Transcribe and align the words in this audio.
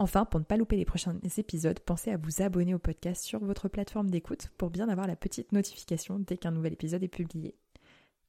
Enfin, 0.00 0.24
pour 0.24 0.38
ne 0.38 0.44
pas 0.44 0.56
louper 0.56 0.76
les 0.76 0.84
prochains 0.84 1.16
épisodes, 1.38 1.80
pensez 1.80 2.12
à 2.12 2.16
vous 2.16 2.40
abonner 2.40 2.72
au 2.72 2.78
podcast 2.78 3.24
sur 3.24 3.40
votre 3.40 3.68
plateforme 3.68 4.10
d'écoute 4.10 4.48
pour 4.56 4.70
bien 4.70 4.88
avoir 4.88 5.08
la 5.08 5.16
petite 5.16 5.50
notification 5.50 6.20
dès 6.20 6.36
qu'un 6.36 6.52
nouvel 6.52 6.74
épisode 6.74 7.02
est 7.02 7.08
publié. 7.08 7.56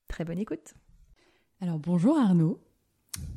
Très 0.08 0.26
bonne 0.26 0.40
écoute 0.40 0.74
Alors 1.62 1.78
bonjour 1.78 2.18
Arnaud. 2.18 2.60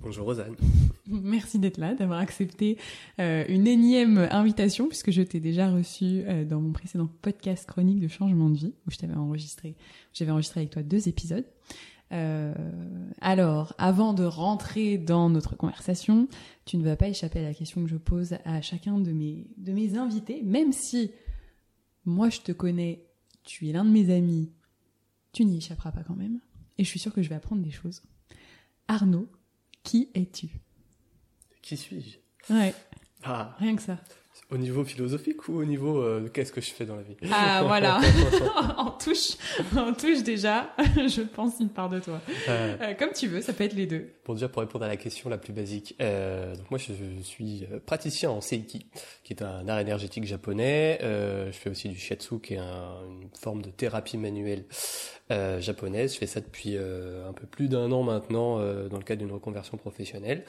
Bonjour 0.00 0.24
Rosanne. 0.24 0.56
Merci 1.06 1.58
d'être 1.58 1.76
là, 1.76 1.94
d'avoir 1.94 2.20
accepté 2.20 2.78
euh, 3.20 3.44
une 3.48 3.66
énième 3.66 4.16
invitation 4.30 4.88
puisque 4.88 5.10
je 5.10 5.20
t'ai 5.20 5.38
déjà 5.38 5.70
reçu 5.70 6.22
euh, 6.26 6.46
dans 6.46 6.60
mon 6.60 6.72
précédent 6.72 7.10
podcast 7.20 7.66
chronique 7.66 8.00
de 8.00 8.08
changement 8.08 8.48
de 8.48 8.56
vie 8.56 8.74
où 8.86 8.90
je 8.90 8.96
t'avais 8.96 9.14
enregistré, 9.14 9.76
j'avais 10.14 10.30
enregistré 10.30 10.60
avec 10.60 10.70
toi 10.70 10.82
deux 10.82 11.06
épisodes. 11.06 11.44
Euh, 12.12 12.52
alors, 13.20 13.74
avant 13.78 14.12
de 14.12 14.24
rentrer 14.24 14.98
dans 14.98 15.30
notre 15.30 15.56
conversation, 15.56 16.28
tu 16.64 16.76
ne 16.76 16.84
vas 16.84 16.96
pas 16.96 17.08
échapper 17.08 17.38
à 17.40 17.42
la 17.42 17.54
question 17.54 17.82
que 17.82 17.88
je 17.88 17.96
pose 17.96 18.34
à 18.44 18.60
chacun 18.60 18.98
de 18.98 19.12
mes, 19.12 19.46
de 19.56 19.72
mes 19.72 19.96
invités, 19.96 20.42
même 20.42 20.72
si 20.72 21.10
moi 22.04 22.28
je 22.28 22.40
te 22.40 22.52
connais, 22.52 23.06
tu 23.44 23.68
es 23.68 23.72
l'un 23.72 23.84
de 23.84 23.90
mes 23.90 24.12
amis, 24.14 24.50
tu 25.32 25.44
n'y 25.44 25.56
échapperas 25.58 25.92
pas 25.92 26.02
quand 26.02 26.16
même. 26.16 26.40
Et 26.78 26.84
je 26.84 26.88
suis 26.88 26.98
sûre 26.98 27.12
que 27.12 27.22
je 27.22 27.28
vais 27.28 27.34
apprendre 27.34 27.62
des 27.62 27.70
choses. 27.70 28.02
Arnaud, 28.88 29.28
qui 29.82 30.08
es-tu? 30.14 30.48
Qui 31.62 31.76
suis-je? 31.76 32.18
Ouais. 32.52 32.74
Ah, 33.22 33.56
Rien 33.58 33.76
que 33.76 33.82
ça. 33.82 33.98
Au 34.52 34.56
niveau 34.58 34.84
philosophique 34.84 35.48
ou 35.48 35.58
au 35.60 35.64
niveau 35.64 35.98
euh, 36.02 36.28
qu'est-ce 36.32 36.52
que 36.52 36.60
je 36.60 36.70
fais 36.70 36.84
dans 36.84 36.96
la 36.96 37.02
vie 37.02 37.16
Ah 37.32 37.62
voilà. 37.66 38.00
en 38.76 38.90
touche, 38.90 39.32
en 39.76 39.92
touche 39.94 40.22
déjà. 40.22 40.74
je 40.96 41.22
pense 41.22 41.54
une 41.60 41.70
part 41.70 41.88
de 41.88 41.98
toi. 42.00 42.20
Euh, 42.48 42.76
Euh, 42.82 42.94
comme 42.94 43.10
tu 43.12 43.26
veux, 43.28 43.40
ça 43.40 43.52
peut 43.52 43.64
être 43.64 43.74
les 43.74 43.86
deux. 43.86 44.08
Bon, 44.26 44.34
déjà 44.34 44.48
pour 44.48 44.60
répondre 44.62 44.84
à 44.84 44.88
la 44.88 44.96
question 44.96 45.28
la 45.30 45.38
plus 45.38 45.52
basique, 45.52 45.94
euh, 46.00 46.54
donc 46.54 46.70
moi 46.70 46.78
je, 46.78 46.92
je 46.92 47.22
suis 47.22 47.66
praticien 47.86 48.30
en 48.30 48.40
Seiki, 48.40 48.86
qui 49.24 49.32
est 49.32 49.42
un 49.42 49.66
art 49.68 49.78
énergétique 49.80 50.24
japonais. 50.24 50.98
Euh, 51.02 51.46
je 51.50 51.56
fais 51.56 51.70
aussi 51.70 51.88
du 51.88 51.96
shiatsu, 51.98 52.38
qui 52.40 52.54
est 52.54 52.58
un- 52.58 53.02
une 53.08 53.28
forme 53.40 53.62
de 53.62 53.70
thérapie 53.70 54.18
manuelle 54.18 54.64
euh, 55.30 55.60
japonaise. 55.60 56.12
Je 56.14 56.18
fais 56.18 56.26
ça 56.26 56.40
depuis 56.40 56.76
euh, 56.76 57.28
un 57.28 57.32
peu 57.32 57.46
plus 57.46 57.68
d'un 57.68 57.90
an 57.90 58.02
maintenant, 58.02 58.58
euh, 58.58 58.88
dans 58.88 58.98
le 58.98 59.04
cadre 59.04 59.22
d'une 59.22 59.32
reconversion 59.32 59.76
professionnelle. 59.78 60.44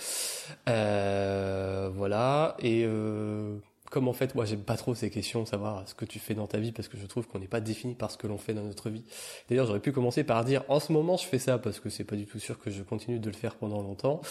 Euh, 0.70 1.90
voilà. 1.94 2.56
Et 2.60 2.84
euh, 2.86 3.56
comme 3.94 4.08
en 4.08 4.14
fait, 4.14 4.34
moi 4.34 4.44
j'aime 4.46 4.64
pas 4.64 4.76
trop 4.76 4.96
ces 4.96 5.12
questions, 5.12 5.46
savoir 5.46 5.88
ce 5.88 5.94
que 5.94 6.04
tu 6.04 6.18
fais 6.18 6.34
dans 6.34 6.48
ta 6.48 6.58
vie, 6.58 6.72
parce 6.72 6.88
que 6.88 6.98
je 6.98 7.06
trouve 7.06 7.28
qu'on 7.28 7.38
n'est 7.38 7.48
pas 7.48 7.62
défini 7.62 7.94
par 7.94 8.10
ce 8.10 8.18
que 8.18 8.26
l'on 8.26 8.40
fait 8.40 8.56
dans 8.56 8.64
notre 8.64 8.90
vie. 8.90 9.04
D'ailleurs, 9.48 9.68
j'aurais 9.68 9.82
pu 9.82 9.92
commencer 9.92 10.24
par 10.24 10.44
dire 10.44 10.64
en 10.68 10.80
ce 10.80 10.92
moment 10.92 11.16
je 11.16 11.28
fais 11.28 11.38
ça 11.38 11.60
parce 11.60 11.80
que 11.80 11.90
c'est 11.92 12.04
pas 12.04 12.16
du 12.16 12.26
tout 12.26 12.40
sûr 12.40 12.58
que 12.58 12.72
je 12.72 12.82
continue 12.82 13.20
de 13.20 13.30
le 13.30 13.36
faire 13.36 13.56
pendant 13.56 13.84
longtemps. 13.84 14.22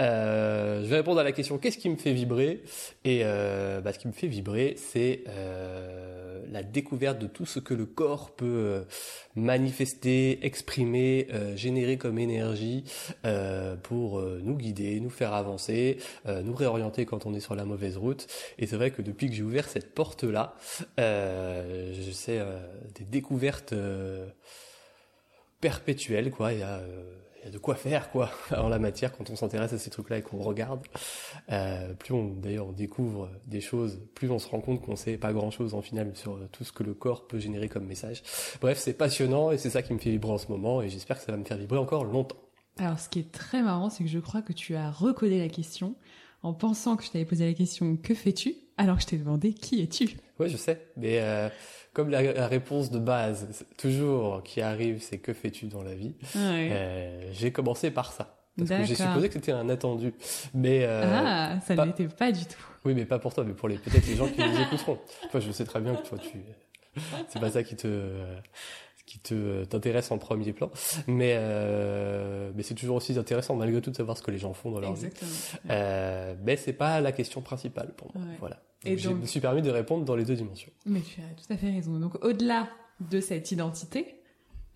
Euh, 0.00 0.82
je 0.82 0.86
vais 0.86 0.96
répondre 0.96 1.20
à 1.20 1.24
la 1.24 1.32
question 1.32 1.58
qu'est-ce 1.58 1.76
qui 1.76 1.90
me 1.90 1.96
fait 1.96 2.14
vibrer? 2.14 2.62
Et 3.04 3.20
euh, 3.24 3.82
bah, 3.82 3.92
ce 3.92 3.98
qui 3.98 4.08
me 4.08 4.12
fait 4.12 4.28
vibrer, 4.28 4.76
c'est 4.78 5.24
euh, 5.28 6.42
la 6.50 6.62
découverte 6.62 7.18
de 7.18 7.26
tout 7.26 7.44
ce 7.44 7.60
que 7.60 7.74
le 7.74 7.84
corps 7.84 8.30
peut 8.30 8.46
euh, 8.46 8.82
manifester, 9.36 10.44
exprimer, 10.46 11.28
générer 11.54 11.98
comme 11.98 12.18
énergie 12.18 12.84
pour 13.82 14.20
nous 14.20 14.56
guider, 14.56 15.00
nous 15.00 15.10
faire 15.10 15.32
avancer, 15.32 15.98
nous 16.26 16.54
réorienter 16.54 17.06
quand 17.06 17.26
on 17.26 17.34
est 17.34 17.40
sur 17.40 17.54
la 17.54 17.64
mauvaise 17.64 17.96
route. 17.96 18.26
Et 18.58 18.66
c'est 18.66 18.76
vrai 18.76 18.90
que 18.90 19.01
depuis 19.02 19.28
que 19.28 19.34
j'ai 19.34 19.42
ouvert 19.42 19.68
cette 19.68 19.94
porte-là, 19.94 20.54
euh, 20.98 21.92
je 21.94 22.10
sais 22.10 22.38
euh, 22.38 22.58
des 22.94 23.04
découvertes 23.04 23.72
euh, 23.72 24.28
perpétuelles, 25.60 26.30
quoi. 26.30 26.52
Il 26.52 26.60
y 26.60 26.62
a, 26.62 26.80
de 27.50 27.58
quoi 27.58 27.74
faire, 27.74 28.10
quoi, 28.12 28.30
en 28.56 28.68
la 28.68 28.78
matière 28.78 29.10
quand 29.16 29.28
on 29.28 29.34
s'intéresse 29.34 29.72
à 29.72 29.78
ces 29.78 29.90
trucs-là 29.90 30.18
et 30.18 30.22
qu'on 30.22 30.38
regarde. 30.38 30.86
Plus 31.98 32.14
on, 32.14 32.28
d'ailleurs, 32.28 32.72
découvre 32.72 33.30
des 33.46 33.60
choses, 33.60 34.00
plus 34.14 34.30
on 34.30 34.38
se 34.38 34.48
rend 34.48 34.60
compte 34.60 34.80
qu'on 34.80 34.94
sait 34.94 35.16
pas 35.16 35.32
grand-chose 35.32 35.74
en 35.74 35.82
final 35.82 36.12
sur 36.14 36.38
tout 36.50 36.62
ce 36.62 36.70
que 36.70 36.84
le 36.84 36.94
corps 36.94 37.26
peut 37.26 37.40
générer 37.40 37.68
comme 37.68 37.84
message. 37.84 38.22
Bref, 38.60 38.78
c'est 38.78 38.92
passionnant 38.92 39.50
et 39.50 39.58
c'est 39.58 39.70
ça 39.70 39.82
qui 39.82 39.92
me 39.92 39.98
fait 39.98 40.10
vibrer 40.10 40.30
en 40.30 40.38
ce 40.38 40.46
moment 40.46 40.82
et 40.82 40.88
j'espère 40.88 41.18
que 41.18 41.24
ça 41.24 41.32
va 41.32 41.38
me 41.38 41.44
faire 41.44 41.56
vibrer 41.56 41.78
encore 41.78 42.04
longtemps. 42.04 42.36
Alors, 42.78 42.98
ce 42.98 43.08
qui 43.08 43.18
est 43.18 43.32
très 43.32 43.62
marrant, 43.62 43.90
c'est 43.90 44.04
que 44.04 44.10
je 44.10 44.18
crois 44.18 44.42
que 44.42 44.52
tu 44.52 44.76
as 44.76 44.90
recodé 44.90 45.38
la 45.38 45.48
question 45.48 45.96
en 46.42 46.52
pensant 46.52 46.96
que 46.96 47.04
je 47.04 47.10
t'avais 47.10 47.24
posé 47.24 47.46
la 47.46 47.54
question 47.54 47.96
que 47.96 48.14
fais-tu? 48.14 48.54
Alors 48.82 48.96
que 48.96 49.02
je 49.02 49.06
t'ai 49.08 49.16
demandé 49.16 49.52
qui 49.54 49.82
es-tu? 49.82 50.10
Ouais, 50.38 50.48
je 50.48 50.56
sais, 50.56 50.86
mais 50.96 51.18
euh, 51.20 51.48
comme 51.92 52.10
la, 52.10 52.22
la 52.32 52.46
réponse 52.46 52.90
de 52.90 52.98
base, 52.98 53.64
toujours 53.78 54.42
qui 54.42 54.60
arrive, 54.60 55.00
c'est 55.00 55.18
que 55.18 55.32
fais-tu 55.32 55.66
dans 55.66 55.82
la 55.82 55.94
vie? 55.94 56.14
Ouais. 56.34 56.68
euh, 56.72 57.30
J'ai 57.32 57.52
commencé 57.52 57.90
par 57.90 58.12
ça. 58.12 58.36
Parce 58.58 58.68
que 58.68 58.84
j'ai 58.84 58.94
supposé 58.94 59.28
que 59.28 59.34
c'était 59.34 59.52
un 59.52 59.68
attendu. 59.70 60.12
Mais 60.52 60.84
euh, 60.84 61.02
Ah, 61.24 61.58
ça 61.66 61.74
pas- 61.74 61.82
ne 61.86 61.90
l'était 61.90 62.08
pas 62.08 62.32
du 62.32 62.44
tout. 62.44 62.60
oui, 62.84 62.92
mais 62.94 63.06
pas 63.06 63.18
pour 63.18 63.32
toi, 63.32 63.44
mais 63.44 63.54
pour 63.54 63.66
les 63.68 63.76
peut-être 63.78 64.06
les 64.06 64.14
gens 64.16 64.26
qui 64.28 64.40
nous 64.40 64.60
écouteront. 64.60 64.98
Toi, 65.30 65.40
je 65.40 65.50
sais 65.52 65.64
très 65.64 65.80
bien 65.80 65.94
que 65.94 66.06
toi, 66.06 66.18
tu 66.18 66.38
c'est 67.28 67.38
pas 67.40 67.50
ça 67.50 67.62
qui 67.62 67.74
te 67.76 68.18
qui 69.06 69.18
te 69.18 69.64
t'intéresse 69.64 70.10
en 70.10 70.18
premier 70.18 70.52
plan, 70.52 70.70
mais 71.06 71.34
euh, 71.38 72.50
mais 72.54 72.62
c'est 72.62 72.74
toujours 72.74 72.96
aussi 72.96 73.18
intéressant 73.18 73.56
malgré 73.56 73.80
tout 73.80 73.90
de 73.90 73.96
savoir 73.96 74.16
ce 74.18 74.22
que 74.22 74.30
les 74.30 74.38
gens 74.38 74.52
font 74.52 74.70
dans 74.70 74.80
leur 74.80 74.92
vie. 74.94 75.08
Euh, 75.70 76.34
mais 76.44 76.56
c'est 76.56 76.72
pas 76.74 77.00
la 77.00 77.12
question 77.12 77.40
principale 77.40 77.94
pour 77.96 78.10
moi. 78.14 78.24
Ouais. 78.26 78.36
Voilà. 78.40 78.60
Et 78.84 78.90
Donc, 78.90 78.98
je 78.98 79.08
me 79.10 79.26
suis 79.26 79.40
permis 79.40 79.62
de 79.62 79.70
répondre 79.70 80.04
dans 80.04 80.16
les 80.16 80.24
deux 80.24 80.34
dimensions. 80.34 80.70
Mais 80.86 81.00
tu 81.00 81.20
as 81.20 81.34
tout 81.34 81.52
à 81.52 81.56
fait 81.56 81.70
raison. 81.70 81.98
Donc, 81.98 82.24
au-delà 82.24 82.68
de 83.10 83.20
cette 83.20 83.50
identité 83.52 84.16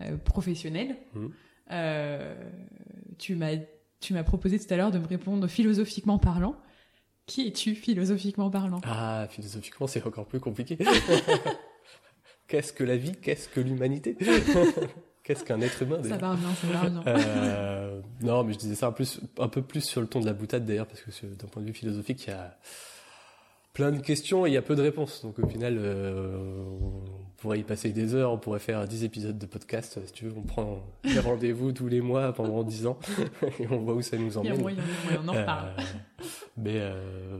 euh, 0.00 0.16
professionnelle, 0.16 0.96
Mhm. 1.14 1.30
euh, 1.72 2.50
tu 3.18 3.34
m'as 3.34 3.56
tu 3.98 4.12
m'as 4.12 4.22
proposé 4.24 4.58
tout 4.58 4.72
à 4.72 4.76
l'heure 4.76 4.90
de 4.90 4.98
me 4.98 5.06
répondre 5.06 5.46
philosophiquement 5.48 6.18
parlant. 6.18 6.54
Qui 7.24 7.48
es-tu 7.48 7.74
philosophiquement 7.74 8.50
parlant? 8.50 8.80
Ah, 8.84 9.26
philosophiquement, 9.30 9.86
c'est 9.86 10.06
encore 10.06 10.26
plus 10.26 10.38
compliqué. 10.38 10.76
Qu'est-ce 12.46 12.72
que 12.72 12.84
la 12.84 12.96
vie? 12.96 13.12
Qu'est-ce 13.20 13.48
que 13.48 13.60
l'humanité? 13.60 14.16
Qu'est-ce 15.24 15.42
qu'un 15.42 15.60
être 15.60 15.82
humain 15.82 16.00
Ça 16.04 16.16
va 16.18 16.36
bien, 16.36 16.54
ça 16.54 16.66
va 16.68 16.88
bien. 16.88 17.02
Euh, 17.08 18.00
Non, 18.20 18.44
mais 18.44 18.52
je 18.52 18.58
disais 18.58 18.76
ça 18.76 18.86
un, 18.88 18.92
plus, 18.92 19.20
un 19.38 19.48
peu 19.48 19.62
plus 19.62 19.80
sur 19.80 20.00
le 20.00 20.06
ton 20.06 20.20
de 20.20 20.26
la 20.26 20.32
boutade 20.34 20.64
d'ailleurs, 20.64 20.86
parce 20.86 21.00
que 21.00 21.26
d'un 21.26 21.48
point 21.48 21.62
de 21.62 21.66
vue 21.66 21.72
philosophique, 21.72 22.24
il 22.26 22.30
y 22.30 22.32
a 22.32 22.56
plein 23.76 23.92
de 23.92 24.00
questions 24.00 24.46
et 24.46 24.50
il 24.50 24.54
y 24.54 24.56
a 24.56 24.62
peu 24.62 24.74
de 24.74 24.80
réponses. 24.80 25.20
Donc 25.22 25.38
au 25.38 25.46
final, 25.46 25.76
euh, 25.78 26.34
on 26.80 27.04
pourrait 27.36 27.58
y 27.60 27.62
passer 27.62 27.90
des 27.90 28.14
heures, 28.14 28.32
on 28.32 28.38
pourrait 28.38 28.58
faire 28.58 28.88
10 28.88 29.04
épisodes 29.04 29.36
de 29.36 29.44
podcast. 29.44 29.98
Si 30.06 30.12
tu 30.14 30.24
veux, 30.24 30.32
on 30.34 30.42
prend 30.42 30.82
des 31.04 31.18
rendez-vous 31.20 31.72
tous 31.72 31.86
les 31.86 32.00
mois 32.00 32.32
pendant 32.32 32.62
10 32.64 32.86
ans 32.86 32.98
et 33.60 33.66
on 33.70 33.80
voit 33.80 33.92
où 33.94 34.00
ça 34.00 34.16
nous 34.16 34.38
emmène. 34.38 34.52
il 34.54 34.56
y 34.56 34.58
a 34.58 34.62
moyen, 34.62 34.82
on 35.22 35.28
en 35.28 35.32
reparle. 35.32 35.68
Euh, 35.78 35.82
mais 36.56 36.76
euh, 36.80 37.38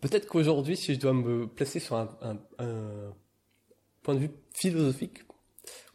peut-être 0.00 0.26
qu'aujourd'hui, 0.28 0.76
si 0.76 0.94
je 0.94 1.00
dois 1.00 1.12
me 1.12 1.46
placer 1.48 1.80
sur 1.80 1.96
un, 1.96 2.16
un- 2.22 2.38
un 2.64 3.12
point 4.02 4.14
de 4.14 4.20
vue 4.20 4.30
philosophique, 4.52 5.24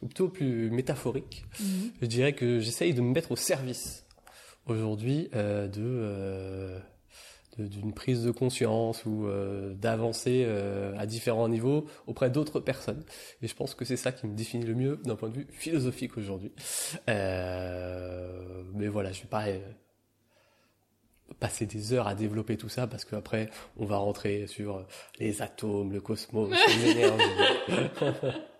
ou 0.02 0.06
plutôt 0.06 0.28
plus 0.28 0.70
métaphorique, 0.70 1.46
Mhm. 1.58 1.90
je 2.02 2.06
dirais 2.06 2.32
que 2.34 2.58
j'essaye 2.60 2.92
de 2.94 3.00
me 3.00 3.12
mettre 3.12 3.32
au 3.32 3.36
service 3.36 4.04
aujourd'hui 4.66 5.28
euh, 5.34 5.66
de 5.68 5.80
euh, 5.82 6.78
de- 6.78 6.82
d'une 7.58 7.92
prise 7.92 8.24
de 8.24 8.30
conscience 8.30 9.04
ou 9.04 9.26
euh, 9.26 9.74
d'avancer 9.74 10.44
euh, 10.46 10.94
à 10.98 11.06
différents 11.06 11.48
niveaux 11.48 11.86
auprès 12.06 12.30
d'autres 12.30 12.60
personnes. 12.60 13.04
Et 13.42 13.48
je 13.48 13.54
pense 13.54 13.74
que 13.74 13.84
c'est 13.84 13.96
ça 13.96 14.12
qui 14.12 14.26
me 14.26 14.34
définit 14.34 14.64
le 14.64 14.74
mieux 14.74 15.00
d'un 15.04 15.16
point 15.16 15.28
de 15.28 15.34
vue 15.34 15.46
philosophique 15.50 16.16
aujourd'hui. 16.16 16.52
Euh, 17.08 18.62
mais 18.74 18.88
voilà, 18.88 19.12
je 19.12 19.22
vais 19.22 19.28
pas 19.28 19.48
euh, 19.48 19.58
passer 21.40 21.66
des 21.66 21.92
heures 21.92 22.08
à 22.08 22.14
développer 22.14 22.56
tout 22.56 22.68
ça 22.68 22.86
parce 22.86 23.04
qu'après 23.04 23.50
on 23.76 23.84
va 23.84 23.96
rentrer 23.96 24.46
sur 24.46 24.86
les 25.18 25.42
atomes, 25.42 25.92
le 25.92 26.00
cosmos, 26.00 26.50
l'énergie. 26.82 27.24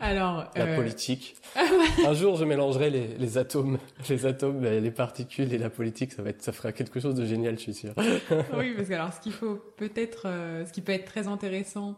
Alors, 0.00 0.50
la 0.54 0.66
euh, 0.66 0.76
politique. 0.76 1.36
Un 2.06 2.12
jour, 2.12 2.36
je 2.36 2.44
mélangerai 2.44 2.90
les, 2.90 3.06
les 3.18 3.38
atomes, 3.38 3.78
les 4.08 4.26
atomes, 4.26 4.62
les 4.62 4.90
particules 4.90 5.52
et 5.52 5.58
la 5.58 5.70
politique. 5.70 6.12
Ça 6.12 6.22
va 6.22 6.30
être, 6.30 6.42
ça 6.42 6.52
fera 6.52 6.72
quelque 6.72 7.00
chose 7.00 7.14
de 7.14 7.24
génial, 7.24 7.56
je 7.56 7.62
suis 7.62 7.74
sûr. 7.74 7.94
oui, 8.56 8.74
parce 8.76 8.88
que 8.88 8.94
alors, 8.94 9.12
ce 9.12 9.20
qu'il 9.20 9.32
faut 9.32 9.56
peut-être, 9.76 10.26
euh, 10.26 10.66
ce 10.66 10.72
qui 10.72 10.82
peut 10.82 10.92
être 10.92 11.06
très 11.06 11.26
intéressant, 11.26 11.96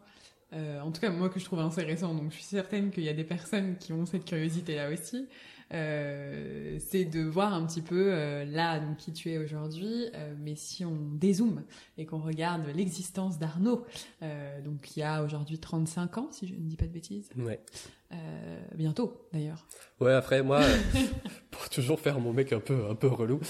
euh, 0.55 0.81
en 0.81 0.91
tout 0.93 1.01
cas 1.01 1.11
moi 1.11 1.29
que 1.29 1.39
je 1.39 1.45
trouve 1.45 1.61
intéressant, 1.61 2.15
donc 2.15 2.31
je 2.31 2.37
suis 2.37 2.45
certaine 2.45 2.91
qu'il 2.91 3.03
y 3.03 3.09
a 3.09 3.13
des 3.13 3.25
personnes 3.25 3.77
qui 3.79 3.93
ont 3.93 4.07
cette 4.07 4.25
curiosité 4.25 4.77
là 4.77 4.91
aussi. 4.91 5.27
Euh, 5.75 6.79
c'est 6.81 7.05
de 7.05 7.23
voir 7.23 7.53
un 7.53 7.67
petit 7.67 7.83
peu 7.83 8.11
euh, 8.13 8.45
là 8.47 8.81
donc 8.81 8.97
qui 8.97 9.13
tu 9.13 9.31
es 9.31 9.39
aujourd'hui, 9.39 10.07
euh, 10.15 10.35
mais 10.39 10.55
si 10.57 10.85
on 10.85 10.97
dézoome 11.13 11.63
et 11.99 12.07
qu'on 12.07 12.21
regarde 12.21 12.63
l'existence 12.75 13.39
d'Arnaud, 13.39 13.85
euh, 14.23 14.61
donc 14.63 14.81
qui 14.81 15.03
a 15.03 15.23
aujourd'hui 15.23 15.59
35 15.59 16.19
ans, 16.19 16.29
si 16.31 16.47
je 16.49 16.55
ne 16.55 16.61
dis 16.61 16.77
pas 16.77 16.87
de 16.87 16.93
bêtises, 16.93 17.29
Ouais. 17.37 17.61
euh, 18.13 18.61
bientôt 18.77 19.29
d'ailleurs. 19.33 19.67
Ouais, 20.01 20.13
après, 20.15 20.43
moi, 20.43 20.61
pour 21.51 21.69
toujours 21.69 22.01
faire 22.01 22.19
mon 22.19 22.33
mec 22.33 22.53
un 22.53 22.61
peu, 22.61 22.87
un 22.89 22.95
peu 22.95 23.09
relou. 23.09 23.41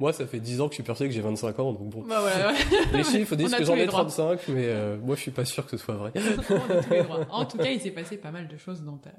Moi, 0.00 0.12
ça 0.12 0.26
fait 0.26 0.40
10 0.40 0.60
ans 0.60 0.66
que 0.66 0.72
je 0.72 0.76
suis 0.76 0.82
persuadé 0.82 1.08
que 1.10 1.14
j'ai 1.14 1.20
25 1.20 1.58
ans, 1.60 1.72
donc 1.72 1.88
bon. 1.90 2.02
Bah 2.02 2.18
voilà, 2.20 2.52
Les 2.92 3.04
chiffres 3.04 3.36
disent 3.36 3.54
que 3.54 3.64
j'en 3.64 3.76
ai 3.76 3.86
droits. 3.86 4.00
35, 4.00 4.48
mais 4.48 4.64
euh, 4.66 4.98
moi, 4.98 5.14
je 5.14 5.20
suis 5.20 5.30
pas 5.30 5.44
sûr 5.44 5.64
que 5.64 5.76
ce 5.76 5.76
soit 5.76 5.94
vrai. 5.94 6.12
On 6.50 6.70
a 6.72 6.82
tous 6.82 6.90
les 6.90 7.02
droits. 7.04 7.26
En 7.30 7.44
tout 7.44 7.58
cas, 7.58 7.70
il 7.70 7.80
s'est 7.80 7.92
passé 7.92 8.16
pas 8.16 8.32
mal 8.32 8.48
de 8.48 8.56
choses 8.56 8.82
dans 8.82 8.96
ta, 8.96 9.12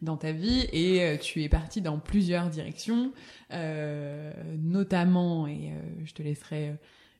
dans 0.00 0.16
ta 0.16 0.32
vie 0.32 0.66
et 0.72 1.02
euh, 1.02 1.16
tu 1.18 1.42
es 1.42 1.48
parti 1.50 1.82
dans 1.82 1.98
plusieurs 1.98 2.48
directions, 2.48 3.12
euh, 3.52 4.32
notamment, 4.62 5.46
et 5.46 5.70
euh, 5.72 5.80
je 6.04 6.12
te 6.14 6.22
laisserai, 6.22 6.74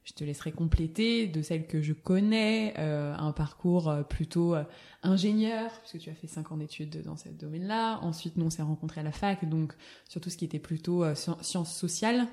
je 0.05 0.13
te 0.15 0.25
laisserai 0.25 0.53
compléter 0.53 1.27
de 1.27 1.43
celles 1.43 1.67
que 1.67 1.83
je 1.83 1.93
connais, 1.93 2.75
euh, 2.79 3.15
un 3.19 3.33
parcours 3.33 3.89
euh, 3.91 4.03
plutôt 4.03 4.55
euh, 4.55 4.65
ingénieur, 5.03 5.71
puisque 5.83 5.99
tu 6.05 6.11
as 6.11 6.15
fait 6.15 6.27
cinq 6.27 6.53
ans 6.53 6.57
d'études 6.57 7.03
dans 7.05 7.17
ce 7.17 7.29
domaine-là. 7.29 7.99
Ensuite, 8.03 8.37
nous, 8.39 8.47
on 8.47 8.51
s'est 8.51 8.63
rencontrés 8.63 9.03
à 9.03 9.05
la 9.05 9.13
fac, 9.13 9.47
donc 9.49 9.75
sur 10.09 10.21
tout 10.21 10.31
ce 10.31 10.37
qui 10.39 10.45
était 10.47 10.59
plutôt 10.59 11.05
euh, 11.05 11.15
sci- 11.15 11.31
sciences 11.43 11.75
sociales 11.77 12.27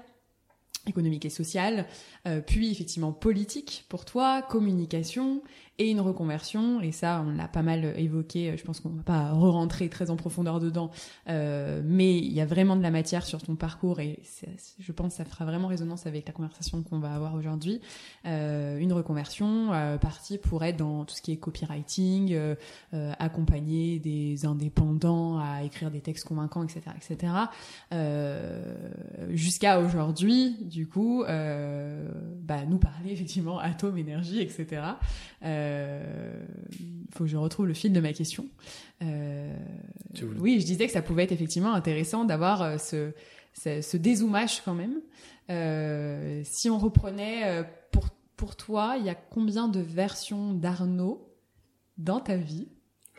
économique 0.88 1.26
et 1.26 1.30
sociale, 1.30 1.86
euh, 2.28 2.42
puis 2.42 2.72
effectivement 2.72 3.12
politique 3.12 3.86
pour 3.90 4.06
toi, 4.06 4.42
communication 4.42 5.42
et 5.82 5.90
une 5.90 6.00
reconversion. 6.00 6.82
Et 6.82 6.92
ça, 6.92 7.24
on 7.26 7.32
l'a 7.32 7.48
pas 7.48 7.62
mal 7.62 7.94
évoqué. 7.98 8.56
Je 8.58 8.64
pense 8.64 8.80
qu'on 8.80 8.90
va 8.90 9.04
pas 9.04 9.32
re-rentrer 9.32 9.90
très 9.90 10.10
en 10.10 10.16
profondeur 10.16 10.60
dedans, 10.60 10.92
euh, 11.30 11.82
mais 11.84 12.18
il 12.18 12.32
y 12.32 12.42
a 12.42 12.46
vraiment 12.46 12.76
de 12.76 12.84
la 12.84 12.92
matière 12.92 13.26
sur 13.26 13.42
ton 13.42 13.56
parcours 13.56 14.00
et 14.00 14.20
je 14.80 14.92
pense 14.92 15.14
que 15.14 15.18
ça 15.18 15.26
fera 15.26 15.46
vraiment 15.46 15.68
résonance 15.68 16.06
avec 16.06 16.28
la 16.28 16.34
conversation 16.34 16.84
qu'on 16.84 17.00
va 17.00 17.14
avoir 17.14 17.36
aujourd'hui. 17.36 17.82
Euh, 18.26 18.78
une 18.78 18.94
reconversion 18.94 19.74
euh, 19.74 19.98
partie 19.98 20.38
pour 20.38 20.64
être 20.64 20.78
dans 20.78 21.06
tout 21.06 21.16
ce 21.16 21.22
qui 21.22 21.32
est 21.32 21.38
copywriting, 21.38 22.34
euh, 22.34 22.56
euh, 22.94 23.12
accompagner 23.20 24.00
des 24.00 24.46
indépendants 24.46 25.40
à 25.40 25.64
écrire 25.64 25.92
des 25.92 26.02
textes 26.02 26.28
convaincants, 26.28 26.64
etc., 26.64 26.82
etc. 26.96 27.34
Euh, 27.94 28.76
jusqu'à 29.30 29.80
aujourd'hui, 29.80 30.58
du 30.62 30.88
coup, 30.88 31.24
euh, 31.24 32.10
bah, 32.42 32.66
nous 32.68 32.78
parler 32.78 33.12
effectivement 33.12 33.60
atome, 33.60 33.98
énergie, 33.98 34.42
etc. 34.42 34.82
Euh, 35.44 35.71
faut 37.12 37.26
que 37.26 37.30
je 37.30 37.38
retrouve 37.38 37.68
le 37.68 37.74
fil 37.74 37.94
de 37.94 38.00
ma 38.00 38.14
question. 38.14 38.48
Euh, 39.02 39.56
oui, 40.40 40.60
je 40.60 40.66
disais 40.66 40.88
que 40.88 40.94
ça 40.94 41.02
pouvait 41.02 41.24
être 41.24 41.32
effectivement 41.32 41.74
intéressant 41.74 42.26
d'avoir 42.26 42.62
euh, 42.62 42.78
ce, 42.78 43.14
ce, 43.54 43.82
ce 43.82 43.98
dézoomage 43.98 44.62
quand 44.64 44.74
même. 44.74 45.02
Euh, 45.50 46.42
si 46.46 46.70
on 46.70 46.78
reprenait 46.78 47.46
euh, 47.46 47.64
pour, 47.92 48.10
pour 48.38 48.56
toi, 48.56 48.96
il 48.98 49.06
y 49.06 49.10
a 49.10 49.16
combien 49.16 49.68
de 49.68 49.80
versions 49.80 50.54
d'Arnaud 50.54 51.28
dans 51.98 52.20
ta 52.20 52.38
vie 52.38 52.70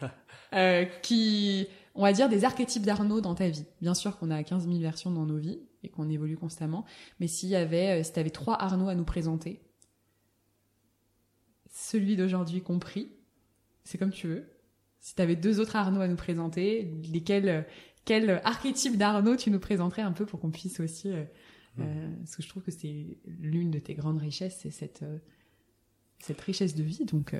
euh, 0.54 0.84
qui, 1.02 1.66
on 1.94 2.02
va 2.02 2.12
dire, 2.12 2.28
des 2.28 2.44
archétypes 2.44 2.84
d'Arnaud 2.84 3.20
dans 3.20 3.34
ta 3.34 3.48
vie? 3.48 3.66
Bien 3.80 3.94
sûr 3.94 4.18
qu'on 4.18 4.30
a 4.30 4.42
15 4.42 4.66
000 4.66 4.78
versions 4.80 5.10
dans 5.10 5.26
nos 5.26 5.38
vies 5.38 5.60
et 5.82 5.88
qu'on 5.88 6.08
évolue 6.08 6.36
constamment, 6.36 6.84
mais 7.18 7.26
s'il 7.26 7.48
y 7.48 7.56
avait, 7.56 8.00
euh, 8.00 8.02
si 8.02 8.12
tu 8.12 8.20
avais 8.20 8.30
trois 8.30 8.60
Arnaud 8.60 8.88
à 8.88 8.94
nous 8.94 9.04
présenter, 9.04 9.60
celui 11.72 12.16
d'aujourd'hui 12.16 12.60
compris, 12.60 13.10
c'est 13.82 13.98
comme 13.98 14.12
tu 14.12 14.28
veux. 14.28 14.44
Si 15.00 15.16
tu 15.16 15.22
avais 15.22 15.34
deux 15.34 15.58
autres 15.58 15.74
Arnaud 15.74 16.00
à 16.00 16.06
nous 16.06 16.16
présenter, 16.16 16.92
lesquels, 17.10 17.66
quel 18.04 18.40
archétype 18.44 18.96
d'Arnaud 18.96 19.36
tu 19.36 19.50
nous 19.50 19.58
présenterais 19.58 20.02
un 20.02 20.12
peu 20.12 20.26
pour 20.26 20.38
qu'on 20.38 20.50
puisse 20.50 20.78
aussi, 20.80 21.10
euh, 21.10 21.24
euh, 21.80 22.16
parce 22.18 22.36
que 22.36 22.42
je 22.42 22.48
trouve 22.48 22.62
que 22.62 22.70
c'est 22.70 23.18
l'une 23.26 23.70
de 23.70 23.78
tes 23.78 23.94
grandes 23.94 24.18
richesses, 24.18 24.58
c'est 24.60 24.70
cette, 24.70 25.02
euh, 25.02 25.18
cette 26.18 26.40
richesse 26.40 26.76
de 26.76 26.82
vie. 26.82 27.04
Donc, 27.06 27.34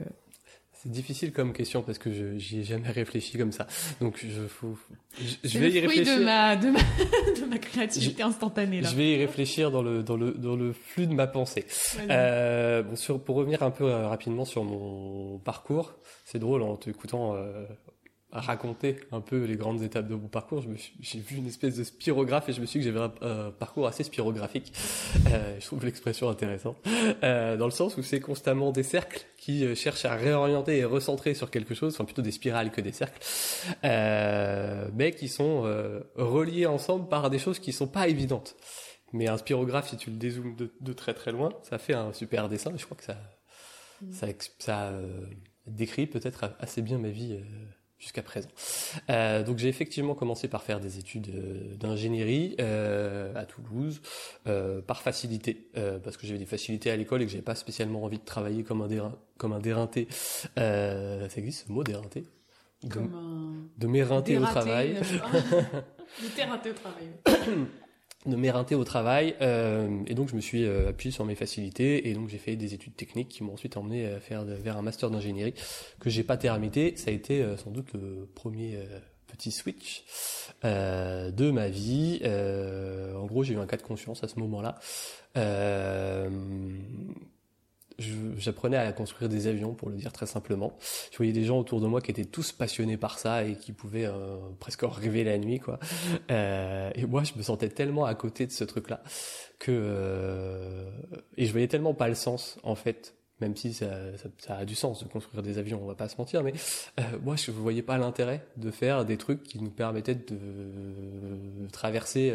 C'est 0.82 0.90
difficile 0.90 1.32
comme 1.32 1.52
question 1.52 1.82
parce 1.82 1.98
que 1.98 2.12
je 2.12 2.36
j'y 2.38 2.60
ai 2.60 2.64
jamais 2.64 2.90
réfléchi 2.90 3.38
comme 3.38 3.52
ça. 3.52 3.68
Donc 4.00 4.24
je 4.28 4.48
faut, 4.48 4.76
je, 5.16 5.36
je 5.48 5.58
vais 5.60 5.68
le 5.68 5.76
y 5.76 5.82
fruit 5.82 5.98
réfléchir. 5.98 6.18
de 6.18 6.24
ma, 6.24 6.56
de 6.56 6.70
ma, 6.70 6.78
de 7.40 7.44
ma 7.48 7.58
créativité 7.58 8.24
instantanée 8.24 8.80
là. 8.80 8.88
Je 8.90 8.96
vais 8.96 9.12
y 9.12 9.16
réfléchir 9.16 9.70
dans 9.70 9.82
le 9.82 10.02
dans 10.02 10.16
le 10.16 10.32
dans 10.32 10.56
le 10.56 10.72
flux 10.72 11.06
de 11.06 11.14
ma 11.14 11.28
pensée. 11.28 11.66
Euh, 12.10 12.82
bon, 12.82 12.96
sur, 12.96 13.22
pour 13.22 13.36
revenir 13.36 13.62
un 13.62 13.70
peu 13.70 13.84
euh, 13.84 14.08
rapidement 14.08 14.44
sur 14.44 14.64
mon 14.64 15.38
parcours, 15.38 15.94
c'est 16.24 16.40
drôle 16.40 16.62
en 16.62 16.76
t'écoutant 16.76 17.36
euh, 17.36 17.64
raconter 18.32 18.96
un 19.12 19.20
peu 19.20 19.44
les 19.44 19.56
grandes 19.56 19.82
étapes 19.82 20.08
de 20.08 20.14
mon 20.14 20.28
parcours. 20.28 20.64
J'ai 21.00 21.18
vu 21.18 21.36
une 21.36 21.46
espèce 21.46 21.76
de 21.76 21.84
spirographe 21.84 22.48
et 22.48 22.52
je 22.52 22.60
me 22.60 22.66
suis 22.66 22.80
dit 22.80 22.86
que 22.86 22.92
j'avais 22.92 23.12
un, 23.22 23.50
parcours 23.50 23.86
assez 23.86 24.04
spirographique. 24.04 24.72
Euh, 25.28 25.56
je 25.60 25.66
trouve 25.66 25.84
l'expression 25.84 26.30
intéressante, 26.30 26.76
euh, 27.22 27.56
dans 27.56 27.66
le 27.66 27.70
sens 27.72 27.96
où 27.98 28.02
c'est 28.02 28.20
constamment 28.20 28.72
des 28.72 28.82
cercles 28.82 29.24
qui 29.36 29.64
euh, 29.64 29.74
cherchent 29.74 30.06
à 30.06 30.14
réorienter 30.14 30.78
et 30.78 30.84
recentrer 30.84 31.34
sur 31.34 31.50
quelque 31.50 31.74
chose, 31.74 31.94
enfin 31.94 32.04
plutôt 32.04 32.22
des 32.22 32.30
spirales 32.30 32.70
que 32.70 32.80
des 32.80 32.92
cercles, 32.92 33.20
mais 33.82 35.12
qui 35.12 35.28
sont 35.28 35.62
reliés 36.16 36.66
ensemble 36.66 37.08
par 37.08 37.28
des 37.28 37.38
choses 37.38 37.58
qui 37.58 37.72
sont 37.72 37.88
pas 37.88 38.08
évidentes. 38.08 38.56
Mais 39.12 39.28
un 39.28 39.36
spirographe, 39.36 39.90
si 39.90 39.98
tu 39.98 40.10
le 40.10 40.16
dézoomes 40.16 40.56
de, 40.56 40.72
de 40.80 40.92
très 40.94 41.12
très 41.12 41.32
loin, 41.32 41.50
ça 41.62 41.76
fait 41.76 41.92
un 41.92 42.14
super 42.14 42.48
dessin. 42.48 42.72
Je 42.76 42.84
crois 42.86 42.96
que 42.96 43.04
ça, 43.04 43.18
ça, 44.10 44.26
ex- 44.28 44.54
ça 44.58 44.92
décrit 45.66 46.06
peut-être 46.06 46.54
assez 46.58 46.80
bien 46.80 46.96
ma 46.96 47.10
vie 47.10 47.38
jusqu'à 48.02 48.22
présent. 48.22 48.48
Euh, 49.10 49.44
donc 49.44 49.58
j'ai 49.58 49.68
effectivement 49.68 50.14
commencé 50.14 50.48
par 50.48 50.64
faire 50.64 50.80
des 50.80 50.98
études 50.98 51.28
euh, 51.28 51.76
d'ingénierie 51.76 52.56
euh, 52.60 53.32
à 53.36 53.44
Toulouse, 53.46 54.02
par 54.86 55.02
facilité, 55.02 55.68
parce 56.02 56.16
que 56.16 56.26
j'avais 56.26 56.38
des 56.38 56.46
facilités 56.46 56.90
à 56.90 56.96
l'école 56.96 57.22
et 57.22 57.26
que 57.26 57.30
j'avais 57.30 57.42
pas 57.42 57.54
spécialement 57.54 58.02
envie 58.02 58.18
de 58.18 58.24
travailler 58.24 58.64
comme 58.64 58.82
un, 58.82 58.88
dérin, 58.88 59.16
comme 59.38 59.52
un 59.52 59.60
déreinté. 59.60 60.08
Ça 60.56 61.28
existe 61.36 61.66
ce 61.68 61.72
mot 61.72 61.84
déreinté? 61.84 62.24
De, 62.82 62.88
Comme 62.88 63.14
un 63.14 63.68
de 63.78 63.86
m'éreinter 63.86 64.38
au 64.38 64.42
travail. 64.42 64.94
de 66.22 66.36
dératé 66.36 66.70
au 66.70 66.74
travail. 66.74 67.66
de 68.26 68.36
m'éreinter 68.36 68.74
au 68.74 68.84
travail 68.84 69.34
euh, 69.40 69.88
et 70.06 70.14
donc 70.14 70.28
je 70.28 70.36
me 70.36 70.40
suis 70.40 70.64
euh, 70.64 70.90
appuyé 70.90 71.10
sur 71.10 71.24
mes 71.24 71.34
facilités 71.34 72.08
et 72.08 72.14
donc 72.14 72.28
j'ai 72.28 72.38
fait 72.38 72.56
des 72.56 72.74
études 72.74 72.94
techniques 72.94 73.28
qui 73.28 73.42
m'ont 73.42 73.54
ensuite 73.54 73.76
emmené 73.76 74.08
vers 74.28 74.76
un 74.76 74.82
master 74.82 75.10
d'ingénierie 75.10 75.54
que 76.00 76.10
j'ai 76.10 76.22
pas 76.22 76.36
terminé. 76.36 76.94
Ça 76.96 77.10
a 77.10 77.14
été 77.14 77.42
euh, 77.42 77.56
sans 77.56 77.70
doute 77.70 77.92
le 77.94 78.28
premier 78.34 78.76
euh, 78.76 78.98
petit 79.26 79.50
switch 79.50 80.04
euh, 80.64 81.30
de 81.30 81.50
ma 81.50 81.68
vie. 81.68 82.20
En 82.24 83.26
gros 83.26 83.42
j'ai 83.42 83.54
eu 83.54 83.58
un 83.58 83.66
cas 83.66 83.76
de 83.76 83.82
conscience 83.82 84.22
à 84.22 84.28
ce 84.28 84.38
moment-là 84.38 84.78
J'apprenais 88.36 88.76
à 88.76 88.92
construire 88.92 89.28
des 89.28 89.46
avions, 89.46 89.74
pour 89.74 89.88
le 89.88 89.96
dire 89.96 90.12
très 90.12 90.26
simplement. 90.26 90.76
Je 91.10 91.16
voyais 91.16 91.32
des 91.32 91.44
gens 91.44 91.58
autour 91.58 91.80
de 91.80 91.86
moi 91.86 92.00
qui 92.00 92.10
étaient 92.10 92.24
tous 92.24 92.52
passionnés 92.52 92.96
par 92.96 93.18
ça 93.18 93.44
et 93.44 93.56
qui 93.56 93.72
pouvaient 93.72 94.06
euh, 94.06 94.36
presque 94.58 94.82
rêver 94.82 95.24
la 95.24 95.38
nuit, 95.38 95.58
quoi. 95.58 95.78
Euh, 96.30 96.90
et 96.94 97.06
moi, 97.06 97.22
je 97.24 97.32
me 97.36 97.42
sentais 97.42 97.68
tellement 97.68 98.04
à 98.04 98.14
côté 98.14 98.46
de 98.46 98.52
ce 98.52 98.64
truc-là 98.64 99.02
que 99.58 99.70
euh, 99.72 100.90
et 101.36 101.46
je 101.46 101.52
voyais 101.52 101.68
tellement 101.68 101.94
pas 101.94 102.08
le 102.08 102.14
sens, 102.14 102.58
en 102.62 102.74
fait. 102.74 103.14
Même 103.40 103.56
si 103.56 103.74
ça, 103.74 103.86
ça, 104.38 104.58
a 104.58 104.64
du 104.64 104.76
sens 104.76 105.02
de 105.02 105.08
construire 105.08 105.42
des 105.42 105.58
avions, 105.58 105.80
on 105.82 105.86
va 105.86 105.96
pas 105.96 106.08
se 106.08 106.16
mentir, 106.16 106.44
mais 106.44 106.52
euh, 107.00 107.02
moi 107.24 107.34
je 107.34 107.50
voyais 107.50 107.82
pas 107.82 107.98
l'intérêt 107.98 108.46
de 108.56 108.70
faire 108.70 109.04
des 109.04 109.16
trucs 109.16 109.42
qui 109.42 109.58
nous 109.58 109.70
permettaient 109.70 110.14
de 110.14 111.66
traverser 111.72 112.32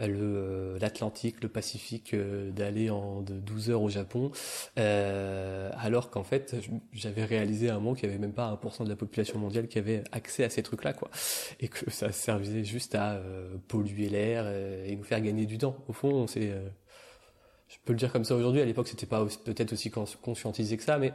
euh, 0.00 0.78
l'Atlantique, 0.80 1.42
le 1.42 1.48
Pacifique, 1.48 2.14
euh, 2.14 2.50
d'aller 2.50 2.90
en 2.90 3.22
de 3.22 3.34
12 3.34 3.70
heures 3.70 3.82
au 3.82 3.88
Japon, 3.88 4.30
euh, 4.78 5.70
alors 5.78 6.10
qu'en 6.10 6.22
fait 6.24 6.56
j'avais 6.92 7.24
réalisé 7.24 7.70
à 7.70 7.76
un 7.76 7.78
moment 7.80 7.94
qu'il 7.94 8.08
y 8.08 8.10
avait 8.12 8.18
même 8.20 8.32
pas 8.34 8.48
1% 8.48 8.84
de 8.84 8.88
la 8.90 8.96
population 8.96 9.38
mondiale 9.38 9.68
qui 9.68 9.78
avait 9.78 10.04
accès 10.12 10.44
à 10.44 10.50
ces 10.50 10.62
trucs-là, 10.62 10.92
quoi, 10.92 11.10
et 11.60 11.68
que 11.68 11.90
ça 11.90 12.12
servait 12.12 12.64
juste 12.64 12.94
à 12.94 13.20
polluer 13.68 14.08
l'air 14.08 14.46
et 14.48 14.94
nous 14.96 15.04
faire 15.04 15.20
gagner 15.20 15.46
du 15.46 15.58
temps. 15.58 15.76
Au 15.88 15.92
fond, 15.92 16.26
c'est 16.26 16.50
euh, 16.50 16.68
je 17.68 17.76
peux 17.84 17.92
le 17.92 17.98
dire 17.98 18.12
comme 18.12 18.24
ça 18.24 18.36
aujourd'hui. 18.36 18.60
À 18.60 18.64
l'époque, 18.64 18.88
c'était 18.88 19.06
pas 19.06 19.24
peut-être 19.44 19.72
aussi 19.72 19.90
cons- 19.90 20.04
conscientisé 20.22 20.76
que 20.76 20.82
ça, 20.82 20.98
mais 20.98 21.12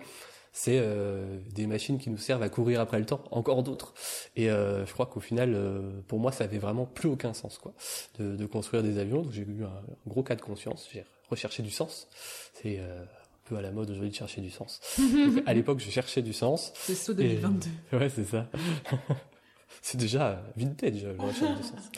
c'est 0.54 0.80
euh, 0.80 1.40
des 1.54 1.66
machines 1.68 1.98
qui 1.98 2.10
nous 2.10 2.18
servent 2.18 2.44
à 2.44 2.50
courir 2.50 2.82
après 2.82 3.00
le 3.00 3.06
temps, 3.06 3.24
encore 3.32 3.64
d'autres. 3.64 3.94
Et 4.36 4.50
euh, 4.52 4.86
je 4.86 4.92
crois 4.94 5.06
qu'au 5.06 5.20
final, 5.22 5.54
euh, 5.56 6.02
pour 6.08 6.20
moi, 6.20 6.32
ça 6.32 6.44
avait 6.44 6.58
vraiment 6.58 6.86
plus 6.86 7.08
aucun 7.10 7.34
sens, 7.34 7.58
quoi, 7.58 7.74
de, 8.20 8.36
de 8.36 8.46
construire 8.46 8.84
des 8.84 8.98
avions. 8.98 9.22
Donc 9.22 9.32
j'ai 9.32 9.42
eu 9.44 9.64
un, 9.64 9.68
un 9.68 9.84
gros 10.10 10.24
cas 10.24 10.36
de 10.36 10.42
conscience. 10.42 10.90
J'ai 10.92 11.06
recherché 11.30 11.64
du 11.64 11.72
sens. 11.72 12.08
C'est 12.54 12.80
euh, 12.80 13.02
un 13.04 13.50
peu 13.50 13.56
à 13.56 13.62
la 13.62 13.72
mode 13.72 13.90
aujourd'hui 13.90 14.10
de 14.12 14.16
chercher 14.16 14.42
du 14.42 14.52
sens. 14.52 14.82
Donc, 15.00 15.44
à 15.46 15.54
l'époque, 15.54 15.80
je 15.80 15.90
cherchais 15.90 16.22
du 16.22 16.34
sens. 16.34 16.72
C'est 16.76 16.96
saut 16.96 17.14
Et- 17.14 17.36
2022. 17.38 17.70
Ouais, 17.98 18.10
c'est 18.10 18.26
ça. 18.26 18.48
c'est 19.82 19.98
déjà 19.98 20.44
vintage, 20.58 21.04
le 21.04 21.16
recherche 21.24 21.58
du 21.58 21.64
sens. 21.64 21.92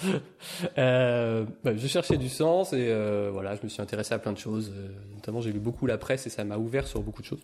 euh, 0.77 1.45
bah, 1.63 1.75
je 1.75 1.87
cherchais 1.87 2.17
du 2.17 2.29
sens 2.29 2.73
et 2.73 2.87
euh, 2.89 3.29
voilà, 3.33 3.55
je 3.55 3.61
me 3.63 3.67
suis 3.67 3.81
intéressé 3.81 4.13
à 4.13 4.19
plein 4.19 4.31
de 4.31 4.37
choses. 4.37 4.71
Euh, 4.75 4.89
notamment, 5.15 5.41
j'ai 5.41 5.51
lu 5.51 5.59
beaucoup 5.59 5.85
la 5.85 5.97
presse 5.97 6.27
et 6.27 6.29
ça 6.29 6.43
m'a 6.43 6.57
ouvert 6.57 6.87
sur 6.87 7.01
beaucoup 7.01 7.21
de 7.21 7.27
choses. 7.27 7.41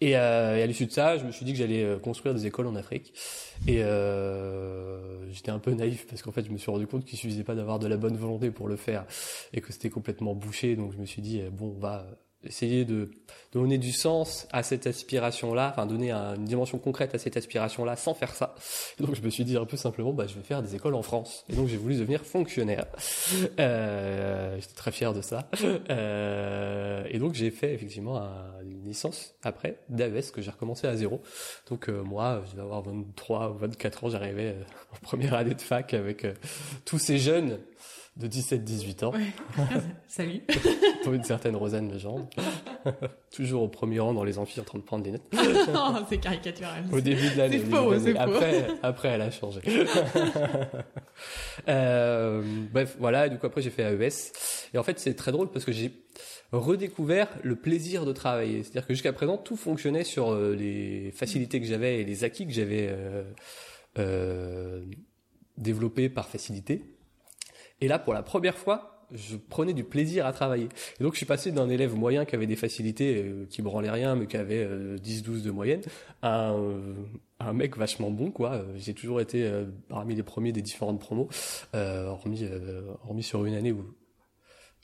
Et, 0.00 0.16
euh, 0.16 0.56
et 0.56 0.62
à 0.62 0.66
l'issue 0.66 0.86
de 0.86 0.92
ça, 0.92 1.18
je 1.18 1.24
me 1.24 1.32
suis 1.32 1.44
dit 1.44 1.52
que 1.52 1.58
j'allais 1.58 1.82
euh, 1.82 1.98
construire 1.98 2.34
des 2.34 2.46
écoles 2.46 2.66
en 2.66 2.76
Afrique. 2.76 3.12
Et 3.66 3.82
euh, 3.82 5.30
j'étais 5.32 5.50
un 5.50 5.58
peu 5.58 5.72
naïf 5.72 6.06
parce 6.06 6.22
qu'en 6.22 6.32
fait, 6.32 6.44
je 6.44 6.50
me 6.50 6.58
suis 6.58 6.70
rendu 6.70 6.86
compte 6.86 7.04
qu'il 7.04 7.18
suffisait 7.18 7.44
pas 7.44 7.54
d'avoir 7.54 7.78
de 7.78 7.88
la 7.88 7.96
bonne 7.96 8.16
volonté 8.16 8.50
pour 8.50 8.68
le 8.68 8.76
faire 8.76 9.06
et 9.52 9.60
que 9.60 9.72
c'était 9.72 9.90
complètement 9.90 10.34
bouché. 10.34 10.76
Donc, 10.76 10.92
je 10.92 10.98
me 10.98 11.06
suis 11.06 11.22
dit 11.22 11.42
bon, 11.52 11.74
on 11.76 11.80
va 11.80 12.06
essayer 12.44 12.84
de 12.84 13.10
donner 13.52 13.78
du 13.78 13.92
sens 13.92 14.46
à 14.52 14.62
cette 14.62 14.86
aspiration-là, 14.86 15.70
enfin 15.72 15.86
donner 15.86 16.12
une 16.12 16.44
dimension 16.44 16.78
concrète 16.78 17.14
à 17.14 17.18
cette 17.18 17.36
aspiration-là 17.36 17.96
sans 17.96 18.14
faire 18.14 18.34
ça. 18.34 18.54
donc 19.00 19.14
je 19.14 19.22
me 19.22 19.30
suis 19.30 19.44
dit 19.44 19.56
un 19.56 19.64
peu 19.64 19.76
simplement, 19.76 20.12
bah, 20.12 20.26
je 20.26 20.34
vais 20.34 20.42
faire 20.42 20.62
des 20.62 20.74
écoles 20.74 20.94
en 20.94 21.02
France. 21.02 21.44
Et 21.48 21.56
donc 21.56 21.66
j'ai 21.68 21.76
voulu 21.76 21.96
devenir 21.96 22.24
fonctionnaire. 22.24 22.86
Euh, 23.58 24.56
J'étais 24.60 24.74
très 24.74 24.92
fier 24.92 25.12
de 25.12 25.22
ça. 25.22 25.48
Euh, 25.90 27.04
et 27.08 27.18
donc 27.18 27.34
j'ai 27.34 27.50
fait 27.50 27.72
effectivement 27.72 28.20
une 28.62 28.84
licence 28.84 29.34
après 29.42 29.78
d'AES 29.88 30.30
que 30.32 30.42
j'ai 30.42 30.50
recommencé 30.50 30.86
à 30.86 30.96
zéro. 30.96 31.22
Donc 31.70 31.88
euh, 31.88 32.02
moi, 32.02 32.42
je 32.50 32.56
vais 32.56 32.62
avoir 32.62 32.82
23 32.82 33.50
ou 33.50 33.58
24 33.58 34.04
ans, 34.04 34.10
j'arrivais 34.10 34.56
en 34.92 34.96
première 35.00 35.34
année 35.34 35.54
de 35.54 35.60
fac 35.60 35.94
avec 35.94 36.26
tous 36.84 36.98
ces 36.98 37.18
jeunes 37.18 37.58
de 38.18 38.26
17-18 38.26 39.04
ans. 39.04 39.12
Salut. 40.08 40.42
Pour 41.04 41.12
une 41.12 41.22
certaine 41.22 41.56
Rosanne 41.56 41.90
Legendre. 41.92 42.28
Toujours 43.30 43.62
au 43.62 43.68
premier 43.68 44.00
rang 44.00 44.12
dans 44.12 44.24
les 44.24 44.38
amphis 44.38 44.60
en 44.60 44.64
train 44.64 44.78
de 44.78 44.84
prendre 44.84 45.04
des 45.04 45.12
notes. 45.12 45.22
non, 45.72 46.04
c'est 46.08 46.18
caricatural. 46.18 46.84
Au 46.92 47.00
début 47.00 47.30
de 47.30 47.38
l'année. 47.38 47.58
C'est 47.58 47.70
faux, 47.70 47.98
c'est 47.98 48.16
après, 48.16 48.66
après, 48.82 49.08
elle 49.08 49.22
a 49.22 49.30
changé. 49.30 49.60
euh, 51.68 52.42
bref, 52.72 52.96
voilà. 52.98 53.26
Et 53.26 53.30
du 53.30 53.38
coup, 53.38 53.46
après, 53.46 53.62
j'ai 53.62 53.70
fait 53.70 53.82
AES. 53.82 54.32
Et 54.74 54.78
en 54.78 54.82
fait, 54.82 54.98
c'est 54.98 55.14
très 55.14 55.32
drôle 55.32 55.50
parce 55.50 55.64
que 55.64 55.72
j'ai 55.72 55.92
redécouvert 56.52 57.28
le 57.42 57.56
plaisir 57.56 58.04
de 58.04 58.12
travailler. 58.12 58.62
C'est-à-dire 58.62 58.86
que 58.86 58.94
jusqu'à 58.94 59.12
présent, 59.12 59.36
tout 59.36 59.56
fonctionnait 59.56 60.04
sur 60.04 60.32
euh, 60.32 60.54
les 60.54 61.12
facilités 61.12 61.60
que 61.60 61.66
j'avais 61.66 62.00
et 62.00 62.04
les 62.04 62.24
acquis 62.24 62.46
que 62.46 62.52
j'avais 62.52 62.88
euh, 62.90 63.22
euh, 63.98 64.84
développés 65.56 66.08
par 66.08 66.28
facilité. 66.28 66.97
Et 67.80 67.88
là, 67.88 67.98
pour 67.98 68.14
la 68.14 68.22
première 68.22 68.56
fois, 68.56 68.98
je 69.12 69.36
prenais 69.36 69.72
du 69.72 69.84
plaisir 69.84 70.26
à 70.26 70.32
travailler. 70.32 70.68
Et 71.00 71.02
donc, 71.02 71.14
je 71.14 71.18
suis 71.18 71.26
passé 71.26 71.52
d'un 71.52 71.68
élève 71.68 71.94
moyen 71.94 72.24
qui 72.24 72.34
avait 72.34 72.46
des 72.46 72.56
facilités, 72.56 73.22
euh, 73.24 73.46
qui 73.48 73.62
branlait 73.62 73.90
rien, 73.90 74.14
mais 74.14 74.26
qui 74.26 74.36
avait 74.36 74.64
euh, 74.64 74.98
10-12 74.98 75.42
de 75.42 75.50
moyenne, 75.50 75.80
à 76.22 76.48
un, 76.48 76.58
euh, 76.58 76.94
un, 77.40 77.52
mec 77.52 77.76
vachement 77.76 78.10
bon, 78.10 78.30
quoi. 78.30 78.64
J'ai 78.76 78.94
toujours 78.94 79.20
été 79.20 79.44
euh, 79.44 79.64
parmi 79.88 80.14
les 80.14 80.22
premiers 80.22 80.52
des 80.52 80.62
différentes 80.62 81.00
promos, 81.00 81.28
euh, 81.74 82.06
hormis, 82.06 82.44
hormis 83.04 83.22
sur 83.22 83.44
une 83.44 83.54
année 83.54 83.72
où 83.72 83.84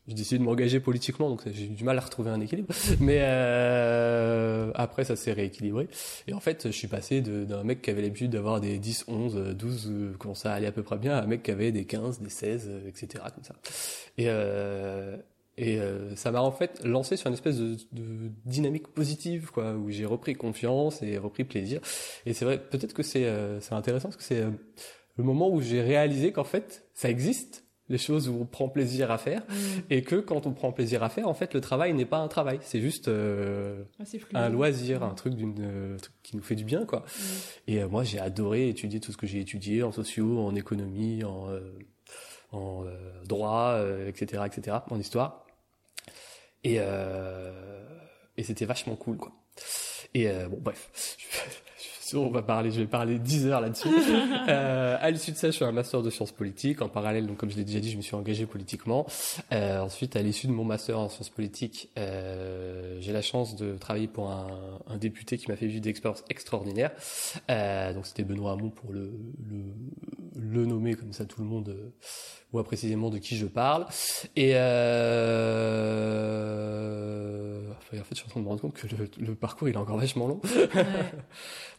j'ai 0.07 0.15
décidé 0.15 0.39
de 0.39 0.45
m'engager 0.45 0.81
politiquement, 0.81 1.29
donc 1.31 1.43
j'ai 1.51 1.65
eu 1.65 1.69
du 1.69 1.85
mal 1.85 1.97
à 1.99 2.01
retrouver 2.01 2.31
un 2.31 2.41
équilibre. 2.41 2.75
Mais 3.01 3.19
euh, 3.21 4.71
après, 4.75 5.05
ça 5.05 5.17
s'est 5.17 5.33
rééquilibré. 5.33 5.89
Et 6.27 6.35
en 6.35 6.41
fait, 6.41 6.67
je 6.67 6.77
suis 6.77 6.89
passé 6.89 7.21
d'un 7.21 7.65
mec 7.65 7.83
qui 7.83 7.91
avait 7.91 8.03
l'habitude 8.03 8.31
d'avoir 8.31 8.61
des 8.61 8.79
10, 8.79 9.05
11, 9.09 9.55
12, 9.57 9.89
euh, 9.91 10.15
comment 10.19 10.35
ça 10.35 10.53
allait 10.53 10.67
à 10.67 10.73
peu 10.73 10.83
près 10.83 10.99
bien, 10.99 11.17
à 11.17 11.23
un 11.23 11.27
mec 11.27 11.43
qui 11.43 11.51
avait 11.51 11.73
des 11.73 11.85
15, 11.85 12.21
des 12.21 12.31
16, 12.31 12.69
euh, 12.69 12.89
etc. 12.89 13.25
Comme 13.35 13.45
ça. 13.45 13.55
Et, 14.19 14.27
euh, 14.29 15.17
et 15.57 15.79
euh, 15.79 16.17
ça 16.17 16.33
m'a 16.33 16.41
en 16.41 16.51
fait 16.51 16.83
lancé 16.85 17.17
sur 17.17 17.29
une 17.29 17.35
espèce 17.35 17.59
de, 17.59 17.77
dynamique 18.45 18.89
positive, 18.89 19.51
quoi, 19.53 19.75
où 19.75 19.91
j'ai 19.91 20.05
repris 20.05 20.35
confiance 20.35 21.03
et 21.03 21.17
repris 21.17 21.45
plaisir. 21.45 21.81
Et 22.27 22.33
c'est 22.33 22.45
vrai, 22.45 22.59
peut-être 22.59 22.93
que 22.93 23.03
c'est 23.03 23.27
euh, 23.27 23.61
intéressant 23.71 24.09
parce 24.09 24.17
que 24.17 24.25
c'est 24.25 24.43
le 25.17 25.25
moment 25.25 25.49
où 25.49 25.61
j'ai 25.61 25.81
réalisé 25.81 26.33
qu'en 26.33 26.45
fait, 26.45 26.89
ça 26.93 27.09
existe 27.09 27.64
les 27.89 27.99
choses 27.99 28.29
où 28.29 28.39
on 28.41 28.47
prend 28.47 28.69
plaisir 28.69 29.11
à 29.11 29.19
faire 29.19 29.43
mmh. 29.43 29.55
et 29.91 30.03
que 30.03 30.17
quand 30.17 30.47
on 30.47 30.53
prend 30.53 30.73
plaisir 30.73 31.03
à 31.03 31.11
faire 31.11 31.29
en 31.29 31.35
fait 31.35 31.53
le 31.53 31.61
travail 31.61 31.93
n'est 31.93 32.07
pas 32.07 32.19
un 32.19 32.29
travail 32.29 32.59
c'est 32.63 32.81
juste 32.81 33.09
euh, 33.09 33.85
ah, 34.33 34.45
un 34.45 34.49
loisir 34.49 35.01
mmh. 35.01 35.03
un 35.03 35.15
truc 35.15 35.35
d'une 35.35 35.55
euh, 35.61 35.97
qui 36.23 36.37
nous 36.37 36.43
fait 36.43 36.55
du 36.55 36.65
bien 36.65 36.87
quoi 36.87 37.01
mmh. 37.01 37.13
et 37.69 37.83
euh, 37.83 37.89
moi 37.89 38.03
j'ai 38.05 38.19
adoré 38.19 38.69
étudier 38.69 39.01
tout 39.01 39.13
ce 39.13 39.17
que 39.17 39.27
j'ai 39.27 39.41
étudié 39.41 39.83
en 39.83 39.93
sociaux 39.93 40.39
en 40.39 40.55
économie 40.55 41.25
en 41.25 41.51
euh, 41.51 41.61
en 42.53 42.85
droit 43.27 43.81
etc 44.07 44.45
etc 44.47 44.77
en 44.89 45.01
histoire 45.01 45.45
et 46.63 46.77
et 46.77 48.43
c'était 48.45 48.65
vachement 48.65 48.95
cool 48.95 49.17
quoi 49.17 49.33
et 50.15 50.29
bon 50.49 50.59
bref 50.61 51.59
on 52.23 52.31
va 52.31 52.43
parler, 52.43 52.71
je 52.71 52.81
vais 52.81 52.87
parler 52.87 53.19
10 53.19 53.47
heures 53.47 53.61
là-dessus. 53.61 53.89
euh, 54.49 54.97
à 55.01 55.11
l'issue 55.11 55.33
de 55.33 55.37
ça, 55.37 55.51
je 55.51 55.59
fais 55.59 55.65
un 55.65 55.73
master 55.73 56.03
de 56.03 56.11
sciences 56.11 56.33
politiques. 56.33 56.83
En 56.83 56.89
parallèle, 56.89 57.27
donc 57.27 57.37
comme 57.37 57.51
je 57.51 57.57
l'ai 57.57 57.65
déjà 57.65 57.81
dit, 57.81 57.91
je 57.91 57.97
me 57.97 58.03
suis 58.03 58.15
engagé 58.15 58.47
politiquement. 58.47 59.07
Euh, 59.53 59.81
ensuite, 59.81 60.17
à 60.17 60.23
l'issue 60.23 60.47
de 60.47 60.53
mon 60.53 60.65
master 60.65 60.99
en 60.99 61.09
sciences 61.09 61.31
politiques, 61.31 61.91
euh, 61.99 62.97
j'ai 63.01 63.13
la 63.13 63.23
chance 63.23 63.57
de 63.57 63.77
travailler 63.77 64.09
pour 64.09 64.31
un, 64.31 64.49
un 64.87 64.97
député 64.97 65.39
qui 65.39 65.51
m'a 65.51 65.57
fait 65.57 65.67
vivre 65.67 65.83
des 65.83 65.91
expériences 65.91 66.25
extraordinaires. 66.29 66.93
Euh, 67.51 67.93
donc 67.93 68.07
c'était 68.07 68.25
Benoît 68.25 68.53
Hamon 68.53 68.71
pour 68.71 68.93
le, 68.93 69.13
le, 69.49 69.65
le 70.37 70.67
nommer 70.67 70.95
comme 70.95 71.13
ça 71.13 71.25
tout 71.25 71.41
le 71.41 71.49
monde 71.49 71.77
voit 72.55 72.65
précisément 72.65 73.11
de 73.11 73.19
qui 73.19 73.37
je 73.37 73.47
parle. 73.47 73.87
Et 74.37 74.53
euh... 74.55 75.75
enfin, 77.73 77.99
en 78.01 78.05
fait, 78.05 78.15
je 78.15 78.17
suis 78.17 78.27
en 78.27 78.31
train 78.31 78.41
de 78.41 78.45
me 78.45 78.49
rendre 78.51 78.63
compte 78.63 78.75
que 78.75 78.87
le, 78.87 79.11
le 79.19 79.35
parcours 79.35 79.69
il 79.69 79.75
est 79.75 79.79
encore 79.79 79.99
vachement 79.99 80.29
long. 80.29 80.41
Ouais. 80.45 80.69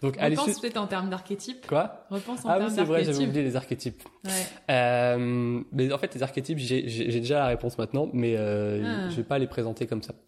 Donc, 0.01 0.17
Repense 0.17 0.59
peut-être 0.59 0.77
en 0.77 0.87
termes 0.87 1.09
d'archétypes. 1.09 1.65
Quoi? 1.67 2.05
Repense 2.09 2.45
en 2.45 2.49
ah 2.49 2.57
termes 2.57 2.69
oui, 2.69 2.75
c'est 2.75 2.83
vrai, 2.83 3.03
j'avais 3.05 3.25
oublié 3.25 3.43
les 3.43 3.55
archétypes. 3.55 4.03
Ouais. 4.25 4.31
Euh, 4.69 5.61
mais 5.71 5.91
en 5.91 5.97
fait, 5.97 6.13
les 6.13 6.21
archétypes, 6.21 6.57
j'ai 6.57 6.81
déjà 7.19 7.39
la 7.39 7.47
réponse 7.47 7.77
maintenant, 7.77 8.09
mais 8.13 8.35
euh, 8.37 8.83
ah. 8.85 9.09
je 9.09 9.15
vais 9.15 9.23
pas 9.23 9.39
les 9.39 9.47
présenter 9.47 9.87
comme 9.87 10.03
ça. 10.03 10.13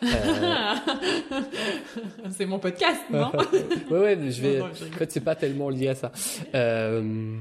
Euh... 0.00 0.76
c'est 2.30 2.46
mon 2.46 2.60
podcast, 2.60 3.00
non? 3.10 3.32
Ouais, 3.90 3.98
ouais, 3.98 4.14
mais 4.14 4.30
je 4.30 4.42
vais. 4.42 4.60
En 4.60 4.72
fait, 4.72 5.10
c'est 5.10 5.24
pas 5.24 5.34
tellement 5.34 5.70
lié 5.70 5.88
à 5.88 5.96
ça. 5.96 6.12
Euh... 6.54 7.36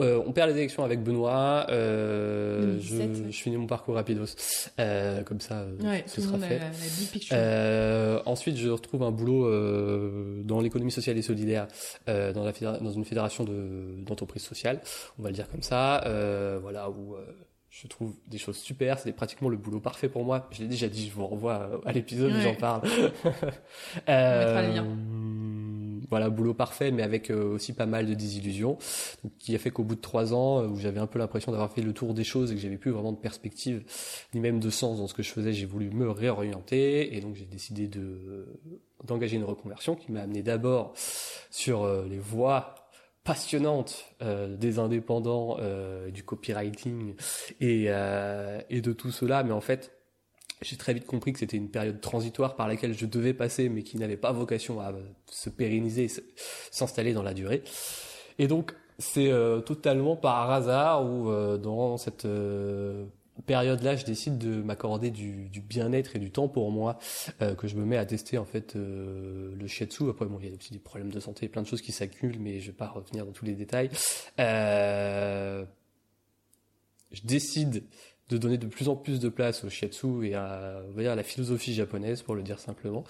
Euh, 0.00 0.20
on 0.26 0.32
perd 0.32 0.50
les 0.50 0.56
élections 0.56 0.84
avec 0.84 1.02
Benoît. 1.02 1.66
Euh, 1.70 2.74
2017, 2.74 2.82
je, 2.82 3.22
ouais. 3.22 3.30
je, 3.30 3.42
finis 3.42 3.56
mon 3.56 3.66
parcours 3.66 3.94
rapidos. 3.94 4.26
Euh, 4.80 5.22
comme 5.22 5.40
ça, 5.40 5.66
ouais, 5.82 6.04
ce 6.06 6.20
sera 6.20 6.38
fait. 6.38 6.60
La, 7.30 8.16
la 8.16 8.22
ensuite, 8.28 8.56
je 8.56 8.68
retrouve 8.68 9.02
un 9.04 9.12
boulot 9.12 9.44
dans 10.42 10.60
l'économie 10.60 10.90
sociale 10.90 11.16
et 11.18 11.22
solidaire 11.22 11.68
dans, 12.06 12.44
la 12.44 12.52
dans 12.78 12.92
une 12.92 13.04
fédération 13.04 13.44
d'entreprises 13.44 14.42
sociales, 14.42 14.80
on 15.18 15.22
va 15.22 15.28
le 15.28 15.34
dire 15.34 15.48
comme 15.48 15.62
ça. 15.62 16.02
voilà 16.60 16.90
où 16.90 17.16
je 17.70 17.86
trouve 17.88 18.14
des 18.28 18.38
choses 18.38 18.56
super. 18.56 18.98
C'est 18.98 19.12
pratiquement 19.12 19.48
le 19.48 19.56
boulot 19.56 19.80
parfait 19.80 20.08
pour 20.08 20.24
moi. 20.24 20.48
Je 20.50 20.62
l'ai 20.62 20.68
déjà 20.68 20.88
dit. 20.88 21.08
Je 21.08 21.14
vous 21.14 21.26
renvoie 21.26 21.80
à 21.84 21.92
l'épisode 21.92 22.32
où 22.32 22.40
j'en 22.40 22.54
parle. 22.54 22.82
voilà, 26.14 26.30
boulot 26.30 26.54
parfait, 26.54 26.92
mais 26.92 27.02
avec 27.02 27.28
euh, 27.28 27.54
aussi 27.54 27.72
pas 27.72 27.86
mal 27.86 28.06
de 28.06 28.14
désillusions, 28.14 28.78
qui 29.40 29.52
a 29.56 29.58
fait 29.58 29.72
qu'au 29.72 29.82
bout 29.82 29.96
de 29.96 30.00
trois 30.00 30.32
ans, 30.32 30.60
euh, 30.60 30.68
où 30.68 30.76
j'avais 30.76 31.00
un 31.00 31.08
peu 31.08 31.18
l'impression 31.18 31.50
d'avoir 31.50 31.72
fait 31.72 31.82
le 31.82 31.92
tour 31.92 32.14
des 32.14 32.22
choses 32.22 32.52
et 32.52 32.54
que 32.54 32.60
j'avais 32.60 32.76
plus 32.76 32.92
vraiment 32.92 33.10
de 33.10 33.18
perspective, 33.18 33.82
ni 34.32 34.38
même 34.38 34.60
de 34.60 34.70
sens 34.70 34.98
dans 34.98 35.08
ce 35.08 35.14
que 35.14 35.24
je 35.24 35.30
faisais, 35.30 35.52
j'ai 35.52 35.66
voulu 35.66 35.90
me 35.90 36.08
réorienter, 36.08 37.16
et 37.16 37.20
donc 37.20 37.34
j'ai 37.34 37.46
décidé 37.46 37.88
de 37.88 38.46
d'engager 39.02 39.34
une 39.34 39.42
reconversion 39.42 39.96
qui 39.96 40.12
m'a 40.12 40.20
amené 40.20 40.44
d'abord 40.44 40.92
sur 41.50 41.82
euh, 41.82 42.06
les 42.08 42.20
voies 42.20 42.76
passionnantes 43.24 44.04
euh, 44.22 44.54
des 44.56 44.78
indépendants, 44.78 45.58
du 46.12 46.22
copywriting 46.22 47.16
et, 47.60 47.86
et 47.86 48.80
de 48.80 48.92
tout 48.92 49.10
cela, 49.10 49.42
mais 49.42 49.50
en 49.50 49.60
fait 49.60 49.90
j'ai 50.62 50.76
très 50.76 50.94
vite 50.94 51.06
compris 51.06 51.32
que 51.32 51.38
c'était 51.38 51.56
une 51.56 51.70
période 51.70 52.00
transitoire 52.00 52.56
par 52.56 52.68
laquelle 52.68 52.94
je 52.94 53.06
devais 53.06 53.34
passer, 53.34 53.68
mais 53.68 53.82
qui 53.82 53.96
n'avait 53.98 54.16
pas 54.16 54.32
vocation 54.32 54.80
à 54.80 54.92
se 55.26 55.50
pérenniser, 55.50 56.08
s'installer 56.70 57.12
dans 57.12 57.22
la 57.22 57.34
durée. 57.34 57.62
Et 58.38 58.46
donc, 58.46 58.74
c'est 58.98 59.30
euh, 59.30 59.60
totalement 59.60 60.16
par 60.16 60.50
hasard 60.50 61.04
où 61.04 61.28
euh, 61.30 61.58
dans 61.58 61.96
cette 61.96 62.24
euh, 62.24 63.04
période-là, 63.46 63.96
je 63.96 64.04
décide 64.04 64.38
de 64.38 64.62
m'accorder 64.62 65.10
du, 65.10 65.50
bien-être 65.60 66.14
et 66.14 66.18
du 66.18 66.30
temps 66.30 66.46
pour 66.46 66.70
moi, 66.70 66.98
que 67.58 67.66
je 67.66 67.74
me 67.74 67.84
mets 67.84 67.96
à 67.96 68.06
tester 68.06 68.38
en 68.38 68.44
fait 68.44 68.76
le 68.76 69.66
shiatsu. 69.66 70.08
Après, 70.08 70.26
bon, 70.26 70.38
il 70.38 70.44
y 70.44 70.48
a 70.48 70.52
des 70.52 70.56
petits 70.56 70.78
problèmes 70.78 71.10
de 71.10 71.18
santé, 71.18 71.48
plein 71.48 71.62
de 71.62 71.66
choses 71.66 71.82
qui 71.82 71.90
s'accumulent, 71.90 72.38
mais 72.38 72.60
je 72.60 72.68
vais 72.68 72.76
pas 72.76 72.86
revenir 72.86 73.26
dans 73.26 73.32
tous 73.32 73.44
les 73.44 73.54
détails. 73.54 73.90
je 74.38 75.66
décide 77.24 77.82
de 78.34 78.38
donner 78.38 78.58
de 78.58 78.66
plus 78.66 78.88
en 78.88 78.96
plus 78.96 79.20
de 79.20 79.28
place 79.28 79.64
au 79.64 79.70
shiatsu 79.70 80.26
et 80.26 80.34
à, 80.34 80.80
on 80.88 80.92
va 80.92 81.02
dire, 81.02 81.12
à 81.12 81.14
la 81.14 81.22
philosophie 81.22 81.74
japonaise, 81.74 82.22
pour 82.22 82.34
le 82.34 82.42
dire 82.42 82.58
simplement. 82.58 83.04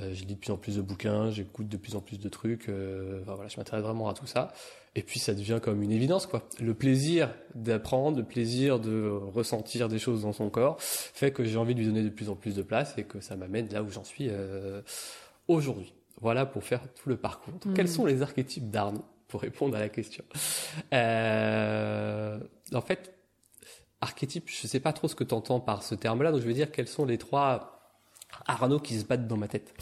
Euh, 0.00 0.12
je 0.12 0.24
lis 0.24 0.34
de 0.34 0.38
plus 0.38 0.50
en 0.50 0.56
plus 0.56 0.76
de 0.76 0.82
bouquins, 0.82 1.30
j'écoute 1.30 1.68
de 1.68 1.76
plus 1.76 1.94
en 1.96 2.00
plus 2.00 2.18
de 2.18 2.28
trucs. 2.28 2.68
Euh, 2.68 3.22
enfin, 3.22 3.34
voilà, 3.34 3.48
je 3.48 3.56
m'intéresse 3.56 3.82
vraiment 3.82 4.08
à 4.08 4.14
tout 4.14 4.26
ça. 4.26 4.52
Et 4.96 5.02
puis 5.02 5.18
ça 5.18 5.34
devient 5.34 5.58
comme 5.60 5.82
une 5.82 5.90
évidence, 5.90 6.26
quoi. 6.26 6.48
Le 6.60 6.72
plaisir 6.74 7.34
d'apprendre, 7.54 8.18
le 8.18 8.24
plaisir 8.24 8.78
de 8.78 9.08
ressentir 9.08 9.88
des 9.88 9.98
choses 9.98 10.22
dans 10.22 10.32
son 10.32 10.50
corps, 10.50 10.76
fait 10.80 11.32
que 11.32 11.44
j'ai 11.44 11.56
envie 11.56 11.74
de 11.74 11.80
lui 11.80 11.86
donner 11.86 12.02
de 12.02 12.10
plus 12.10 12.28
en 12.28 12.36
plus 12.36 12.54
de 12.54 12.62
place 12.62 12.94
et 12.96 13.02
que 13.04 13.20
ça 13.20 13.34
m'amène 13.34 13.68
là 13.72 13.82
où 13.82 13.90
j'en 13.90 14.04
suis 14.04 14.28
euh, 14.30 14.82
aujourd'hui. 15.48 15.94
Voilà 16.20 16.46
pour 16.46 16.62
faire 16.62 16.80
tout 16.94 17.08
le 17.08 17.16
parcours. 17.16 17.54
Quels 17.74 17.88
sont 17.88 18.06
les 18.06 18.22
archétypes 18.22 18.70
d'Arnaud 18.70 19.04
pour 19.26 19.40
répondre 19.40 19.76
à 19.76 19.80
la 19.80 19.88
question? 19.88 20.22
Euh, 20.92 22.38
En 22.72 22.80
fait, 22.80 23.13
archétype, 24.04 24.44
je 24.48 24.66
sais 24.66 24.80
pas 24.80 24.92
trop 24.92 25.08
ce 25.08 25.14
que 25.14 25.24
tu 25.24 25.34
entends 25.34 25.60
par 25.60 25.82
ce 25.82 25.94
terme-là, 25.94 26.30
donc 26.32 26.40
je 26.40 26.46
vais 26.46 26.54
dire 26.54 26.70
quels 26.70 26.88
sont 26.88 27.04
les 27.04 27.18
trois 27.18 27.80
Arnaud 28.46 28.78
qui 28.80 28.98
se 28.98 29.04
battent 29.04 29.26
dans 29.26 29.36
ma 29.36 29.48
tête. 29.48 29.74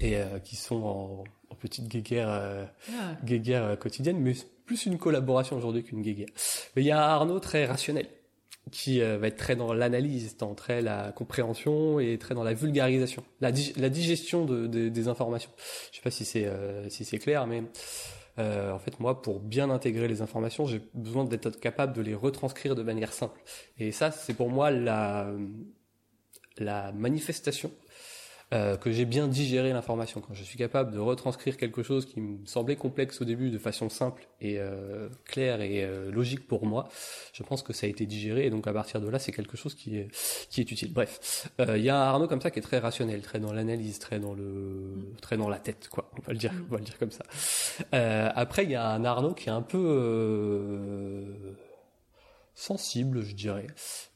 Et 0.00 0.16
euh, 0.16 0.38
qui 0.40 0.56
sont 0.56 0.82
en, 0.82 1.24
en 1.50 1.54
petite 1.54 1.86
guéguerre, 1.88 2.28
euh, 2.30 2.64
Ah. 2.90 3.14
guéguerre 3.24 3.64
euh, 3.64 3.76
quotidienne, 3.76 4.18
mais 4.18 4.32
plus 4.66 4.86
une 4.86 4.98
collaboration 4.98 5.56
aujourd'hui 5.56 5.84
qu'une 5.84 6.02
guéguerre. 6.02 6.28
Mais 6.74 6.82
il 6.82 6.86
y 6.86 6.90
a 6.90 6.98
un 6.98 7.08
Arnaud 7.08 7.38
très 7.40 7.66
rationnel, 7.66 8.08
qui 8.70 9.00
euh, 9.02 9.18
va 9.18 9.28
être 9.28 9.36
très 9.36 9.54
dans 9.54 9.72
l'analyse, 9.72 10.36
dans 10.38 10.54
très 10.54 10.80
la 10.82 11.12
compréhension 11.12 12.00
et 12.00 12.18
très 12.18 12.34
dans 12.34 12.42
la 12.42 12.54
vulgarisation, 12.54 13.22
la, 13.40 13.52
dig- 13.52 13.74
la 13.76 13.90
digestion 13.90 14.44
de, 14.44 14.66
de- 14.66 14.88
des 14.88 15.08
informations. 15.08 15.50
Je 15.92 15.96
sais 15.96 16.02
pas 16.02 16.10
si 16.10 16.24
c'est 16.24 16.50
si 16.88 17.04
c'est 17.04 17.18
clair, 17.18 17.46
mais 17.46 17.62
en 18.38 18.78
fait 18.78 18.98
moi, 19.00 19.22
pour 19.22 19.40
bien 19.40 19.70
intégrer 19.70 20.08
les 20.08 20.22
informations, 20.22 20.66
j'ai 20.66 20.82
besoin 20.94 21.24
d'être 21.24 21.60
capable 21.60 21.92
de 21.92 22.02
les 22.02 22.14
retranscrire 22.14 22.74
de 22.74 22.82
manière 22.82 23.12
simple. 23.12 23.40
Et 23.78 23.92
ça, 23.92 24.10
c'est 24.10 24.34
pour 24.34 24.50
moi 24.50 24.70
la 24.70 25.32
la 26.58 26.92
manifestation 26.92 27.70
euh, 28.52 28.76
que 28.76 28.90
j'ai 28.90 29.04
bien 29.04 29.28
digéré 29.28 29.72
l'information, 29.72 30.20
quand 30.20 30.34
je 30.34 30.44
suis 30.44 30.58
capable 30.58 30.92
de 30.92 30.98
retranscrire 30.98 31.56
quelque 31.56 31.82
chose 31.82 32.04
qui 32.06 32.20
me 32.20 32.44
semblait 32.46 32.76
complexe 32.76 33.20
au 33.20 33.24
début 33.24 33.50
de 33.50 33.58
façon 33.58 33.88
simple 33.88 34.28
et 34.40 34.58
euh, 34.58 35.08
claire 35.24 35.60
et 35.62 35.84
euh, 35.84 36.10
logique 36.10 36.46
pour 36.46 36.66
moi, 36.66 36.88
je 37.32 37.42
pense 37.42 37.62
que 37.62 37.72
ça 37.72 37.86
a 37.86 37.90
été 37.90 38.06
digéré. 38.06 38.46
Et 38.46 38.50
donc 38.50 38.66
à 38.66 38.72
partir 38.72 39.00
de 39.00 39.08
là 39.08 39.18
c'est 39.18 39.32
quelque 39.32 39.56
chose 39.56 39.74
qui 39.74 39.96
est 39.98 40.08
qui 40.50 40.60
est 40.60 40.70
utile. 40.70 40.92
Bref, 40.92 41.48
Euh, 41.60 41.78
il 41.78 41.84
y 41.84 41.90
a 41.90 41.96
un 41.96 42.02
Arnaud 42.12 42.28
comme 42.28 42.40
ça 42.40 42.50
qui 42.50 42.58
est 42.58 42.62
très 42.62 42.78
rationnel, 42.78 43.20
très 43.22 43.38
dans 43.40 43.52
l'analyse, 43.52 43.98
très 43.98 44.18
dans 44.18 44.34
le 44.34 45.14
très 45.20 45.36
dans 45.36 45.48
la 45.48 45.58
tête 45.58 45.88
quoi, 45.90 46.10
on 46.18 46.22
va 46.22 46.32
le 46.32 46.38
dire, 46.38 46.52
on 46.68 46.72
va 46.72 46.78
le 46.78 46.84
dire 46.84 46.98
comme 46.98 47.10
ça. 47.10 47.24
Euh, 47.94 48.30
après 48.34 48.64
il 48.64 48.70
y 48.70 48.74
a 48.74 48.86
un 48.88 49.04
Arnaud 49.04 49.34
qui 49.34 49.48
est 49.48 49.52
un 49.52 49.62
peu 49.62 49.78
euh, 49.78 51.24
sensible, 52.54 53.22
je 53.22 53.34
dirais. 53.34 53.66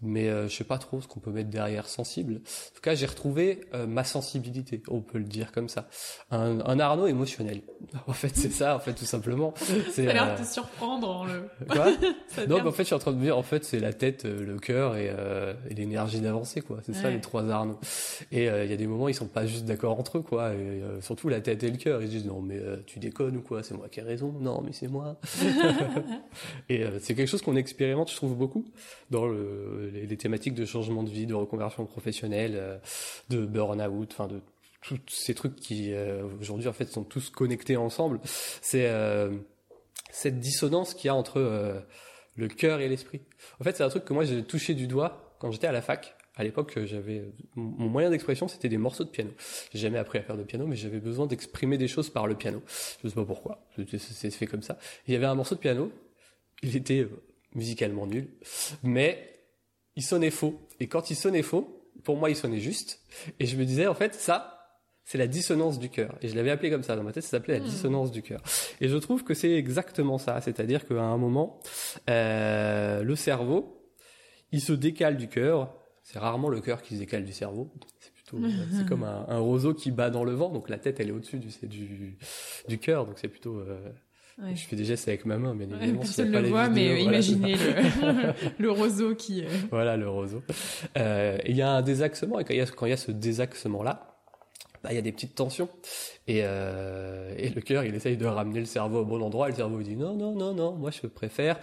Mais 0.03 0.29
euh, 0.29 0.49
je 0.49 0.55
sais 0.55 0.65
pas 0.65 0.79
trop 0.79 1.01
ce 1.01 1.09
qu'on 1.09 1.21
peut 1.21 1.31
mettre 1.31 1.51
derrière 1.51 1.89
sensible. 1.89 2.35
En 2.35 2.75
tout 2.75 2.83
cas, 2.83 2.95
j'ai 2.95 3.07
retrouvé 3.07 3.61
euh, 3.75 3.87
ma 3.87 4.05
sensibilité, 4.05 4.83
on 4.89 5.01
peut 5.01 5.19
le 5.19 5.25
dire 5.25 5.53
comme 5.53 5.69
ça. 5.69 5.89
Un, 6.31 6.61
un 6.61 6.79
Arnaud 6.79 7.07
émotionnel. 7.07 7.63
En 8.07 8.13
fait, 8.13 8.37
c'est 8.37 8.53
ça, 8.53 8.77
en 8.77 8.79
fait, 8.79 8.93
tout 8.93 9.05
simplement. 9.05 9.55
C'est, 9.57 10.05
Ça 10.05 10.11
a 10.11 10.13
l'air 10.13 10.29
euh, 10.29 10.37
de 10.37 10.43
te 10.43 10.47
surprendre 10.47 11.09
en 11.09 11.25
le. 11.25 11.49
quoi 11.69 11.87
non, 12.49 12.59
mais 12.63 12.69
en 12.69 12.73
fait, 12.73 12.83
je 12.83 12.89
suis 12.89 12.95
en 12.95 12.99
train 12.99 13.13
de 13.13 13.17
me 13.17 13.23
dire, 13.23 13.37
en 13.37 13.43
fait, 13.43 13.65
c'est 13.65 13.81
la 13.81 13.93
tête, 13.93 14.25
euh, 14.25 14.45
le 14.45 14.59
cœur 14.59 14.97
et, 14.97 15.13
et 15.71 15.75
l'énergie 15.75 16.21
d'avancer, 16.21 16.61
quoi. 16.61 16.79
C'est 16.83 16.95
ça 16.95 17.11
les 17.11 17.21
trois 17.21 17.49
Arnaud. 17.51 17.79
Et 18.33 18.45
il 18.45 18.71
y 18.71 18.73
a 18.73 18.77
des 18.77 18.87
moments, 18.87 19.09
ils 19.09 19.15
sont 19.15 19.27
pas 19.27 19.47
juste 19.47 19.65
d'accord 19.65 19.99
entre 19.99 20.19
eux, 20.19 20.23
quoi. 20.23 20.53
Et, 20.55 20.83
surtout 21.01 21.29
la 21.29 21.41
tête 21.41 21.63
et 21.65 21.71
le 21.71 21.77
cœur, 21.77 22.03
ils 22.03 22.09
se 22.09 22.13
disent 22.13 22.27
non, 22.27 22.41
mais 22.41 22.61
tu 22.87 22.99
déconnes 22.99 23.37
ou 23.37 23.43
quoi? 23.43 23.63
C'est 23.63 23.75
moi 23.75 23.89
qui 23.89 24.01
ai 24.01 24.03
raison. 24.03 24.35
Non, 24.41 24.63
mais 24.65 24.73
c'est 24.73 24.89
moi. 24.89 25.19
et 26.69 26.85
c'est 27.01 27.15
quelque 27.15 27.29
chose 27.29 27.43
qu'on 27.43 27.57
expérimente, 27.57 28.11
je 28.11 28.17
trouve 28.17 28.26
beaucoup 28.35 28.65
dans 29.11 29.27
le, 29.27 29.91
les, 29.93 30.17
thématiques 30.17 30.55
de 30.55 30.65
changement 30.65 31.03
de 31.03 31.11
vie, 31.11 31.27
de 31.27 31.35
reconversion 31.35 31.85
professionnelle, 31.87 32.55
euh, 32.57 32.79
de 33.29 33.45
burn-out, 33.47 34.09
enfin 34.13 34.27
de 34.27 34.41
tous 34.83 34.99
ces 35.09 35.35
trucs 35.35 35.57
qui 35.57 35.93
euh, 35.93 36.25
aujourd'hui 36.41 36.69
en 36.69 36.73
fait 36.73 36.87
sont 36.87 37.05
tous 37.05 37.31
connectés 37.31 37.77
ensemble. 37.77 38.21
C'est 38.25 38.87
euh, 38.89 39.31
cette 40.11 40.39
dissonance 40.41 40.95
qu'il 40.95 41.07
y 41.07 41.11
a 41.11 41.15
entre 41.15 41.85
le 42.37 42.49
cœur 42.49 42.81
et 42.81 42.89
l'esprit. 42.89 43.21
En 43.61 43.65
fait, 43.65 43.77
c'est 43.77 43.83
un 43.83 43.89
truc 43.89 44.05
que 44.05 44.13
moi 44.13 44.25
j'ai 44.25 44.43
touché 44.43 44.75
du 44.75 44.87
doigt 44.87 45.37
quand 45.39 45.51
j'étais 45.51 45.67
à 45.67 45.73
la 45.73 45.83
fac. 45.83 46.17
À 46.39 46.45
l'époque, 46.45 46.79
j'avais 46.85 47.25
mon 47.55 47.89
moyen 47.89 48.11
d'expression, 48.11 48.47
c'était 48.47 48.69
des 48.69 48.77
morceaux 48.77 49.05
de 49.05 49.09
piano. 49.09 49.31
J'ai 49.73 49.79
jamais 49.79 49.99
appris 49.99 50.19
à 50.19 50.23
faire 50.23 50.37
de 50.37 50.43
piano, 50.43 50.67
mais 50.67 50.77
j'avais 50.77 51.01
besoin 51.01 51.27
d'exprimer 51.27 51.79
des 51.79 51.89
choses 51.89 52.11
par 52.11 52.27
le 52.27 52.35
piano. 52.35 52.63
Je 53.03 53.09
sais 53.09 53.15
pas 53.15 53.25
pourquoi. 53.25 53.67
C'est 53.89 54.31
fait 54.31 54.47
comme 54.47 54.61
ça. 54.61 54.79
Il 55.07 55.15
y 55.15 55.17
avait 55.17 55.25
un 55.25 55.35
morceau 55.35 55.55
de 55.55 55.61
piano. 55.61 55.91
Il 56.63 56.77
était 56.77 57.09
musicalement 57.57 58.07
nul, 58.07 58.29
mais 58.85 59.41
il 59.97 60.03
sonnait 60.03 60.31
faux. 60.31 60.61
Et 60.79 60.87
quand 60.87 61.11
il 61.11 61.17
sonnait 61.17 61.43
faux, 61.43 61.91
pour 62.05 62.17
moi, 62.17 62.31
il 62.31 62.37
sonnait 62.37 62.61
juste. 62.61 63.01
Et 63.41 63.47
je 63.47 63.57
me 63.57 63.65
disais, 63.65 63.87
en 63.87 63.95
fait, 63.95 64.15
ça, 64.15 64.53
c'est 65.05 65.19
la 65.19 65.27
dissonance 65.27 65.79
du 65.79 65.89
cœur. 65.89 66.17
Et 66.21 66.29
je 66.29 66.37
l'avais 66.37 66.51
appelé 66.51 66.71
comme 66.71 66.83
ça 66.83 66.95
dans 66.97 67.03
ma 67.03 67.13
tête, 67.13 67.23
ça 67.23 67.31
s'appelait 67.31 67.59
la 67.59 67.65
dissonance 67.65 68.13
du 68.13 68.23
cœur. 68.23 68.43
Et 68.81 68.89
je 68.89 68.97
trouve 68.97 69.25
que 69.25 69.35
c'est 69.35 69.53
exactement 69.53 70.19
ça. 70.19 70.41
C'est-à-dire 70.41 70.87
qu'à 70.87 71.03
un 71.03 71.17
moment, 71.17 71.61
euh, 72.11 73.03
le 73.03 73.17
cerveau, 73.17 73.91
il 74.53 74.61
se 74.61 74.73
décale 74.73 75.17
du 75.17 75.29
cœur. 75.29 75.75
C'est 76.03 76.19
rarement 76.19 76.49
le 76.49 76.61
cœur 76.61 76.83
qui 76.83 76.95
se 76.95 77.01
décale 77.01 77.25
du 77.25 77.33
cerveau. 77.33 77.73
C'est 78.01 78.13
plutôt, 78.13 78.37
euh, 78.37 78.51
c'est 78.73 78.87
comme 78.87 79.03
un, 79.03 79.27
un 79.29 79.39
roseau 79.39 79.75
qui 79.75 79.91
bat 79.91 80.11
dans 80.11 80.25
le 80.25 80.33
vent. 80.33 80.51
Donc 80.51 80.69
la 80.69 80.79
tête, 80.79 81.01
elle 81.01 81.09
est 81.09 81.13
au-dessus 81.13 81.39
du, 81.39 81.49
du, 81.67 82.19
du 82.69 82.79
cœur. 82.79 83.07
Donc 83.07 83.19
c'est 83.19 83.29
plutôt, 83.29 83.59
euh, 83.59 83.91
Ouais. 84.43 84.55
je 84.55 84.67
fais 84.67 84.77
des 84.77 84.85
gestes 84.85 85.09
avec 85.09 85.25
ma 85.25 85.39
main, 85.39 85.55
bien 85.55 85.67
évidemment. 85.71 86.01
personne 86.01 86.31
ne 86.31 86.41
le 86.41 86.49
voit, 86.49 86.69
vidéos, 86.69 86.85
mais 86.95 87.03
voilà, 87.03 87.17
imaginez 87.17 87.55
le, 87.55 88.33
le 88.59 88.71
roseau 88.71 89.15
qui. 89.15 89.43
euh, 89.45 89.49
Voilà 89.71 89.97
le 89.97 90.09
roseau. 90.09 90.43
Euh, 90.99 91.39
il 91.47 91.57
y 91.57 91.63
a 91.63 91.71
un 91.71 91.81
désaxement, 91.83 92.39
et 92.39 92.45
quand 92.45 92.53
il 92.53 92.59
y 92.59 92.61
a, 92.61 92.67
quand 92.67 92.85
il 92.87 92.91
y 92.91 92.93
a 92.93 92.99
ce 92.99 93.13
désaxement-là, 93.13 94.13
bah, 94.85 94.91
il 94.93 94.97
y 94.97 94.99
a 94.99 95.03
des 95.03 95.13
petites 95.13 95.35
tensions. 95.35 95.71
Et, 96.29 96.41
euh, 96.45 97.33
et 97.39 97.49
le 97.49 97.63
cœur, 97.63 97.85
il 97.85 97.95
essaye 97.95 98.19
de 98.19 98.27
ramener 98.27 98.61
le 98.61 98.67
cerveau 98.67 99.01
au 99.01 99.05
bon 99.07 99.23
endroit, 99.23 99.49
et 99.49 99.53
le 99.53 99.57
cerveau 99.57 99.81
il 99.81 99.85
dit 99.87 99.97
non, 99.97 100.15
non, 100.15 100.35
non, 100.35 100.53
non, 100.53 100.73
moi 100.75 100.91
je 100.91 101.07
préfère 101.07 101.59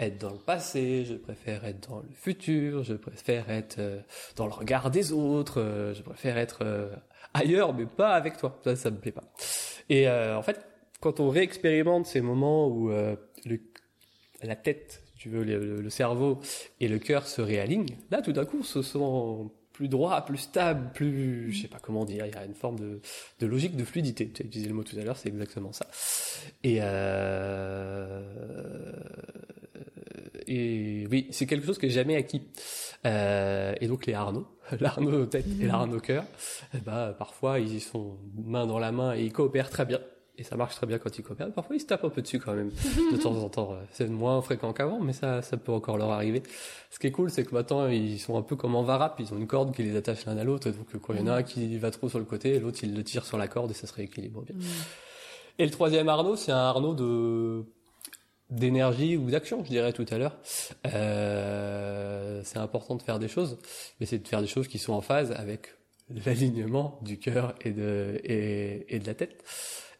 être 0.00 0.18
dans 0.20 0.30
le 0.32 0.38
passé, 0.38 1.04
je 1.04 1.14
préfère 1.14 1.64
être 1.64 1.88
dans 1.88 1.98
le 2.00 2.08
futur, 2.12 2.82
je 2.82 2.94
préfère 2.94 3.48
être 3.50 3.76
euh, 3.78 4.00
dans 4.34 4.46
le 4.46 4.52
regard 4.52 4.90
des 4.90 5.12
autres, 5.12 5.60
euh, 5.60 5.94
je 5.94 6.02
préfère 6.02 6.38
être 6.38 6.90
ailleurs, 7.34 7.72
mais 7.72 7.86
pas 7.86 8.14
avec 8.14 8.36
toi. 8.36 8.58
Ça, 8.64 8.74
ça 8.74 8.90
me 8.90 8.96
plaît 8.96 9.12
pas. 9.12 9.22
Et 9.88 10.08
euh, 10.08 10.36
en 10.36 10.42
fait, 10.42 10.66
quand 11.00 11.20
on 11.20 11.28
réexpérimente 11.28 12.06
ces 12.06 12.20
moments 12.20 12.68
où 12.68 12.90
euh, 12.90 13.16
le, 13.44 13.60
la 14.42 14.56
tête, 14.56 15.02
tu 15.16 15.28
veux, 15.28 15.44
le, 15.44 15.80
le 15.80 15.90
cerveau 15.90 16.40
et 16.80 16.88
le 16.88 16.98
cœur 16.98 17.26
se 17.26 17.40
réalignent, 17.40 17.96
là 18.10 18.22
tout 18.22 18.32
d'un 18.32 18.44
coup, 18.44 18.62
se 18.62 18.82
sent 18.82 18.98
plus 19.76 19.88
droit, 19.88 20.24
plus 20.24 20.38
stable, 20.38 20.90
plus, 20.94 21.52
je 21.52 21.62
sais 21.62 21.68
pas 21.68 21.78
comment 21.78 22.06
dire, 22.06 22.24
il 22.24 22.34
y 22.34 22.38
a 22.38 22.46
une 22.46 22.54
forme 22.54 22.78
de, 22.78 23.00
de 23.40 23.46
logique, 23.46 23.76
de 23.76 23.84
fluidité. 23.84 24.26
Tu 24.30 24.42
as 24.42 24.46
utilisé 24.46 24.70
le 24.70 24.74
mot 24.74 24.82
tout 24.82 24.98
à 24.98 25.02
l'heure, 25.02 25.18
c'est 25.18 25.28
exactement 25.28 25.72
ça. 25.72 25.86
Et, 26.64 26.78
euh, 26.80 28.22
et 30.46 31.06
oui, 31.10 31.28
c'est 31.30 31.44
quelque 31.44 31.66
chose 31.66 31.76
que 31.76 31.88
j'ai 31.88 31.94
jamais 31.94 32.16
acquis. 32.16 32.40
Euh, 33.04 33.74
et 33.78 33.86
donc 33.86 34.06
les 34.06 34.14
Arnaud, 34.14 34.46
l'Arnaud 34.80 35.26
tête 35.30 35.44
et 35.60 35.66
l'Arnaud 35.66 36.00
cœur, 36.00 36.24
ben, 36.86 37.12
parfois 37.12 37.60
ils 37.60 37.82
sont 37.82 38.16
main 38.34 38.66
dans 38.66 38.78
la 38.78 38.92
main 38.92 39.14
et 39.14 39.24
ils 39.24 39.32
coopèrent 39.32 39.68
très 39.68 39.84
bien. 39.84 40.00
Et 40.38 40.44
ça 40.44 40.56
marche 40.56 40.74
très 40.74 40.86
bien 40.86 40.98
quand 40.98 41.18
ils 41.18 41.22
coopèrent. 41.22 41.50
Parfois 41.50 41.76
ils 41.76 41.80
se 41.80 41.86
tapent 41.86 42.04
un 42.04 42.10
peu 42.10 42.20
dessus 42.20 42.38
quand 42.38 42.54
même, 42.54 42.70
de 43.12 43.16
temps 43.16 43.34
en 43.34 43.48
temps. 43.48 43.74
C'est 43.92 44.08
moins 44.08 44.40
fréquent 44.42 44.72
qu'avant, 44.72 45.00
mais 45.00 45.12
ça, 45.12 45.40
ça 45.40 45.56
peut 45.56 45.72
encore 45.72 45.96
leur 45.96 46.10
arriver. 46.10 46.42
Ce 46.90 46.98
qui 46.98 47.06
est 47.06 47.10
cool, 47.10 47.30
c'est 47.30 47.44
que 47.44 47.54
maintenant 47.54 47.88
ils 47.88 48.18
sont 48.18 48.36
un 48.36 48.42
peu 48.42 48.54
comme 48.54 48.74
en 48.74 48.82
varap, 48.82 49.18
ils 49.18 49.32
ont 49.32 49.38
une 49.38 49.46
corde 49.46 49.74
qui 49.74 49.82
les 49.82 49.96
attache 49.96 50.26
l'un 50.26 50.36
à 50.36 50.44
l'autre. 50.44 50.70
Donc 50.70 51.00
quand 51.00 51.14
il 51.14 51.20
y 51.20 51.22
en 51.22 51.28
a 51.28 51.36
un 51.36 51.42
qui 51.42 51.78
va 51.78 51.90
trop 51.90 52.08
sur 52.08 52.18
le 52.18 52.26
côté, 52.26 52.58
l'autre 52.58 52.78
il 52.82 52.94
le 52.94 53.02
tire 53.02 53.24
sur 53.24 53.38
la 53.38 53.48
corde 53.48 53.70
et 53.70 53.74
ça 53.74 53.86
se 53.86 53.94
rééquilibre 53.94 54.42
bien. 54.42 54.54
Et 55.58 55.64
le 55.64 55.70
troisième 55.70 56.08
Arnaud, 56.08 56.36
c'est 56.36 56.52
un 56.52 56.56
Arnaud 56.56 56.94
de 56.94 57.64
d'énergie 58.50 59.16
ou 59.16 59.28
d'action, 59.30 59.64
je 59.64 59.70
dirais 59.70 59.92
tout 59.92 60.06
à 60.10 60.18
l'heure. 60.18 60.36
Euh, 60.86 62.42
c'est 62.44 62.58
important 62.58 62.94
de 62.94 63.02
faire 63.02 63.18
des 63.18 63.26
choses, 63.26 63.58
mais 63.98 64.06
c'est 64.06 64.18
de 64.18 64.28
faire 64.28 64.40
des 64.40 64.46
choses 64.46 64.68
qui 64.68 64.78
sont 64.78 64.92
en 64.92 65.00
phase 65.00 65.32
avec 65.32 65.74
l'alignement 66.24 67.00
du 67.02 67.18
cœur 67.18 67.54
et 67.62 67.72
de 67.72 68.20
et, 68.22 68.94
et 68.94 68.98
de 68.98 69.06
la 69.06 69.14
tête. 69.14 69.42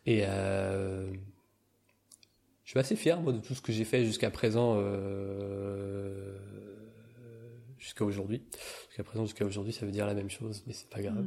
Et 0.06 0.20
euh, 0.24 1.12
je 2.64 2.70
suis 2.70 2.78
assez 2.78 2.96
fier 2.96 3.20
moi 3.20 3.32
de 3.32 3.38
tout 3.38 3.54
ce 3.54 3.60
que 3.60 3.72
j'ai 3.72 3.84
fait 3.84 4.04
jusqu'à 4.04 4.30
présent, 4.30 4.76
euh, 4.78 6.36
jusqu'à 7.78 8.04
aujourd'hui. 8.04 8.42
Jusqu'à 8.88 9.04
présent, 9.04 9.24
jusqu'à 9.24 9.44
aujourd'hui, 9.44 9.72
ça 9.72 9.84
veut 9.84 9.92
dire 9.92 10.06
la 10.06 10.14
même 10.14 10.30
chose, 10.30 10.62
mais 10.66 10.72
c'est 10.72 10.88
pas 10.88 11.02
grave. 11.02 11.26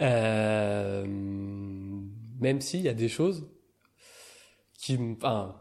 Euh, 0.00 1.06
même 1.06 2.60
s'il 2.60 2.80
y 2.80 2.88
a 2.88 2.94
des 2.94 3.08
choses 3.08 3.46
qui, 4.78 4.98
me- 4.98 5.14
enfin, 5.14 5.60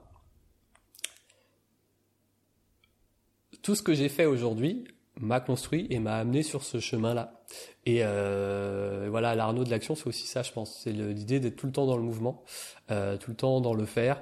tout 3.61 3.75
ce 3.75 3.83
que 3.83 3.93
j'ai 3.93 4.09
fait 4.09 4.25
aujourd'hui 4.25 4.85
m'a 5.19 5.39
construit 5.39 5.87
et 5.89 5.99
m'a 5.99 6.15
amené 6.15 6.43
sur 6.43 6.63
ce 6.63 6.79
chemin-là. 6.79 7.43
Et 7.85 7.99
euh, 8.01 9.07
voilà, 9.09 9.35
l'Arnaud 9.35 9.63
de 9.63 9.69
l'action, 9.69 9.95
c'est 9.95 10.07
aussi 10.07 10.27
ça, 10.27 10.43
je 10.43 10.51
pense. 10.51 10.81
C'est 10.83 10.91
l'idée 10.91 11.39
d'être 11.39 11.55
tout 11.55 11.67
le 11.67 11.71
temps 11.71 11.85
dans 11.85 11.97
le 11.97 12.03
mouvement, 12.03 12.43
euh, 12.91 13.17
tout 13.17 13.31
le 13.31 13.37
temps 13.37 13.61
dans 13.61 13.73
le 13.73 13.85
faire, 13.85 14.21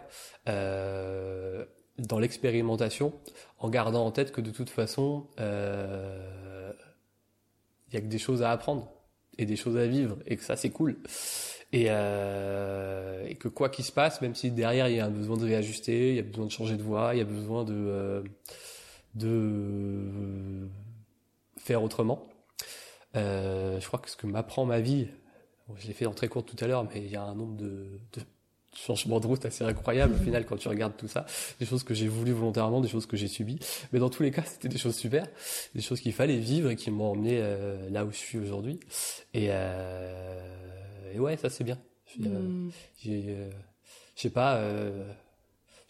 euh, 0.49 1.65
dans 1.97 2.19
l'expérimentation, 2.19 3.13
en 3.60 3.69
gardant 3.69 4.06
en 4.06 4.12
tête 4.12 4.32
que 4.32 4.41
de 4.41 4.51
toute 4.51 4.69
façon, 4.69 5.27
euh, 5.39 6.73
il 7.89 7.95
y 7.95 7.97
a 7.97 8.01
que 8.01 8.08
des 8.08 8.19
choses 8.19 8.41
à 8.41 8.51
apprendre 8.51 8.91
et 9.38 9.45
des 9.45 9.56
choses 9.56 9.77
à 9.77 9.88
vivre, 9.88 10.17
et 10.25 10.36
que 10.36 10.43
ça, 10.43 10.56
c'est 10.56 10.69
cool. 10.69 10.97
Et, 11.73 11.86
euh, 11.88 13.25
et 13.27 13.36
que 13.36 13.47
quoi 13.47 13.69
qu'il 13.69 13.86
se 13.86 13.93
passe, 13.93 14.21
même 14.21 14.36
si 14.36 14.51
derrière 14.51 14.89
il 14.89 14.97
y 14.97 14.99
a 14.99 15.06
un 15.06 15.10
besoin 15.10 15.38
de 15.38 15.45
réajuster, 15.45 16.10
il 16.10 16.15
y 16.15 16.19
a 16.19 16.23
besoin 16.23 16.45
de 16.45 16.51
changer 16.51 16.75
de 16.75 16.84
voie, 16.84 17.15
il 17.15 17.19
y 17.19 17.21
a 17.21 17.25
besoin 17.25 17.63
de 17.63 17.73
euh, 17.73 18.23
de 19.15 20.67
faire 21.58 21.84
autrement. 21.84 22.28
Euh, 23.15 23.80
je 23.80 23.88
crois 23.88 24.00
que 24.00 24.10
ce 24.10 24.15
que 24.15 24.28
m'apprend 24.28 24.65
ma 24.65 24.80
vie, 24.80 25.08
je 25.78 25.88
l'ai 25.88 25.93
fait 25.93 26.06
en 26.06 26.13
très 26.13 26.28
court 26.28 26.45
tout 26.45 26.56
à 26.60 26.67
l'heure, 26.67 26.84
mais 26.86 27.02
il 27.04 27.10
y 27.12 27.15
a 27.15 27.24
un 27.24 27.36
nombre 27.36 27.56
de, 27.58 28.00
de 28.13 28.21
changements 28.74 29.19
de 29.19 29.28
route 29.28 29.45
assez 29.45 29.65
incroyables 29.65 30.13
au 30.15 30.17
final 30.24 30.45
quand 30.45 30.56
tu 30.56 30.69
regardes 30.69 30.95
tout 30.95 31.10
ça. 31.10 31.26
Des 31.60 31.65
choses 31.65 31.84
que 31.84 31.93
j'ai 31.93 32.08
voulu 32.08 32.32
volontairement, 32.32 32.80
des 32.80 32.88
choses 32.88 33.06
que 33.06 33.17
j'ai 33.17 33.28
subies. 33.28 33.60
Mais 33.91 34.00
dans 34.00 34.10
tous 34.10 34.24
les 34.24 34.32
cas, 34.32 34.43
c'était 34.43 34.69
des 34.69 34.78
choses 34.78 34.95
super, 34.95 35.28
des 35.76 35.82
choses 35.82 36.00
qu'il 36.00 36.13
fallait 36.13 36.38
vivre 36.38 36.69
et 36.69 36.76
qui 36.78 36.89
m'ont 36.89 37.12
emmené 37.12 37.39
euh, 37.41 37.89
là 37.89 38.06
où 38.06 38.12
je 38.12 38.17
suis 38.17 38.38
aujourd'hui. 38.38 38.80
Et, 39.34 39.47
euh, 39.50 41.12
et 41.13 41.19
ouais, 41.19 41.36
ça 41.38 41.50
c'est 41.50 41.63
bien. 41.65 41.78
Je 42.08 42.21
Mm. 42.21 42.71
euh, 43.08 43.50
je 44.15 44.21
sais 44.21 44.30
pas. 44.30 44.56
euh, 44.56 45.12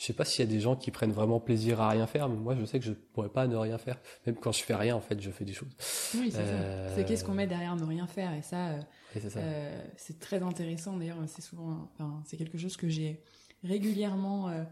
je 0.02 0.08
sais 0.08 0.14
pas 0.14 0.26
s'il 0.26 0.44
y 0.44 0.48
a 0.48 0.52
des 0.52 0.60
gens 0.60 0.76
qui 0.76 0.90
prennent 0.90 1.12
vraiment 1.12 1.40
plaisir 1.40 1.80
à 1.80 1.90
rien 1.90 2.08
faire, 2.08 2.28
mais 2.28 2.36
moi 2.36 2.56
je 2.60 2.66
sais 2.66 2.80
que 2.80 2.86
je 2.86 2.92
pourrais 2.94 3.30
pas 3.30 3.46
ne 3.46 3.56
rien 3.56 3.78
faire. 3.78 4.00
Même 4.26 4.36
quand 4.36 4.52
je 4.52 4.64
fais 4.64 4.74
rien, 4.74 4.96
en 4.96 5.00
fait, 5.00 5.22
je 5.22 5.30
fais 5.30 5.46
des 5.46 5.54
choses. 5.54 5.70
Oui, 6.16 6.32
c'est 6.32 6.40
Euh, 6.40 6.88
ça. 6.90 6.96
C'est 6.96 7.06
qu'est-ce 7.06 7.24
qu'on 7.24 7.36
met 7.36 7.46
derrière 7.46 7.76
ne 7.76 7.84
rien 7.84 8.08
faire. 8.08 8.34
Et 8.34 8.42
ça, 8.42 8.70
euh, 8.70 8.80
c'est 9.14 9.34
euh, 9.38 9.84
c'est 9.98 10.18
très 10.20 10.42
intéressant. 10.42 10.98
D'ailleurs, 10.98 11.20
c'est 11.28 11.44
souvent, 11.44 11.88
enfin, 11.94 12.20
c'est 12.26 12.36
quelque 12.36 12.58
chose 12.58 12.78
que 12.78 12.90
j'ai 12.90 13.22
régulièrement 13.64 14.50
euh, 14.50 14.64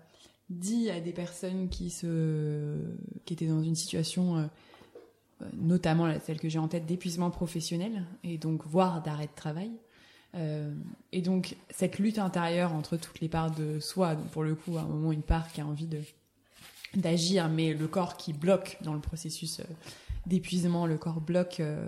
dit 0.50 0.90
à 0.90 1.00
des 1.00 1.14
personnes 1.14 1.70
qui 1.70 1.92
se, 1.92 2.76
qui 3.26 3.34
étaient 3.36 3.46
dans 3.46 3.62
une 3.62 3.76
situation, 3.76 4.38
euh, 4.38 4.46
euh, 5.44 5.46
notamment 5.54 6.12
celle 6.22 6.40
que 6.40 6.50
j'ai 6.50 6.58
en 6.58 6.68
tête 6.68 6.88
d'épuisement 6.88 7.30
professionnel 7.30 8.04
et 8.24 8.40
donc 8.40 8.66
voire 8.66 9.04
d'arrêt 9.04 9.28
de 9.28 9.36
travail. 9.36 9.70
Euh, 10.36 10.72
et 11.12 11.22
donc 11.22 11.56
cette 11.70 11.98
lutte 11.98 12.20
intérieure 12.20 12.74
entre 12.74 12.98
toutes 12.98 13.20
les 13.20 13.30
parts 13.30 13.52
de 13.52 13.80
soi, 13.80 14.16
donc 14.16 14.28
pour 14.28 14.44
le 14.44 14.54
coup 14.56 14.78
à 14.78 14.82
un 14.82 14.88
moment 14.88 15.12
une 15.12 15.24
part 15.24 15.52
qui 15.52 15.62
a 15.62 15.66
envie 15.66 15.88
de 15.88 16.02
d'agir, 16.96 17.50
mais 17.50 17.74
le 17.76 17.88
corps 17.88 18.18
qui 18.18 18.34
bloque 18.34 18.78
dans 18.82 18.94
le 18.94 19.00
processus 19.00 19.60
euh, 19.60 19.64
d'épuisement, 20.26 20.88
le 20.88 20.98
corps 20.98 21.22
bloque, 21.22 21.60
euh, 21.60 21.88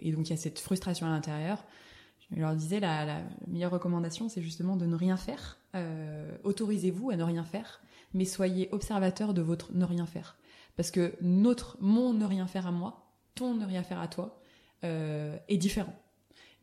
et 0.00 0.12
donc 0.12 0.28
il 0.28 0.30
y 0.30 0.34
a 0.34 0.36
cette 0.36 0.60
frustration 0.60 1.06
à 1.06 1.10
l'intérieur. 1.10 1.64
Je 2.32 2.40
leur 2.40 2.54
disais, 2.54 2.78
la, 2.78 3.22
meilleure 3.48 3.72
recommandation, 3.72 4.28
c'est 4.28 4.40
justement 4.40 4.76
de 4.76 4.86
ne 4.86 4.94
rien 4.94 5.16
faire. 5.16 5.58
Autorisez-vous 6.44 7.10
à 7.10 7.16
ne 7.16 7.24
rien 7.24 7.42
faire, 7.42 7.80
mais 8.14 8.24
soyez 8.24 8.68
observateur 8.70 9.34
de 9.34 9.42
votre 9.42 9.72
ne 9.72 9.84
rien 9.84 10.06
faire. 10.06 10.36
Parce 10.76 10.92
que 10.92 11.12
notre, 11.22 11.76
mon 11.80 12.12
ne 12.12 12.24
rien 12.24 12.46
faire 12.46 12.68
à 12.68 12.70
moi, 12.70 13.10
ton 13.34 13.54
ne 13.54 13.66
rien 13.66 13.82
faire 13.82 13.98
à 13.98 14.06
toi, 14.06 14.40
est 14.84 15.56
différent. 15.56 15.96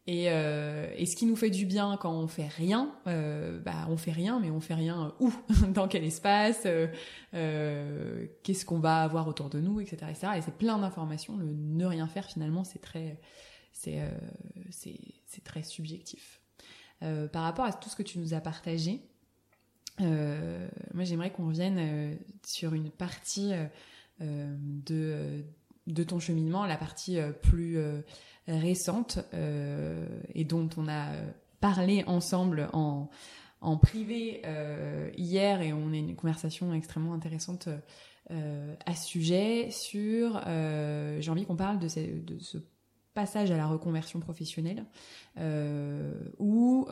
Et, 0.09 0.27
euh, 0.29 0.89
et 0.95 1.05
ce 1.05 1.17
qui 1.17 1.25
nous 1.25 1.35
fait 1.35 1.49
du 1.49 1.65
bien 1.65 1.97
quand 1.97 2.13
on 2.13 2.27
fait 2.27 2.47
rien, 2.47 2.95
euh, 3.07 3.59
bah 3.59 3.85
on 3.89 3.97
fait 3.97 4.13
rien, 4.13 4.39
mais 4.39 4.49
on 4.49 4.61
fait 4.61 4.73
rien 4.73 5.13
où, 5.19 5.33
dans 5.73 5.89
quel 5.89 6.05
espace, 6.05 6.61
euh, 6.65 6.87
euh, 7.33 8.25
qu'est-ce 8.41 8.65
qu'on 8.65 8.79
va 8.79 9.03
avoir 9.03 9.27
autour 9.27 9.49
de 9.49 9.59
nous, 9.59 9.81
etc.. 9.81 10.13
Et 10.37 10.41
c'est 10.41 10.57
plein 10.57 10.77
d'informations. 10.79 11.35
Le 11.35 11.51
ne 11.51 11.85
rien 11.85 12.07
faire 12.07 12.25
finalement, 12.25 12.63
c'est 12.63 12.79
très, 12.79 13.19
c'est, 13.73 13.99
euh, 13.99 14.09
c'est, 14.69 15.43
très 15.43 15.61
subjectif. 15.61 16.41
Euh, 17.03 17.27
par 17.27 17.43
rapport 17.43 17.65
à 17.65 17.73
tout 17.73 17.89
ce 17.89 17.95
que 17.97 18.03
tu 18.03 18.17
nous 18.17 18.33
as 18.33 18.39
partagé, 18.39 19.01
euh, 19.99 20.69
moi 20.93 21.03
j'aimerais 21.03 21.31
qu'on 21.31 21.47
revienne 21.47 21.77
euh, 21.79 22.15
sur 22.45 22.73
une 22.73 22.91
partie 22.91 23.51
euh, 23.53 23.65
euh, 24.21 25.41
de 25.87 26.03
ton 26.03 26.19
cheminement, 26.19 26.65
la 26.65 26.77
partie 26.77 27.19
euh, 27.19 27.31
plus 27.31 27.77
euh, 27.77 28.01
récente 28.47 29.19
euh, 29.33 30.07
et 30.33 30.45
dont 30.45 30.69
on 30.77 30.87
a 30.87 31.07
parlé 31.59 32.03
ensemble 32.07 32.69
en, 32.73 33.09
en 33.61 33.77
privé 33.77 34.41
euh, 34.45 35.09
hier 35.17 35.61
et 35.61 35.73
on 35.73 35.91
a 35.91 35.97
une 35.97 36.15
conversation 36.15 36.73
extrêmement 36.73 37.13
intéressante 37.13 37.67
euh, 38.31 38.75
à 38.85 38.95
ce 38.95 39.07
sujet 39.07 39.69
sur 39.71 40.41
j'ai 40.45 41.31
envie 41.31 41.45
qu'on 41.45 41.55
parle 41.55 41.79
de 41.79 41.87
ce, 41.87 42.57
passage 43.13 43.49
à 43.49 43.57
la 43.57 43.65
reconversion 43.65 44.19
professionnelle 44.19 44.85
où 46.37 46.87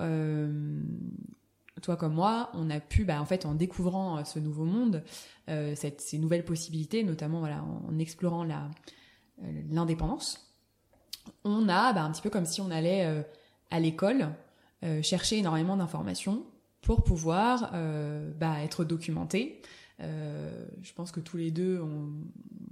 toi 1.84 1.98
comme 1.98 2.16
moi, 2.16 2.50
on 2.56 2.72
a 2.72 2.80
pu, 2.80 3.04
bah, 3.06 3.22
en 3.22 3.26
fait, 3.26 3.46
en 3.46 3.54
découvrant 3.54 4.26
ce 4.26 4.40
nouveau 4.40 4.66
monde, 4.66 5.04
ces 5.48 6.18
nouvelles 6.18 6.46
possibilités, 6.46 7.04
notamment 7.04 7.44
en, 7.44 8.00
explorant 8.00 8.44
l'indépendance, 9.70 10.45
on 11.44 11.70
a 11.70 11.94
bah, 11.94 12.04
un 12.04 12.12
petit 12.12 12.22
peu 12.22 12.30
comme 12.30 12.46
si 12.46 12.62
on 12.62 12.72
allait 12.72 13.06
euh, 13.06 13.22
à 13.72 13.80
l'école 13.80 14.30
euh, 14.84 15.02
chercher 15.02 15.38
énormément 15.38 15.78
d'informations 15.78 16.44
pour 16.82 17.04
pouvoir 17.04 17.72
euh, 17.74 18.32
bah, 18.40 18.62
être 18.64 18.84
documenté. 18.84 19.62
Euh, 20.02 20.66
je 20.84 20.94
pense 20.94 21.12
que 21.12 21.20
tous 21.20 21.38
les 21.38 21.52
deux, 21.52 21.82
on, 21.82 22.10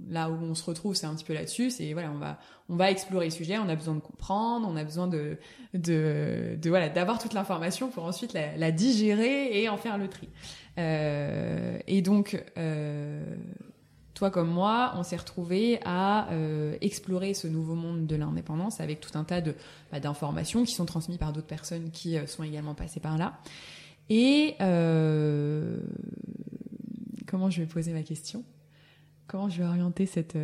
là 0.08 0.30
où 0.30 0.34
on 0.34 0.54
se 0.54 0.64
retrouve, 0.64 0.94
c'est 0.94 1.06
un 1.06 1.14
petit 1.14 1.24
peu 1.24 1.32
là-dessus. 1.32 1.70
C'est 1.70 1.92
voilà, 1.92 2.10
on 2.10 2.18
va 2.18 2.38
on 2.68 2.76
va 2.76 2.90
explorer 2.90 3.26
le 3.26 3.30
sujet, 3.30 3.58
on 3.58 3.68
a 3.68 3.74
besoin 3.74 3.94
de 3.94 4.00
comprendre, 4.00 4.68
on 4.70 4.76
a 4.76 4.84
besoin 4.84 5.06
de 5.06 5.38
de, 5.72 6.58
de 6.60 6.68
voilà 6.68 6.88
d'avoir 6.88 7.18
toute 7.18 7.32
l'information 7.32 7.88
pour 7.88 8.04
ensuite 8.04 8.34
la, 8.34 8.56
la, 8.56 8.70
digérer 8.70 9.62
et 9.62 9.68
en 9.68 9.76
faire 9.76 9.98
le 9.98 10.08
tri. 10.08 10.28
Euh, 10.78 11.78
et 11.86 12.02
donc 12.02 12.44
euh, 12.58 13.36
toi 14.14 14.30
comme 14.30 14.48
moi, 14.48 14.92
on 14.96 15.02
s'est 15.02 15.16
retrouvé 15.16 15.80
à 15.84 16.30
euh, 16.32 16.78
explorer 16.80 17.34
ce 17.34 17.48
nouveau 17.48 17.74
monde 17.74 18.06
de 18.06 18.14
l'indépendance 18.14 18.80
avec 18.80 19.00
tout 19.00 19.18
un 19.18 19.24
tas 19.24 19.40
de 19.40 19.54
bah, 19.90 19.98
d'informations 19.98 20.64
qui 20.64 20.72
sont 20.72 20.86
transmises 20.86 21.18
par 21.18 21.32
d'autres 21.32 21.48
personnes 21.48 21.90
qui 21.90 22.16
euh, 22.16 22.26
sont 22.26 22.44
également 22.44 22.74
passées 22.74 23.00
par 23.00 23.18
là. 23.18 23.40
Et 24.08 24.54
euh, 24.60 25.80
comment 27.26 27.50
je 27.50 27.60
vais 27.62 27.66
poser 27.66 27.92
ma 27.92 28.04
question? 28.04 28.44
Comment 29.26 29.48
je 29.48 29.58
vais 29.58 29.68
orienter 29.68 30.06
cette 30.06 30.38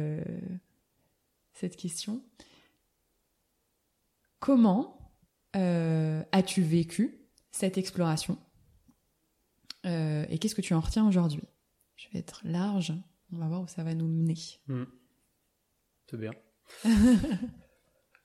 cette 1.53 1.77
question? 1.77 2.23
Comment 4.41 4.97
as-tu 5.53 6.63
vécu 6.63 7.21
cette 7.51 7.77
exploration? 7.77 8.39
Et 9.85 10.39
qu'est-ce 10.41 10.55
que 10.55 10.63
tu 10.63 10.73
en 10.73 10.81
retiens 10.81 11.07
aujourd'hui? 11.07 11.43
Je 11.97 12.07
vais 12.13 12.21
être 12.21 12.41
large. 12.45 12.95
On 13.33 13.39
va 13.39 13.49
voir 13.49 13.63
où 13.63 13.67
ça 13.67 13.83
va 13.85 13.95
nous 13.95 14.09
mener. 14.09 14.35
Mmh. 14.67 14.85
C'est 16.11 16.17
bien. 16.19 16.33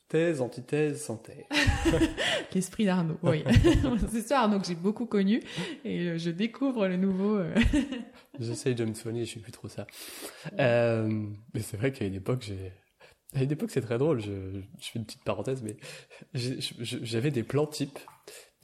Thèse, 0.08 0.40
antithèse, 0.40 1.02
synthèse. 1.02 1.46
L'esprit 2.54 2.86
d'Arnaud, 2.86 3.18
oui. 3.24 3.44
c'est 4.12 4.22
ça 4.22 4.42
Arnaud 4.42 4.60
que 4.60 4.68
j'ai 4.68 4.76
beaucoup 4.76 5.08
connu 5.08 5.42
et 5.84 6.18
je 6.20 6.30
découvre 6.30 6.88
le 6.88 6.96
nouveau. 6.96 7.38
euh. 7.38 7.56
J'essaye 8.40 8.76
de 8.76 8.86
me 8.86 8.94
soigner, 8.94 9.26
je 9.26 9.32
suis 9.32 9.40
plus 9.40 9.52
trop 9.52 9.68
ça. 9.68 9.88
Euh, 10.60 11.28
mais 11.56 11.62
c'est 11.62 11.76
vrai 11.78 11.92
qu'à 11.92 12.06
une 12.06 12.14
époque, 12.14 12.44
j'ai... 12.44 12.72
À 13.34 13.44
une 13.44 13.52
époque, 13.52 13.72
c'est 13.72 13.82
très 13.82 13.98
drôle, 13.98 14.22
je, 14.22 14.62
je 14.80 14.90
fais 14.92 15.00
une 15.00 15.06
petite 15.06 15.24
parenthèse, 15.24 15.62
mais 15.64 15.76
j'avais 16.34 17.32
des 17.32 17.44
plans 17.44 17.68
types 17.68 18.00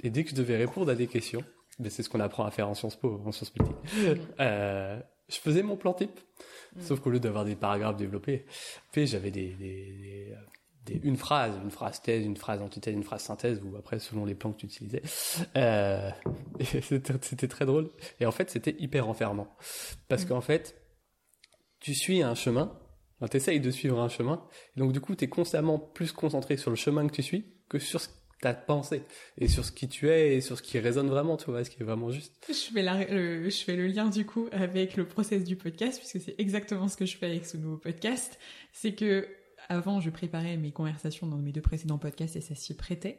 et 0.03 0.09
dès 0.11 0.23
que 0.23 0.29
je 0.29 0.35
devais 0.35 0.57
répondre 0.57 0.89
à 0.91 0.95
des 0.95 1.07
questions, 1.07 1.43
mais 1.79 1.89
c'est 1.89 2.03
ce 2.03 2.09
qu'on 2.09 2.19
apprend 2.19 2.45
à 2.45 2.51
faire 2.51 2.69
en 2.69 2.75
Sciences 2.75 2.95
Po, 2.95 3.21
en 3.25 3.31
Sciences 3.31 3.49
Politiques, 3.49 3.75
euh, 4.39 5.01
je 5.31 5.39
faisais 5.39 5.63
mon 5.63 5.77
plan 5.77 5.93
type. 5.93 6.19
Sauf 6.79 7.01
qu'au 7.01 7.09
lieu 7.09 7.19
d'avoir 7.19 7.43
des 7.43 7.55
paragraphes 7.55 7.97
développés, 7.97 8.45
j'avais 8.95 9.31
des, 9.31 9.49
des, 9.55 10.33
des, 10.85 11.01
une 11.03 11.17
phrase, 11.17 11.53
une 11.61 11.71
phrase 11.71 12.01
thèse, 12.01 12.25
une 12.25 12.37
phrase 12.37 12.61
antithèse, 12.61 12.93
une 12.93 13.03
phrase 13.03 13.23
synthèse, 13.23 13.61
ou 13.61 13.75
après 13.75 13.99
selon 13.99 14.23
les 14.23 14.35
plans 14.35 14.53
que 14.53 14.59
tu 14.59 14.65
utilisais. 14.67 15.01
Euh, 15.57 16.09
c'était 17.21 17.47
très 17.47 17.65
drôle. 17.65 17.89
Et 18.19 18.25
en 18.25 18.31
fait, 18.31 18.49
c'était 18.49 18.75
hyper 18.79 19.09
enfermant. 19.09 19.53
Parce 20.07 20.23
mmh. 20.23 20.27
qu'en 20.29 20.41
fait, 20.41 20.81
tu 21.81 21.93
suis 21.93 22.23
un 22.23 22.35
chemin, 22.35 22.79
tu 23.29 23.37
essayes 23.37 23.59
de 23.59 23.71
suivre 23.71 23.99
un 23.99 24.09
chemin, 24.09 24.45
et 24.77 24.79
donc 24.79 24.93
du 24.93 25.01
coup, 25.01 25.15
tu 25.15 25.25
es 25.25 25.27
constamment 25.27 25.77
plus 25.77 26.13
concentré 26.13 26.55
sur 26.55 26.69
le 26.69 26.77
chemin 26.77 27.05
que 27.07 27.13
tu 27.13 27.23
suis 27.23 27.45
que 27.67 27.79
sur 27.79 28.01
ce 28.01 28.09
ta 28.41 28.53
pensée 28.53 29.03
et 29.37 29.47
sur 29.47 29.63
ce 29.63 29.71
qui 29.71 29.87
tu 29.87 30.09
es 30.09 30.35
et 30.35 30.41
sur 30.41 30.57
ce 30.57 30.63
qui 30.63 30.79
résonne 30.79 31.07
vraiment, 31.07 31.37
tu 31.37 31.51
vois, 31.51 31.63
ce 31.63 31.69
qui 31.69 31.81
est 31.81 31.85
vraiment 31.85 32.09
juste. 32.09 32.33
Je 32.49 32.53
fais, 32.53 33.75
le, 33.75 33.87
lien 33.87 34.09
du 34.09 34.25
coup 34.25 34.49
avec 34.51 34.97
le 34.97 35.07
process 35.07 35.43
du 35.43 35.55
podcast 35.55 35.99
puisque 35.99 36.19
c'est 36.25 36.35
exactement 36.39 36.87
ce 36.87 36.97
que 36.97 37.05
je 37.05 37.15
fais 37.17 37.27
avec 37.27 37.45
ce 37.45 37.57
nouveau 37.57 37.77
podcast. 37.77 38.39
C'est 38.73 38.93
que 38.93 39.27
avant, 39.69 40.01
je 40.01 40.09
préparais 40.09 40.57
mes 40.57 40.71
conversations 40.71 41.27
dans 41.27 41.37
mes 41.37 41.51
deux 41.51 41.61
précédents 41.61 41.99
podcasts 41.99 42.35
et 42.35 42.41
ça 42.41 42.55
s'y 42.55 42.75
prêtait. 42.75 43.17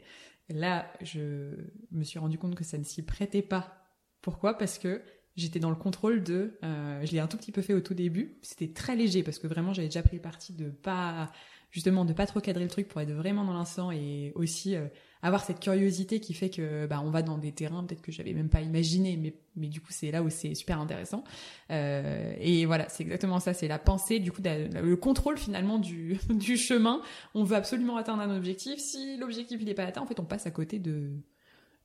Là, 0.49 0.93
je 1.01 1.55
me 1.93 2.03
suis 2.03 2.19
rendu 2.19 2.37
compte 2.37 2.57
que 2.57 2.65
ça 2.65 2.77
ne 2.77 2.85
s'y 2.85 3.03
prêtait 3.03 3.43
pas. 3.43 3.89
Pourquoi? 4.21 4.59
Parce 4.59 4.79
que 4.79 5.03
j'étais 5.37 5.61
dans 5.61 5.71
le 5.71 5.77
contrôle 5.77 6.23
de. 6.23 6.59
Euh, 6.65 7.07
je 7.07 7.13
l'ai 7.13 7.21
un 7.21 7.29
tout 7.29 7.37
petit 7.37 7.53
peu 7.53 7.63
fait 7.63 7.75
au 7.75 7.81
tout 7.81 7.95
début. 7.95 8.39
C'était 8.43 8.73
très 8.73 8.97
léger 8.97 9.23
parce 9.23 9.39
que 9.39 9.47
vraiment 9.47 9.73
j'avais 9.73 9.89
déjà 9.89 10.03
pris 10.03 10.17
le 10.17 10.23
parti 10.23 10.53
de 10.53 10.69
pas 10.69 11.31
justement 11.73 12.05
de 12.05 12.13
pas 12.13 12.27
trop 12.27 12.41
cadrer 12.41 12.63
le 12.63 12.71
truc 12.71 12.87
pour 12.87 13.01
être 13.01 13.11
vraiment 13.11 13.45
dans 13.45 13.55
l'instant 13.55 13.91
et 13.91 14.31
aussi 14.37 14.77
euh, 14.77 14.87
avoir 15.23 15.43
cette 15.43 15.59
curiosité 15.59 16.21
qui 16.21 16.35
fait 16.35 16.51
que 16.51 16.87
bah 16.87 17.03
on 17.03 17.11
va 17.11 17.23
dans 17.23 17.39
des 17.39 17.51
terrains 17.51 17.83
peut-être 17.83 18.03
que 18.03 18.13
j'avais 18.13 18.35
même 18.35 18.51
pas 18.51 18.61
imaginé 18.61 19.17
mais 19.17 19.35
mais 19.57 19.69
du 19.69 19.81
coup 19.81 19.91
c'est 19.91 20.11
là 20.11 20.23
où 20.23 20.29
c'est 20.29 20.55
super 20.55 20.79
intéressant. 20.79 21.25
Euh, 21.71 22.35
et 22.39 22.67
voilà 22.67 22.89
c'est 22.91 23.03
exactement 23.03 23.41
ça 23.41 23.55
c'est 23.55 23.69
la 23.69 23.79
pensée 23.79 24.21
du 24.21 24.31
coup 24.31 24.43
le 24.45 24.95
contrôle 24.97 25.39
finalement 25.39 25.79
du 25.79 26.19
du 26.29 26.59
chemin. 26.59 27.01
On 27.35 27.43
veut 27.43 27.57
absolument 27.57 27.97
atteindre 27.97 28.23
un 28.23 28.37
objectif. 28.37 28.79
Si 28.79 29.17
l'objectif 29.17 29.59
il 29.61 29.69
est 29.69 29.75
pas 29.75 29.85
atteint 29.85 30.03
en 30.03 30.07
fait 30.07 30.21
on 30.21 30.25
passe 30.25 30.47
à 30.47 30.51
côté 30.51 30.79
de 30.79 31.11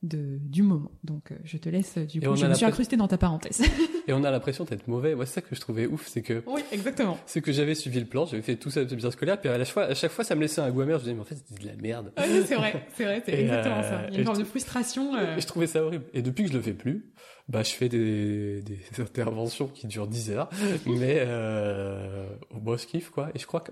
de, 0.04 0.38
du 0.42 0.62
moment. 0.64 0.92
Donc, 1.04 1.32
euh, 1.32 1.36
je 1.44 1.58
te 1.58 1.70
laisse, 1.70 1.98
du 1.98 2.20
Et 2.20 2.22
coup, 2.22 2.36
je 2.36 2.46
me 2.46 2.54
suis 2.54 2.66
incrustée 2.66 2.98
dans 2.98 3.08
ta 3.08 3.18
parenthèse. 3.18 3.62
Et 4.08 4.14
on 4.14 4.24
a 4.24 4.32
l'impression 4.32 4.64
d'être 4.64 4.88
mauvais. 4.88 5.16
Moi, 5.16 5.26
c'est 5.26 5.36
ça 5.36 5.42
que 5.42 5.54
je 5.56 5.60
trouvais 5.60 5.88
ouf, 5.88 6.08
c'est 6.08 6.22
que 6.22 6.44
oui, 6.48 6.62
exactement. 6.72 7.18
c'est 7.26 7.42
que 7.42 7.52
j'avais 7.52 7.76
suivi 7.76 8.00
le 8.00 8.06
plan, 8.06 8.26
j'avais 8.26 8.42
fait 8.44 8.56
tout 8.56 8.70
ça 8.70 8.86
de 8.86 8.96
bien 8.96 9.12
scolaire, 9.12 9.40
puis 9.40 9.50
à 9.50 9.58
chaque 9.58 9.74
fois, 9.74 9.84
à 9.86 9.94
chaque 9.96 10.12
fois, 10.12 10.24
ça 10.24 10.36
me 10.36 10.42
laissait 10.42 10.62
un 10.62 10.70
goût 10.70 10.82
amer. 10.82 11.00
Je 11.00 11.04
me 11.04 11.04
disais, 11.06 11.14
mais 11.16 11.22
en 11.22 11.26
fait, 11.26 11.36
c'était 11.36 11.62
de 11.64 11.68
la 11.68 11.76
merde. 11.76 12.14
C'est 12.46 12.56
vrai, 12.56 12.86
c'est 12.96 13.04
vrai, 13.04 13.24
c'est 13.26 13.34
exactement 13.42 13.78
euh, 13.80 13.84
ça. 13.84 14.02
Il 14.10 14.14
y 14.14 14.16
a 14.16 14.18
et 14.18 14.20
une 14.20 14.26
forme 14.26 14.38
je- 14.38 14.44
de 14.44 14.48
frustration. 14.48 15.16
euh, 15.18 15.36
je 15.40 15.46
trouvais 15.48 15.68
ça 15.68 15.84
horrible. 15.84 16.06
Et 16.14 16.22
depuis 16.22 16.44
que 16.46 16.52
je 16.52 16.56
le 16.58 16.62
fais 16.64 16.74
plus, 16.74 17.12
bah, 17.50 17.64
je 17.64 17.72
fais 17.72 17.90
des, 17.90 18.62
des 18.62 18.80
interventions 19.02 19.68
qui 19.68 19.88
durent 19.88 20.08
10 20.08 20.32
heures, 20.32 20.50
mais 20.86 21.18
euh, 21.26 22.28
au 22.56 22.60
boss 22.60 22.86
kiff, 22.86 23.10
quoi. 23.10 23.30
Et 23.36 23.40
je 23.40 23.48
crois 23.48 23.62
que, 23.62 23.72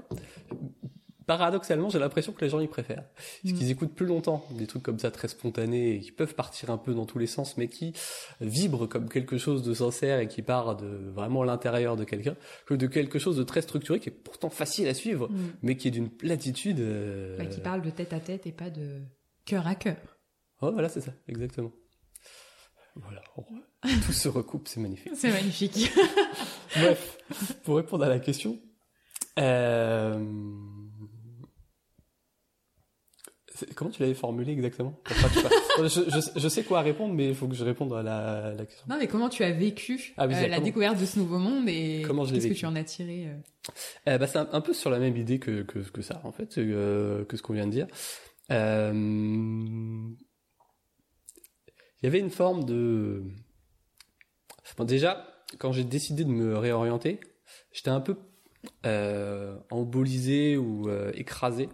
paradoxalement, 1.28 1.90
j'ai 1.90 2.00
l'impression 2.00 2.32
que 2.34 2.44
les 2.44 2.50
gens 2.50 2.60
y 2.60 2.68
préfèrent. 2.68 3.04
Parce 3.16 3.54
Mm. 3.54 3.58
qu'ils 3.58 3.72
écoutent 3.72 3.94
plus 3.96 4.06
longtemps 4.06 4.46
des 4.52 4.68
trucs 4.68 4.84
comme 4.84 5.00
ça 5.00 5.12
très 5.12 5.28
spontanés 5.28 5.96
et 5.96 6.00
qui 6.00 6.12
peuvent 6.12 6.36
partir 6.36 6.70
un 6.70 6.78
peu 6.78 6.94
dans 6.94 7.06
tous 7.06 7.18
les 7.20 7.28
sens, 7.28 7.58
mais 7.58 7.68
qui 7.68 7.94
vibrent 8.42 8.88
comme 8.88 9.10
quelque 9.10 9.38
chose 9.38 9.64
de 9.64 9.74
sincère 9.74 10.20
et 10.20 10.28
qui 10.28 10.42
part 10.42 10.76
de 10.76 11.10
vraiment 11.14 11.44
l'intérieur 11.44 11.96
de 11.98 12.04
quelqu'un, 12.04 12.36
que 12.66 12.74
de 12.74 12.88
quelque 12.88 13.20
chose 13.20 13.38
de 13.38 13.44
très 13.44 13.62
structuré 13.62 14.00
qui 14.00 14.10
est 14.10 14.12
pourtant 14.12 14.50
facile 14.50 14.88
à 14.88 14.94
suivre, 14.94 15.28
mm. 15.30 15.38
mais 15.64 15.78
qui 15.78 15.88
est 15.88 15.92
d'une 15.92 16.10
platitude. 16.10 16.80
euh, 16.80 17.38
Bah, 17.38 17.46
qui 17.46 17.60
parle 17.62 17.82
de 17.82 17.90
tête 17.90 18.14
à 18.14 18.20
tête 18.20 18.46
et 18.48 18.52
pas 18.52 18.70
de 18.70 19.02
cœur 19.46 19.68
à 19.68 19.76
cœur. 19.76 19.98
Oh, 20.62 20.72
voilà, 20.72 20.90
c'est 20.90 21.02
ça, 21.02 21.12
exactement. 21.28 21.72
Voilà, 22.96 23.22
tout 24.06 24.14
se 24.14 24.30
recoupe, 24.30 24.68
c'est 24.70 24.80
magnifique. 24.80 25.12
C'est 25.16 25.30
magnifique. 25.32 25.92
Bref, 26.78 27.18
pour 27.64 27.76
répondre 27.76 28.06
à 28.06 28.10
la 28.10 28.20
question, 28.20 28.58
euh, 29.38 30.18
comment 33.76 33.90
tu 33.92 34.02
l'avais 34.02 34.14
formulé 34.14 34.52
exactement? 34.54 35.00
Je, 35.78 35.88
je- 35.90 36.40
je 36.40 36.48
sais 36.48 36.64
quoi 36.64 36.80
répondre, 36.82 37.14
mais 37.14 37.28
il 37.30 37.36
faut 37.36 37.48
que 37.50 37.54
je 37.56 37.64
réponde 37.66 37.92
à 37.94 38.02
la, 38.02 38.54
la 38.54 38.66
question. 38.66 38.86
non, 38.88 38.96
mais 38.98 39.08
comment 39.08 39.28
tu 39.28 39.44
as 39.44 39.52
vécu 39.52 40.14
Ah 40.16 40.26
oui, 40.26 40.34
euh, 40.34 40.48
la 40.48 40.62
découverte 40.62 40.98
de 40.98 41.06
ce 41.06 41.20
nouveau 41.20 41.38
monde 41.38 41.68
et 41.68 42.04
qu'est-ce 42.08 42.48
que 42.48 42.54
tu 42.54 42.66
en 42.66 42.76
as 42.78 42.86
tiré 42.86 43.28
euh? 44.08 44.18
Bah, 44.18 44.26
c'est 44.26 44.38
un, 44.38 44.48
un 44.54 44.62
peu 44.62 44.74
sur 44.74 44.90
la 44.90 45.00
même 45.00 45.18
idée 45.18 45.38
que, 45.40 45.64
que, 45.64 45.80
que 45.80 46.02
ça, 46.02 46.22
en 46.24 46.32
fait, 46.32 46.58
euh, 46.58 47.26
que 47.26 47.36
ce 47.36 47.42
qu'on 47.42 47.52
vient 47.54 47.66
de 47.68 47.72
dire. 47.72 47.88
Il 48.52 50.16
y 52.04 52.08
avait 52.08 52.20
une 52.20 52.30
forme 52.30 52.64
de... 52.66 53.24
Bon, 54.78 54.84
déjà, 54.86 55.28
quand 55.60 55.72
j'ai 55.72 55.84
décidé 55.84 56.24
de 56.24 56.30
me 56.30 56.58
réorienter, 56.58 57.20
j'étais 57.72 57.90
un 57.90 58.02
peu 58.02 58.16
embolisé 59.72 60.58
ou 60.58 60.90
écrasé 61.14 61.70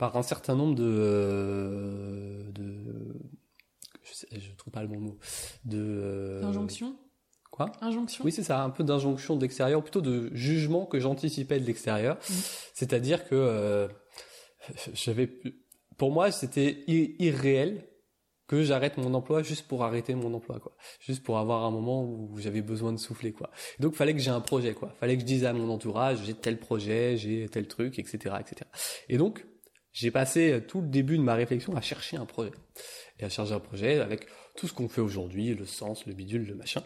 par 0.00 0.16
un 0.16 0.22
certain 0.22 0.56
nombre 0.56 0.74
de... 0.74 0.82
euh, 0.82 2.50
de 2.52 3.20
je, 4.02 4.14
sais, 4.14 4.26
je 4.32 4.50
trouve 4.56 4.72
pas 4.72 4.80
le 4.80 4.88
bon 4.88 4.98
mot. 4.98 5.18
De... 5.66 5.76
euh, 5.78 6.42
Injonction 6.42 6.96
Quoi? 7.50 7.70
Injonction 7.82 8.24
oui, 8.24 8.32
c'est 8.32 8.42
ça, 8.42 8.62
un 8.62 8.70
peu 8.70 8.82
d'injonction 8.82 9.36
de 9.36 9.42
l'extérieur, 9.42 9.82
plutôt 9.82 10.00
de 10.00 10.34
jugement 10.34 10.86
que 10.86 10.98
j'anticipais 10.98 11.60
de 11.60 11.66
l'extérieur. 11.66 12.16
Mm. 12.16 12.32
C'est-à-dire 12.72 13.28
que 13.28 13.34
euh, 13.34 13.88
j'avais, 14.94 15.30
pour 15.98 16.12
moi, 16.12 16.32
c'était 16.32 16.82
irréel 16.88 17.86
que 18.46 18.62
j'arrête 18.62 18.96
mon 18.96 19.12
emploi 19.12 19.42
juste 19.42 19.68
pour 19.68 19.84
arrêter 19.84 20.14
mon 20.14 20.32
emploi, 20.32 20.60
quoi. 20.60 20.74
Juste 21.00 21.22
pour 21.22 21.36
avoir 21.38 21.64
un 21.64 21.70
moment 21.70 22.02
où 22.04 22.38
j'avais 22.38 22.62
besoin 22.62 22.92
de 22.92 22.98
souffler, 22.98 23.32
quoi. 23.32 23.50
Donc, 23.80 23.94
fallait 23.94 24.14
que 24.14 24.20
j'ai 24.20 24.30
un 24.30 24.40
projet, 24.40 24.72
quoi. 24.72 24.94
Fallait 24.98 25.16
que 25.16 25.20
je 25.20 25.26
dise 25.26 25.44
à 25.44 25.52
mon 25.52 25.68
entourage, 25.68 26.24
j'ai 26.24 26.34
tel 26.34 26.58
projet, 26.58 27.18
j'ai 27.18 27.48
tel 27.50 27.68
truc, 27.68 27.98
etc., 27.98 28.36
etc. 28.40 28.62
Et 29.10 29.18
donc, 29.18 29.44
j'ai 29.92 30.10
passé 30.10 30.62
tout 30.68 30.80
le 30.80 30.88
début 30.88 31.18
de 31.18 31.22
ma 31.22 31.34
réflexion 31.34 31.76
à 31.76 31.80
chercher 31.80 32.16
un 32.16 32.26
projet. 32.26 32.52
Et 33.20 33.24
à 33.24 33.28
chercher 33.28 33.52
un 33.52 33.60
projet 33.60 34.00
avec 34.00 34.26
tout 34.56 34.66
ce 34.66 34.72
qu'on 34.72 34.88
fait 34.88 35.00
aujourd'hui, 35.00 35.54
le 35.54 35.64
sens, 35.64 36.06
le 36.06 36.12
bidule, 36.12 36.46
le 36.46 36.54
machin. 36.54 36.82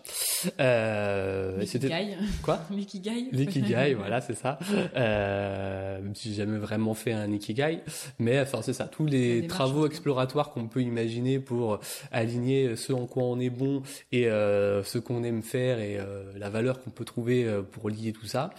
Euh, 0.60 1.58
L'ikigai. 1.58 2.16
quoi 2.42 2.60
L'ikigai. 2.70 3.28
L'ikigai, 3.32 3.94
voilà, 3.98 4.20
c'est 4.20 4.34
ça. 4.34 4.58
Euh, 4.96 6.00
même 6.00 6.14
si 6.14 6.30
j'ai 6.30 6.36
jamais 6.36 6.58
vraiment 6.58 6.94
fait 6.94 7.12
un 7.12 7.30
ikigai, 7.32 7.80
mais 8.18 8.40
enfin 8.40 8.60
c'est 8.62 8.72
ça. 8.72 8.86
Tous 8.86 9.06
les 9.06 9.46
travaux 9.46 9.86
exploratoires 9.86 10.50
qu'on 10.50 10.68
peut 10.68 10.82
imaginer 10.82 11.38
pour 11.38 11.80
aligner 12.12 12.76
ce 12.76 12.92
en 12.92 13.06
quoi 13.06 13.24
on 13.24 13.40
est 13.40 13.50
bon 13.50 13.82
et 14.12 14.28
euh, 14.28 14.82
ce 14.84 14.98
qu'on 14.98 15.24
aime 15.24 15.42
faire 15.42 15.78
et 15.80 15.98
euh, 15.98 16.24
la 16.36 16.50
valeur 16.50 16.82
qu'on 16.82 16.90
peut 16.90 17.04
trouver 17.04 17.44
euh, 17.44 17.62
pour 17.62 17.88
lier 17.88 18.12
tout 18.12 18.26
ça, 18.26 18.50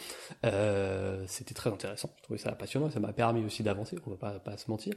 euh, 0.45 1.23
c'était 1.27 1.53
très 1.53 1.69
intéressant. 1.69 2.09
Je 2.17 2.23
trouvais 2.23 2.39
ça 2.39 2.51
passionnant. 2.53 2.89
Ça 2.89 2.99
m'a 2.99 3.13
permis 3.13 3.43
aussi 3.45 3.63
d'avancer. 3.63 3.97
On 4.05 4.11
va 4.11 4.17
pas, 4.17 4.39
pas 4.39 4.57
se 4.57 4.69
mentir. 4.69 4.93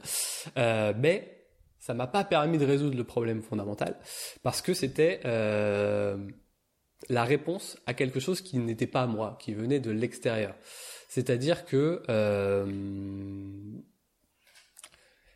Euh, 0.57 0.93
mais 0.97 1.38
ça 1.79 1.93
m'a 1.93 2.07
pas 2.07 2.23
permis 2.23 2.57
de 2.57 2.65
résoudre 2.65 2.97
le 2.97 3.03
problème 3.03 3.41
fondamental 3.41 3.97
parce 4.43 4.61
que 4.61 4.73
c'était 4.73 5.21
euh, 5.25 6.17
la 7.07 7.23
réponse 7.23 7.77
à 7.85 7.93
quelque 7.93 8.19
chose 8.19 8.41
qui 8.41 8.57
n'était 8.59 8.87
pas 8.87 9.07
moi, 9.07 9.37
qui 9.39 9.53
venait 9.53 9.79
de 9.79 9.91
l'extérieur. 9.91 10.55
C'est-à-dire 11.07 11.65
que 11.65 12.03
euh, 12.09 12.65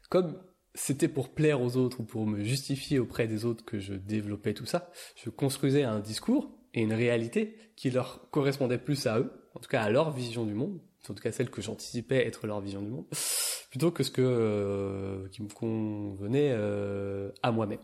comme 0.09 0.39
c'était 0.75 1.07
pour 1.07 1.33
plaire 1.33 1.61
aux 1.61 1.77
autres 1.77 2.01
ou 2.01 2.03
pour 2.03 2.25
me 2.25 2.43
justifier 2.43 2.99
auprès 2.99 3.27
des 3.27 3.45
autres 3.45 3.63
que 3.63 3.79
je 3.79 3.93
développais 3.93 4.53
tout 4.53 4.65
ça, 4.65 4.91
je 5.15 5.29
construisais 5.29 5.83
un 5.83 5.99
discours 5.99 6.51
et 6.73 6.81
une 6.81 6.93
réalité 6.93 7.57
qui 7.75 7.91
leur 7.91 8.29
correspondait 8.31 8.77
plus 8.77 9.07
à 9.07 9.19
eux, 9.19 9.31
en 9.53 9.59
tout 9.59 9.69
cas 9.69 9.81
à 9.81 9.89
leur 9.89 10.11
vision 10.11 10.45
du 10.45 10.53
monde, 10.53 10.81
en 11.09 11.13
tout 11.13 11.23
cas 11.23 11.31
celle 11.31 11.49
que 11.49 11.61
j'anticipais 11.61 12.25
être 12.25 12.47
leur 12.47 12.61
vision 12.61 12.81
du 12.81 12.89
monde, 12.89 13.05
plutôt 13.69 13.91
que 13.91 14.03
ce 14.03 14.11
que 14.11 14.21
euh, 14.21 15.27
qui 15.29 15.43
me 15.43 15.49
convenait 15.49 16.51
euh, 16.51 17.31
à 17.41 17.51
moi-même. 17.51 17.81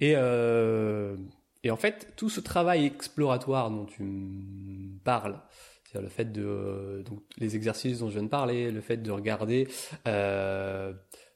Et 0.00 0.14
euh, 0.16 1.16
et 1.64 1.70
en 1.70 1.76
fait, 1.76 2.12
tout 2.16 2.28
ce 2.28 2.40
travail 2.40 2.86
exploratoire 2.86 3.70
dont 3.70 3.84
tu 3.84 4.02
me 4.02 4.98
parles, 5.04 5.40
c'est-à-dire 5.84 6.02
le 6.02 6.08
fait 6.08 6.32
de 6.32 6.42
euh, 6.44 7.02
donc 7.02 7.20
les 7.38 7.54
exercices 7.54 8.00
dont 8.00 8.08
je 8.08 8.14
viens 8.14 8.24
de 8.24 8.28
parler, 8.28 8.70
le 8.70 8.80
fait 8.80 8.96
de 8.96 9.10
regarder 9.10 9.68
euh, 10.08 10.92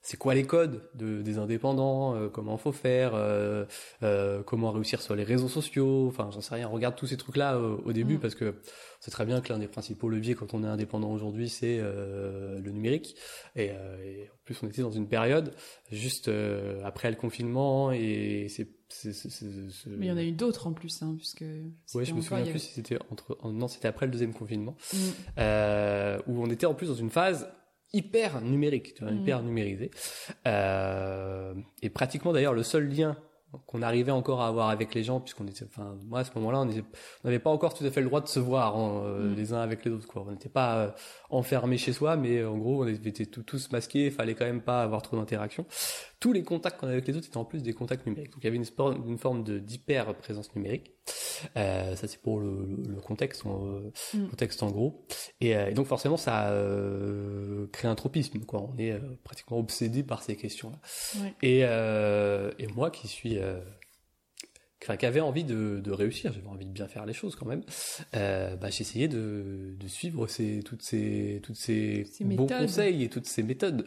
c'est 0.08 0.16
quoi 0.16 0.34
les 0.36 0.44
codes 0.46 0.88
de, 0.94 1.20
des 1.20 1.38
indépendants, 1.38 2.14
euh, 2.14 2.28
comment 2.28 2.56
faut 2.58 2.70
faire, 2.70 3.10
euh, 3.14 3.64
euh, 4.04 4.40
comment 4.44 4.70
réussir 4.70 5.02
sur 5.02 5.16
les 5.16 5.24
réseaux 5.24 5.48
sociaux, 5.48 6.06
enfin 6.06 6.30
j'en 6.32 6.40
sais 6.40 6.54
rien. 6.54 6.68
Regarde 6.68 6.94
tous 6.94 7.08
ces 7.08 7.16
trucs-là 7.16 7.56
euh, 7.56 7.76
au 7.84 7.92
début 7.92 8.16
Mm. 8.16 8.20
parce 8.20 8.36
que 8.36 8.54
c'est 9.00 9.10
très 9.10 9.26
bien 9.26 9.40
que 9.40 9.52
l'un 9.52 9.58
des 9.58 9.66
principaux 9.66 10.08
leviers 10.08 10.34
quand 10.36 10.54
on 10.54 10.62
est 10.62 10.68
indépendant 10.68 11.10
aujourd'hui 11.12 11.48
c'est 11.48 11.78
le 11.78 12.70
numérique 12.70 13.16
et, 13.56 13.66
et 13.66 14.28
en 14.32 14.36
plus 14.44 14.56
on 14.62 14.68
était 14.68 14.82
dans 14.82 14.90
une 14.92 15.08
période 15.08 15.52
juste 15.90 16.30
après 16.84 17.10
le 17.10 17.16
confinement 17.16 17.90
et 17.92 18.46
c'est 18.48 18.68
Mais 19.88 20.06
il 20.06 20.08
y 20.08 20.12
en 20.12 20.16
a 20.16 20.22
eu 20.22 20.30
d'autres 20.32 20.68
en 20.68 20.72
plus, 20.72 21.02
hein, 21.02 21.14
puisque. 21.16 21.44
C'était 21.86 22.04
je 22.04 22.14
me 22.14 22.20
souviens 22.20 22.44
plus 22.44 22.60
si 22.60 22.72
c'était 22.74 22.98
entre 23.10 23.36
en- 23.42 23.50
non, 23.52 23.66
c'était 23.66 23.88
après 23.88 24.06
le 24.06 24.12
deuxième 24.12 24.32
confinement 24.32 24.76
Mm. 24.92 24.96
euh, 25.38 26.18
où 26.28 26.40
on 26.42 26.46
était 26.50 26.66
en 26.66 26.74
plus 26.74 26.86
dans 26.88 26.94
une 26.94 27.10
phase 27.10 27.48
hyper 27.96 28.40
numérique, 28.42 28.94
tu 28.94 29.02
vois, 29.04 29.12
Mhm. 29.12 29.20
hyper 29.20 29.42
numérisée. 29.42 29.90
Euh, 30.46 31.54
et 31.82 31.90
pratiquement 31.90 32.32
d'ailleurs 32.32 32.54
le 32.54 32.62
seul 32.62 32.88
lien 32.88 33.16
qu'on 33.66 33.80
arrivait 33.80 34.12
encore 34.12 34.42
à 34.42 34.48
avoir 34.48 34.68
avec 34.68 34.92
les 34.94 35.02
gens, 35.02 35.18
puisqu'on 35.20 35.46
était, 35.46 35.64
enfin, 35.64 35.96
moi 36.04 36.18
à 36.20 36.24
ce 36.24 36.30
moment-là, 36.34 36.60
on 36.60 36.68
n'avait 37.24 37.38
pas 37.38 37.48
encore 37.48 37.72
tout 37.72 37.84
à 37.86 37.90
fait 37.90 38.00
le 38.02 38.06
droit 38.08 38.20
de 38.20 38.26
se 38.28 38.38
voir 38.38 38.76
hein, 38.76 39.02
euh, 39.06 39.30
Mhm. 39.30 39.34
les 39.36 39.52
uns 39.54 39.60
avec 39.60 39.84
les 39.84 39.92
autres, 39.92 40.06
quoi. 40.06 40.24
On 40.26 40.30
n'était 40.30 40.50
pas 40.50 40.76
euh, 40.76 40.90
enfermés 41.30 41.78
chez 41.78 41.92
soi, 41.94 42.16
mais 42.16 42.44
en 42.44 42.58
gros, 42.58 42.84
on 42.84 42.86
était 42.88 43.24
tous 43.24 43.70
masqués, 43.72 44.06
il 44.06 44.12
fallait 44.12 44.34
quand 44.34 44.44
même 44.44 44.60
pas 44.60 44.82
avoir 44.82 45.00
trop 45.00 45.16
d'interaction. 45.16 45.64
Tous 46.18 46.32
les 46.32 46.42
contacts 46.42 46.80
qu'on 46.80 46.86
avait 46.86 46.96
avec 46.96 47.08
les 47.08 47.16
autres 47.16 47.26
étaient 47.26 47.36
en 47.36 47.44
plus 47.44 47.62
des 47.62 47.74
contacts 47.74 48.06
numériques. 48.06 48.32
Donc 48.32 48.42
il 48.42 48.46
y 48.46 48.48
avait 48.48 48.56
une, 48.56 49.18
forme 49.18 49.44
de 49.44 49.58
d'hyper 49.58 50.14
présence 50.14 50.54
numérique. 50.56 50.92
Euh, 51.56 51.94
ça 51.94 52.08
c'est 52.08 52.20
pour 52.20 52.40
le, 52.40 52.64
le- 52.64 52.94
le 52.94 53.00
contexte, 53.02 53.44
en, 53.44 53.66
euh, 53.66 53.92
Mm. 54.14 54.28
contexte 54.28 54.62
en 54.62 54.70
gros. 54.70 55.04
Et, 55.42 55.54
euh, 55.56 55.68
et 55.68 55.74
donc 55.74 55.86
forcément 55.86 56.16
ça 56.16 56.48
euh, 56.50 57.66
crée 57.72 57.88
un 57.88 57.94
tropisme, 57.94 58.40
quoi. 58.40 58.62
On 58.62 58.78
est 58.78 58.92
euh, 58.92 59.00
pratiquement 59.24 59.58
obsédé 59.58 60.02
par 60.02 60.22
ces 60.22 60.36
questions-là. 60.36 60.78
Ouais. 61.22 61.34
Et, 61.42 61.60
et 62.62 62.66
moi 62.74 62.90
qui 62.90 63.08
suis, 63.08 63.38
enfin, 64.86 64.96
qui 64.96 65.06
avait 65.06 65.20
envie 65.20 65.44
de, 65.44 65.80
de 65.80 65.90
réussir, 65.90 66.32
j'avais 66.32 66.46
envie 66.46 66.64
de 66.66 66.70
bien 66.70 66.86
faire 66.86 67.06
les 67.06 67.12
choses 67.12 67.34
quand 67.34 67.46
même. 67.46 67.62
Euh, 68.14 68.54
bah, 68.56 68.70
j'essayais 68.70 69.08
de, 69.08 69.74
de 69.78 69.88
suivre 69.88 70.26
ces, 70.28 70.60
toutes 70.64 70.82
ces, 70.82 71.40
toutes 71.42 71.56
ces, 71.56 72.04
Ces 72.04 72.24
bons 72.24 72.44
méthodes. 72.44 72.60
conseils 72.60 73.02
et 73.02 73.08
toutes 73.08 73.26
ces 73.26 73.42
méthodes. 73.42 73.86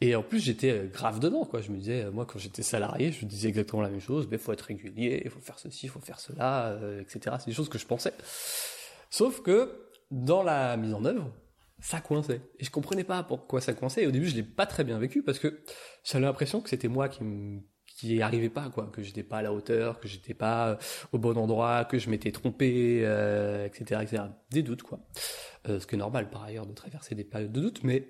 Et 0.00 0.14
en 0.14 0.22
plus 0.22 0.40
j'étais 0.40 0.70
euh, 0.70 0.86
grave 0.86 1.18
dedans, 1.18 1.44
quoi. 1.44 1.60
Je 1.62 1.70
me 1.70 1.78
disais, 1.78 2.10
moi 2.10 2.26
quand 2.26 2.38
j'étais 2.38 2.62
salarié, 2.62 3.10
je 3.12 3.24
disais 3.24 3.48
exactement 3.48 3.82
la 3.82 3.88
même 3.88 4.00
chose. 4.00 4.28
Mais 4.30 4.38
faut 4.38 4.52
être 4.52 4.60
régulier, 4.62 5.22
il 5.24 5.30
faut 5.30 5.40
faire 5.40 5.58
ceci, 5.58 5.86
il 5.86 5.88
faut 5.88 6.00
faire 6.00 6.20
cela, 6.20 6.68
euh, 6.72 7.00
etc. 7.00 7.36
C'est 7.38 7.46
des 7.46 7.52
choses 7.54 7.68
que 7.70 7.78
je 7.78 7.86
pensais. 7.86 8.12
Sauf 9.10 9.40
que 9.42 9.88
dans 10.10 10.42
la 10.42 10.76
mise 10.76 10.92
en 10.92 11.04
œuvre, 11.04 11.32
ça 11.80 12.00
coinçait. 12.00 12.40
Et 12.58 12.64
je 12.64 12.70
comprenais 12.70 13.04
pas 13.04 13.22
pourquoi 13.22 13.60
ça 13.60 13.72
coinçait. 13.72 14.02
Et 14.04 14.06
au 14.06 14.10
début, 14.10 14.26
je 14.26 14.34
l'ai 14.36 14.42
pas 14.42 14.66
très 14.66 14.84
bien 14.84 14.98
vécu 14.98 15.22
parce 15.22 15.38
que 15.38 15.60
j'avais 16.04 16.24
l'impression 16.24 16.60
que 16.60 16.68
c'était 16.68 16.88
moi 16.88 17.08
qui 17.08 17.24
me 17.24 17.60
qui 17.94 18.20
arrivait 18.22 18.50
pas 18.50 18.68
quoi. 18.70 18.90
Que 18.92 19.02
j'étais 19.02 19.22
pas 19.22 19.38
à 19.38 19.42
la 19.42 19.52
hauteur 19.52 20.00
que 20.00 20.08
j'étais 20.08 20.34
pas 20.34 20.68
euh, 20.68 20.76
au 21.12 21.18
bon 21.18 21.36
endroit 21.38 21.84
que 21.84 21.98
je 21.98 22.10
m'étais 22.10 22.32
trompé 22.32 23.00
euh, 23.02 23.66
etc 23.66 24.00
etc 24.02 24.22
des 24.50 24.62
doutes 24.62 24.82
quoi. 24.82 25.00
Euh, 25.68 25.80
ce 25.80 25.86
qui 25.86 25.94
est 25.94 25.98
normal 25.98 26.30
par 26.30 26.44
ailleurs 26.44 26.66
de 26.66 26.72
traverser 26.72 27.14
des 27.14 27.24
périodes 27.24 27.52
de 27.52 27.60
doute 27.60 27.84
mais 27.84 28.08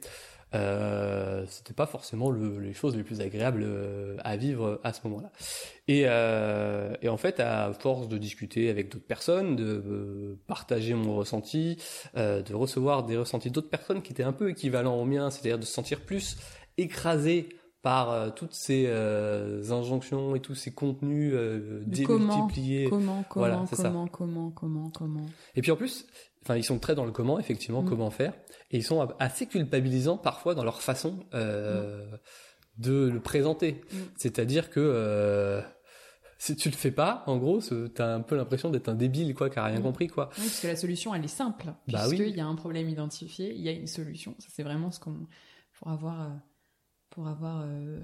euh, 0.54 1.44
c'était 1.48 1.74
pas 1.74 1.86
forcément 1.86 2.30
le, 2.30 2.60
les 2.60 2.72
choses 2.72 2.96
les 2.96 3.02
plus 3.02 3.20
agréables 3.20 3.66
à 4.22 4.36
vivre 4.36 4.80
à 4.84 4.92
ce 4.92 5.00
moment-là. 5.04 5.32
Et, 5.88 6.02
et, 6.02 7.08
en 7.08 7.16
fait, 7.16 7.40
à 7.40 7.72
force 7.72 8.06
de 8.06 8.16
discuter 8.18 8.70
avec 8.70 8.88
d'autres 8.88 9.04
personnes, 9.04 9.56
de 9.56 10.38
partager 10.46 10.94
mon 10.94 11.16
ressenti, 11.16 11.76
de 12.14 12.54
recevoir 12.54 13.02
des 13.02 13.16
ressentis 13.16 13.50
d'autres 13.50 13.68
personnes 13.68 14.00
qui 14.00 14.12
étaient 14.12 14.22
un 14.22 14.32
peu 14.32 14.48
équivalents 14.48 14.94
aux 14.94 15.04
miens, 15.04 15.28
c'est-à-dire 15.28 15.58
de 15.58 15.64
se 15.64 15.72
sentir 15.72 16.02
plus 16.02 16.36
écrasé 16.78 17.48
par 17.84 18.10
euh, 18.10 18.30
toutes 18.30 18.54
ces 18.54 18.88
injonctions 19.70 20.34
et 20.34 20.40
tous 20.40 20.56
ces 20.56 20.72
contenus 20.72 21.34
démultipliés. 21.86 22.88
Comment, 22.88 23.22
comment, 23.28 23.66
comment, 23.66 23.66
comment, 23.66 24.08
comment, 24.08 24.50
comment, 24.50 24.90
comment. 24.90 25.26
Et 25.54 25.60
puis 25.60 25.70
en 25.70 25.76
plus, 25.76 26.06
enfin, 26.42 26.56
ils 26.56 26.64
sont 26.64 26.78
très 26.78 26.94
dans 26.94 27.04
le 27.04 27.12
comment, 27.12 27.38
effectivement, 27.38 27.82
mm. 27.82 27.88
comment 27.88 28.10
faire. 28.10 28.32
Et 28.70 28.78
ils 28.78 28.82
sont 28.82 29.06
assez 29.18 29.46
culpabilisants 29.46 30.16
parfois 30.16 30.54
dans 30.54 30.64
leur 30.64 30.80
façon 30.80 31.20
euh, 31.34 32.06
de 32.78 33.08
le 33.08 33.20
présenter. 33.20 33.82
Mm. 33.92 33.96
C'est-à-dire 34.16 34.70
que 34.70 34.80
euh, 34.80 35.60
si 36.38 36.56
tu 36.56 36.70
le 36.70 36.74
fais 36.74 36.90
pas, 36.90 37.22
en 37.26 37.36
gros, 37.36 37.60
t'as 37.94 38.14
un 38.14 38.20
peu 38.20 38.36
l'impression 38.36 38.70
d'être 38.70 38.88
un 38.88 38.94
débile, 38.94 39.34
quoi, 39.34 39.50
qui 39.50 39.58
a 39.58 39.64
rien 39.64 39.80
mm. 39.80 39.82
compris, 39.82 40.08
quoi. 40.08 40.30
Oui, 40.38 40.44
parce 40.44 40.60
que 40.60 40.66
la 40.68 40.76
solution, 40.76 41.14
elle 41.14 41.24
est 41.24 41.28
simple. 41.28 41.66
Bah 41.66 42.06
puisqu'il 42.06 42.22
oui. 42.22 42.32
y 42.32 42.40
a 42.40 42.46
un 42.46 42.56
problème 42.56 42.88
identifié, 42.88 43.52
il 43.54 43.60
y 43.60 43.68
a 43.68 43.72
une 43.72 43.86
solution. 43.86 44.34
Ça, 44.38 44.48
c'est 44.50 44.62
vraiment 44.62 44.90
ce 44.90 45.00
qu'on 45.00 45.26
pour 45.78 45.88
avoir 45.88 46.22
euh, 46.22 46.28
pour 47.14 47.28
avoir 47.28 47.62
euh, 47.64 48.00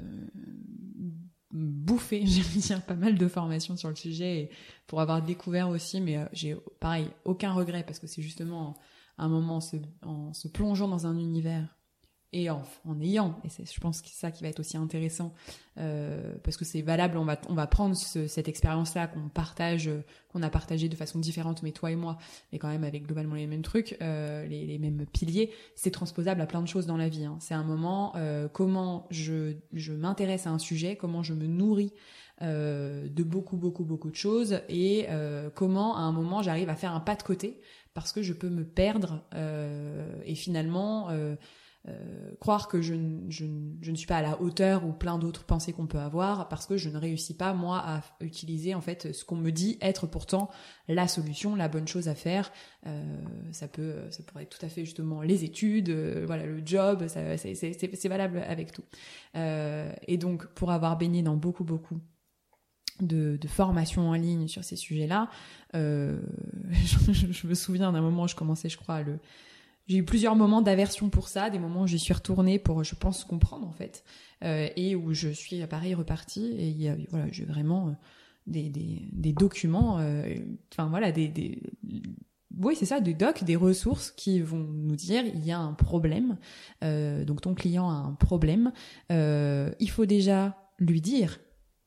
bouffé, 1.52 2.22
j'ai 2.26 2.42
dire, 2.42 2.82
pas 2.82 2.94
mal 2.94 3.16
de 3.18 3.28
formations 3.28 3.76
sur 3.76 3.88
le 3.88 3.96
sujet 3.96 4.42
et 4.42 4.50
pour 4.86 5.00
avoir 5.00 5.22
découvert 5.22 5.68
aussi, 5.68 6.00
mais 6.00 6.16
euh, 6.16 6.24
j'ai 6.32 6.56
pareil 6.78 7.08
aucun 7.24 7.52
regret 7.52 7.84
parce 7.84 7.98
que 7.98 8.06
c'est 8.06 8.22
justement 8.22 8.76
un 9.18 9.28
moment 9.28 9.60
en 10.02 10.32
se 10.32 10.48
plongeant 10.48 10.88
dans 10.88 11.06
un 11.06 11.18
univers 11.18 11.76
et 12.32 12.50
en, 12.50 12.62
en 12.88 13.00
ayant, 13.00 13.40
et 13.44 13.48
c'est, 13.48 13.70
je 13.70 13.80
pense 13.80 14.00
que 14.00 14.08
c'est 14.08 14.18
ça 14.18 14.30
qui 14.30 14.42
va 14.42 14.48
être 14.48 14.60
aussi 14.60 14.76
intéressant, 14.76 15.34
euh, 15.78 16.34
parce 16.44 16.56
que 16.56 16.64
c'est 16.64 16.82
valable, 16.82 17.18
on 17.18 17.24
va, 17.24 17.40
on 17.48 17.54
va 17.54 17.66
prendre 17.66 17.96
ce, 17.96 18.26
cette 18.26 18.48
expérience-là 18.48 19.08
qu'on 19.08 19.28
partage, 19.28 19.90
qu'on 20.28 20.42
a 20.42 20.50
partagé 20.50 20.88
de 20.88 20.96
façon 20.96 21.18
différente, 21.18 21.62
mais 21.62 21.72
toi 21.72 21.90
et 21.90 21.96
moi, 21.96 22.18
mais 22.52 22.58
quand 22.58 22.68
même 22.68 22.84
avec 22.84 23.06
globalement 23.06 23.34
les 23.34 23.46
mêmes 23.46 23.62
trucs, 23.62 23.96
euh, 24.00 24.46
les, 24.46 24.66
les, 24.66 24.78
mêmes 24.78 25.06
piliers, 25.12 25.50
c'est 25.74 25.90
transposable 25.90 26.40
à 26.40 26.46
plein 26.46 26.62
de 26.62 26.68
choses 26.68 26.86
dans 26.86 26.96
la 26.96 27.08
vie. 27.08 27.24
Hein. 27.24 27.36
C'est 27.40 27.54
un 27.54 27.64
moment, 27.64 28.12
euh, 28.16 28.48
comment 28.48 29.06
je, 29.10 29.54
je 29.72 29.92
m'intéresse 29.92 30.46
à 30.46 30.50
un 30.50 30.58
sujet, 30.58 30.96
comment 30.96 31.22
je 31.22 31.34
me 31.34 31.46
nourris 31.46 31.92
euh, 32.42 33.06
de 33.06 33.22
beaucoup, 33.22 33.58
beaucoup, 33.58 33.84
beaucoup 33.84 34.08
de 34.08 34.16
choses, 34.16 34.60
et 34.70 35.04
euh, 35.10 35.50
comment 35.54 35.98
à 35.98 36.00
un 36.00 36.10
moment 36.10 36.40
j'arrive 36.40 36.70
à 36.70 36.74
faire 36.74 36.94
un 36.94 37.00
pas 37.00 37.14
de 37.14 37.22
côté 37.22 37.60
parce 37.92 38.12
que 38.12 38.22
je 38.22 38.32
peux 38.32 38.48
me 38.48 38.64
perdre 38.64 39.22
euh, 39.34 40.10
et 40.24 40.34
finalement 40.34 41.08
euh, 41.88 42.34
croire 42.40 42.68
que 42.68 42.82
je, 42.82 42.94
je, 43.28 43.46
je, 43.80 43.90
ne 43.90 43.96
suis 43.96 44.06
pas 44.06 44.18
à 44.18 44.22
la 44.22 44.40
hauteur 44.42 44.84
ou 44.86 44.92
plein 44.92 45.18
d'autres 45.18 45.44
pensées 45.44 45.72
qu'on 45.72 45.86
peut 45.86 45.98
avoir 45.98 46.48
parce 46.48 46.66
que 46.66 46.76
je 46.76 46.90
ne 46.90 46.98
réussis 46.98 47.34
pas 47.34 47.54
moi 47.54 47.78
à 47.78 48.02
utiliser 48.20 48.74
en 48.74 48.82
fait 48.82 49.12
ce 49.12 49.24
qu'on 49.24 49.36
me 49.36 49.50
dit 49.50 49.78
être 49.80 50.06
pourtant 50.06 50.50
la 50.88 51.08
solution, 51.08 51.54
la 51.54 51.68
bonne 51.68 51.88
chose 51.88 52.08
à 52.08 52.14
faire. 52.14 52.52
Euh, 52.86 53.02
ça 53.52 53.66
peut, 53.66 53.96
ça 54.10 54.22
pourrait 54.22 54.42
être 54.42 54.58
tout 54.58 54.66
à 54.66 54.68
fait 54.68 54.84
justement 54.84 55.22
les 55.22 55.44
études, 55.44 55.88
euh, 55.88 56.24
voilà 56.26 56.44
le 56.44 56.60
job, 56.64 57.06
c'est 57.08 58.08
valable 58.08 58.44
avec 58.46 58.72
tout. 58.72 58.84
Euh, 59.36 59.90
et 60.06 60.18
donc 60.18 60.46
pour 60.48 60.72
avoir 60.72 60.98
baigné 60.98 61.22
dans 61.22 61.36
beaucoup 61.36 61.64
beaucoup 61.64 61.98
de, 63.02 63.38
de 63.40 63.48
formations 63.48 64.08
en 64.08 64.14
ligne 64.14 64.48
sur 64.48 64.64
ces 64.64 64.76
sujets-là. 64.76 65.28
Euh, 65.74 66.20
je, 66.72 67.46
me 67.46 67.54
souviens 67.54 67.92
d'un 67.92 68.00
moment 68.00 68.24
où 68.24 68.28
je 68.28 68.34
commençais, 68.34 68.68
je 68.68 68.76
crois, 68.76 69.02
le. 69.02 69.18
J'ai 69.90 69.98
eu 69.98 70.04
plusieurs 70.04 70.36
moments 70.36 70.62
d'aversion 70.62 71.10
pour 71.10 71.26
ça, 71.26 71.50
des 71.50 71.58
moments 71.58 71.82
où 71.82 71.86
j'y 71.88 71.98
suis 71.98 72.14
retournée 72.14 72.60
pour, 72.60 72.84
je 72.84 72.94
pense, 72.94 73.24
comprendre 73.24 73.66
en 73.66 73.72
fait, 73.72 74.04
euh, 74.44 74.68
et 74.76 74.94
où 74.94 75.12
je 75.14 75.30
suis 75.30 75.66
pareil 75.66 75.94
repartie. 75.94 76.46
Et 76.60 76.94
voilà, 77.08 77.26
j'ai 77.32 77.44
vraiment 77.44 77.88
euh, 77.88 77.92
des, 78.46 79.32
documents, 79.32 79.98
euh, 79.98 80.32
enfin 80.72 80.88
voilà, 80.90 81.10
des, 81.10 81.26
des 81.26 81.60
oui, 82.56 82.76
c'est 82.76 82.86
ça, 82.86 83.00
des 83.00 83.14
docs, 83.14 83.42
des 83.42 83.56
ressources 83.56 84.12
qui 84.12 84.40
vont 84.40 84.62
nous 84.62 84.94
dire 84.94 85.24
il 85.26 85.44
y 85.44 85.50
a 85.50 85.58
un 85.58 85.72
problème, 85.72 86.38
donc 86.82 87.40
ton 87.40 87.54
client 87.54 87.90
a 87.90 87.94
un 87.94 88.12
problème. 88.12 88.70
Il 89.10 89.90
faut 89.90 90.06
déjà 90.06 90.56
lui 90.78 91.00
dire 91.00 91.40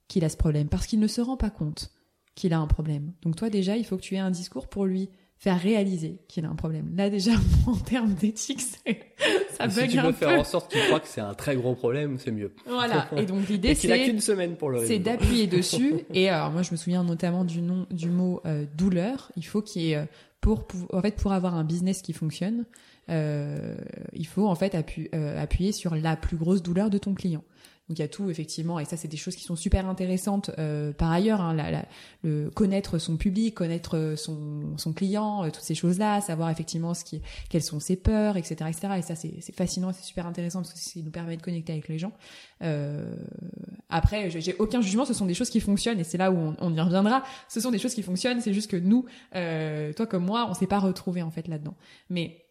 qu'il 0.10 0.26
a 0.26 0.30
ce 0.30 0.36
problème 0.36 0.68
parce 0.68 0.88
qu'il 0.88 1.00
ne 1.00 1.08
se 1.08 1.22
rend 1.22 1.38
pas 1.38 1.52
compte 1.52 1.94
qu'il 2.36 2.52
a 2.52 2.60
un 2.60 2.68
problème. 2.68 3.14
Donc 3.22 3.38
toi 3.38 3.50
déjà, 3.50 3.78
il 3.78 3.86
faut 3.86 3.96
que 3.96 4.02
tu 4.02 4.16
aies 4.16 4.20
un 4.20 4.32
discours 4.32 4.68
pour 4.68 4.86
lui 4.86 5.10
faire 5.44 5.60
réaliser 5.60 6.20
qu'il 6.30 6.46
a 6.46 6.50
un 6.50 6.56
problème. 6.56 6.94
Là 6.96 7.10
déjà, 7.10 7.34
en 7.68 7.76
termes 7.76 8.14
d'éthique, 8.14 8.62
ça 8.62 9.68
bug 9.68 9.90
si 9.90 9.98
tu 9.98 10.00
veux 10.00 10.14
faire 10.14 10.40
en 10.40 10.46
sorte 10.46 10.72
qu'il 10.72 10.82
croit 10.86 11.02
que 11.02 11.08
c'est 11.10 11.20
un 11.20 11.34
très 11.34 11.58
gros 11.58 11.76
problème, 11.76 12.18
c'est 12.18 12.32
mieux. 12.32 12.54
Voilà. 12.66 13.10
Et 13.18 13.26
donc 13.26 13.50
l'idée, 13.50 13.76
c'est 13.76 13.82
qu'il 13.82 13.92
a 13.92 14.00
qu'une 14.00 14.22
semaine 14.22 14.56
pour 14.56 14.70
le 14.70 14.86
C'est 14.86 15.00
d'appuyer 15.00 15.48
dessus. 15.48 15.96
Et 16.14 16.30
alors 16.30 16.50
moi, 16.52 16.62
je 16.62 16.72
me 16.72 16.78
souviens 16.78 17.04
notamment 17.04 17.44
du 17.44 17.62
nom 17.62 17.86
du 17.92 18.10
mot 18.10 18.40
euh, 18.46 18.64
douleur. 18.78 19.34
Il 19.36 19.46
faut 19.46 19.62
qu'il 19.62 19.82
y 19.82 19.92
ait 19.92 19.98
euh, 19.98 20.06
pour, 20.40 20.66
pour 20.66 20.96
en 20.96 21.02
fait 21.02 21.16
pour 21.18 21.34
avoir 21.34 21.56
un 21.56 21.66
business 21.66 22.02
qui 22.02 22.14
fonctionne, 22.14 22.64
euh, 23.10 23.76
il 24.14 24.28
faut 24.28 24.48
en 24.48 24.56
fait 24.56 24.76
appuyer, 24.76 25.10
euh, 25.14 25.42
appuyer 25.42 25.72
sur 25.72 25.96
la 25.96 26.16
plus 26.16 26.38
grosse 26.38 26.62
douleur 26.62 26.90
de 26.90 26.98
ton 26.98 27.14
client. 27.14 27.44
Donc 27.90 28.00
il 28.00 28.02
y 28.02 28.06
a 28.06 28.08
tout 28.08 28.30
effectivement, 28.30 28.80
et 28.80 28.86
ça 28.86 28.96
c'est 28.96 29.10
des 29.10 29.18
choses 29.18 29.36
qui 29.36 29.44
sont 29.44 29.58
super 29.58 29.88
intéressantes 29.88 30.52
euh, 30.58 30.94
par 30.94 31.12
ailleurs. 31.12 31.42
Hein, 31.42 31.58
le 32.24 32.50
connaître 32.50 32.98
son 32.98 33.18
public, 33.18 33.56
connaître 33.56 34.14
son, 34.16 34.78
son 34.78 34.94
client, 34.94 35.44
euh, 35.44 35.50
toutes 35.50 35.64
ces 35.64 35.76
choses-là, 35.76 36.22
savoir 36.22 36.50
effectivement 36.50 36.94
ce 36.94 37.04
qui, 37.04 37.22
quelles 37.50 37.62
sont 37.62 37.82
ses 37.82 37.98
peurs, 37.98 38.38
etc., 38.38 38.56
etc. 38.70 38.94
Et 38.98 39.02
ça 39.02 39.16
c'est 39.16 39.54
fascinant, 39.54 39.92
c'est 39.92 40.06
super 40.06 40.26
intéressant 40.26 40.62
parce 40.62 40.74
que 40.74 40.80
ça 40.80 41.00
nous 41.04 41.12
permet 41.12 41.36
de 41.36 41.42
connecter 41.42 41.74
avec 41.74 41.90
les 41.90 41.98
gens. 41.98 42.14
Euh, 42.62 43.16
après, 43.90 44.30
j'ai 44.30 44.56
aucun 44.60 44.80
jugement, 44.80 45.04
ce 45.04 45.14
sont 45.14 45.26
des 45.26 45.34
choses 45.34 45.50
qui 45.50 45.60
fonctionnent 45.60 46.00
et 46.00 46.06
c'est 46.06 46.18
là 46.18 46.32
où 46.32 46.38
on, 46.38 46.56
on, 46.60 46.74
y 46.74 46.80
reviendra. 46.80 47.24
Ce 47.50 47.60
sont 47.60 47.72
des 47.72 47.80
choses 47.80 47.94
qui 47.94 48.02
fonctionnent, 48.02 48.40
c'est 48.40 48.54
juste 48.54 48.72
que 48.72 48.78
nous, 48.78 49.06
euh, 49.36 49.92
toi 49.92 50.08
comme 50.08 50.26
moi, 50.26 50.48
on 50.50 50.54
s'est 50.54 50.68
pas 50.68 50.80
retrouvé 50.80 51.22
en 51.22 51.32
fait 51.32 51.50
là-dedans. 51.50 51.76
Mais 52.10 52.43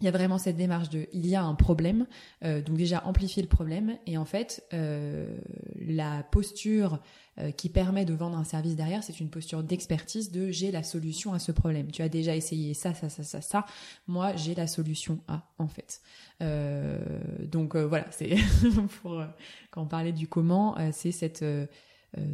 il 0.00 0.04
y 0.04 0.08
a 0.08 0.10
vraiment 0.10 0.38
cette 0.38 0.56
démarche 0.56 0.88
de 0.90 1.06
il 1.12 1.26
y 1.26 1.34
a 1.34 1.42
un 1.42 1.54
problème, 1.54 2.06
euh, 2.44 2.62
donc 2.62 2.76
déjà 2.76 3.02
amplifier 3.04 3.42
le 3.42 3.48
problème 3.48 3.98
et 4.06 4.16
en 4.16 4.24
fait 4.24 4.64
euh, 4.72 5.36
la 5.80 6.22
posture 6.22 7.00
euh, 7.40 7.52
qui 7.52 7.68
permet 7.68 8.04
de 8.04 8.14
vendre 8.14 8.36
un 8.36 8.44
service 8.44 8.74
derrière, 8.74 9.04
c'est 9.04 9.20
une 9.20 9.30
posture 9.30 9.62
d'expertise 9.62 10.32
de 10.32 10.50
j'ai 10.50 10.72
la 10.72 10.82
solution 10.82 11.34
à 11.34 11.38
ce 11.38 11.52
problème. 11.52 11.90
Tu 11.90 12.02
as 12.02 12.08
déjà 12.08 12.34
essayé 12.34 12.74
ça, 12.74 12.94
ça, 12.94 13.08
ça, 13.08 13.22
ça, 13.22 13.40
ça. 13.40 13.64
Moi, 14.08 14.34
j'ai 14.34 14.56
la 14.56 14.66
solution 14.66 15.20
à 15.28 15.48
en 15.58 15.68
fait. 15.68 16.00
Euh, 16.42 16.98
donc 17.42 17.76
euh, 17.76 17.86
voilà, 17.86 18.06
c'est 18.10 18.36
pour 19.02 19.22
quand 19.70 19.82
on 19.82 19.86
parlait 19.86 20.12
du 20.12 20.26
comment, 20.26 20.76
c'est 20.92 21.12
cette 21.12 21.44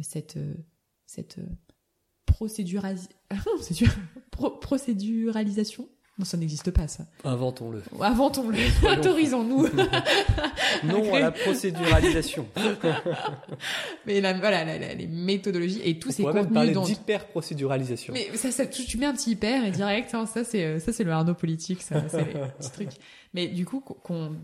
cette 0.01 0.39
cette 1.05 1.39
procéduralisation 4.61 5.87
non, 6.17 6.23
ça 6.23 6.37
n'existe 6.37 6.71
pas, 6.71 6.87
ça. 6.87 7.05
Inventons-le. 7.25 7.83
Inventons-le. 7.99 8.57
Autorisons-nous. 8.89 9.67
non 10.85 11.13
à 11.13 11.19
la 11.19 11.31
procéduralisation. 11.31 12.47
Mais 14.05 14.21
la, 14.21 14.33
voilà, 14.33 14.77
les 14.93 15.07
méthodologies 15.07 15.81
et 15.83 15.99
tous 15.99 16.09
On 16.09 16.11
ces 16.13 16.23
contenus 16.23 16.53
parler 16.53 16.71
dont 16.71 16.83
d'hyper-procéduralisation. 16.83 18.13
Mais 18.13 18.29
ça, 18.35 18.51
ça, 18.51 18.65
tu 18.65 18.97
mets 18.97 19.07
un 19.07 19.13
petit 19.13 19.31
hyper 19.31 19.65
et 19.65 19.71
direct, 19.71 20.13
hein, 20.15 20.25
ça 20.25 20.45
c'est 20.45 20.63
euh, 20.63 20.79
ça 20.79 20.93
c'est 20.93 21.03
le 21.03 21.11
Arnaud 21.11 21.33
politique, 21.33 21.81
ça, 21.81 22.07
c'est 22.07 22.19
les 22.19 22.39
petits 22.57 22.71
trucs. 22.71 22.93
Mais 23.33 23.47
du 23.47 23.65
coup, 23.65 23.81
qu'on 23.81 24.35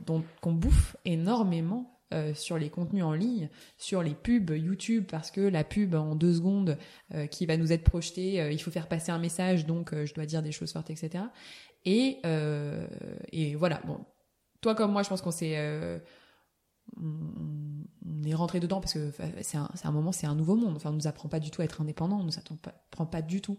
qu'on 0.42 0.52
bouffe 0.52 0.98
énormément 1.06 1.91
euh, 2.14 2.34
sur 2.34 2.58
les 2.58 2.70
contenus 2.70 3.04
en 3.04 3.14
ligne, 3.14 3.50
sur 3.78 4.04
les 4.04 4.14
pubs 4.14 4.50
YouTube, 4.50 5.06
parce 5.10 5.32
que 5.32 5.42
la 5.42 5.64
pub 5.64 5.96
en 5.96 6.16
deux 6.16 6.34
secondes 6.34 6.78
euh, 7.14 7.26
qui 7.28 7.46
va 7.46 7.58
nous 7.58 7.72
être 7.72 7.84
projetée, 7.84 8.42
euh, 8.42 8.52
il 8.52 8.62
faut 8.62 8.72
faire 8.72 8.88
passer 8.88 9.12
un 9.12 9.20
message, 9.20 9.66
donc 9.66 9.94
je 9.94 10.14
dois 10.14 10.26
dire 10.26 10.44
des 10.44 10.52
choses 10.52 10.72
fortes, 10.72 10.90
etc. 10.90 11.24
Et, 11.86 12.20
voilà, 13.56 13.82
bon, 13.86 14.06
toi 14.62 14.76
comme 14.76 14.92
moi, 14.92 15.04
je 15.04 15.10
pense 15.10 15.22
qu'on 15.22 15.32
s'est... 15.32 15.58
on 16.98 18.24
est 18.26 18.36
rentré 18.36 18.60
dedans 18.60 18.82
parce 18.82 18.94
que 18.94 19.12
c'est 19.42 19.58
un, 19.58 19.92
moment, 19.92 20.12
c'est 20.12 20.28
un 20.28 20.36
nouveau 20.36 20.56
monde. 20.56 20.76
Enfin, 20.76 20.92
on 20.92 20.96
nous 20.96 21.08
apprend 21.08 21.30
pas 21.30 21.40
du 21.40 21.50
tout 21.50 21.62
à 21.62 21.66
être 21.66 21.82
indépendant, 21.82 22.20
on 22.20 22.24
nous 22.24 22.38
apprend 22.38 23.06
pas 23.06 23.22
du 23.22 23.42
tout 23.42 23.58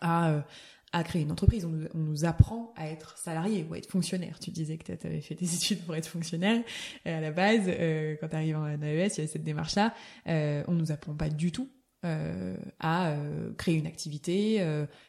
à, 0.00 0.44
à 0.92 1.02
créer 1.04 1.22
une 1.22 1.32
entreprise. 1.32 1.64
On 1.64 1.98
nous, 1.98 2.24
apprend 2.24 2.72
à 2.76 2.88
être 2.88 3.18
salarié 3.18 3.66
ou 3.68 3.74
à 3.74 3.78
être 3.78 3.90
fonctionnaire. 3.90 4.38
Tu 4.38 4.50
disais 4.50 4.78
que 4.78 4.92
tu 4.92 5.06
avais 5.06 5.20
fait 5.20 5.34
des 5.34 5.54
études 5.54 5.82
pour 5.82 5.94
être 5.94 6.06
fonctionnaire. 6.06 6.62
Et 7.04 7.10
à 7.10 7.20
la 7.20 7.30
base, 7.30 7.64
euh, 7.66 8.16
quand 8.20 8.28
tu 8.28 8.36
arrives 8.36 8.56
en 8.56 8.66
AES, 8.66 8.78
il 8.82 8.88
y 8.88 8.94
avait 8.94 9.26
cette 9.26 9.44
démarche-là. 9.44 9.94
Euh, 10.28 10.62
on 10.68 10.72
nous 10.72 10.92
apprend 10.92 11.14
pas 11.14 11.28
du 11.28 11.52
tout 11.52 11.68
euh, 12.04 12.56
à 12.78 13.10
euh, 13.10 13.52
créer 13.54 13.74
une 13.74 13.86
activité 13.86 14.56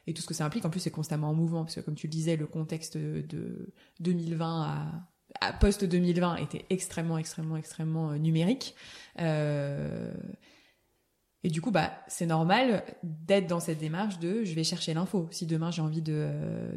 et 0.08 0.14
tout 0.14 0.22
ce 0.22 0.28
que 0.28 0.34
ça 0.34 0.46
implique. 0.46 0.66
En 0.66 0.70
plus, 0.70 0.80
c'est 0.80 0.92
constamment 0.92 1.30
en 1.30 1.34
mouvement 1.34 1.64
parce 1.64 1.76
que, 1.76 1.82
comme 1.82 1.96
tu 1.96 2.08
le 2.08 2.12
disais, 2.12 2.36
le 2.36 2.48
contexte 2.48 2.98
de 2.98 3.74
2020 4.00 4.64
à, 4.64 5.10
à 5.42 5.54
post 5.54 5.86
2020 5.86 6.38
était 6.38 6.66
extrêmement, 6.70 7.18
extrêmement, 7.18 7.58
extrêmement 7.58 8.14
numérique. 8.14 8.76
Et 11.44 11.50
du 11.50 11.62
coup, 11.62 11.72
bah, 11.72 11.92
c'est 12.08 12.26
normal 12.26 12.84
d'être 13.04 13.48
dans 13.48 13.60
cette 13.60 13.78
démarche 13.78 14.20
de 14.20 14.44
je 14.44 14.54
vais 14.54 14.64
chercher 14.64 14.94
l'info. 14.94 15.28
Si 15.32 15.46
demain 15.46 15.72
j'ai 15.72 15.82
envie 15.82 16.02
de, 16.02 16.30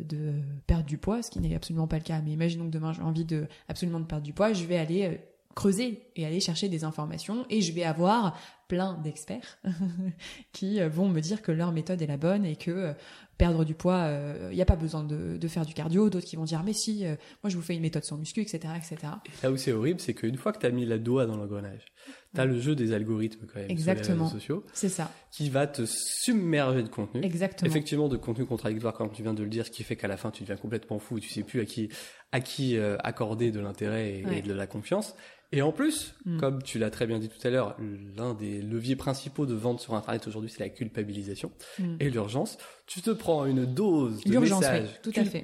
de 0.05 0.35
perdre 0.67 0.85
du 0.85 0.99
poids, 0.99 1.23
ce 1.23 1.31
qui 1.31 1.41
n'est 1.41 1.55
absolument 1.55 1.87
pas 1.87 1.97
le 1.97 2.05
cas, 2.05 2.21
mais 2.21 2.33
imaginons 2.33 2.67
que 2.67 2.71
demain 2.71 2.93
j'ai 2.93 3.03
envie 3.03 3.25
de 3.25 3.49
absolument 3.69 4.01
de 4.01 4.05
perdre 4.05 4.25
du 4.25 4.33
poids, 4.33 4.53
je 4.53 4.65
vais 4.65 4.77
aller 4.77 5.07
euh, 5.07 5.17
creuser 5.55 6.03
et 6.15 6.27
aller 6.27 6.41
chercher 6.41 6.69
des 6.69 6.85
informations 6.85 7.45
et 7.51 7.61
je 7.61 7.73
vais 7.73 7.85
avoir 7.85 8.39
plein 8.69 8.95
d'experts 8.95 9.59
qui 10.53 10.81
euh, 10.81 10.89
vont 10.89 11.09
me 11.09 11.21
dire 11.21 11.43
que 11.43 11.53
leur 11.53 11.73
méthode 11.73 12.01
est 12.03 12.07
la 12.07 12.17
bonne 12.17 12.45
et 12.45 12.57
que 12.57 12.71
euh, 12.71 12.93
perdre 13.41 13.65
du 13.65 13.75
poids, 13.75 14.09
il 14.51 14.55
n'y 14.55 14.63
a 14.63 14.67
pas 14.67 14.77
besoin 14.77 15.03
de, 15.03 15.37
de 15.37 15.49
faire 15.49 15.65
du 15.67 15.75
cardio, 15.75 16.11
d'autres 16.11 16.27
qui 16.27 16.37
vont 16.37 16.45
dire 16.45 16.63
mais 16.65 16.73
si, 16.75 17.05
moi 17.43 17.49
je 17.49 17.57
vous 17.57 17.63
fais 17.63 17.75
une 17.75 17.81
méthode 17.83 18.05
sans 18.05 18.17
muscu, 18.19 18.41
etc. 18.41 18.59
etc. 18.77 18.97
Et 19.27 19.31
là 19.43 19.51
où 19.51 19.57
c'est 19.57 19.73
horrible, 19.73 19.99
c'est 20.01 20.15
qu'une 20.15 20.37
fois 20.37 20.53
que 20.53 20.59
tu 20.59 20.67
as 20.67 20.71
mis 20.71 20.85
la 20.87 20.99
doigt 20.99 21.27
dans 21.27 21.37
l'engrenage, 21.37 21.87
tu 22.35 22.41
as 22.41 22.45
le 22.45 22.61
jeu 22.61 22.75
des 22.77 22.93
algorithmes 22.93 23.47
quand 23.53 23.59
même 23.61 23.71
Exactement. 23.71 24.05
sur 24.05 24.15
les 24.15 24.21
réseaux 24.25 24.35
sociaux. 24.39 24.65
C'est 24.73 24.89
ça. 24.89 25.11
Qui 25.33 25.49
va 25.51 25.67
te 25.67 25.83
submerger 25.87 26.83
de 26.83 26.89
contenu. 26.89 27.23
Exactement. 27.25 27.69
Effectivement, 27.71 28.09
de 28.09 28.17
contenu 28.17 28.45
contradictoire, 28.47 28.93
comme 28.95 29.11
tu 29.11 29.23
viens 29.23 29.35
de 29.35 29.43
le 29.43 29.49
dire, 29.49 29.67
ce 29.67 29.71
qui 29.71 29.83
fait 29.83 29.97
qu'à 29.97 30.09
la 30.09 30.17
fin, 30.17 30.31
tu 30.31 30.43
deviens 30.43 30.57
complètement 30.57 30.99
fou 30.99 31.19
tu 31.19 31.29
sais 31.29 31.43
plus 31.43 31.61
à 31.61 31.65
qui, 31.65 31.89
à 32.33 32.41
qui 32.41 32.77
euh, 32.77 32.97
accorder 33.03 33.51
de 33.51 33.61
l'intérêt 33.61 34.19
et, 34.21 34.27
Ouais. 34.27 34.39
et 34.39 34.43
de 34.43 34.53
la 34.53 34.67
confiance. 34.67 35.15
Et 35.53 35.63
en 35.63 35.73
plus, 35.73 36.15
Mm. 36.25 36.39
comme 36.39 36.63
tu 36.63 36.79
l'as 36.79 36.91
très 36.91 37.07
bien 37.09 37.19
dit 37.19 37.29
tout 37.29 37.45
à 37.45 37.51
l'heure, 37.51 37.77
l'un 38.17 38.35
des 38.35 38.63
leviers 38.63 38.95
principaux 38.95 39.47
de 39.47 39.55
vente 39.55 39.81
sur 39.81 39.95
Internet 39.95 40.29
aujourd'hui, 40.29 40.49
c'est 40.49 40.61
la 40.63 40.69
culpabilisation 40.69 41.51
Mm. 41.81 41.97
et 41.99 42.11
l'urgence. 42.11 42.57
Tu 42.93 43.03
te 43.03 43.11
prends 43.11 43.47
une 43.47 43.67
dose 43.67 44.21
de 44.25 44.31
messages 44.63 44.89
oui, 44.89 44.99
tout 45.03 45.11
à 45.21 45.25
fait. 45.31 45.43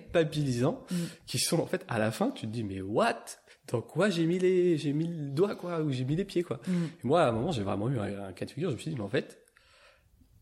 Mm. 0.90 0.94
qui 1.26 1.38
sont 1.38 1.60
en 1.60 1.66
fait 1.66 1.84
à 1.86 1.98
la 2.00 2.10
fin, 2.10 2.30
tu 2.32 2.46
te 2.46 2.50
dis 2.52 2.64
mais 2.64 2.80
what? 2.80 3.24
Dans 3.70 3.80
quoi 3.82 4.10
j'ai 4.10 4.26
mis 4.26 4.38
les, 4.40 4.76
j'ai 4.78 4.92
mis 4.92 5.06
le 5.06 5.30
doigt 5.30 5.54
quoi 5.54 5.80
ou 5.80 5.90
j'ai 5.92 6.04
mis 6.04 6.16
les 6.16 6.24
pieds 6.24 6.42
quoi? 6.42 6.60
Mm. 6.66 6.72
Et 6.72 7.06
moi, 7.06 7.22
à 7.22 7.28
un 7.28 7.32
moment, 7.32 7.52
j'ai 7.52 7.62
vraiment 7.62 7.88
eu 7.88 7.98
un, 8.00 8.24
un 8.24 8.32
cas 8.32 8.46
de 8.46 8.50
figure. 8.50 8.70
Je 8.70 8.74
me 8.74 8.80
suis 8.80 8.90
dit, 8.90 8.96
mais 8.96 9.02
en 9.04 9.08
fait, 9.08 9.38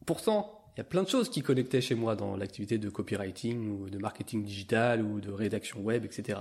pourtant, 0.06 0.60
il 0.74 0.78
y 0.78 0.80
a 0.80 0.84
plein 0.84 1.02
de 1.02 1.08
choses 1.08 1.28
qui 1.28 1.42
connectaient 1.42 1.80
chez 1.80 1.94
moi 1.94 2.16
dans 2.16 2.36
l'activité 2.36 2.78
de 2.78 2.88
copywriting 2.88 3.68
ou 3.70 3.90
de 3.90 3.98
marketing 3.98 4.42
digital 4.44 5.02
ou 5.04 5.20
de 5.20 5.30
rédaction 5.30 5.80
web, 5.82 6.04
etc. 6.04 6.40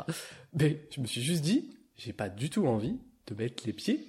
Mais 0.54 0.88
je 0.96 1.02
me 1.02 1.06
suis 1.06 1.22
juste 1.22 1.44
dit, 1.44 1.78
j'ai 1.98 2.14
pas 2.14 2.30
du 2.30 2.50
tout 2.50 2.66
envie 2.68 2.98
de 3.28 3.36
mettre 3.36 3.64
les 3.66 3.74
pieds 3.74 4.08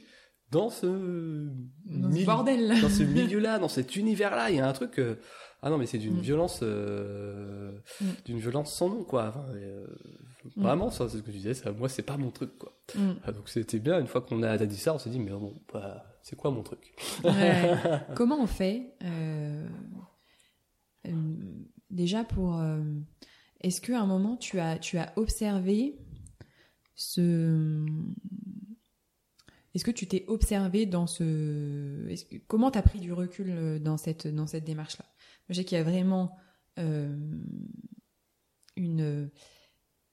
dans 0.51 0.71
ce, 0.71 0.87
Dans 0.87 2.11
ce 2.11 2.15
milieu- 2.15 2.27
bordel. 2.27 2.81
dans 2.81 2.89
ce 2.89 3.03
milieu-là, 3.19 3.59
dans 3.59 3.69
cet 3.69 3.97
univers-là. 3.97 4.51
Il 4.51 4.57
y 4.57 4.61
a 4.61 4.69
un 4.69 4.73
truc. 4.73 4.99
euh, 4.99 5.17
ah 5.65 5.71
non, 5.71 5.79
mais 5.79 5.87
c'est 5.87 5.99
d'une 5.99 6.19
Mm. 6.19 6.21
violence, 6.21 6.61
euh, 6.63 7.73
Mm. 8.01 8.05
d'une 8.27 8.39
violence 8.39 8.73
sans 8.73 8.89
nom, 8.91 9.03
quoi. 9.03 9.29
Enfin, 9.29 9.47
euh, 9.55 9.87
Mm. 10.57 10.63
Vraiment, 10.63 10.91
ça, 10.91 11.09
c'est 11.09 11.17
ce 11.17 11.23
que 11.23 11.31
tu 11.31 11.39
disais. 11.39 11.55
Ça, 11.55 11.73
moi, 11.73 11.89
c'est 11.89 12.03
pas 12.03 12.19
mon 12.19 12.31
truc, 12.31 12.59
quoi. 12.59 12.79
Ah, 13.25 13.33
donc 13.33 13.49
c'était 13.49 13.79
bien. 13.79 13.99
Une 13.99 14.07
fois 14.07 14.21
qu'on 14.21 14.43
a 14.43 14.59
dit 14.59 14.77
ça, 14.77 14.95
on 14.95 14.99
s'est 14.99 15.09
dit, 15.09 15.19
mais 15.19 15.31
bon, 15.31 15.55
bah, 15.73 16.05
c'est 16.23 16.37
quoi 16.37 16.51
mon 16.51 16.63
truc? 16.63 16.95
Ouais. 17.25 17.73
Comment 18.15 18.39
on 18.43 18.47
fait 18.47 18.95
euh, 19.05 19.67
déjà 21.91 22.25
pour 22.25 22.61
est-ce 23.61 23.81
qu'à 23.81 24.01
un 24.01 24.07
moment 24.07 24.37
tu 24.37 24.59
as 24.61 24.79
tu 24.79 24.99
as 24.99 25.13
observé 25.17 25.97
ce 26.95 27.85
est-ce 29.75 29.85
que 29.85 29.91
tu 29.91 30.07
t'es 30.07 30.25
observé 30.29 30.87
dans 30.87 31.07
ce 31.07 31.23
que- 32.25 32.37
comment 32.47 32.71
t'as 32.71 32.83
pris 32.83 33.01
du 33.01 33.13
recul 33.13 33.81
dans 33.83 33.97
cette 33.97 34.27
dans 34.27 34.47
cette 34.47 34.65
démarche 34.65 34.99
là 34.99 35.05
je 35.49 35.55
sais 35.55 35.65
qu'il 35.65 35.79
y 35.79 35.81
a 35.81 35.85
vraiment 35.85 36.37
euh, 36.79 37.17
une 38.77 39.31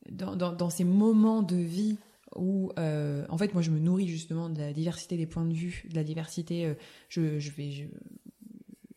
dans, 0.10 0.36
dans, 0.36 0.70
ces 0.70 0.84
moments 0.84 1.42
de 1.42 1.56
vie 1.56 1.98
où 2.36 2.72
euh, 2.80 3.26
en 3.30 3.38
fait 3.38 3.54
moi 3.54 3.62
je 3.62 3.72
me 3.72 3.80
nourris 3.80 4.08
justement 4.08 4.50
de 4.50 4.60
la 4.60 4.74
diversité 4.74 5.18
des 5.18 5.26
points 5.26 5.46
de 5.46 5.54
vue 5.54 5.86
de 5.90 5.96
la 5.96 6.04
diversité 6.04 6.66
euh, 6.66 6.74
je, 7.10 7.40
je 7.40 7.52
vais 7.52 7.72
je, 7.72 7.86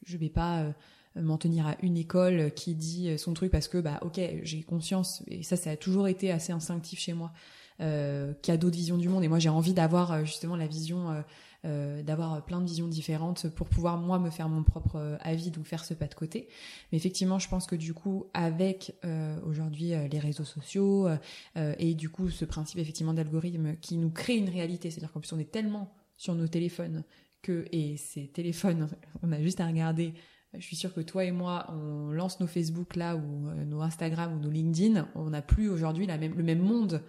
je 0.04 0.16
vais 0.16 0.28
pas 0.28 0.74
m'en 1.16 1.38
tenir 1.38 1.66
à 1.66 1.76
une 1.82 1.96
école 1.96 2.52
qui 2.54 2.74
dit 2.74 3.16
son 3.18 3.34
truc 3.34 3.50
parce 3.50 3.68
que 3.68 3.78
bah 3.78 3.98
ok 4.02 4.20
j'ai 4.42 4.62
conscience 4.62 5.22
et 5.28 5.42
ça 5.42 5.56
ça 5.56 5.70
a 5.70 5.76
toujours 5.76 6.08
été 6.08 6.30
assez 6.30 6.52
instinctif 6.52 6.98
chez 6.98 7.12
moi 7.12 7.32
euh, 7.80 8.34
qu'il 8.34 8.52
y 8.52 8.54
a 8.54 8.56
d'autres 8.56 8.76
visions 8.76 8.98
du 8.98 9.08
monde. 9.08 9.24
Et 9.24 9.28
moi 9.28 9.40
j'ai 9.40 9.48
envie 9.48 9.74
d'avoir 9.74 10.24
justement 10.24 10.56
la 10.56 10.68
vision 10.68 11.24
euh, 11.64 12.02
d'avoir 12.02 12.44
plein 12.44 12.60
de 12.60 12.66
visions 12.66 12.88
différentes 12.88 13.48
pour 13.48 13.68
pouvoir 13.68 13.96
moi 13.96 14.18
me 14.18 14.30
faire 14.30 14.48
mon 14.48 14.62
propre 14.62 14.96
euh, 14.96 15.16
avis 15.20 15.50
donc 15.50 15.66
faire 15.66 15.84
ce 15.84 15.94
pas 15.94 16.06
de 16.06 16.14
côté. 16.14 16.48
Mais 16.92 16.98
effectivement 16.98 17.38
je 17.38 17.48
pense 17.48 17.66
que 17.66 17.76
du 17.76 17.94
coup 17.94 18.26
avec 18.34 18.94
euh, 19.04 19.38
aujourd'hui 19.46 19.94
euh, 19.94 20.08
les 20.08 20.18
réseaux 20.18 20.44
sociaux 20.44 21.08
et 21.56 21.94
du 21.94 22.08
coup 22.08 22.30
ce 22.30 22.44
principe 22.44 22.78
effectivement 22.78 23.14
d'algorithme 23.14 23.76
qui 23.76 23.96
nous 23.96 24.10
crée 24.10 24.36
une 24.36 24.48
réalité 24.48 24.90
c'est 24.90 24.98
à 24.98 25.00
dire 25.00 25.12
qu'en 25.12 25.20
plus 25.20 25.32
on 25.32 25.38
est 25.38 25.50
tellement 25.50 25.92
sur 26.16 26.34
nos 26.34 26.46
téléphones 26.46 27.02
que 27.42 27.66
et 27.72 27.96
ces 27.96 28.28
téléphones 28.28 28.88
on 29.22 29.32
a 29.32 29.40
juste 29.40 29.60
à 29.60 29.66
regarder 29.66 30.14
je 30.56 30.64
suis 30.64 30.76
sûre 30.76 30.94
que 30.94 31.00
toi 31.00 31.24
et 31.24 31.32
moi, 31.32 31.66
on 31.70 32.12
lance 32.12 32.38
nos 32.38 32.46
Facebook 32.46 32.94
là 32.94 33.16
ou 33.16 33.50
nos 33.66 33.80
Instagram 33.80 34.34
ou 34.34 34.38
nos 34.38 34.50
LinkedIn, 34.50 35.08
on 35.16 35.30
n'a 35.30 35.42
plus 35.42 35.68
aujourd'hui 35.68 36.06
le 36.06 36.42
même 36.44 36.60
monde 36.60 37.02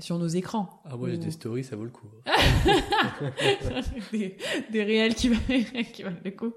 sur 0.00 0.18
nos 0.18 0.26
écrans. 0.28 0.82
Ah, 0.84 0.96
moi, 0.96 1.08
j'ai 1.10 1.16
Ou- 1.16 1.18
des 1.18 1.30
stories, 1.30 1.64
ça 1.64 1.76
vaut 1.76 1.84
le 1.84 1.90
coup. 1.90 2.06
des, 4.12 4.36
des 4.70 4.82
réels 4.84 5.14
qui, 5.14 5.28
valent- 5.28 5.82
qui 5.92 6.02
valent 6.02 6.16
le 6.24 6.30
coup. 6.32 6.52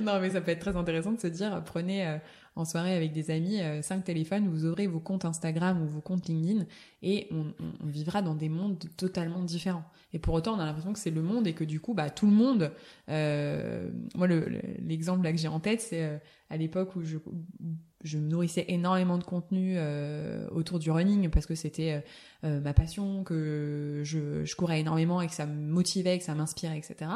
Non, 0.00 0.20
mais 0.20 0.30
ça 0.30 0.40
peut 0.40 0.50
être 0.50 0.60
très 0.60 0.76
intéressant 0.76 1.12
de 1.12 1.20
se 1.20 1.26
dire, 1.28 1.62
prenez 1.64 2.06
euh, 2.06 2.16
en 2.58 2.64
soirée 2.64 2.94
avec 2.94 3.12
des 3.12 3.30
amis 3.30 3.60
euh, 3.60 3.80
cinq 3.82 4.04
téléphones, 4.04 4.48
vous 4.48 4.66
aurez 4.66 4.86
vos 4.86 5.00
comptes 5.00 5.24
Instagram 5.24 5.80
ou 5.82 5.86
vos 5.86 6.00
comptes 6.00 6.28
LinkedIn 6.28 6.66
et 7.02 7.28
on, 7.30 7.52
vivra 7.86 8.20
dans 8.22 8.34
des 8.34 8.48
mondes 8.48 8.78
totalement 8.96 9.42
différents. 9.42 9.84
Et 10.12 10.18
pour 10.18 10.34
autant, 10.34 10.56
on 10.56 10.60
a 10.60 10.64
l'impression 10.66 10.92
que 10.92 10.98
c'est 10.98 11.10
le 11.10 11.22
monde 11.22 11.46
et 11.46 11.52
que 11.54 11.64
du 11.64 11.80
coup, 11.80 11.94
bah, 11.94 12.10
tout 12.10 12.26
le 12.26 12.32
monde. 12.32 12.72
euh, 13.08 13.90
moi, 14.14 14.26
le- 14.26 14.40
le- 14.48 14.60
l'exemple 14.86 15.22
là 15.24 15.32
que 15.32 15.38
j'ai 15.38 15.48
en 15.48 15.60
tête, 15.60 15.80
c'est 15.80 16.04
euh, 16.04 16.18
à 16.50 16.56
l'époque 16.56 16.96
où 16.96 17.02
je, 17.02 17.18
je 18.04 18.18
me 18.18 18.28
nourrissais 18.28 18.64
énormément 18.68 19.18
de 19.18 19.24
contenu 19.24 19.74
euh, 19.76 20.48
autour 20.50 20.78
du 20.78 20.90
running 20.90 21.30
parce 21.30 21.46
que 21.46 21.54
c'était 21.54 21.92
euh, 21.92 22.00
euh, 22.48 22.60
ma 22.60 22.72
passion, 22.74 23.22
que 23.24 24.02
je, 24.04 24.44
je 24.44 24.56
courais 24.56 24.80
énormément 24.80 25.20
et 25.20 25.26
que 25.26 25.34
ça 25.34 25.46
me 25.46 25.66
motivait, 25.68 26.18
que 26.18 26.24
ça 26.24 26.34
m'inspirait, 26.34 26.78
etc. 26.78 27.10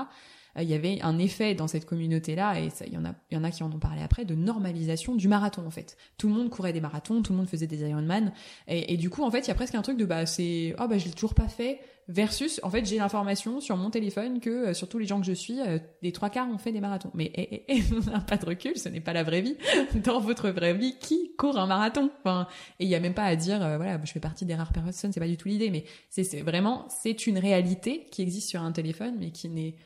Euh, 0.56 0.62
Il 0.62 0.68
y 0.68 0.74
avait 0.74 1.00
un 1.02 1.18
effet 1.18 1.54
dans 1.54 1.68
cette 1.68 1.86
communauté-là, 1.86 2.60
et 2.60 2.68
il 2.86 2.92
y 2.92 2.96
en 2.96 3.04
a, 3.04 3.14
y 3.30 3.36
en 3.36 3.44
a 3.44 3.50
qui 3.50 3.62
en 3.62 3.72
ont 3.72 3.78
parlé 3.78 4.02
après, 4.02 4.24
de 4.24 4.34
normalisation 4.34 5.14
du 5.14 5.28
marathon 5.28 5.66
en 5.66 5.70
fait. 5.70 5.96
Tout 6.18 6.28
le 6.28 6.34
monde 6.34 6.50
courait 6.50 6.72
des 6.72 6.80
marathons, 6.80 7.22
tout 7.22 7.32
le 7.32 7.38
monde 7.38 7.48
faisait 7.48 7.66
des 7.66 7.80
Ironman, 7.82 8.32
et, 8.68 8.96
du 8.96 9.10
coup 9.10 9.22
en 9.22 9.30
fait 9.30 9.40
il 9.40 9.48
y 9.48 9.50
a 9.50 9.54
presque 9.54 9.74
un 9.74 9.82
truc 9.82 9.98
de 9.98 10.04
bah 10.04 10.26
c'est 10.26 10.74
oh 10.78 10.86
bah 10.88 10.98
je 10.98 11.06
l'ai 11.06 11.10
toujours 11.10 11.34
pas 11.34 11.48
fait 11.48 11.80
versus 12.08 12.60
en 12.62 12.70
fait 12.70 12.84
j'ai 12.84 12.98
l'information 12.98 13.60
sur 13.60 13.76
mon 13.76 13.90
téléphone 13.90 14.40
que 14.40 14.50
euh, 14.50 14.74
sur 14.74 14.88
tous 14.88 14.98
les 14.98 15.06
gens 15.06 15.20
que 15.20 15.26
je 15.26 15.32
suis, 15.32 15.60
euh, 15.60 15.78
les 16.02 16.12
trois 16.12 16.30
quarts 16.30 16.48
ont 16.48 16.58
fait 16.58 16.72
des 16.72 16.80
marathons. 16.80 17.10
Mais 17.14 17.30
eh, 17.34 17.64
eh, 17.68 17.78
eh, 17.78 17.82
pas 18.26 18.36
de 18.36 18.46
recul, 18.46 18.76
ce 18.76 18.88
n'est 18.88 19.00
pas 19.00 19.12
la 19.12 19.22
vraie 19.22 19.40
vie. 19.40 19.56
Dans 20.04 20.20
votre 20.20 20.50
vraie 20.50 20.74
vie, 20.74 20.96
qui 20.98 21.34
court 21.36 21.58
un 21.58 21.66
marathon? 21.66 22.10
Enfin, 22.20 22.46
et 22.80 22.84
il 22.84 22.90
y 22.90 22.94
a 22.94 23.00
même 23.00 23.14
pas 23.14 23.24
à 23.24 23.36
dire 23.36 23.62
euh, 23.62 23.76
voilà 23.76 23.98
je 24.04 24.12
fais 24.12 24.20
partie 24.20 24.44
des 24.44 24.54
rares 24.54 24.72
personnes, 24.72 25.12
c'est 25.12 25.20
pas 25.20 25.28
du 25.28 25.36
tout 25.36 25.48
l'idée, 25.48 25.70
mais 25.70 25.84
c'est 26.10 26.40
vraiment 26.42 26.86
c'est 26.88 27.26
une 27.26 27.38
réalité 27.38 28.06
qui 28.10 28.22
existe 28.22 28.48
sur 28.48 28.62
un 28.62 28.72
téléphone, 28.72 29.16
mais 29.18 29.30
qui 29.30 29.48
n'est 29.48 29.76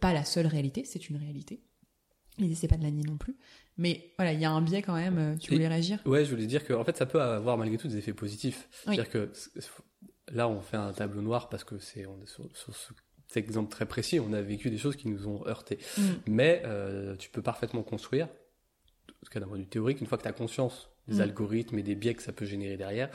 pas 0.00 0.12
la 0.12 0.24
seule 0.24 0.46
réalité, 0.46 0.84
c'est 0.84 1.08
une 1.08 1.16
réalité. 1.16 1.62
L'idée 2.38 2.54
c'est 2.54 2.68
pas 2.68 2.76
de 2.78 2.82
la 2.82 2.90
nier 2.90 3.04
non 3.04 3.18
plus, 3.18 3.36
mais 3.76 4.12
voilà 4.16 4.32
il 4.32 4.40
y 4.40 4.44
a 4.46 4.50
un 4.50 4.62
biais 4.62 4.80
quand 4.82 4.94
même. 4.94 5.18
euh, 5.18 5.36
Tu 5.36 5.52
Et- 5.52 5.56
voulais 5.56 5.68
réagir? 5.68 6.00
Ouais, 6.06 6.24
je 6.24 6.30
voulais 6.30 6.46
dire 6.46 6.64
que 6.64 6.72
en 6.72 6.84
fait, 6.84 6.96
ça 6.96 7.04
peut 7.06 7.20
avoir 7.20 7.58
malgré 7.58 7.76
tout 7.76 7.88
des 7.88 7.98
effets 7.98 8.14
positifs. 8.14 8.68
Oui. 8.86 8.94
C'est-à-dire 8.96 9.10
que 9.10 9.32
là, 10.32 10.48
on 10.48 10.60
fait 10.62 10.76
un 10.78 10.92
tableau 10.92 11.20
noir 11.22 11.48
parce 11.50 11.64
que 11.64 11.78
c'est 11.78 12.06
on 12.06 12.20
est 12.22 12.26
sur, 12.28 12.44
sur 12.56 12.74
ce- 12.74 12.92
cet 13.28 13.44
exemple 13.44 13.70
très 13.70 13.84
précis, 13.86 14.20
on 14.20 14.32
a 14.32 14.40
vécu 14.40 14.70
des 14.70 14.78
choses 14.78 14.96
qui 14.96 15.08
nous 15.08 15.28
ont 15.28 15.46
heurtés. 15.46 15.78
Mm. 15.98 16.02
Mais 16.28 16.62
euh, 16.64 17.14
tu 17.16 17.28
peux 17.30 17.42
parfaitement 17.42 17.82
construire, 17.82 18.26
en 18.26 19.24
tout 19.26 19.30
cas 19.30 19.40
d'un 19.40 19.46
point 19.46 19.58
de 19.58 19.62
vue 19.62 19.68
théorique, 19.68 20.00
une 20.00 20.06
fois 20.06 20.16
que 20.18 20.22
tu 20.22 20.28
as 20.28 20.32
conscience 20.32 20.88
des 21.08 21.16
Mm. 21.16 21.20
algorithmes 21.20 21.78
et 21.78 21.82
des 21.82 21.94
biais 21.94 22.14
que 22.14 22.22
ça 22.22 22.32
peut 22.32 22.46
générer 22.46 22.76
derrière, 22.76 23.10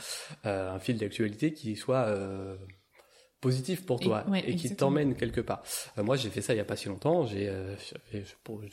euh, 0.45 0.71
un 0.71 0.79
fil 0.79 0.97
d'actualité 0.97 1.51
qui 1.53 1.75
soit 1.75 2.05
euh, 2.07 2.57
positif 3.45 3.85
pour 3.85 3.99
toi 3.99 4.23
et, 4.27 4.31
ouais, 4.31 4.55
qui 4.55 4.75
t'emmène 4.75 5.15
quelque 5.15 5.41
part. 5.41 5.61
Euh, 5.97 6.03
moi, 6.03 6.15
j'ai 6.15 6.29
fait 6.29 6.41
ça 6.41 6.53
il 6.53 6.57
y 6.57 6.59
a 6.59 6.65
pas 6.65 6.75
si 6.75 6.87
longtemps. 6.87 7.25
J'ai, 7.25 7.47
euh, 7.47 7.75
je, 8.11 8.17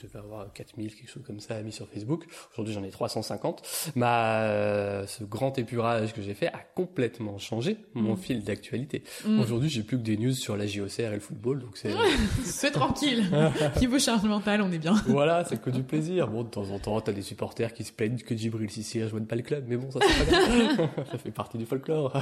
devais 0.01 0.19
avoir 0.19 0.51
4000 0.53 0.93
quelque 0.95 1.09
chose 1.09 1.23
comme 1.25 1.39
ça 1.39 1.61
mis 1.61 1.71
sur 1.71 1.87
Facebook. 1.87 2.25
Aujourd'hui, 2.53 2.73
j'en 2.73 2.83
ai 2.83 2.89
350. 2.89 3.61
Ma, 3.95 4.41
euh, 4.43 5.05
ce 5.07 5.23
grand 5.23 5.57
épurage 5.57 6.13
que 6.13 6.21
j'ai 6.21 6.33
fait 6.33 6.47
a 6.47 6.59
complètement 6.75 7.37
changé 7.37 7.77
mon 7.93 8.13
Mm. 8.13 8.17
fil 8.17 8.43
d'actualité. 8.43 9.03
Mm. 9.25 9.39
Aujourd'hui, 9.39 9.69
j'ai 9.69 9.83
plus 9.83 9.97
que 9.97 10.03
des 10.03 10.17
news 10.17 10.33
sur 10.33 10.57
la 10.57 10.65
JOCR 10.67 10.99
et 11.11 11.13
le 11.15 11.19
football, 11.19 11.59
donc 11.59 11.77
c'est 11.77 11.91
C'est 12.43 12.71
tranquille. 12.71 13.23
Niveau 13.79 13.99
charge 13.99 14.23
mentale, 14.23 14.61
on 14.61 14.71
est 14.71 14.77
bien. 14.79 14.93
voilà, 15.07 15.43
c'est 15.45 15.61
que 15.61 15.69
du 15.69 15.83
plaisir. 15.83 16.27
Bon, 16.27 16.43
de 16.43 16.49
temps 16.49 16.69
en 16.71 16.79
temps, 16.79 16.99
t'as 17.01 17.11
des 17.13 17.21
supporters 17.21 17.73
qui 17.73 17.83
se 17.83 17.91
plaignent 17.91 18.17
que 18.17 18.35
Djibril 18.35 18.69
Cissé 18.69 19.03
rejoigne 19.03 19.25
pas 19.25 19.35
le 19.35 19.41
club, 19.43 19.65
mais 19.67 19.77
bon, 19.77 19.89
ça 19.91 19.99
c'est 20.01 20.25
pas 20.25 20.31
grave. 20.31 20.89
ça 21.11 21.17
fait 21.17 21.31
partie 21.31 21.57
du 21.57 21.65
folklore. 21.65 22.15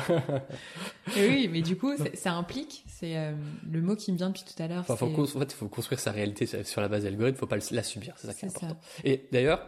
Et 1.17 1.27
oui, 1.27 1.49
mais 1.51 1.61
du 1.61 1.75
coup, 1.77 1.91
c'est- 1.97 2.15
ça 2.15 2.33
implique, 2.41 2.83
c'est 2.87 3.17
euh, 3.17 3.33
le 3.69 3.81
mot 3.81 3.95
qui 3.95 4.11
me 4.11 4.17
vient 4.17 4.29
depuis 4.29 4.43
tout 4.43 4.61
à 4.61 4.67
l'heure. 4.67 4.81
Enfin, 4.81 4.95
faut 4.95 5.05
en 5.05 5.25
fait, 5.25 5.51
il 5.51 5.55
faut 5.55 5.67
construire 5.67 5.99
sa 5.99 6.11
réalité 6.11 6.45
sur 6.63 6.81
la 6.81 6.89
base 6.89 7.03
d'algorithmes, 7.03 7.37
faut 7.37 7.47
pas 7.47 7.57
la 7.71 7.83
subir, 7.83 8.13
c'est 8.17 8.27
ça 8.27 8.33
qui 8.33 8.45
est 8.45 8.49
ça. 8.49 8.65
important. 8.65 8.79
Et 9.03 9.27
d'ailleurs, 9.31 9.67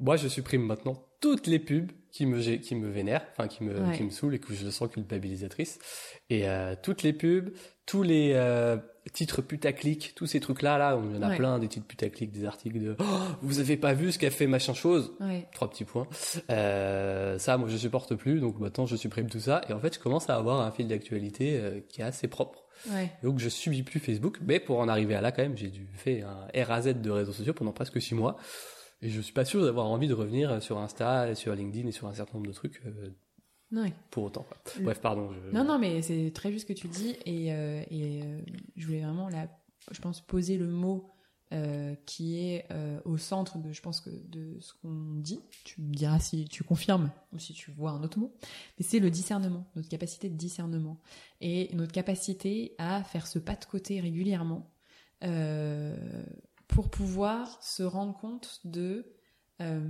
moi, 0.00 0.16
je 0.16 0.28
supprime 0.28 0.62
maintenant 0.62 1.07
toutes 1.20 1.46
les 1.46 1.58
pubs 1.58 1.90
qui 2.10 2.26
me 2.26 2.40
qui 2.56 2.74
me 2.74 2.88
vénèrent, 2.88 3.26
enfin 3.32 3.48
qui 3.48 3.64
me 3.64 3.94
qui 3.94 4.02
me 4.02 4.10
saoulent 4.10 4.34
et 4.34 4.38
que 4.38 4.54
je 4.54 4.68
sens 4.70 4.88
culpabilisatrice. 4.90 5.78
Et 6.30 6.48
euh, 6.48 6.74
toutes 6.80 7.02
les 7.02 7.12
pubs, 7.12 7.50
tous 7.86 8.02
les 8.02 8.32
euh, 8.34 8.76
titres 9.12 9.42
putaclic, 9.42 10.12
tous 10.14 10.26
ces 10.26 10.40
trucs 10.40 10.62
là, 10.62 10.78
là, 10.78 11.00
il 11.02 11.16
y 11.16 11.18
en 11.18 11.22
a 11.22 11.34
plein 11.34 11.58
des 11.58 11.68
titres 11.68 11.86
putaclic, 11.86 12.30
des 12.30 12.44
articles 12.44 12.78
de 12.78 12.96
oh, 12.98 13.04
vous 13.42 13.60
avez 13.60 13.76
pas 13.76 13.94
vu 13.94 14.12
ce 14.12 14.18
qu'a 14.18 14.30
fait 14.30 14.46
machin 14.46 14.74
chose, 14.74 15.12
trois 15.52 15.70
petits 15.70 15.84
points. 15.84 16.06
Euh, 16.50 17.38
ça, 17.38 17.56
moi, 17.56 17.68
je 17.68 17.76
supporte 17.76 18.14
plus, 18.14 18.40
donc 18.40 18.58
maintenant 18.58 18.86
je 18.86 18.96
supprime 18.96 19.28
tout 19.28 19.40
ça. 19.40 19.62
Et 19.68 19.72
en 19.72 19.80
fait, 19.80 19.94
je 19.94 19.98
commence 19.98 20.28
à 20.30 20.36
avoir 20.36 20.60
un 20.60 20.70
fil 20.70 20.88
d'actualité 20.88 21.58
euh, 21.58 21.80
qui 21.88 22.00
est 22.00 22.04
assez 22.04 22.28
propre. 22.28 22.64
Donc 23.22 23.38
je 23.38 23.48
subis 23.48 23.82
plus 23.82 24.00
Facebook, 24.00 24.38
mais 24.46 24.60
pour 24.60 24.78
en 24.78 24.88
arriver 24.88 25.14
à 25.14 25.20
là 25.20 25.32
quand 25.32 25.42
même, 25.42 25.56
j'ai 25.56 25.68
dû 25.68 25.86
faire 25.94 26.28
un 26.28 26.64
RAZ 26.64 26.94
de 26.94 27.10
réseaux 27.10 27.32
sociaux 27.32 27.54
pendant 27.54 27.72
presque 27.72 28.00
six 28.00 28.14
mois. 28.14 28.36
Et 29.00 29.10
je 29.10 29.20
suis 29.20 29.32
pas 29.32 29.44
sûr 29.44 29.64
d'avoir 29.64 29.86
envie 29.86 30.08
de 30.08 30.14
revenir 30.14 30.60
sur 30.62 30.78
Insta, 30.78 31.34
sur 31.34 31.54
LinkedIn 31.54 31.88
et 31.88 31.92
sur 31.92 32.08
un 32.08 32.14
certain 32.14 32.34
nombre 32.34 32.48
de 32.48 32.52
trucs 32.52 32.82
euh, 32.84 33.88
pour 34.10 34.24
autant. 34.24 34.46
Bref, 34.80 35.00
pardon. 35.00 35.30
Non, 35.52 35.64
non, 35.64 35.78
mais 35.78 36.02
c'est 36.02 36.32
très 36.34 36.50
juste 36.50 36.66
ce 36.66 36.72
que 36.72 36.78
tu 36.78 36.88
dis. 36.88 37.16
Et, 37.24 37.52
euh, 37.52 37.82
et 37.90 38.22
euh, 38.22 38.40
je 38.76 38.86
voulais 38.86 39.02
vraiment, 39.02 39.28
là, 39.28 39.48
je 39.92 40.00
pense, 40.00 40.20
poser 40.20 40.58
le 40.58 40.68
mot 40.68 41.10
qui 42.04 42.40
est 42.40 42.66
au 43.06 43.16
centre 43.16 43.56
de, 43.56 43.72
je 43.72 43.80
pense, 43.80 44.02
que, 44.02 44.10
de 44.10 44.60
ce 44.60 44.74
qu'on 44.82 45.14
dit. 45.14 45.40
Tu 45.64 45.80
me 45.80 45.94
diras 45.94 46.18
si 46.18 46.44
tu 46.44 46.62
confirmes 46.62 47.10
ou 47.32 47.38
si 47.38 47.54
tu 47.54 47.70
vois 47.70 47.92
un 47.92 48.02
autre 48.02 48.18
mot. 48.18 48.34
Mais 48.78 48.84
c'est 48.84 48.98
le 48.98 49.08
discernement, 49.08 49.64
notre 49.74 49.88
capacité 49.88 50.28
de 50.28 50.34
discernement. 50.34 51.00
Et 51.40 51.70
notre 51.72 51.92
capacité 51.92 52.74
à 52.76 53.02
faire 53.02 53.26
ce 53.26 53.38
pas 53.38 53.54
de 53.54 53.64
côté 53.64 53.98
régulièrement 53.98 54.70
pour 56.68 56.90
pouvoir 56.90 57.62
se 57.62 57.82
rendre 57.82 58.16
compte 58.16 58.60
de, 58.64 59.06
euh, 59.60 59.80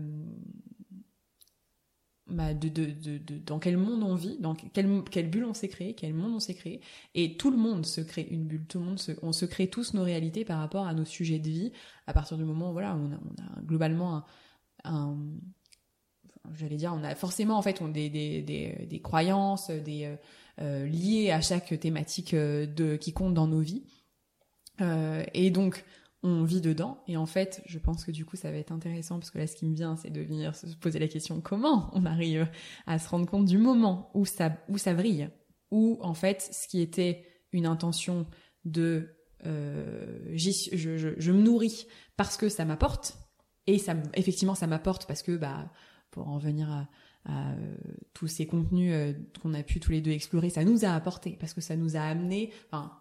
bah 2.26 2.54
de, 2.54 2.68
dans 3.44 3.58
quel 3.58 3.76
monde 3.76 4.02
on 4.02 4.14
vit, 4.14 4.38
dans 4.38 4.54
quelle, 4.54 5.30
bulle 5.30 5.44
on 5.44 5.54
s'est 5.54 5.68
créé, 5.68 5.94
quel 5.94 6.14
monde 6.14 6.34
on 6.34 6.40
s'est 6.40 6.54
créé. 6.54 6.80
Et 7.14 7.36
tout 7.36 7.50
le 7.50 7.56
monde 7.56 7.84
se 7.84 8.00
crée 8.00 8.26
une 8.30 8.44
bulle, 8.44 8.66
tout 8.66 8.78
le 8.78 8.84
monde 8.84 9.00
on 9.22 9.32
se 9.32 9.44
crée 9.44 9.68
tous 9.68 9.92
nos 9.94 10.04
réalités 10.04 10.44
par 10.44 10.60
rapport 10.60 10.86
à 10.86 10.94
nos 10.94 11.04
sujets 11.04 11.38
de 11.38 11.48
vie, 11.48 11.72
à 12.06 12.12
partir 12.12 12.38
du 12.38 12.44
moment 12.44 12.70
où 12.70 12.72
voilà, 12.72 12.96
on 12.96 13.12
a, 13.12 13.60
globalement 13.62 14.24
un, 14.84 15.16
j'allais 16.54 16.76
dire, 16.76 16.94
on 16.94 17.02
a 17.02 17.14
forcément 17.14 17.58
en 17.58 17.62
fait 17.62 17.82
des, 17.82 18.08
des, 18.08 18.42
des, 18.42 18.86
des 18.86 19.00
croyances, 19.00 19.70
euh, 19.70 20.16
euh 20.60 20.86
liées 20.86 21.30
à 21.30 21.40
chaque 21.40 21.78
thématique 21.80 22.34
de 22.34 22.96
qui 22.96 23.12
compte 23.12 23.34
dans 23.34 23.48
nos 23.48 23.60
vies. 23.60 23.84
Et 25.34 25.50
donc 25.50 25.84
on 26.22 26.42
vit 26.44 26.60
dedans. 26.60 27.02
Et 27.06 27.16
en 27.16 27.26
fait, 27.26 27.62
je 27.66 27.78
pense 27.78 28.04
que 28.04 28.10
du 28.10 28.24
coup, 28.24 28.36
ça 28.36 28.50
va 28.50 28.58
être 28.58 28.72
intéressant 28.72 29.18
parce 29.18 29.30
que 29.30 29.38
là, 29.38 29.46
ce 29.46 29.54
qui 29.54 29.66
me 29.66 29.74
vient, 29.74 29.96
c'est 29.96 30.10
de 30.10 30.20
venir 30.20 30.54
se 30.54 30.66
poser 30.76 30.98
la 30.98 31.08
question 31.08 31.40
comment 31.40 31.90
on 31.92 32.04
arrive 32.04 32.48
à 32.86 32.98
se 32.98 33.08
rendre 33.08 33.26
compte 33.26 33.46
du 33.46 33.58
moment 33.58 34.10
où 34.14 34.24
ça, 34.24 34.56
où 34.68 34.78
ça 34.78 34.94
où 35.70 35.98
en 36.00 36.14
fait, 36.14 36.48
ce 36.52 36.66
qui 36.66 36.80
était 36.80 37.24
une 37.52 37.66
intention 37.66 38.26
de 38.64 39.18
euh, 39.46 40.18
je, 40.34 41.32
me 41.32 41.42
nourris 41.42 41.86
parce 42.16 42.36
que 42.36 42.48
ça 42.48 42.64
m'apporte 42.64 43.16
et 43.68 43.78
ça 43.78 43.94
effectivement 44.14 44.56
ça 44.56 44.66
m'apporte 44.66 45.06
parce 45.06 45.22
que 45.22 45.36
bah 45.36 45.70
pour 46.10 46.28
en 46.28 46.38
venir 46.38 46.68
à, 46.72 46.88
à 47.24 47.52
euh, 47.52 47.76
tous 48.14 48.26
ces 48.26 48.48
contenus 48.48 48.92
euh, 48.92 49.12
qu'on 49.40 49.54
a 49.54 49.62
pu 49.62 49.78
tous 49.78 49.92
les 49.92 50.00
deux 50.00 50.10
explorer 50.10 50.50
ça 50.50 50.64
nous 50.64 50.84
a 50.84 50.88
apporté 50.88 51.36
parce 51.38 51.54
que 51.54 51.60
ça 51.60 51.76
nous 51.76 51.96
a 51.96 52.00
amené 52.00 52.52
enfin 52.66 52.92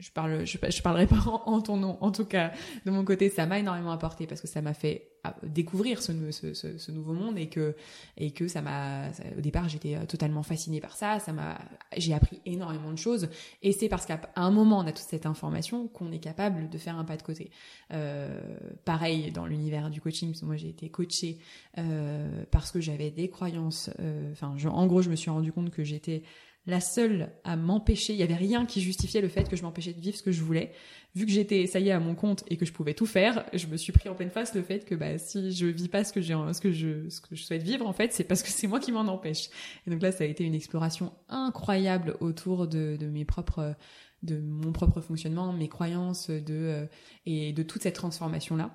je 0.00 0.10
parle, 0.10 0.46
je, 0.46 0.82
parlerai 0.82 1.06
pas 1.06 1.20
en, 1.46 1.60
ton 1.60 1.76
nom. 1.76 1.98
En 2.00 2.10
tout 2.10 2.24
cas, 2.24 2.52
de 2.86 2.90
mon 2.90 3.04
côté, 3.04 3.28
ça 3.28 3.46
m'a 3.46 3.58
énormément 3.58 3.92
apporté 3.92 4.26
parce 4.26 4.40
que 4.40 4.48
ça 4.48 4.62
m'a 4.62 4.74
fait 4.74 5.08
ah, 5.22 5.36
découvrir 5.42 6.00
ce, 6.00 6.12
ce, 6.30 6.54
ce, 6.54 6.90
nouveau 6.90 7.12
monde 7.12 7.38
et 7.38 7.48
que 7.48 7.76
et 8.16 8.30
que 8.30 8.48
ça 8.48 8.62
m'a. 8.62 9.08
Au 9.36 9.40
départ, 9.40 9.68
j'étais 9.68 9.96
euh, 9.96 10.06
totalement 10.06 10.42
fascinée 10.42 10.80
par 10.80 10.96
ça. 10.96 11.18
Ça 11.18 11.32
m'a, 11.32 11.58
j'ai 11.96 12.14
appris 12.14 12.40
énormément 12.46 12.90
de 12.90 12.98
choses. 12.98 13.28
Et 13.62 13.72
c'est 13.72 13.88
parce 13.88 14.06
qu'à 14.06 14.20
un 14.36 14.50
moment, 14.50 14.78
on 14.78 14.86
a 14.86 14.92
toute 14.92 15.06
cette 15.06 15.26
information 15.26 15.88
qu'on 15.88 16.10
est 16.10 16.20
capable 16.20 16.70
de 16.70 16.78
faire 16.78 16.96
un 16.96 17.04
pas 17.04 17.18
de 17.18 17.22
côté. 17.22 17.50
Euh, 17.92 18.40
pareil 18.84 19.30
dans 19.32 19.46
l'univers 19.46 19.90
du 19.90 20.00
coaching, 20.00 20.30
parce 20.30 20.40
que 20.40 20.46
moi 20.46 20.56
j'ai 20.56 20.68
été 20.68 20.88
coachée 20.88 21.38
euh, 21.78 22.44
parce 22.50 22.70
que 22.70 22.80
j'avais 22.80 23.10
des 23.10 23.28
croyances. 23.28 23.90
Euh, 24.00 24.32
enfin, 24.32 24.56
en 24.68 24.86
gros, 24.86 25.02
je 25.02 25.10
me 25.10 25.16
suis 25.16 25.30
rendu 25.30 25.52
compte 25.52 25.70
que 25.70 25.84
j'étais 25.84 26.22
la 26.70 26.80
seule 26.80 27.32
à 27.44 27.56
m'empêcher. 27.56 28.14
Il 28.14 28.18
y 28.18 28.22
avait 28.22 28.34
rien 28.34 28.64
qui 28.64 28.80
justifiait 28.80 29.20
le 29.20 29.28
fait 29.28 29.48
que 29.48 29.56
je 29.56 29.62
m'empêchais 29.62 29.92
de 29.92 30.00
vivre 30.00 30.16
ce 30.16 30.22
que 30.22 30.32
je 30.32 30.42
voulais. 30.42 30.72
Vu 31.14 31.26
que 31.26 31.32
j'étais, 31.32 31.66
ça 31.66 31.80
y 31.80 31.88
est, 31.88 31.92
à 31.92 32.00
mon 32.00 32.14
compte 32.14 32.44
et 32.48 32.56
que 32.56 32.64
je 32.64 32.72
pouvais 32.72 32.94
tout 32.94 33.06
faire, 33.06 33.44
je 33.52 33.66
me 33.66 33.76
suis 33.76 33.92
pris 33.92 34.08
en 34.08 34.14
pleine 34.14 34.30
face 34.30 34.54
le 34.54 34.62
fait 34.62 34.84
que, 34.84 34.94
bah, 34.94 35.18
si 35.18 35.52
je 35.52 35.66
vis 35.66 35.88
pas 35.88 36.04
ce 36.04 36.12
que 36.12 36.22
je, 36.22 37.08
ce 37.08 37.20
que 37.20 37.34
je 37.36 37.42
souhaite 37.42 37.62
vivre, 37.62 37.86
en 37.86 37.92
fait, 37.92 38.12
c'est 38.12 38.24
parce 38.24 38.42
que 38.42 38.48
c'est 38.48 38.68
moi 38.68 38.80
qui 38.80 38.92
m'en 38.92 39.00
empêche. 39.00 39.50
Et 39.86 39.90
donc 39.90 40.00
là, 40.02 40.12
ça 40.12 40.24
a 40.24 40.26
été 40.26 40.44
une 40.44 40.54
exploration 40.54 41.12
incroyable 41.28 42.16
autour 42.20 42.68
de, 42.68 42.96
de 42.96 43.06
mes 43.06 43.24
propres, 43.24 43.74
de 44.22 44.40
mon 44.40 44.72
propre 44.72 45.00
fonctionnement, 45.00 45.52
mes 45.52 45.68
croyances, 45.68 46.30
de, 46.30 46.42
euh, 46.50 46.86
et 47.26 47.52
de 47.52 47.62
toute 47.62 47.82
cette 47.82 47.96
transformation 47.96 48.56
là. 48.56 48.70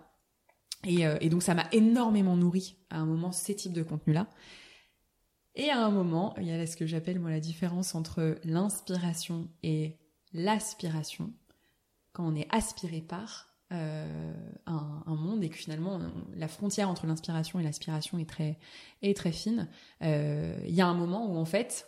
Et, 0.86 1.08
euh, 1.08 1.18
et 1.22 1.30
donc 1.30 1.42
ça 1.42 1.54
m'a 1.56 1.68
énormément 1.72 2.36
nourri 2.36 2.76
à 2.90 3.00
un 3.00 3.06
moment 3.06 3.32
ces 3.32 3.56
types 3.56 3.74
de 3.74 3.84
contenus 3.84 4.14
là. 4.14 4.30
Et 5.56 5.70
à 5.70 5.80
un 5.80 5.90
moment, 5.90 6.36
il 6.38 6.48
y 6.48 6.52
a 6.52 6.68
ce 6.68 6.76
que 6.76 6.86
j'appelle 6.86 7.20
moi 7.20 7.30
la 7.30 7.40
différence 7.40 7.96
entre 7.96 8.38
l'inspiration 8.44 9.48
et 9.64 9.98
l'aspiration. 10.34 11.34
Quand 12.12 12.28
on 12.28 12.36
est 12.36 12.48
aspiré 12.54 13.02
par 13.02 13.56
euh, 13.72 14.34
un, 14.66 15.16
monde 15.16 15.44
et 15.44 15.50
que 15.50 15.56
finalement 15.56 16.00
la 16.36 16.48
frontière 16.48 16.90
entre 16.90 17.08
l'inspiration 17.08 17.60
et 17.60 17.64
l'aspiration 17.64 18.20
est 18.20 18.30
très 18.30 18.60
est 19.02 19.16
très 19.16 19.32
fine, 19.32 19.70
euh, 20.02 20.58
il 20.68 20.76
y 20.76 20.82
a 20.82 20.88
un 20.88 20.94
moment 20.94 21.32
où 21.32 21.38
en 21.38 21.46
fait 21.46 21.88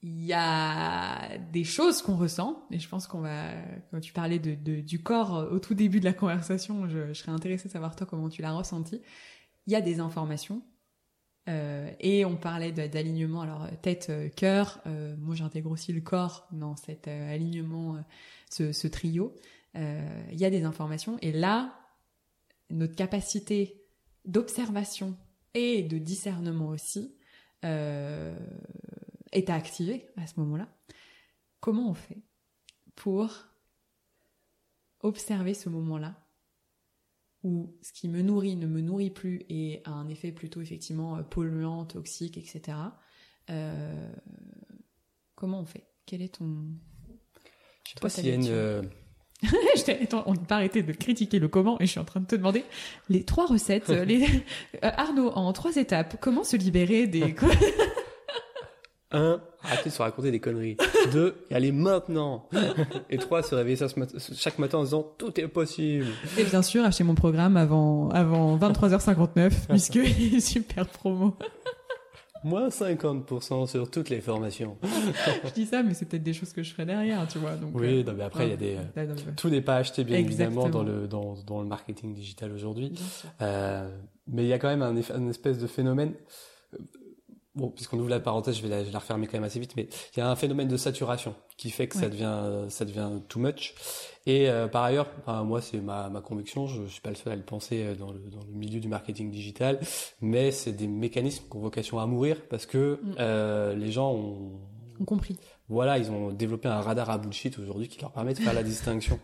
il 0.00 0.24
y 0.24 0.32
a 0.34 1.38
des 1.52 1.64
choses 1.64 2.02
qu'on 2.02 2.16
ressent, 2.16 2.66
et 2.70 2.78
je 2.78 2.86
pense 2.88 3.06
qu'on 3.06 3.20
va, 3.20 3.52
quand 3.90 4.00
tu 4.00 4.12
parlais 4.12 4.38
du 4.38 5.02
corps 5.02 5.48
au 5.50 5.58
tout 5.58 5.72
début 5.72 5.98
de 5.98 6.04
la 6.04 6.12
conversation, 6.12 6.86
je, 6.88 7.08
je 7.08 7.14
serais 7.14 7.32
intéressée 7.32 7.68
de 7.68 7.72
savoir 7.72 7.96
toi 7.96 8.06
comment 8.06 8.28
tu 8.28 8.42
l'as 8.42 8.52
ressenti. 8.52 9.00
Il 9.66 9.72
y 9.72 9.76
a 9.76 9.80
des 9.80 10.00
informations 10.00 10.62
euh, 11.48 11.90
et 12.00 12.24
on 12.24 12.36
parlait 12.36 12.72
d'alignement, 12.72 13.42
alors 13.42 13.68
tête, 13.82 14.06
euh, 14.08 14.28
cœur. 14.28 14.80
Euh, 14.86 15.14
moi, 15.18 15.34
j'intègre 15.34 15.70
aussi 15.70 15.92
le 15.92 16.00
corps 16.00 16.48
dans 16.52 16.76
cet 16.76 17.08
alignement, 17.08 18.02
ce, 18.50 18.72
ce, 18.72 18.88
trio. 18.88 19.34
Il 19.74 20.38
y 20.38 20.44
a 20.44 20.50
des 20.50 20.64
informations, 20.64 21.18
et 21.20 21.32
là, 21.32 21.76
notre 22.70 22.94
capacité 22.94 23.82
d'observation 24.24 25.16
et 25.54 25.82
de 25.82 25.98
discernement 25.98 26.68
aussi 26.68 27.16
est 27.62 29.50
à 29.50 29.54
activer 29.54 30.06
à 30.16 30.26
ce 30.28 30.38
moment-là. 30.38 30.68
Comment 31.60 31.90
on 31.90 31.94
fait 31.94 32.22
pour 32.94 33.48
observer 35.00 35.54
ce 35.54 35.68
moment-là 35.68 36.14
où 37.44 37.76
ce 37.82 37.92
qui 37.92 38.08
me 38.08 38.22
nourrit 38.22 38.56
ne 38.56 38.66
me 38.66 38.80
nourrit 38.80 39.10
plus 39.10 39.44
et 39.48 39.82
a 39.84 39.90
un 39.90 40.08
effet 40.08 40.32
plutôt 40.32 40.60
effectivement 40.62 41.16
euh, 41.16 41.22
polluant, 41.22 41.84
toxique, 41.84 42.38
etc. 42.38 42.78
Euh, 43.50 44.12
comment 45.36 45.60
on 45.60 45.66
fait? 45.66 45.86
Quel 46.06 46.22
est 46.22 46.36
ton... 46.36 46.66
Je 47.84 47.90
sais 47.90 48.00
pas 48.00 48.08
s'il 48.08 48.26
y 48.26 48.30
a 48.30 48.34
une... 48.34 48.48
Euh, 48.48 48.82
on 50.26 50.32
ne 50.32 50.38
peut 50.38 50.46
pas 50.46 50.56
arrêter 50.56 50.82
de 50.82 50.92
critiquer 50.92 51.38
le 51.38 51.48
comment 51.48 51.78
et 51.80 51.86
je 51.86 51.90
suis 51.90 52.00
en 52.00 52.04
train 52.06 52.20
de 52.20 52.26
te 52.26 52.34
demander 52.34 52.64
les 53.10 53.24
trois 53.24 53.46
recettes. 53.46 53.88
les... 54.06 54.26
Arnaud, 54.80 55.28
en 55.28 55.52
trois 55.52 55.76
étapes, 55.76 56.16
comment 56.20 56.44
se 56.44 56.56
libérer 56.56 57.06
des... 57.06 57.34
Un, 59.14 59.40
arrêtez 59.62 59.90
de 59.90 59.94
se 59.94 60.02
raconter 60.02 60.32
des 60.32 60.40
conneries. 60.40 60.76
Deux, 61.12 61.36
y 61.50 61.54
aller 61.54 61.70
maintenant. 61.70 62.48
Et 63.08 63.16
trois, 63.16 63.42
se 63.42 63.54
réveiller 63.54 63.78
chaque 64.34 64.58
matin 64.58 64.78
en 64.78 64.84
disant 64.84 65.14
tout 65.16 65.38
est 65.40 65.46
possible. 65.46 66.06
Et 66.36 66.42
bien 66.42 66.62
sûr, 66.62 66.84
acheter 66.84 67.04
mon 67.04 67.14
programme 67.14 67.56
avant, 67.56 68.08
avant 68.10 68.58
23h59, 68.58 69.50
puisque 69.68 70.00
super 70.40 70.86
promo. 70.86 71.36
Moins 72.42 72.68
50% 72.68 73.68
sur 73.68 73.90
toutes 73.90 74.10
les 74.10 74.20
formations. 74.20 74.76
je 75.44 75.52
dis 75.54 75.64
ça, 75.64 75.82
mais 75.82 75.94
c'est 75.94 76.06
peut-être 76.06 76.24
des 76.24 76.34
choses 76.34 76.52
que 76.52 76.62
je 76.62 76.72
ferai 76.72 76.84
derrière, 76.84 77.26
tu 77.26 77.38
vois. 77.38 77.52
Donc, 77.52 77.70
oui, 77.74 78.04
euh, 78.06 78.12
mais 78.14 78.24
après, 78.24 78.48
il 78.48 78.50
y 78.50 78.52
a 78.52 78.56
des, 78.56 78.76
euh, 78.98 79.14
tout 79.36 79.48
n'est 79.48 79.62
pas 79.62 79.76
acheté, 79.76 80.04
bien 80.04 80.18
évidemment, 80.18 80.68
dans 80.68 80.82
le, 80.82 81.06
dans, 81.06 81.36
dans 81.46 81.62
le 81.62 81.68
marketing 81.68 82.12
digital 82.12 82.52
aujourd'hui. 82.52 82.92
Euh, 83.40 83.88
mais 84.26 84.42
il 84.42 84.48
y 84.48 84.52
a 84.52 84.58
quand 84.58 84.68
même 84.68 84.82
un, 84.82 84.94
un 84.94 85.28
espèce 85.28 85.58
de 85.58 85.66
phénomène 85.66 86.12
bon, 87.54 87.70
puisqu'on 87.70 87.98
ouvre 87.98 88.08
la 88.08 88.20
parenthèse, 88.20 88.56
je 88.56 88.62
vais 88.62 88.68
la, 88.68 88.84
je 88.84 88.90
la 88.90 88.98
refermer 88.98 89.26
quand 89.26 89.34
même 89.34 89.44
assez 89.44 89.60
vite, 89.60 89.74
mais 89.76 89.88
il 90.14 90.20
y 90.20 90.22
a 90.22 90.28
un 90.28 90.36
phénomène 90.36 90.68
de 90.68 90.76
saturation 90.76 91.34
qui 91.56 91.70
fait 91.70 91.86
que 91.86 91.96
ça 91.96 92.08
devient 92.08 92.66
ça 92.68 92.84
devient 92.84 93.10
too 93.28 93.40
much. 93.40 93.74
Et 94.26 94.48
euh, 94.48 94.68
par 94.68 94.84
ailleurs, 94.84 95.08
moi 95.44 95.60
c'est 95.60 95.80
ma, 95.80 96.08
ma 96.08 96.20
conviction, 96.20 96.66
je, 96.66 96.82
je 96.84 96.92
suis 96.92 97.00
pas 97.00 97.10
le 97.10 97.16
seul 97.16 97.32
à 97.32 97.36
le 97.36 97.42
penser 97.42 97.82
euh, 97.82 97.94
dans 97.94 98.10
le, 98.10 98.18
dans 98.30 98.40
le 98.40 98.52
milieu 98.52 98.80
du 98.80 98.88
marketing 98.88 99.30
digital, 99.30 99.78
mais 100.20 100.50
c'est 100.50 100.72
des 100.72 100.86
mécanismes 100.88 101.44
qui 101.48 101.56
ont 101.56 101.60
vocation 101.60 101.98
à 101.98 102.06
mourir 102.06 102.40
parce 102.48 102.66
que 102.66 102.98
mm. 103.02 103.14
euh, 103.20 103.74
les 103.74 103.92
gens 103.92 104.12
ont, 104.12 104.52
ont 105.00 105.04
compris 105.04 105.38
voilà, 105.68 105.98
ils 105.98 106.10
ont 106.10 106.30
développé 106.30 106.68
un 106.68 106.80
radar 106.80 107.08
à 107.08 107.18
bullshit 107.18 107.58
aujourd'hui 107.58 107.88
qui 107.88 107.98
leur 108.00 108.12
permet 108.12 108.34
de 108.34 108.38
faire 108.38 108.52
la 108.52 108.62
distinction. 108.62 109.18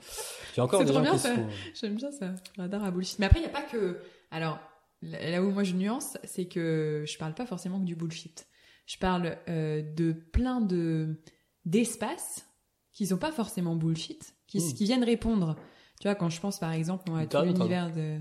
J'ai 0.55 0.63
encore 0.63 0.83
des 0.85 0.93
gens 0.93 1.03
bien 1.03 1.13
qui 1.13 1.19
sont... 1.19 1.47
J'aime 1.75 1.97
bien 1.97 2.11
ça, 2.11 2.31
radar 2.57 2.83
à 2.83 2.91
bullshit. 2.91 3.19
Mais 3.19 3.27
après, 3.27 3.41
il 3.41 3.43
n'y 3.43 3.49
a 3.49 3.53
pas 3.53 3.63
que. 3.63 3.99
Alors, 4.31 4.59
là 5.03 5.43
où 5.43 5.51
moi 5.51 5.65
je 5.65 5.75
nuance, 5.75 6.19
c'est 6.25 6.47
que 6.47 7.05
je 7.07 7.19
parle 7.19 7.35
pas 7.35 7.47
forcément 7.47 7.81
que 7.81 7.85
du 7.85 7.97
bullshit. 7.97 8.47
Je 8.87 8.99
parle 8.99 9.37
euh, 9.49 9.83
de 9.83 10.13
plein 10.13 10.61
de 10.61 11.21
d'espaces 11.65 12.47
qui 12.93 13.07
sont 13.07 13.19
pas 13.19 13.33
forcément 13.33 13.77
bullshit, 13.77 14.35
qui, 14.47 14.59
Mm. 14.59 14.75
qui 14.75 14.85
viennent 14.85 15.05
répondre. 15.05 15.57
Tu 16.01 16.09
vois, 16.09 16.15
quand 16.15 16.31
je 16.31 16.41
pense 16.41 16.59
par 16.59 16.73
exemple 16.73 17.11
à 17.15 17.27
tout 17.27 17.39
l'univers 17.43 17.93
de, 17.93 18.19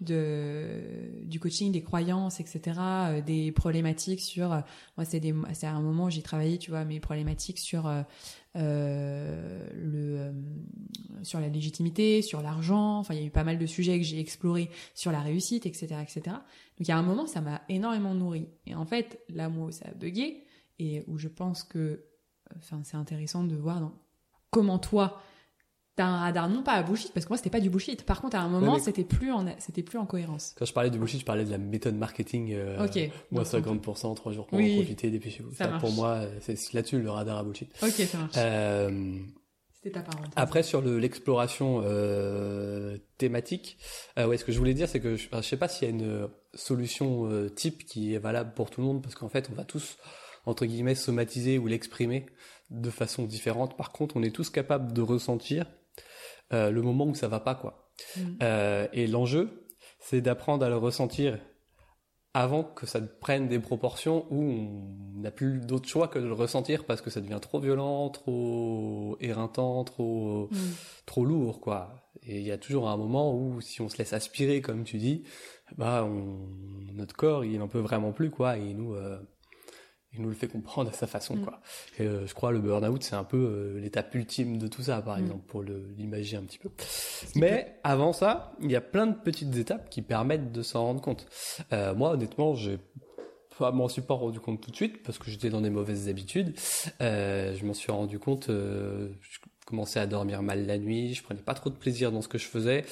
du 0.00 1.38
coaching, 1.40 1.72
des 1.72 1.82
croyances, 1.82 2.40
etc., 2.40 2.60
euh, 2.78 3.20
des 3.20 3.52
problématiques 3.52 4.20
sur. 4.20 4.52
euh, 4.52 4.60
moi, 4.96 5.04
c'est 5.04 5.66
à 5.66 5.72
un 5.72 5.80
moment 5.80 6.06
où 6.06 6.10
j'ai 6.10 6.22
travaillé, 6.22 6.58
tu 6.58 6.70
vois, 6.70 6.84
mes 6.84 7.00
problématiques 7.00 7.58
sur 7.58 7.86
euh, 8.56 9.68
le 9.74 10.32
sur 11.22 11.38
la 11.38 11.48
légitimité, 11.48 12.22
sur 12.22 12.40
l'argent. 12.40 12.98
Enfin, 12.98 13.14
il 13.14 13.20
y 13.20 13.22
a 13.22 13.26
eu 13.26 13.30
pas 13.30 13.44
mal 13.44 13.58
de 13.58 13.66
sujets 13.66 13.98
que 13.98 14.04
j'ai 14.04 14.20
explorés 14.20 14.70
sur 14.94 15.12
la 15.12 15.20
réussite, 15.20 15.66
etc., 15.66 15.96
etc. 16.02 16.22
Donc, 16.26 16.80
il 16.80 16.88
y 16.88 16.92
a 16.92 16.96
un 16.96 17.02
moment, 17.02 17.26
ça 17.26 17.40
m'a 17.40 17.60
énormément 17.68 18.14
nourri. 18.14 18.48
Et 18.66 18.74
en 18.74 18.86
fait, 18.86 19.20
là, 19.28 19.48
moi, 19.48 19.70
ça 19.70 19.86
a 19.88 19.94
bugué 19.94 20.44
et 20.78 21.04
où 21.06 21.18
je 21.18 21.28
pense 21.28 21.62
que, 21.62 22.06
enfin, 22.56 22.80
c'est 22.84 22.96
intéressant 22.96 23.44
de 23.44 23.54
voir 23.54 23.92
comment 24.50 24.78
toi 24.78 25.22
t'as 26.00 26.06
un 26.06 26.18
radar 26.20 26.48
non 26.48 26.62
pas 26.62 26.72
à 26.72 26.82
bullshit 26.82 27.12
parce 27.12 27.26
que 27.26 27.30
moi 27.30 27.36
c'était 27.36 27.50
pas 27.50 27.60
du 27.60 27.68
bullshit. 27.70 28.04
Par 28.04 28.20
contre, 28.20 28.36
à 28.36 28.40
un 28.40 28.48
moment, 28.48 28.78
c'était 28.78 29.04
plus 29.04 29.30
en 29.32 29.44
c'était 29.58 29.82
plus 29.82 29.98
en 29.98 30.06
cohérence. 30.06 30.54
Quand 30.58 30.64
je 30.64 30.72
parlais 30.72 30.90
du 30.90 30.98
bullshit, 30.98 31.20
je 31.20 31.24
parlais 31.26 31.44
de 31.44 31.50
la 31.50 31.58
méthode 31.58 31.94
marketing. 31.96 32.52
euh, 32.54 32.84
ok. 32.86 33.10
Moi, 33.30 33.44
Donc, 33.44 33.84
50%, 33.84 34.14
3 34.14 34.32
jours 34.32 34.46
pour 34.46 34.58
Oui. 34.58 34.72
en 34.72 34.76
profiter, 34.76 35.10
dépêchez-vous. 35.10 35.52
Ça 35.54 35.64
Ça, 35.66 35.78
pour 35.78 35.92
moi, 35.92 36.08
euh, 36.22 36.38
c'est 36.40 36.72
là-dessus 36.72 37.00
le 37.00 37.10
radar 37.10 37.38
à 37.38 37.44
bullshit. 37.44 37.70
Ok, 37.82 37.90
ça 37.90 38.18
marche. 38.18 38.34
Euh, 38.38 39.18
C'était 39.74 39.90
ta 39.92 40.02
parenthèse. 40.02 40.32
Après 40.36 40.62
sur 40.62 40.80
le- 40.82 40.98
l'exploration 40.98 41.82
euh, 41.84 42.98
thématique, 43.18 43.78
ouais, 44.16 44.36
ce 44.36 44.44
que 44.44 44.52
je 44.52 44.58
voulais 44.58 44.74
dire, 44.74 44.88
c'est 44.88 45.00
que 45.00 45.16
je, 45.16 45.28
je 45.32 45.40
sais 45.42 45.56
pas 45.56 45.68
s'il 45.68 45.88
y 45.88 45.90
a 45.90 45.94
une 45.94 46.28
solution 46.54 47.28
type 47.54 47.84
qui 47.84 48.14
est 48.14 48.18
valable 48.18 48.52
pour 48.54 48.70
tout 48.70 48.80
le 48.80 48.86
monde, 48.86 49.02
parce 49.02 49.14
qu'en 49.14 49.28
fait, 49.28 49.48
on 49.52 49.54
va 49.54 49.64
tous 49.64 49.96
entre 50.46 50.64
guillemets 50.66 50.94
somatiser 50.94 51.58
ou 51.58 51.66
l'exprimer 51.66 52.26
de 52.70 52.88
façon 52.90 53.24
différente. 53.24 53.76
Par 53.76 53.90
contre, 53.92 54.16
on 54.16 54.22
est 54.22 54.34
tous 54.34 54.48
capables 54.50 54.92
de 54.92 55.02
ressentir 55.02 55.66
euh, 56.52 56.70
le 56.70 56.82
moment 56.82 57.06
où 57.06 57.14
ça 57.14 57.28
va 57.28 57.40
pas, 57.40 57.54
quoi. 57.54 57.90
Mm. 58.16 58.20
Euh, 58.42 58.88
et 58.92 59.06
l'enjeu, 59.06 59.66
c'est 59.98 60.20
d'apprendre 60.20 60.64
à 60.64 60.68
le 60.68 60.76
ressentir 60.76 61.38
avant 62.32 62.62
que 62.62 62.86
ça 62.86 63.00
prenne 63.00 63.48
des 63.48 63.58
proportions 63.58 64.24
où 64.30 64.40
on 64.40 65.20
n'a 65.20 65.32
plus 65.32 65.58
d'autre 65.60 65.88
choix 65.88 66.06
que 66.06 66.20
de 66.20 66.26
le 66.26 66.32
ressentir 66.32 66.84
parce 66.84 67.00
que 67.00 67.10
ça 67.10 67.20
devient 67.20 67.40
trop 67.42 67.58
violent, 67.58 68.08
trop 68.10 69.16
éreintant, 69.20 69.82
trop 69.82 70.48
Mm. 70.52 70.56
trop 71.06 71.24
lourd 71.24 71.60
quoi. 71.60 71.90
Et 72.22 72.38
il 72.38 72.46
y 72.46 72.52
a 72.52 72.58
toujours 72.58 72.88
un 72.88 72.96
moment 72.96 73.34
où 73.34 73.60
si 73.60 73.80
on 73.80 73.88
se 73.88 73.98
laisse 73.98 74.12
aspirer 74.12 74.60
comme 74.60 74.84
tu 74.84 74.98
dis, 74.98 75.24
bah 75.76 76.04
on, 76.04 76.46
notre 76.94 77.16
corps 77.16 77.44
il 77.44 77.60
en 77.62 77.68
peut 77.68 77.80
vraiment 77.80 78.12
plus 78.12 78.30
quoi 78.30 78.58
et 78.58 78.62
il 78.70 78.76
nous 78.76 78.94
euh, 78.94 79.18
il 80.12 80.22
nous 80.22 80.28
le 80.28 80.34
fait 80.34 80.48
comprendre 80.48 80.90
à 80.90 80.92
sa 80.92 81.06
façon 81.06 81.36
Mm. 81.36 81.42
quoi. 81.44 81.60
Et 81.98 82.02
euh, 82.02 82.26
je 82.26 82.34
crois 82.34 82.50
le 82.52 82.58
burn-out 82.58 83.02
c'est 83.02 83.14
un 83.14 83.22
peu 83.24 83.36
euh, 83.36 83.80
l'étape 83.80 84.12
ultime 84.14 84.58
de 84.58 84.66
tout 84.66 84.82
ça 84.82 85.00
par 85.02 85.16
Mm. 85.18 85.22
exemple 85.22 85.44
pour 85.46 85.62
l'imaginer 85.62 86.38
un 86.40 86.44
petit 86.44 86.58
peu. 86.58 86.70
Mais 87.36 87.76
avant 87.84 88.12
ça, 88.12 88.52
il 88.60 88.70
y 88.70 88.76
a 88.76 88.80
plein 88.80 89.06
de 89.06 89.14
petites 89.14 89.56
étapes 89.56 89.88
qui 89.88 90.02
permettent 90.02 90.50
de 90.52 90.62
s'en 90.62 90.84
rendre 90.84 91.00
compte. 91.00 91.26
Euh, 91.72 91.94
moi 91.94 92.10
honnêtement, 92.10 92.54
j'ai 92.54 92.78
pas 93.58 93.70
m'en 93.72 93.88
suis 93.88 94.00
pas 94.02 94.14
rendu 94.14 94.40
compte 94.40 94.60
tout 94.62 94.70
de 94.70 94.76
suite 94.76 95.02
parce 95.02 95.18
que 95.18 95.30
j'étais 95.30 95.50
dans 95.50 95.60
des 95.60 95.68
mauvaises 95.68 96.08
habitudes. 96.08 96.54
Je 96.98 97.64
m'en 97.66 97.74
suis 97.74 97.92
rendu 97.92 98.18
compte. 98.18 98.46
je 98.48 99.38
commençais 99.66 100.00
à 100.00 100.06
dormir 100.06 100.42
mal 100.42 100.66
la 100.66 100.78
nuit. 100.78 101.12
Je 101.12 101.22
prenais 101.22 101.42
pas 101.42 101.52
trop 101.52 101.68
de 101.68 101.74
plaisir 101.76 102.10
dans 102.10 102.22
ce 102.22 102.28
que 102.28 102.38
je 102.38 102.46
faisais. 102.46 102.84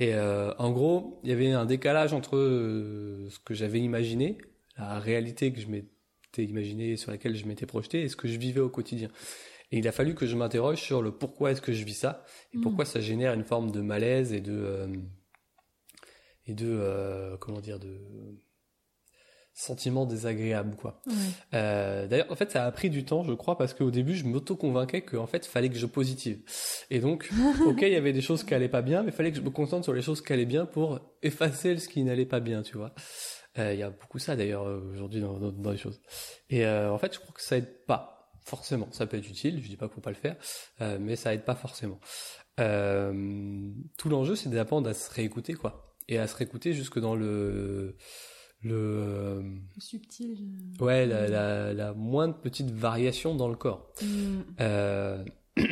Et 0.00 0.14
en 0.16 0.70
gros, 0.72 1.20
il 1.24 1.28
y 1.28 1.32
avait 1.34 1.52
un 1.52 1.66
décalage 1.66 2.14
entre 2.14 2.30
ce 2.32 3.38
que 3.44 3.52
j'avais 3.52 3.80
imaginé, 3.80 4.38
la 4.78 4.98
réalité 4.98 5.52
que 5.52 5.60
je 5.60 5.66
m'étais 5.66 5.88
imaginé, 6.42 6.96
sur 6.96 7.10
laquelle 7.12 7.36
je 7.36 7.46
m'étais 7.46 7.66
projeté, 7.66 8.02
et 8.02 8.08
ce 8.08 8.16
que 8.16 8.26
je 8.26 8.38
vivais 8.38 8.60
au 8.60 8.68
quotidien. 8.70 9.08
Et 9.70 9.78
il 9.78 9.86
a 9.88 9.92
fallu 9.92 10.14
que 10.14 10.26
je 10.26 10.34
m'interroge 10.36 10.80
sur 10.80 11.02
le 11.02 11.12
pourquoi 11.12 11.50
est-ce 11.52 11.60
que 11.62 11.72
je 11.72 11.84
vis 11.84 11.94
ça 11.94 12.24
et 12.52 12.58
Mm. 12.58 12.60
pourquoi 12.62 12.84
ça 12.84 13.00
génère 13.00 13.32
une 13.34 13.44
forme 13.44 13.70
de 13.70 13.80
malaise 13.80 14.32
et 14.32 14.40
de 14.40 14.52
euh, 14.52 14.86
et 16.46 16.54
de 16.54 16.66
euh, 16.68 17.36
comment 17.38 17.60
dire 17.60 17.78
de 17.78 17.98
sentiment 19.56 20.04
désagréable 20.04 20.74
quoi. 20.76 21.00
Ouais. 21.06 21.12
Euh, 21.54 22.06
D'ailleurs, 22.08 22.30
en 22.30 22.34
fait, 22.34 22.50
ça 22.50 22.66
a 22.66 22.72
pris 22.72 22.90
du 22.90 23.04
temps, 23.04 23.22
je 23.22 23.32
crois, 23.32 23.56
parce 23.56 23.72
qu'au 23.72 23.92
début, 23.92 24.14
je 24.16 24.24
m'auto-convainquais 24.24 25.02
qu'en 25.02 25.28
fait, 25.28 25.46
fallait 25.46 25.68
que 25.68 25.76
je 25.78 25.86
positive. 25.86 26.40
Et 26.90 26.98
donc, 26.98 27.30
ok, 27.66 27.78
il 27.82 27.88
y 27.92 27.94
avait 27.96 28.12
des 28.12 28.20
choses 28.20 28.42
qui 28.42 28.52
allaient 28.52 28.68
pas 28.68 28.82
bien, 28.82 29.04
mais 29.04 29.12
fallait 29.12 29.30
que 29.30 29.36
je 29.36 29.42
me 29.42 29.50
concentre 29.50 29.84
sur 29.84 29.94
les 29.94 30.02
choses 30.02 30.20
qui 30.22 30.32
allaient 30.32 30.44
bien 30.44 30.66
pour 30.66 30.98
effacer 31.22 31.78
ce 31.78 31.88
qui 31.88 32.02
n'allait 32.02 32.26
pas 32.26 32.40
bien, 32.40 32.62
tu 32.62 32.76
vois. 32.76 32.92
Euh, 33.58 33.72
Il 33.74 33.78
y 33.78 33.82
a 33.82 33.90
beaucoup 33.90 34.18
ça 34.18 34.36
d'ailleurs 34.36 34.66
euh, 34.66 34.80
aujourd'hui 34.92 35.20
dans, 35.20 35.38
dans, 35.38 35.52
dans 35.52 35.70
les 35.70 35.76
choses. 35.76 36.00
Et 36.50 36.66
euh, 36.66 36.92
en 36.92 36.98
fait, 36.98 37.14
je 37.14 37.20
crois 37.20 37.34
que 37.34 37.42
ça 37.42 37.56
aide 37.56 37.84
pas 37.86 38.32
forcément. 38.44 38.88
Ça 38.92 39.06
peut 39.06 39.16
être 39.16 39.28
utile, 39.28 39.62
je 39.62 39.68
dis 39.68 39.76
pas 39.76 39.86
qu'il 39.86 39.94
faut 39.94 40.00
pas 40.00 40.10
le 40.10 40.16
faire, 40.16 40.36
mais 41.00 41.16
ça 41.16 41.32
aide 41.32 41.44
pas 41.44 41.54
forcément. 41.54 41.98
Tout 42.56 44.08
l'enjeu, 44.08 44.36
c'est 44.36 44.50
d'apprendre 44.50 44.88
à 44.90 44.94
se 44.94 45.10
réécouter, 45.10 45.54
quoi, 45.54 45.96
et 46.08 46.18
à 46.18 46.26
se 46.26 46.36
réécouter 46.36 46.74
jusque 46.74 46.98
dans 46.98 47.14
le 47.16 47.96
le 48.64 48.74
euh, 48.76 49.42
Subtil. 49.78 50.38
Ouais, 50.80 51.06
la, 51.06 51.28
la, 51.28 51.74
la 51.74 51.92
moindre 51.92 52.40
petite 52.40 52.70
variation 52.70 53.34
dans 53.34 53.48
le 53.48 53.56
corps. 53.56 53.92
Mm. 54.02 54.40
Euh, 54.60 55.24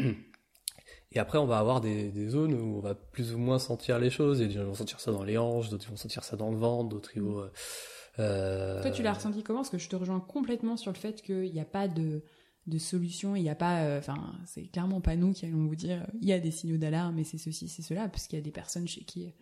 Et 1.13 1.19
après, 1.19 1.39
on 1.39 1.47
va 1.47 1.59
avoir 1.59 1.81
des, 1.81 2.29
zones 2.29 2.55
où 2.55 2.77
on 2.79 2.81
va 2.81 2.95
plus 2.95 3.35
ou 3.35 3.39
moins 3.39 3.59
sentir 3.59 3.99
les 3.99 4.11
choses. 4.11 4.41
Et 4.41 4.47
des 4.47 4.55
gens 4.55 4.65
vont 4.65 4.75
sentir 4.75 5.01
ça 5.01 5.13
dans 5.13 5.25
les 5.25 5.39
hanches, 5.39 5.69
d'autres 5.69 5.89
vont 5.89 5.97
sentir 5.97 6.25
ça 6.25 6.37
dans 6.37 6.51
le 6.51 6.57
ventre, 6.57 6.89
d'autres 6.89 7.11
vont... 7.19 7.49
Euh... 8.19 8.83
Toi, 8.83 8.91
tu 8.91 9.03
l'as 9.03 9.15
ressenti 9.15 9.43
comment? 9.43 9.61
Parce 9.61 9.71
que 9.71 9.79
je 9.79 9.89
te 9.89 9.97
rejoins 9.97 10.21
complètement 10.21 10.77
sur 10.77 10.93
le 10.93 10.99
fait 10.99 11.23
qu'il 11.23 11.53
n'y 11.53 11.61
a 11.61 11.65
pas 11.65 11.89
de, 11.89 12.23
de 12.67 12.79
solution, 12.79 13.37
il 13.37 13.43
n'y 13.43 13.51
a 13.51 13.55
pas, 13.55 13.85
euh, 13.85 13.99
enfin, 13.99 14.35
c'est 14.47 14.65
clairement 14.65 15.01
pas 15.01 15.17
nous 15.17 15.33
qui 15.33 15.47
allons 15.47 15.67
vous 15.67 15.77
dire, 15.77 16.07
il 16.21 16.29
y 16.29 16.33
a 16.33 16.39
des 16.39 16.51
signaux 16.51 16.77
d'alarme 16.77 17.19
et 17.19 17.25
c'est 17.25 17.39
ceci, 17.39 17.69
c'est 17.69 17.83
cela, 17.83 18.09
parce 18.09 18.27
qu'il 18.27 18.39
y 18.39 18.43
a 18.43 18.45
des 18.45 18.53
personnes 18.53 18.87
chez 18.87 19.05
qui 19.05 19.33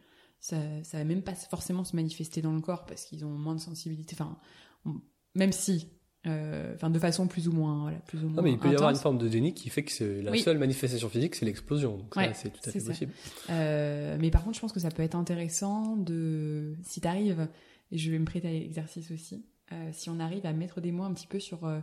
ça, 0.40 0.56
ça 0.82 0.98
va 0.98 1.04
même 1.04 1.22
pas 1.22 1.34
forcément 1.34 1.84
se 1.84 1.94
manifester 1.94 2.40
dans 2.40 2.52
le 2.52 2.60
corps 2.60 2.86
parce 2.86 3.04
qu'ils 3.04 3.24
ont 3.24 3.30
moins 3.30 3.54
de 3.54 3.60
sensibilité. 3.60 4.16
Enfin, 4.18 4.38
même 5.34 5.52
si, 5.52 5.86
euh, 5.86 5.99
enfin, 6.26 6.90
de 6.90 6.98
façon 6.98 7.26
plus 7.26 7.48
ou 7.48 7.52
moins, 7.52 7.80
voilà, 7.82 7.98
plus 8.00 8.18
ou 8.24 8.28
moins. 8.28 8.36
Non, 8.36 8.42
mais 8.42 8.52
il 8.52 8.58
peut 8.58 8.70
y 8.70 8.74
avoir 8.74 8.90
une 8.90 8.96
forme 8.96 9.18
de 9.18 9.28
déni 9.28 9.54
qui 9.54 9.70
fait 9.70 9.82
que 9.82 9.92
c'est- 9.92 10.22
la 10.22 10.30
Oui. 10.32 10.40
seule 10.40 10.58
manifestation 10.58 11.08
physique, 11.08 11.34
c'est 11.34 11.46
l'explosion. 11.46 11.96
Donc 11.96 12.14
ça, 12.14 12.34
c'est 12.34 12.50
tout 12.50 12.60
à 12.68 12.72
fait 12.72 12.80
possible. 12.84 13.12
Euh, 13.50 14.16
mais 14.20 14.30
par 14.30 14.44
contre, 14.44 14.56
je 14.56 14.60
pense 14.60 14.72
que 14.72 14.80
ça 14.80 14.90
peut 14.90 15.02
être 15.02 15.14
intéressant 15.14 15.96
de, 15.96 16.74
si 16.82 17.00
t'arrives, 17.00 17.48
et 17.92 17.98
je 17.98 18.10
vais 18.10 18.18
me 18.18 18.24
prêter 18.26 18.48
à 18.48 18.52
l'exercice 18.52 19.10
aussi, 19.10 19.44
euh, 19.72 19.88
si 19.92 20.10
on 20.10 20.20
arrive 20.20 20.44
à 20.46 20.52
mettre 20.52 20.80
des 20.80 20.92
mots 20.92 21.04
un 21.04 21.12
petit 21.14 21.26
peu 21.26 21.40
sur 21.40 21.64
euh, 21.64 21.80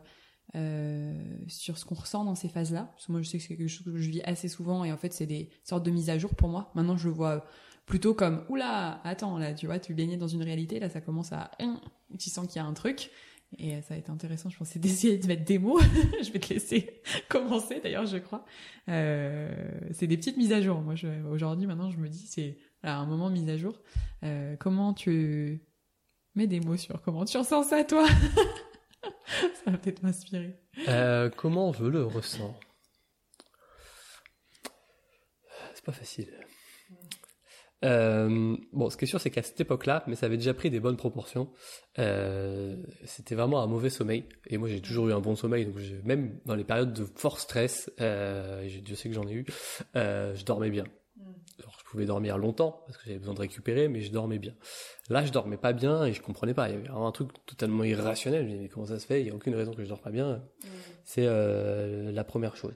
euh, 0.55 1.13
sur 1.47 1.77
ce 1.77 1.83
qu'on 1.83 1.95
ressent 1.95 2.23
dans 2.23 2.35
ces 2.35 2.47
phases-là. 2.47 2.89
Parce 2.93 3.07
que 3.07 3.11
moi, 3.11 3.21
je 3.21 3.27
sais 3.27 3.37
que 3.37 3.43
c'est 3.43 3.57
quelque 3.57 3.67
chose 3.67 3.83
que 3.85 3.97
je 3.97 4.09
vis 4.09 4.21
assez 4.23 4.47
souvent 4.47 4.85
et 4.85 4.91
en 4.93 4.97
fait, 4.97 5.11
c'est 5.13 5.25
des 5.25 5.49
sortes 5.63 5.85
de 5.85 5.91
mises 5.91 6.09
à 6.09 6.17
jour 6.17 6.33
pour 6.35 6.47
moi. 6.47 6.71
Maintenant, 6.73 6.95
je 6.95 7.07
le 7.09 7.13
vois 7.13 7.45
plutôt 7.85 8.13
comme 8.13 8.43
oula, 8.49 9.01
attends, 9.03 9.37
là, 9.37 9.53
tu 9.53 9.65
vois, 9.65 9.79
tu 9.79 9.93
baignais 9.93 10.15
dans 10.17 10.27
une 10.27 10.43
réalité, 10.43 10.79
là, 10.79 10.89
ça 10.89 11.01
commence 11.01 11.33
à, 11.33 11.51
hum, 11.61 11.77
tu 12.17 12.29
sens 12.29 12.47
qu'il 12.47 12.57
y 12.57 12.59
a 12.59 12.65
un 12.65 12.73
truc. 12.73 13.11
Et 13.57 13.75
euh, 13.75 13.81
ça 13.81 13.93
va 13.93 13.97
être 13.97 14.09
intéressant, 14.09 14.49
je 14.49 14.57
pense, 14.57 14.69
c'est 14.69 14.79
d'essayer 14.81 15.17
de 15.17 15.27
mettre 15.27 15.45
des 15.45 15.59
mots. 15.59 15.79
je 16.21 16.31
vais 16.31 16.39
te 16.39 16.53
laisser 16.53 17.01
commencer, 17.29 17.79
d'ailleurs, 17.81 18.05
je 18.05 18.17
crois. 18.17 18.45
Euh, 18.89 19.49
c'est 19.91 20.07
des 20.07 20.17
petites 20.17 20.37
mises 20.37 20.53
à 20.53 20.61
jour. 20.61 20.81
Moi, 20.81 20.95
aujourd'hui, 21.31 21.65
maintenant, 21.65 21.89
je 21.89 21.97
me 21.97 22.09
dis, 22.09 22.27
c'est 22.27 22.57
voilà, 22.81 22.97
un 22.97 23.05
moment 23.05 23.29
mise 23.29 23.49
à 23.49 23.57
jour. 23.57 23.79
Euh, 24.23 24.55
comment 24.57 24.93
tu 24.93 25.61
mets 26.35 26.47
des 26.47 26.59
mots 26.59 26.77
sur 26.77 27.01
comment 27.01 27.25
tu 27.25 27.37
ressens 27.37 27.63
ça, 27.63 27.83
toi? 27.83 28.07
Ça 29.63 29.71
va 29.71 29.77
peut-être 29.77 30.03
m'inspirer. 30.03 30.59
Comment 31.37 31.73
je 31.73 31.85
le 31.85 32.03
ressens? 32.03 32.59
C'est 35.73 35.85
pas 35.85 35.91
facile. 35.91 36.33
Euh, 37.85 38.55
bon, 38.73 38.89
ce 38.89 38.97
qui 38.97 39.05
est 39.05 39.07
sûr, 39.07 39.21
c'est 39.21 39.29
qu'à 39.29 39.43
cette 39.43 39.59
époque-là, 39.61 40.03
mais 40.07 40.15
ça 40.15 40.25
avait 40.25 40.37
déjà 40.37 40.53
pris 40.53 40.69
des 40.69 40.79
bonnes 40.79 40.97
proportions. 40.97 41.49
euh, 41.99 42.75
c'était 43.05 43.33
vraiment 43.35 43.61
un 43.61 43.67
mauvais 43.67 43.89
sommeil. 43.89 44.25
Et 44.47 44.57
moi, 44.57 44.67
j'ai 44.67 44.81
toujours 44.81 45.07
eu 45.09 45.13
un 45.13 45.19
bon 45.19 45.35
sommeil. 45.35 45.65
Donc, 45.65 45.77
j'ai- 45.79 45.99
même 46.03 46.39
dans 46.45 46.53
les 46.55 46.63
périodes 46.63 46.93
de 46.93 47.05
fort 47.15 47.39
stress, 47.39 47.91
euh, 48.01 48.61
et 48.61 48.69
je- 48.69 48.79
Dieu 48.79 48.95
sait 48.95 49.09
que 49.09 49.15
j'en 49.15 49.27
ai 49.27 49.33
eu, 49.33 49.45
euh, 49.95 50.35
je 50.35 50.43
dormais 50.45 50.69
bien. 50.69 50.83
Alors, 51.59 51.75
je 51.79 51.85
pouvais 51.89 52.05
dormir 52.05 52.37
longtemps 52.37 52.83
parce 52.85 52.97
que 52.97 53.05
j'avais 53.05 53.17
besoin 53.17 53.33
de 53.33 53.39
récupérer, 53.39 53.87
mais 53.87 54.01
je 54.01 54.11
dormais 54.11 54.37
bien. 54.37 54.53
Là, 55.09 55.25
je 55.25 55.31
dormais 55.31 55.57
pas 55.57 55.73
bien 55.73 56.05
et 56.05 56.13
je 56.13 56.21
comprenais 56.21 56.53
pas. 56.53 56.69
Il 56.69 56.73
y 56.73 56.77
avait 56.77 56.87
vraiment 56.87 57.07
un 57.07 57.11
truc 57.11 57.29
totalement 57.47 57.83
irrationnel. 57.83 58.41
Je 58.41 58.45
me 58.45 58.49
disais, 58.51 58.61
mais 58.63 58.69
comment 58.69 58.85
ça 58.85 58.99
se 58.99 59.07
fait? 59.07 59.21
Il 59.21 59.27
y 59.27 59.31
a 59.31 59.33
aucune 59.35 59.55
raison 59.55 59.73
que 59.73 59.83
je 59.83 59.89
dors 59.89 60.01
pas 60.01 60.11
bien. 60.11 60.43
C'est 61.03 61.25
euh, 61.25 62.11
la 62.11 62.23
première 62.23 62.55
chose. 62.55 62.73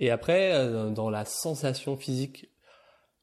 Et 0.00 0.10
après, 0.10 0.54
euh, 0.54 0.90
dans 0.90 1.10
la 1.10 1.24
sensation 1.24 1.96
physique 1.96 2.50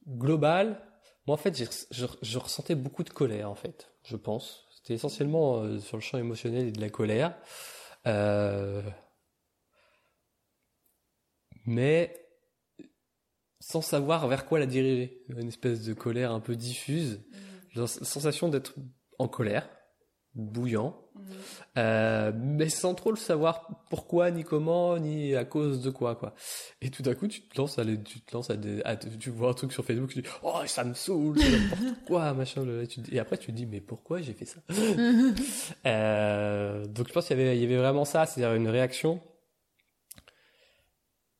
globale, 0.08 0.82
moi 1.28 1.36
en 1.36 1.38
fait, 1.38 1.58
je, 1.92 2.06
je 2.22 2.38
ressentais 2.38 2.76
beaucoup 2.76 3.04
de 3.04 3.10
colère 3.10 3.50
en 3.50 3.56
fait, 3.56 3.92
je 4.04 4.16
pense. 4.16 4.68
C'était 4.84 4.96
essentiellement 4.96 5.62
euh, 5.62 5.80
sur 5.80 5.96
le 5.96 6.02
champ 6.02 6.18
émotionnel 6.18 6.68
et 6.68 6.72
de 6.72 6.82
la 6.82 6.90
colère. 6.90 7.38
Euh, 8.06 8.82
mais 11.66 12.28
sans 13.62 13.82
savoir 13.82 14.28
vers 14.28 14.46
quoi 14.46 14.60
la 14.60 14.66
diriger. 14.66 15.24
Une 15.30 15.48
espèce 15.48 15.84
de 15.86 15.94
colère 15.94 16.34
un 16.34 16.42
peu 16.42 16.58
diffuse, 16.58 17.24
la 17.76 17.88
sensation 17.88 18.50
d'être 18.50 18.76
en 19.20 19.30
colère, 19.30 19.70
bouillant, 20.36 21.00
euh, 21.78 22.32
mais 22.36 22.70
sans 22.70 22.96
trop 22.96 23.12
le 23.12 23.18
savoir 23.18 23.68
pourquoi, 23.90 24.32
ni 24.32 24.44
comment, 24.44 24.98
ni 24.98 25.36
à 25.36 25.46
cause 25.46 25.82
de 25.82 25.92
quoi, 25.92 26.16
quoi. 26.16 26.34
Et 26.82 26.90
tout 26.90 27.04
à 27.06 27.14
coup, 27.14 27.28
tu 27.28 27.42
te 27.42 27.58
lances 27.60 27.78
à, 27.78 27.86
tu 27.86 28.22
te 28.22 28.34
lances 28.36 28.50
à, 28.50 28.56
des, 28.56 28.82
tu 29.20 29.30
vois 29.30 29.52
un 29.52 29.54
truc 29.54 29.72
sur 29.72 29.86
Facebook, 29.86 30.10
tu 30.12 30.22
dis, 30.22 30.28
oh, 30.42 30.62
ça 30.66 30.84
me 30.84 30.94
saoule, 30.94 31.38
n'importe 31.38 32.06
quoi, 32.08 32.34
machin. 32.34 32.66
Et 33.12 33.20
après, 33.20 33.38
tu 33.38 33.48
te 33.48 33.52
dis, 33.52 33.66
mais 33.66 33.80
pourquoi 33.82 34.22
j'ai 34.22 34.34
fait 34.34 34.46
ça? 34.46 34.60
Euh, 35.86 36.86
Donc, 36.86 37.08
je 37.08 37.14
pense 37.14 37.28
qu'il 37.28 37.38
y 37.38 37.42
avait, 37.42 37.58
il 37.58 37.62
y 37.62 37.66
avait 37.66 37.78
vraiment 37.78 38.06
ça, 38.06 38.26
c'est-à-dire 38.26 38.56
une 38.56 38.68
réaction 38.68 39.22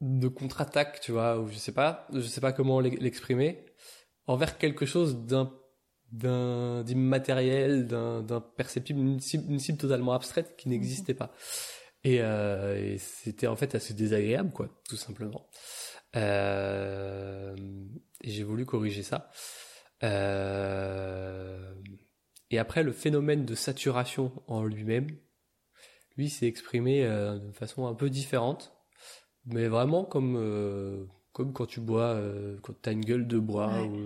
de 0.02 0.28
contre-attaque, 0.28 1.00
tu 1.00 1.14
vois, 1.14 1.40
ou 1.40 1.48
je 1.48 1.56
sais 1.56 1.72
pas, 1.72 2.08
je 2.14 2.22
sais 2.22 2.42
pas 2.42 2.52
comment 2.52 2.80
l'exprimer, 2.80 3.66
envers 4.28 4.58
quelque 4.58 4.86
chose 4.86 5.26
d'un 5.26 5.52
d'un 6.14 6.84
d'immatériel, 6.84 7.88
d'un 7.88 8.42
perceptible, 8.56 9.00
une 9.00 9.20
cible, 9.20 9.78
totalement 9.78 10.14
abstraite 10.14 10.56
qui 10.58 10.70
n'existait 10.70 11.16
pas. 11.16 11.34
Et, 12.04 12.22
euh, 12.22 12.78
et 12.78 12.98
c'était 13.00 13.48
en 13.48 13.56
fait 13.56 13.76
assez 13.76 13.94
désagréable, 13.94 14.52
quoi, 14.52 14.70
tout 14.88 14.96
simplement. 14.96 15.50
Euh, 16.16 17.56
et 18.22 18.30
j'ai 18.30 18.44
voulu 18.44 18.66
corriger 18.66 19.02
ça. 19.04 19.32
Euh, 20.04 21.74
et 22.52 22.60
après, 22.60 22.84
le 22.84 22.92
phénomène 22.92 23.46
de 23.46 23.56
saturation 23.56 24.32
en 24.48 24.64
lui-même, 24.64 25.08
lui, 26.16 26.30
s'est 26.30 26.48
exprimé 26.48 27.04
de 27.06 27.52
façon 27.54 27.88
un 27.88 27.96
peu 27.96 28.12
différente, 28.12 28.78
mais 29.46 29.68
vraiment 29.68 30.06
comme 30.06 31.10
comme 31.34 31.52
quand 31.52 31.66
tu 31.66 31.82
bois, 31.82 32.14
euh, 32.14 32.58
quand 32.62 32.74
t'as 32.80 32.92
une 32.92 33.04
gueule 33.04 33.28
de 33.28 33.40
bois 33.40 33.82
ou, 33.82 33.98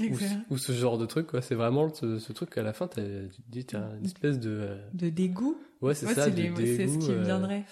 ou, 0.50 0.58
ce 0.58 0.72
genre 0.72 0.98
de 0.98 1.06
truc, 1.06 1.28
quoi. 1.28 1.40
C'est 1.40 1.54
vraiment 1.54 1.94
ce, 1.94 2.18
ce, 2.18 2.32
truc 2.32 2.50
qu'à 2.50 2.62
la 2.62 2.72
fin, 2.72 2.88
tu 2.88 2.96
te 2.96 3.30
dis, 3.48 3.64
t'as 3.64 3.96
une 3.96 4.04
espèce 4.04 4.40
de... 4.40 4.50
Euh, 4.50 4.88
de 4.92 5.08
dégoût 5.08 5.56
Ouais, 5.80 5.94
c'est 5.94 6.12
ça, 6.12 6.28
de 6.28 6.34
dégoût. 6.34 6.56
C'est 6.60 6.88
ce 6.88 6.98
qui 6.98 7.12
me 7.12 7.22
viendrait. 7.22 7.64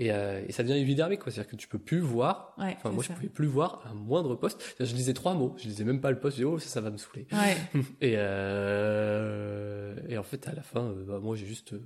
Et, 0.00 0.08
et, 0.08 0.50
ça 0.50 0.64
devient 0.64 0.74
évidemment 0.74 1.14
quoi. 1.14 1.30
C'est-à-dire 1.30 1.52
que 1.52 1.56
tu 1.56 1.68
peux 1.68 1.78
plus 1.78 2.00
voir. 2.00 2.56
Ouais, 2.58 2.74
enfin, 2.76 2.90
moi, 2.90 3.04
je 3.06 3.12
pouvais 3.12 3.28
plus 3.28 3.46
voir 3.46 3.86
un 3.88 3.94
moindre 3.94 4.34
poste. 4.34 4.60
Je 4.80 4.92
lisais 4.92 5.14
trois 5.14 5.34
mots. 5.34 5.54
Je 5.56 5.68
lisais 5.68 5.84
même 5.84 6.00
pas 6.00 6.10
le 6.10 6.18
poste. 6.18 6.36
Je 6.36 6.42
disais, 6.42 6.52
oh, 6.52 6.58
ça, 6.58 6.68
ça 6.68 6.80
va 6.80 6.90
me 6.90 6.96
saouler. 6.96 7.28
Ouais. 7.30 7.56
et, 8.00 8.14
euh, 8.16 9.94
et 10.08 10.18
en 10.18 10.24
fait, 10.24 10.48
à 10.48 10.52
la 10.52 10.62
fin, 10.62 10.92
bah, 11.06 11.20
moi, 11.20 11.36
j'ai 11.36 11.46
juste 11.46 11.76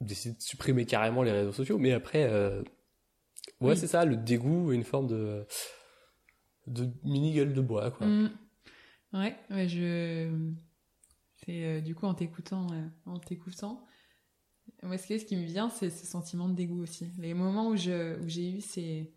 décidé 0.00 0.34
de 0.34 0.40
supprimer 0.40 0.86
carrément 0.86 1.22
les 1.22 1.32
réseaux 1.32 1.52
sociaux. 1.52 1.76
Mais 1.76 1.92
après, 1.92 2.24
Ouais, 3.60 3.76
c'est 3.76 3.86
ça, 3.86 4.04
le 4.04 4.16
dégoût, 4.16 4.72
une 4.72 4.84
forme 4.84 5.06
de, 5.06 5.46
de 6.66 6.90
mini 7.04 7.32
gueule 7.32 7.54
de 7.54 7.60
bois, 7.60 7.90
quoi. 7.90 8.06
Mm. 8.06 8.30
Ouais, 9.12 9.36
ouais, 9.50 9.68
je. 9.68 10.30
C'est 11.44 11.64
euh, 11.64 11.80
du 11.80 11.94
coup 11.94 12.06
en 12.06 12.14
t'écoutant, 12.14 12.66
euh, 12.72 12.86
en 13.06 13.18
t'écoutant. 13.18 13.84
Moi, 14.82 14.96
ce, 14.96 15.18
ce 15.18 15.24
qui 15.24 15.36
me 15.36 15.44
vient, 15.44 15.68
c'est 15.70 15.90
ce 15.90 16.06
sentiment 16.06 16.48
de 16.48 16.54
dégoût 16.54 16.82
aussi. 16.82 17.10
Les 17.18 17.34
moments 17.34 17.68
où 17.68 17.76
je, 17.76 18.20
où 18.20 18.28
j'ai 18.28 18.50
eu 18.50 18.60
ces, 18.60 19.12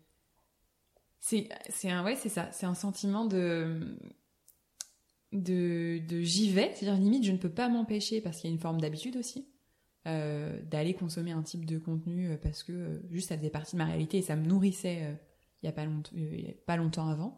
c'est, 1.20 1.48
c'est 1.68 1.90
un, 1.90 2.04
ouais, 2.04 2.14
c'est 2.14 2.28
ça, 2.28 2.50
c'est 2.52 2.66
un 2.66 2.74
sentiment 2.74 3.24
de, 3.24 3.96
de, 5.32 6.00
de 6.06 6.20
j'y 6.20 6.50
vais, 6.52 6.72
c'est-à-dire 6.74 7.00
limite 7.02 7.24
je 7.24 7.32
ne 7.32 7.36
peux 7.36 7.50
pas 7.50 7.68
m'empêcher 7.68 8.20
parce 8.20 8.40
qu'il 8.40 8.48
y 8.48 8.52
a 8.52 8.54
une 8.54 8.60
forme 8.60 8.80
d'habitude 8.80 9.16
aussi. 9.16 9.48
Euh, 10.06 10.60
d'aller 10.62 10.94
consommer 10.94 11.32
un 11.32 11.42
type 11.42 11.64
de 11.64 11.78
contenu 11.78 12.30
euh, 12.30 12.36
parce 12.40 12.62
que 12.62 12.70
euh, 12.70 13.02
juste 13.10 13.30
ça 13.30 13.36
faisait 13.36 13.50
partie 13.50 13.74
de 13.74 13.78
ma 13.78 13.86
réalité 13.86 14.18
et 14.18 14.22
ça 14.22 14.36
me 14.36 14.46
nourrissait 14.46 15.16
il 15.62 15.66
y 15.66 15.68
a 15.68 15.72
pas 15.72 15.84
longtemps, 15.84 16.12
pas 16.64 16.76
longtemps 16.76 17.08
avant. 17.08 17.36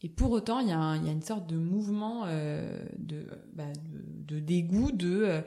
Et 0.00 0.08
pour 0.08 0.30
autant, 0.30 0.60
il 0.60 0.68
y, 0.68 0.72
a 0.72 0.94
une 0.94 1.22
sorte 1.22 1.48
de 1.48 1.56
mouvement 1.56 2.26
de, 2.26 3.26
bah, 3.52 3.64
de, 3.74 4.38
dégoût, 4.38 4.92
de... 4.92 5.42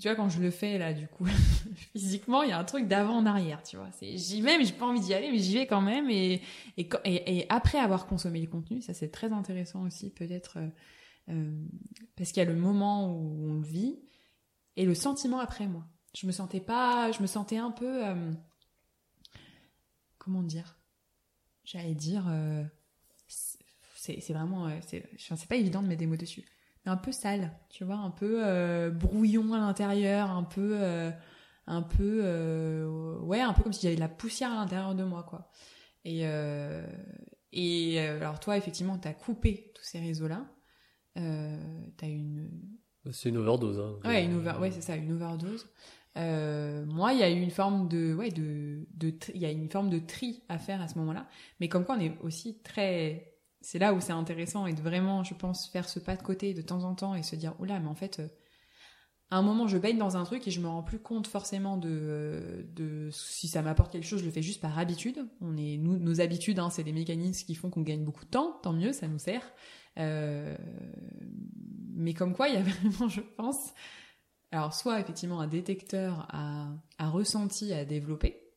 tu 0.00 0.08
vois, 0.08 0.14
quand 0.14 0.30
je 0.30 0.40
le 0.40 0.50
fais, 0.50 0.78
là, 0.78 0.94
du 0.94 1.08
coup, 1.08 1.26
physiquement, 1.92 2.42
il 2.42 2.50
y 2.50 2.52
a 2.52 2.58
un 2.58 2.64
truc 2.64 2.86
d'avant 2.86 3.16
en 3.16 3.26
arrière, 3.26 3.62
tu 3.62 3.76
vois. 3.76 3.90
J'y 4.00 4.40
vais, 4.40 4.56
mais 4.56 4.64
j'ai 4.64 4.72
pas 4.72 4.86
envie 4.86 5.00
d'y 5.00 5.12
aller, 5.12 5.30
mais 5.30 5.38
j'y 5.38 5.54
vais 5.54 5.66
quand 5.66 5.82
même. 5.82 6.08
Et, 6.08 6.40
après 7.50 7.78
avoir 7.78 8.06
consommé 8.06 8.40
le 8.40 8.46
contenu, 8.46 8.80
ça 8.80 8.94
c'est 8.94 9.10
très 9.10 9.32
intéressant 9.32 9.82
aussi, 9.82 10.10
peut-être, 10.10 10.58
parce 12.16 12.32
qu'il 12.32 12.42
y 12.42 12.46
a 12.46 12.50
le 12.50 12.56
moment 12.56 13.12
où 13.14 13.50
on 13.50 13.54
le 13.54 13.66
vit, 13.66 13.98
et 14.78 14.84
le 14.84 14.94
sentiment 14.94 15.40
après 15.40 15.66
moi. 15.66 15.84
Je 16.14 16.26
me 16.26 16.32
sentais 16.32 16.60
pas, 16.60 17.10
je 17.12 17.20
me 17.20 17.26
sentais 17.26 17.58
un 17.58 17.72
peu, 17.72 18.06
euh, 18.06 18.32
comment 20.18 20.42
dire, 20.42 20.78
j'allais 21.64 21.94
dire, 21.94 22.24
euh, 22.28 22.64
c'est 23.26 24.32
vraiment, 24.32 24.68
euh, 24.68 24.78
c'est 24.88 25.48
pas 25.48 25.56
évident 25.56 25.82
de 25.82 25.88
mettre 25.88 25.98
des 25.98 26.06
mots 26.06 26.16
dessus, 26.16 26.44
mais 26.86 26.92
un 26.92 26.96
peu 26.96 27.12
sale, 27.12 27.52
tu 27.68 27.84
vois, 27.84 27.96
un 27.96 28.10
peu 28.10 28.90
brouillon 28.90 29.52
à 29.52 29.58
l'intérieur, 29.58 30.30
un 30.30 30.44
peu, 30.44 30.78
un 31.66 31.82
peu, 31.82 33.18
ouais, 33.22 33.40
un 33.40 33.52
peu 33.52 33.64
comme 33.64 33.72
si 33.72 33.82
j'avais 33.82 33.96
de 33.96 34.00
la 34.00 34.08
poussière 34.08 34.52
à 34.52 34.56
l'intérieur 34.56 34.94
de 34.94 35.04
moi, 35.04 35.24
quoi. 35.24 35.50
Et 36.04 36.24
et 37.52 38.00
alors 38.00 38.40
toi, 38.40 38.56
effectivement, 38.56 38.96
t'as 38.96 39.12
coupé 39.12 39.72
tous 39.74 39.84
ces 39.84 39.98
réseaux-là, 39.98 40.46
t'as 41.14 42.06
une 42.06 42.78
c'est 43.12 43.28
une 43.28 43.38
overdose. 43.38 43.80
Hein. 43.80 44.08
Ouais, 44.08 44.24
une 44.24 44.36
ouais, 44.36 44.70
c'est 44.70 44.80
ça, 44.80 44.96
une 44.96 45.12
overdose. 45.12 45.66
Euh, 46.16 46.84
moi, 46.86 47.12
il 47.12 47.20
y 47.20 47.22
a 47.22 47.30
eu 47.30 47.40
une 47.40 47.50
forme 47.50 47.88
de, 47.88 48.14
ouais, 48.14 48.30
de, 48.30 48.86
de, 48.94 49.14
il 49.34 49.40
y 49.40 49.46
a 49.46 49.50
une 49.50 49.70
forme 49.70 49.88
de 49.88 49.98
tri 49.98 50.42
à 50.48 50.58
faire 50.58 50.80
à 50.80 50.88
ce 50.88 50.98
moment-là. 50.98 51.28
Mais 51.60 51.68
comme 51.68 51.84
quoi, 51.84 51.96
on 51.96 52.00
est 52.00 52.18
aussi 52.22 52.60
très, 52.62 53.36
c'est 53.60 53.78
là 53.78 53.94
où 53.94 54.00
c'est 54.00 54.12
intéressant 54.12 54.66
et 54.66 54.72
de 54.72 54.80
vraiment, 54.80 55.22
je 55.22 55.34
pense, 55.34 55.68
faire 55.68 55.88
ce 55.88 56.00
pas 56.00 56.16
de 56.16 56.22
côté 56.22 56.54
de 56.54 56.62
temps 56.62 56.84
en 56.84 56.94
temps 56.94 57.14
et 57.14 57.22
se 57.22 57.36
dire, 57.36 57.54
oula, 57.60 57.78
mais 57.78 57.88
en 57.88 57.94
fait, 57.94 58.18
euh, 58.18 58.28
à 59.30 59.36
un 59.36 59.42
moment, 59.42 59.68
je 59.68 59.78
baigne 59.78 59.98
dans 59.98 60.16
un 60.16 60.24
truc 60.24 60.48
et 60.48 60.50
je 60.50 60.60
me 60.60 60.68
rends 60.68 60.82
plus 60.82 60.98
compte 60.98 61.26
forcément 61.26 61.76
de, 61.76 62.66
de 62.74 63.10
si 63.12 63.46
ça 63.46 63.62
m'apporte 63.62 63.92
quelque 63.92 64.06
chose, 64.06 64.20
je 64.20 64.24
le 64.24 64.30
fais 64.30 64.42
juste 64.42 64.60
par 64.60 64.78
habitude. 64.78 65.18
On 65.40 65.56
est, 65.56 65.76
nous, 65.76 65.98
nos 65.98 66.20
habitudes, 66.20 66.58
hein, 66.58 66.70
c'est 66.70 66.82
des 66.82 66.92
mécanismes 66.92 67.46
qui 67.46 67.54
font 67.54 67.70
qu'on 67.70 67.82
gagne 67.82 68.04
beaucoup 68.04 68.24
de 68.24 68.30
temps, 68.30 68.58
tant 68.62 68.72
mieux, 68.72 68.92
ça 68.92 69.06
nous 69.06 69.18
sert. 69.18 69.42
Euh, 69.98 70.56
mais 71.94 72.14
comme 72.14 72.34
quoi, 72.34 72.48
il 72.48 72.54
y 72.54 72.58
a 72.58 72.62
vraiment, 72.62 73.08
je 73.08 73.20
pense, 73.20 73.74
alors 74.50 74.72
soit 74.72 75.00
effectivement 75.00 75.40
un 75.40 75.48
détecteur 75.48 76.26
à, 76.30 76.68
à 76.98 77.08
ressenti 77.10 77.72
à 77.72 77.84
développer, 77.84 78.48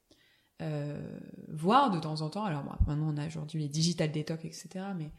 euh, 0.61 1.19
voire 1.49 1.89
de 1.89 1.99
temps 1.99 2.21
en 2.21 2.29
temps, 2.29 2.45
alors 2.45 2.63
maintenant 2.85 3.11
on 3.13 3.17
a 3.17 3.25
aujourd'hui 3.25 3.63
les 3.63 3.67
digital 3.67 4.11
detox, 4.11 4.45
etc., 4.45 4.85
mais 4.95 5.11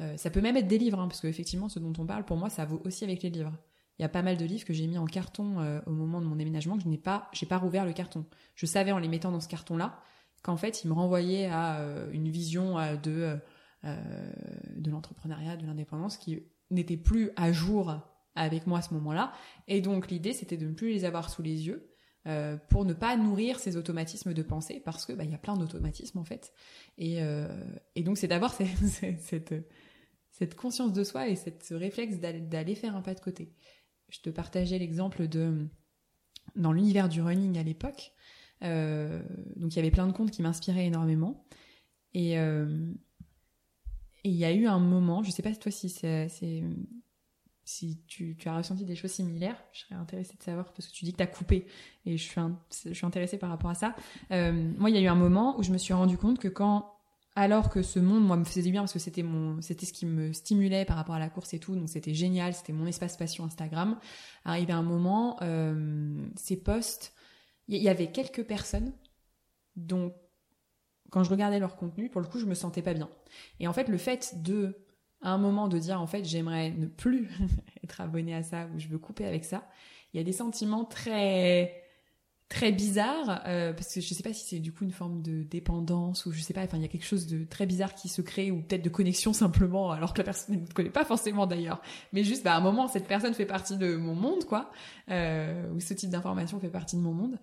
euh, 0.00 0.16
ça 0.16 0.30
peut 0.30 0.40
même 0.40 0.56
être 0.56 0.66
des 0.66 0.78
livres, 0.78 0.98
hein, 0.98 1.08
parce 1.08 1.20
qu'effectivement, 1.20 1.68
ce 1.68 1.78
dont 1.78 1.92
on 1.98 2.06
parle, 2.06 2.24
pour 2.24 2.36
moi, 2.36 2.50
ça 2.50 2.64
vaut 2.64 2.80
aussi 2.84 3.04
avec 3.04 3.22
les 3.22 3.30
livres. 3.30 3.56
Il 3.98 4.02
y 4.02 4.04
a 4.04 4.08
pas 4.08 4.22
mal 4.22 4.36
de 4.36 4.44
livres 4.44 4.64
que 4.64 4.72
j'ai 4.72 4.86
mis 4.86 4.98
en 4.98 5.06
carton 5.06 5.60
euh, 5.60 5.80
au 5.86 5.90
moment 5.90 6.20
de 6.20 6.26
mon 6.26 6.36
déménagement, 6.36 6.76
que 6.76 6.84
je 6.84 6.88
n'ai 6.88 6.98
pas, 6.98 7.28
j'ai 7.32 7.46
pas 7.46 7.58
rouvert 7.58 7.84
le 7.84 7.92
carton. 7.92 8.24
Je 8.54 8.66
savais 8.66 8.92
en 8.92 8.98
les 8.98 9.08
mettant 9.08 9.32
dans 9.32 9.40
ce 9.40 9.48
carton-là 9.48 10.00
qu'en 10.42 10.56
fait, 10.56 10.84
il 10.84 10.88
me 10.88 10.94
renvoyait 10.94 11.46
à 11.46 11.80
une 12.12 12.28
vision 12.28 12.76
de 13.02 13.38
de 13.84 14.90
l'entrepreneuriat, 14.90 15.56
de 15.56 15.66
l'indépendance 15.66 16.16
qui 16.16 16.42
n'étaient 16.70 16.96
plus 16.96 17.30
à 17.36 17.52
jour 17.52 17.94
avec 18.34 18.66
moi 18.66 18.78
à 18.78 18.82
ce 18.82 18.94
moment-là. 18.94 19.32
Et 19.66 19.80
donc 19.80 20.10
l'idée, 20.10 20.32
c'était 20.32 20.56
de 20.56 20.66
ne 20.66 20.74
plus 20.74 20.90
les 20.90 21.04
avoir 21.04 21.30
sous 21.30 21.42
les 21.42 21.66
yeux 21.66 21.90
euh, 22.26 22.56
pour 22.68 22.84
ne 22.84 22.92
pas 22.92 23.16
nourrir 23.16 23.58
ces 23.58 23.76
automatismes 23.76 24.34
de 24.34 24.42
pensée, 24.42 24.82
parce 24.84 25.06
que 25.06 25.12
bah, 25.12 25.24
y 25.24 25.34
a 25.34 25.38
plein 25.38 25.56
d'automatismes 25.56 26.18
en 26.18 26.24
fait. 26.24 26.52
Et, 26.98 27.22
euh, 27.22 27.48
et 27.94 28.02
donc 28.02 28.18
c'est 28.18 28.28
d'avoir 28.28 28.52
cette, 29.18 29.54
cette, 30.30 30.54
conscience 30.54 30.92
de 30.92 31.04
soi 31.04 31.28
et 31.28 31.36
cette, 31.36 31.64
ce 31.64 31.74
réflexe 31.74 32.18
d'aller 32.18 32.74
faire 32.74 32.96
un 32.96 33.02
pas 33.02 33.14
de 33.14 33.20
côté. 33.20 33.54
Je 34.08 34.20
te 34.20 34.30
partageais 34.30 34.78
l'exemple 34.78 35.28
de 35.28 35.68
dans 36.56 36.72
l'univers 36.72 37.08
du 37.08 37.22
running 37.22 37.58
à 37.58 37.62
l'époque. 37.62 38.12
Euh, 38.62 39.22
donc 39.56 39.74
il 39.74 39.76
y 39.76 39.78
avait 39.78 39.90
plein 39.90 40.06
de 40.06 40.12
comptes 40.12 40.30
qui 40.30 40.42
m'inspiraient 40.42 40.86
énormément. 40.86 41.46
Et, 42.14 42.38
euh, 42.38 42.92
et 44.24 44.30
il 44.30 44.36
y 44.36 44.44
a 44.44 44.52
eu 44.52 44.66
un 44.66 44.78
moment, 44.78 45.22
je 45.22 45.30
sais 45.30 45.42
pas 45.42 45.54
toi 45.54 45.70
si 45.70 45.88
c'est 45.88 46.28
si 47.68 48.00
tu, 48.06 48.34
as 48.46 48.56
ressenti 48.56 48.86
des 48.86 48.96
choses 48.96 49.10
similaires, 49.10 49.62
je 49.72 49.80
serais 49.80 49.94
intéressée 49.94 50.38
de 50.38 50.42
savoir 50.42 50.72
parce 50.72 50.88
que 50.88 50.92
tu 50.92 51.04
dis 51.04 51.12
que 51.12 51.18
tu 51.18 51.22
as 51.22 51.26
coupé 51.26 51.66
et 52.06 52.16
je 52.16 52.22
suis, 52.22 52.40
je 52.86 52.94
suis 52.94 53.06
intéressée 53.06 53.36
par 53.36 53.50
rapport 53.50 53.68
à 53.68 53.74
ça. 53.74 53.94
Euh, 54.30 54.72
moi, 54.78 54.88
il 54.88 54.96
y 54.96 54.98
a 54.98 55.02
eu 55.02 55.06
un 55.06 55.14
moment 55.14 55.58
où 55.58 55.62
je 55.62 55.70
me 55.70 55.76
suis 55.76 55.92
rendu 55.92 56.16
compte 56.16 56.38
que 56.38 56.48
quand, 56.48 56.94
alors 57.36 57.68
que 57.68 57.82
ce 57.82 57.98
monde, 57.98 58.24
moi, 58.24 58.38
me 58.38 58.44
faisait 58.44 58.62
du 58.62 58.70
bien 58.70 58.80
parce 58.80 58.94
que 58.94 58.98
c'était 58.98 59.22
mon, 59.22 59.60
c'était 59.60 59.84
ce 59.84 59.92
qui 59.92 60.06
me 60.06 60.32
stimulait 60.32 60.86
par 60.86 60.96
rapport 60.96 61.14
à 61.14 61.18
la 61.18 61.28
course 61.28 61.52
et 61.52 61.58
tout, 61.58 61.76
donc 61.76 61.90
c'était 61.90 62.14
génial, 62.14 62.54
c'était 62.54 62.72
mon 62.72 62.86
espace 62.86 63.18
passion 63.18 63.44
Instagram. 63.44 63.98
Arrivé 64.46 64.72
un 64.72 64.82
moment, 64.82 65.36
euh, 65.42 66.26
ces 66.36 66.56
posts, 66.56 67.12
il 67.66 67.76
y, 67.76 67.82
y 67.82 67.90
avait 67.90 68.10
quelques 68.10 68.44
personnes 68.44 68.94
dont 69.76 70.14
quand 71.10 71.24
je 71.24 71.30
regardais 71.30 71.58
leur 71.58 71.76
contenu, 71.76 72.08
pour 72.08 72.20
le 72.20 72.26
coup, 72.26 72.38
je 72.38 72.46
me 72.46 72.54
sentais 72.54 72.82
pas 72.82 72.94
bien. 72.94 73.08
Et 73.60 73.68
en 73.68 73.72
fait, 73.72 73.88
le 73.88 73.98
fait 73.98 74.42
de, 74.42 74.76
à 75.22 75.30
un 75.30 75.38
moment, 75.38 75.68
de 75.68 75.78
dire, 75.78 76.00
en 76.00 76.06
fait, 76.06 76.24
j'aimerais 76.24 76.70
ne 76.70 76.86
plus 76.86 77.28
être 77.84 78.00
abonné 78.00 78.34
à 78.34 78.42
ça 78.42 78.68
ou 78.74 78.78
je 78.78 78.88
veux 78.88 78.98
couper 78.98 79.26
avec 79.26 79.44
ça, 79.44 79.66
il 80.12 80.18
y 80.18 80.20
a 80.20 80.24
des 80.24 80.32
sentiments 80.32 80.84
très, 80.84 81.88
très 82.48 82.72
bizarre 82.72 83.42
euh, 83.46 83.72
parce 83.74 83.92
que 83.94 84.00
je 84.00 84.14
sais 84.14 84.22
pas 84.22 84.32
si 84.32 84.46
c'est 84.46 84.58
du 84.58 84.72
coup 84.72 84.84
une 84.84 84.92
forme 84.92 85.20
de 85.20 85.42
dépendance 85.42 86.24
ou 86.24 86.32
je 86.32 86.40
sais 86.40 86.54
pas 86.54 86.62
enfin 86.62 86.78
il 86.78 86.82
y 86.82 86.86
a 86.86 86.88
quelque 86.88 87.04
chose 87.04 87.26
de 87.26 87.44
très 87.44 87.66
bizarre 87.66 87.94
qui 87.94 88.08
se 88.08 88.22
crée 88.22 88.50
ou 88.50 88.62
peut-être 88.62 88.82
de 88.82 88.88
connexion 88.88 89.34
simplement 89.34 89.90
alors 89.90 90.14
que 90.14 90.18
la 90.18 90.24
personne 90.24 90.62
ne 90.62 90.72
connaît 90.72 90.88
pas 90.88 91.04
forcément 91.04 91.46
d'ailleurs 91.46 91.82
mais 92.14 92.24
juste 92.24 92.44
bah, 92.44 92.54
à 92.54 92.56
un 92.56 92.60
moment 92.60 92.88
cette 92.88 93.06
personne 93.06 93.34
fait 93.34 93.44
partie 93.44 93.76
de 93.76 93.96
mon 93.96 94.14
monde 94.14 94.44
quoi 94.46 94.70
euh, 95.10 95.70
ou 95.74 95.80
ce 95.80 95.92
type 95.92 96.08
d'information 96.08 96.58
fait 96.58 96.70
partie 96.70 96.96
de 96.96 97.02
mon 97.02 97.12
monde 97.12 97.38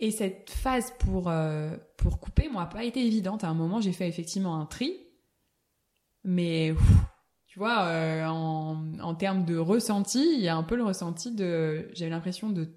et 0.00 0.10
cette 0.10 0.50
phase 0.50 0.92
pour 0.98 1.28
euh, 1.28 1.76
pour 1.96 2.18
couper 2.18 2.48
moi 2.48 2.62
a 2.62 2.66
pas 2.66 2.84
été 2.84 3.06
évidente. 3.06 3.44
À 3.44 3.48
un 3.48 3.54
moment 3.54 3.80
j'ai 3.80 3.92
fait 3.92 4.08
effectivement 4.08 4.60
un 4.60 4.66
tri. 4.66 4.96
Mais 6.24 6.74
tu 7.46 7.58
vois 7.58 7.84
euh, 7.84 8.26
en 8.26 8.98
en 9.00 9.14
termes 9.14 9.44
de 9.44 9.56
ressenti 9.56 10.34
il 10.34 10.40
y 10.40 10.48
a 10.48 10.56
un 10.56 10.62
peu 10.62 10.76
le 10.76 10.84
ressenti 10.84 11.34
de 11.34 11.88
j'avais 11.94 12.10
l'impression 12.10 12.50
de 12.50 12.68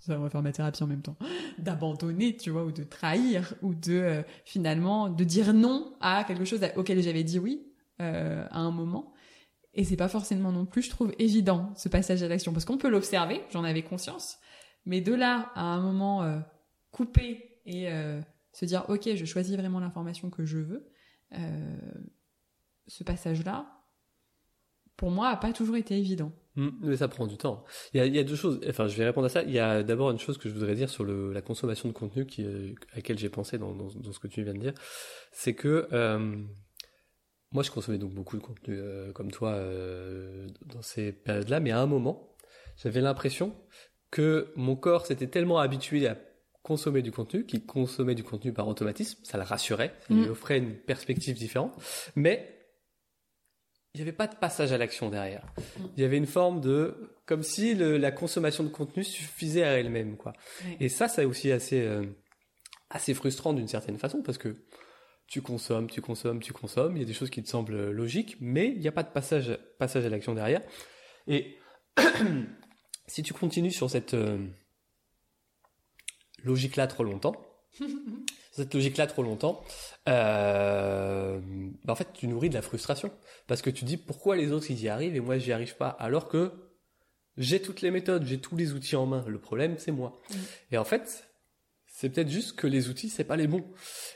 ça 0.00 0.18
va 0.18 0.28
faire 0.28 0.42
ma 0.42 0.52
thérapie 0.52 0.82
en 0.82 0.86
même 0.86 1.00
temps, 1.00 1.16
d'abandonner, 1.56 2.36
tu 2.36 2.50
vois, 2.50 2.64
ou 2.64 2.72
de 2.72 2.84
trahir, 2.84 3.54
ou 3.62 3.74
de 3.74 3.92
euh, 3.94 4.22
finalement 4.44 5.08
de 5.08 5.24
dire 5.24 5.54
non 5.54 5.94
à 6.00 6.24
quelque 6.24 6.44
chose 6.44 6.60
auquel 6.76 7.02
j'avais 7.02 7.24
dit 7.24 7.38
oui 7.38 7.70
à 7.98 8.58
un 8.58 8.70
moment. 8.70 9.14
Et 9.72 9.84
c'est 9.84 9.96
pas 9.96 10.08
forcément 10.08 10.52
non 10.52 10.66
plus, 10.66 10.82
je 10.82 10.90
trouve, 10.90 11.12
évident 11.18 11.72
ce 11.76 11.88
passage 11.88 12.22
à 12.22 12.28
l'action, 12.28 12.52
parce 12.52 12.64
qu'on 12.64 12.76
peut 12.76 12.88
l'observer, 12.88 13.42
j'en 13.50 13.64
avais 13.64 13.82
conscience, 13.82 14.38
mais 14.86 15.00
de 15.00 15.14
là 15.14 15.50
à 15.54 15.62
un 15.62 15.80
moment 15.80 16.22
euh, 16.22 16.38
couper 16.94 17.58
et 17.66 17.90
euh, 17.92 18.20
se 18.52 18.64
dire 18.64 18.84
ok, 18.88 19.14
je 19.14 19.24
choisis 19.24 19.56
vraiment 19.56 19.80
l'information 19.80 20.30
que 20.30 20.44
je 20.44 20.58
veux, 20.58 20.88
euh, 21.32 21.76
ce 22.86 23.02
passage-là, 23.02 23.66
pour 24.96 25.10
moi, 25.10 25.28
a 25.28 25.36
pas 25.36 25.52
toujours 25.52 25.76
été 25.76 25.98
évident. 25.98 26.32
Mm, 26.54 26.68
mais 26.82 26.96
ça 26.96 27.08
prend 27.08 27.26
du 27.26 27.36
temps. 27.36 27.64
Il 27.92 28.14
y, 28.14 28.18
a, 28.18 28.22
deux 28.22 28.36
choses. 28.36 28.60
Enfin, 28.68 28.86
je 28.86 28.96
vais 28.96 29.04
répondre 29.04 29.26
à 29.26 29.28
ça. 29.28 29.42
Il 29.42 29.50
y 29.50 29.58
a 29.58 29.82
d'abord 29.82 30.10
une 30.10 30.18
chose 30.18 30.38
que 30.38 30.48
je 30.48 30.54
voudrais 30.54 30.76
dire 30.76 30.88
sur 30.88 31.04
la 31.04 31.42
consommation 31.42 31.88
de 31.88 31.94
contenu 31.94 32.26
euh, 32.38 32.74
à 32.92 32.96
laquelle 32.96 33.18
j'ai 33.18 33.28
pensé 33.28 33.58
dans, 33.58 33.88
ce 33.90 34.18
que 34.20 34.28
tu 34.28 34.44
viens 34.44 34.54
de 34.54 34.60
dire. 34.60 34.74
C'est 35.32 35.54
que 35.54 35.88
moi, 37.50 37.62
je 37.62 37.70
consommais 37.70 37.98
donc 37.98 38.12
beaucoup 38.12 38.36
de 38.36 38.42
contenu 38.42 38.78
comme 39.14 39.30
toi 39.30 39.58
dans 40.66 40.82
ces 40.82 41.12
périodes-là, 41.12 41.60
mais 41.60 41.70
à 41.70 41.80
un 41.80 41.86
moment, 41.86 42.36
j'avais 42.76 43.00
l'impression 43.00 43.54
que 44.14 44.52
mon 44.54 44.76
corps 44.76 45.06
s'était 45.06 45.26
tellement 45.26 45.58
habitué 45.58 46.06
à 46.06 46.16
consommer 46.62 47.02
du 47.02 47.10
contenu 47.10 47.44
qu'il 47.44 47.66
consommait 47.66 48.14
du 48.14 48.22
contenu 48.22 48.52
par 48.52 48.68
automatisme. 48.68 49.18
Ça 49.24 49.38
le 49.38 49.42
rassurait, 49.42 49.92
ça 50.06 50.14
lui 50.14 50.28
offrait 50.28 50.58
une 50.58 50.76
perspective 50.76 51.36
différente, 51.36 51.74
mais 52.14 52.48
il 53.92 53.98
n'y 53.98 54.02
avait 54.02 54.16
pas 54.16 54.28
de 54.28 54.36
passage 54.36 54.70
à 54.70 54.78
l'action 54.78 55.10
derrière. 55.10 55.44
Il 55.96 56.00
y 56.00 56.06
avait 56.06 56.16
une 56.16 56.28
forme 56.28 56.60
de, 56.60 57.16
comme 57.26 57.42
si 57.42 57.74
le, 57.74 57.96
la 57.96 58.12
consommation 58.12 58.62
de 58.62 58.68
contenu 58.68 59.02
suffisait 59.02 59.64
à 59.64 59.80
elle-même, 59.80 60.16
quoi. 60.16 60.32
Et 60.78 60.88
ça, 60.88 61.08
c'est 61.08 61.24
aussi 61.24 61.50
assez, 61.50 61.80
euh, 61.80 62.04
assez 62.90 63.14
frustrant 63.14 63.52
d'une 63.52 63.68
certaine 63.68 63.98
façon 63.98 64.22
parce 64.22 64.38
que 64.38 64.64
tu 65.26 65.42
consommes, 65.42 65.90
tu 65.90 66.00
consommes, 66.00 66.40
tu 66.40 66.52
consommes. 66.52 66.96
Il 66.96 67.00
y 67.00 67.04
a 67.04 67.06
des 67.06 67.14
choses 67.14 67.30
qui 67.30 67.42
te 67.42 67.48
semblent 67.48 67.90
logiques, 67.90 68.36
mais 68.40 68.68
il 68.68 68.78
n'y 68.78 68.88
a 68.88 68.92
pas 68.92 69.02
de 69.02 69.10
passage, 69.10 69.58
passage 69.80 70.06
à 70.06 70.08
l'action 70.08 70.34
derrière. 70.34 70.62
Et 71.26 71.56
si 73.06 73.22
tu 73.22 73.34
continues 73.34 73.72
sur 73.72 73.90
cette 73.90 74.14
euh, 74.14 74.38
logique-là 76.42 76.86
trop 76.86 77.04
longtemps, 77.04 77.34
cette 78.52 78.74
logique-là 78.74 79.06
trop 79.06 79.22
longtemps, 79.22 79.62
euh, 80.08 81.40
bah 81.84 81.92
en 81.92 81.96
fait, 81.96 82.08
tu 82.14 82.28
nourris 82.28 82.48
de 82.48 82.54
la 82.54 82.62
frustration. 82.62 83.10
Parce 83.46 83.62
que 83.62 83.70
tu 83.70 83.84
dis 83.84 83.96
pourquoi 83.96 84.36
les 84.36 84.52
autres 84.52 84.70
ils 84.70 84.82
y 84.82 84.88
arrivent 84.88 85.16
et 85.16 85.20
moi 85.20 85.38
j'y 85.38 85.52
arrive 85.52 85.76
pas? 85.76 85.88
Alors 85.88 86.28
que 86.28 86.52
j'ai 87.36 87.60
toutes 87.60 87.80
les 87.80 87.90
méthodes, 87.90 88.24
j'ai 88.24 88.38
tous 88.38 88.56
les 88.56 88.72
outils 88.72 88.96
en 88.96 89.06
main. 89.06 89.24
Le 89.26 89.38
problème, 89.38 89.76
c'est 89.78 89.92
moi. 89.92 90.20
Mm. 90.30 90.34
Et 90.72 90.78
en 90.78 90.84
fait, 90.84 91.28
c'est 91.86 92.08
peut-être 92.10 92.28
juste 92.28 92.56
que 92.56 92.66
les 92.66 92.88
outils, 92.88 93.08
c'est 93.08 93.24
pas 93.24 93.36
les 93.36 93.46
bons. 93.46 93.64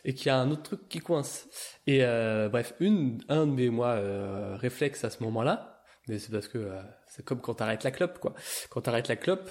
Et 0.05 0.15
qu'il 0.15 0.27
y 0.27 0.31
a 0.31 0.37
un 0.37 0.51
autre 0.51 0.63
truc 0.63 0.89
qui 0.89 1.01
coince. 1.01 1.49
Et 1.87 2.05
euh, 2.05 2.49
bref, 2.49 2.75
une, 2.81 3.23
un 3.29 3.47
de 3.47 3.53
mes 3.53 3.71
moi, 3.71 3.91
euh, 3.91 4.57
réflexes 4.57 5.05
à 5.05 5.11
ce 5.11 5.23
moment-là, 5.23 5.78
mais 6.09 6.19
c'est 6.19 6.31
parce 6.31 6.49
que 6.49 6.59
euh, 6.59 6.81
c'est 7.07 7.25
comme 7.25 7.41
quand 7.41 7.55
t'arrêtes 7.55 7.85
la 7.85 7.91
clope, 7.91 8.19
quoi. 8.19 8.35
Quand 8.71 8.81
t'arrêtes 8.81 9.09
la 9.09 9.17
clope, 9.17 9.51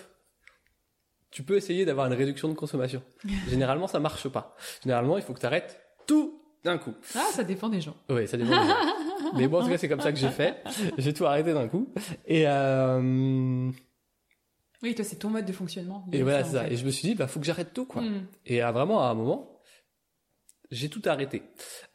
tu 1.31 1.43
peux 1.43 1.57
essayer 1.57 1.85
d'avoir 1.85 2.07
une 2.07 2.13
réduction 2.13 2.47
de 2.49 2.53
consommation. 2.53 3.03
Généralement, 3.49 3.87
ça 3.87 3.99
marche 3.99 4.27
pas. 4.27 4.55
Généralement, 4.83 5.17
il 5.17 5.23
faut 5.23 5.33
que 5.33 5.39
tu 5.39 5.45
arrêtes 5.45 5.79
tout 6.07 6.41
d'un 6.63 6.77
coup. 6.77 6.93
Ah, 7.15 7.27
ça 7.31 7.43
dépend 7.43 7.69
des 7.69 7.81
gens. 7.81 7.95
Oui, 8.09 8.27
ça 8.27 8.37
dépend. 8.37 8.49
des 8.49 8.69
gens. 8.69 9.33
Mais 9.35 9.47
bon, 9.47 9.59
en 9.59 9.63
tout 9.63 9.69
cas, 9.69 9.77
c'est 9.77 9.89
comme 9.89 10.01
ça 10.01 10.11
que 10.11 10.17
j'ai 10.17 10.29
fait. 10.29 10.63
J'ai 10.97 11.13
tout 11.13 11.25
arrêté 11.25 11.53
d'un 11.53 11.67
coup. 11.67 11.93
Et 12.25 12.47
euh... 12.47 13.69
Oui, 14.83 14.95
toi, 14.95 15.03
c'est 15.03 15.17
ton 15.17 15.29
mode 15.29 15.45
de 15.45 15.53
fonctionnement. 15.53 16.05
et 16.11 16.21
voilà, 16.21 16.43
c'est 16.43 16.53
ça. 16.53 16.69
Et 16.69 16.77
je 16.77 16.85
me 16.85 16.91
suis 16.91 17.07
dit, 17.07 17.15
bah, 17.15 17.27
faut 17.27 17.39
que 17.39 17.45
j'arrête 17.45 17.73
tout, 17.73 17.85
quoi. 17.85 18.01
Mm. 18.01 18.27
Et 18.45 18.61
à 18.61 18.71
vraiment, 18.71 19.03
à 19.03 19.07
un 19.07 19.15
moment, 19.15 19.59
j'ai 20.71 20.89
tout 20.89 21.01
arrêté 21.05 21.43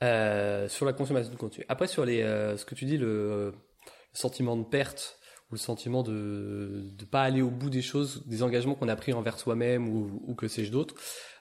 euh, 0.03 0.69
sur 0.69 0.85
la 0.87 0.93
consommation 0.93 1.33
de 1.33 1.37
contenu. 1.37 1.65
Après, 1.69 1.87
sur 1.87 2.05
les, 2.05 2.23
euh, 2.23 2.57
ce 2.57 2.65
que 2.65 2.75
tu 2.75 2.85
dis, 2.85 2.97
le, 2.97 3.55
le 4.15 4.19
sentiment 4.19 4.57
de 4.57 4.65
perte 4.65 5.19
ou 5.51 5.55
le 5.55 5.59
sentiment 5.59 6.03
de 6.03 6.93
ne 6.99 7.05
pas 7.05 7.23
aller 7.23 7.43
au 7.43 7.51
bout 7.51 7.69
des 7.71 7.83
choses, 7.83 8.23
des 8.27 8.43
engagements 8.43 8.75
qu'on 8.75 8.89
a 8.89 8.97
pris 8.97 9.13
envers 9.13 9.39
soi-même 9.39 9.89
ou, 9.89 10.23
ou 10.27 10.35
que 10.35 10.49
sais-je 10.49 10.71
d'autre. 10.73 10.95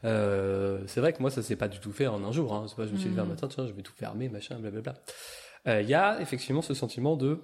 Euh, 0.03 0.83
c'est 0.87 0.99
vrai 0.99 1.13
que 1.13 1.21
moi, 1.21 1.31
ça 1.31 1.41
s'est 1.41 1.55
pas 1.55 1.67
du 1.69 1.79
tout 1.79 1.91
fait 1.93 2.07
en 2.07 2.23
un 2.23 2.31
jour. 2.31 2.53
Hein. 2.53 2.65
C'est 2.67 2.75
pas, 2.75 2.87
je 2.87 2.91
me 2.93 2.97
suis 2.97 3.09
levé 3.09 3.21
un 3.21 3.25
matin, 3.25 3.47
tiens, 3.47 3.67
je 3.67 3.73
vais 3.73 3.81
tout 3.83 3.93
fermer, 3.95 4.27
machin, 4.29 4.59
blablabla. 4.59 4.95
Euh, 5.67 5.81
Il 5.81 5.89
y 5.89 5.93
a 5.93 6.19
effectivement 6.21 6.61
ce 6.61 6.73
sentiment 6.73 7.15
de 7.15 7.39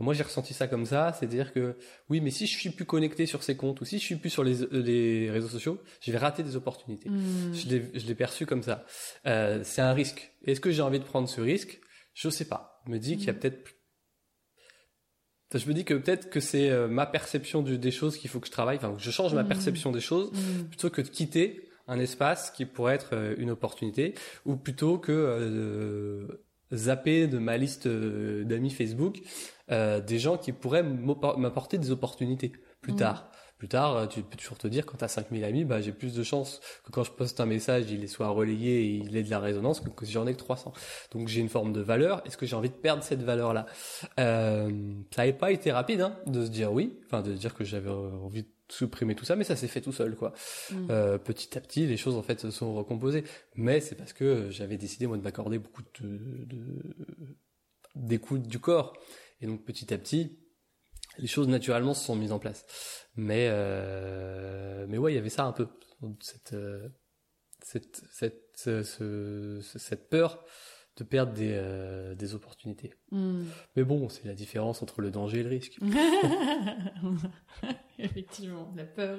moi, 0.00 0.14
j'ai 0.14 0.22
ressenti 0.22 0.54
ça 0.54 0.68
comme 0.68 0.86
ça, 0.86 1.12
c'est-à-dire 1.12 1.52
que 1.52 1.76
oui, 2.08 2.20
mais 2.20 2.30
si 2.30 2.46
je 2.46 2.56
suis 2.56 2.70
plus 2.70 2.84
connecté 2.84 3.26
sur 3.26 3.42
ces 3.42 3.56
comptes 3.56 3.80
ou 3.80 3.84
si 3.84 3.98
je 3.98 4.04
suis 4.04 4.14
plus 4.14 4.30
sur 4.30 4.44
les, 4.44 4.64
les 4.70 5.28
réseaux 5.28 5.48
sociaux, 5.48 5.82
je 6.00 6.12
vais 6.12 6.18
rater 6.18 6.44
des 6.44 6.54
opportunités. 6.54 7.08
Mm. 7.10 7.52
Je 7.52 7.66
l'ai, 7.68 7.90
je 7.94 8.06
l'ai 8.06 8.14
perçu 8.14 8.46
comme 8.46 8.62
ça. 8.62 8.84
Euh, 9.26 9.58
c'est 9.64 9.80
un 9.82 9.92
risque. 9.92 10.30
Est-ce 10.44 10.60
que 10.60 10.70
j'ai 10.70 10.82
envie 10.82 11.00
de 11.00 11.04
prendre 11.04 11.28
ce 11.28 11.40
risque? 11.40 11.80
Je 12.14 12.28
sais 12.28 12.44
pas. 12.44 12.80
Je 12.86 12.92
me 12.92 12.98
dis 13.00 13.16
qu'il 13.16 13.26
y 13.26 13.30
a 13.30 13.32
Mm. 13.32 13.38
peut-être. 13.40 13.70
Enfin, 15.50 15.64
je 15.64 15.68
me 15.68 15.74
dis 15.74 15.84
que 15.84 15.94
peut-être 15.94 16.28
que 16.30 16.40
c'est 16.40 16.70
euh, 16.70 16.88
ma 16.88 17.06
perception 17.06 17.62
du- 17.62 17.78
des 17.78 17.90
choses 17.90 18.18
qu'il 18.18 18.28
faut 18.30 18.38
que 18.40 18.46
je 18.46 18.52
travaille. 18.52 18.76
Enfin, 18.76 18.92
que 18.94 19.00
je 19.02 19.10
change 19.10 19.32
ma 19.34 19.42
Mm. 19.44 19.48
perception 19.48 19.92
des 19.92 20.00
choses 20.00 20.30
Mm. 20.32 20.64
plutôt 20.64 20.90
que 20.90 21.00
de 21.00 21.08
quitter 21.08 21.62
un 21.86 21.98
espace 21.98 22.50
qui 22.50 22.66
pourrait 22.66 22.94
être 22.96 23.10
euh, 23.14 23.34
une 23.38 23.50
opportunité 23.50 24.14
ou 24.44 24.56
plutôt 24.56 24.98
que 24.98 25.12
euh, 25.12 26.26
zapper 26.72 27.26
de 27.26 27.38
ma 27.38 27.56
liste 27.56 27.86
euh, 27.86 28.44
d'amis 28.44 28.70
Facebook 28.70 29.18
euh, 29.70 30.00
des 30.00 30.18
gens 30.18 30.36
qui 30.36 30.52
pourraient 30.52 30.82
m'apporter 30.82 31.78
des 31.78 31.90
opportunités 31.90 32.52
plus 32.82 32.92
Mhm. 32.92 32.98
tard. 32.98 33.30
Plus 33.58 33.68
tard, 33.68 33.96
euh, 33.96 34.06
tu 34.06 34.22
peux 34.22 34.36
toujours 34.36 34.56
te 34.56 34.68
dire, 34.68 34.86
quand 34.86 34.98
tu 34.98 35.04
as 35.04 35.08
5000 35.08 35.42
amis, 35.44 35.64
bah, 35.64 35.80
j'ai 35.80 35.92
plus 35.92 36.14
de 36.14 36.22
chances 36.22 36.60
que 36.84 36.92
quand 36.92 37.02
je 37.02 37.10
poste 37.10 37.40
un 37.40 37.46
message, 37.46 37.90
il 37.90 38.08
soit 38.08 38.28
relayé 38.28 38.82
et 38.82 38.90
il 38.94 39.16
ait 39.16 39.24
de 39.24 39.30
la 39.30 39.40
résonance 39.40 39.80
que, 39.80 40.06
si 40.06 40.12
j'en 40.12 40.26
ai 40.28 40.32
que 40.32 40.38
300. 40.38 40.72
Donc 41.10 41.26
j'ai 41.26 41.40
une 41.40 41.48
forme 41.48 41.72
de 41.72 41.80
valeur. 41.80 42.22
Est-ce 42.24 42.36
que 42.36 42.46
j'ai 42.46 42.54
envie 42.54 42.70
de 42.70 42.74
perdre 42.74 43.02
cette 43.02 43.22
valeur-là? 43.22 43.66
Euh, 44.20 44.70
Ça 45.14 45.22
n'avait 45.22 45.32
pas 45.32 45.50
été 45.50 45.72
rapide 45.72 46.02
hein, 46.02 46.16
de 46.26 46.44
se 46.44 46.50
dire 46.50 46.72
oui, 46.72 46.98
enfin 47.06 47.20
de 47.20 47.32
dire 47.32 47.54
que 47.54 47.64
j'avais 47.64 47.90
envie 47.90 48.44
de 48.44 48.48
supprimer 48.68 49.16
tout 49.16 49.24
ça, 49.24 49.34
mais 49.34 49.44
ça 49.44 49.56
s'est 49.56 49.66
fait 49.66 49.80
tout 49.80 49.92
seul, 49.92 50.14
quoi. 50.14 50.32
Mm. 50.70 50.86
Euh, 50.90 51.18
petit 51.18 51.58
à 51.58 51.60
petit, 51.60 51.86
les 51.86 51.96
choses 51.96 52.14
en 52.16 52.22
fait 52.22 52.38
se 52.38 52.50
sont 52.52 52.74
recomposées. 52.74 53.24
Mais 53.56 53.80
c'est 53.80 53.96
parce 53.96 54.12
que 54.12 54.50
j'avais 54.50 54.76
décidé 54.76 55.08
moi 55.08 55.16
de 55.16 55.22
m'accorder 55.22 55.58
beaucoup 55.58 55.82
de, 56.00 56.18
de 56.44 56.58
d'écoute 57.94 58.42
du 58.42 58.60
corps, 58.60 58.92
et 59.40 59.46
donc 59.46 59.64
petit 59.64 59.92
à 59.92 59.98
petit, 59.98 60.38
les 61.18 61.26
choses 61.26 61.48
naturellement 61.48 61.94
se 61.94 62.04
sont 62.04 62.16
mises 62.16 62.32
en 62.32 62.38
place. 62.38 62.64
Mais 63.16 63.48
euh, 63.50 64.86
mais 64.88 64.98
ouais, 64.98 65.12
il 65.12 65.16
y 65.16 65.18
avait 65.18 65.28
ça 65.28 65.44
un 65.44 65.52
peu 65.52 65.66
cette 66.20 66.52
euh, 66.52 66.88
cette 67.62 68.02
cette 68.12 68.42
ce- 68.54 68.82
ce- 68.82 69.60
ce- 69.62 69.78
cette 69.78 70.08
peur 70.08 70.44
de 70.96 71.04
perdre 71.04 71.32
des 71.32 71.50
euh, 71.52 72.14
des 72.14 72.34
opportunités. 72.34 72.92
Mm. 73.12 73.42
Mais 73.76 73.84
bon, 73.84 74.08
c'est 74.08 74.26
la 74.26 74.34
différence 74.34 74.82
entre 74.82 75.00
le 75.00 75.10
danger 75.10 75.40
et 75.40 75.42
le 75.42 75.50
risque. 75.50 75.78
Effectivement, 77.98 78.72
la 78.76 78.84
peur, 78.84 79.18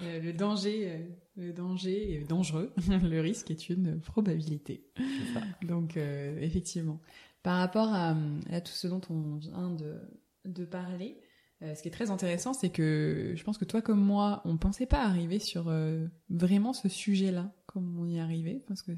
le 0.00 0.32
danger, 0.32 1.06
le 1.36 1.52
danger 1.52 2.14
est 2.14 2.24
dangereux. 2.28 2.72
le 2.88 3.20
risque 3.20 3.50
est 3.50 3.68
une 3.68 4.00
probabilité. 4.00 4.86
Ça. 5.34 5.40
Donc, 5.66 5.96
euh, 5.96 6.38
effectivement, 6.40 7.00
par 7.42 7.58
rapport 7.58 7.88
à, 7.92 8.16
à 8.50 8.60
tout 8.60 8.72
ce 8.72 8.86
dont 8.86 9.00
on 9.10 9.36
vient 9.36 9.70
de, 9.70 10.00
de 10.44 10.64
parler, 10.64 11.20
euh, 11.62 11.74
ce 11.74 11.82
qui 11.82 11.88
est 11.88 11.92
très 11.92 12.10
intéressant, 12.10 12.54
c'est 12.54 12.70
que 12.70 13.34
je 13.36 13.44
pense 13.44 13.56
que 13.56 13.64
toi 13.64 13.82
comme 13.82 14.00
moi, 14.00 14.42
on 14.44 14.56
pensait 14.56 14.86
pas 14.86 15.04
arriver 15.04 15.38
sur 15.38 15.68
euh, 15.68 16.06
vraiment 16.28 16.72
ce 16.72 16.88
sujet-là, 16.88 17.52
comme 17.66 17.98
on 18.00 18.06
y 18.06 18.16
est 18.16 18.20
arrivé, 18.20 18.64
parce 18.66 18.82
que 18.82 18.92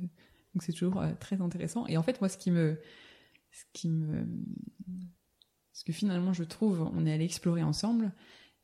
c'est 0.61 0.72
toujours 0.72 1.01
euh, 1.01 1.12
très 1.20 1.42
intéressant. 1.42 1.86
Et 1.86 1.97
en 1.99 2.03
fait, 2.03 2.20
moi, 2.20 2.28
ce 2.28 2.38
ce 2.38 3.64
qui 3.72 3.88
me, 3.88 4.26
ce 5.72 5.84
que 5.84 5.92
finalement 5.92 6.32
je 6.32 6.42
trouve, 6.42 6.90
on 6.92 7.07
est 7.07 7.12
allé 7.12 7.24
explorer 7.24 7.62
ensemble, 7.62 8.12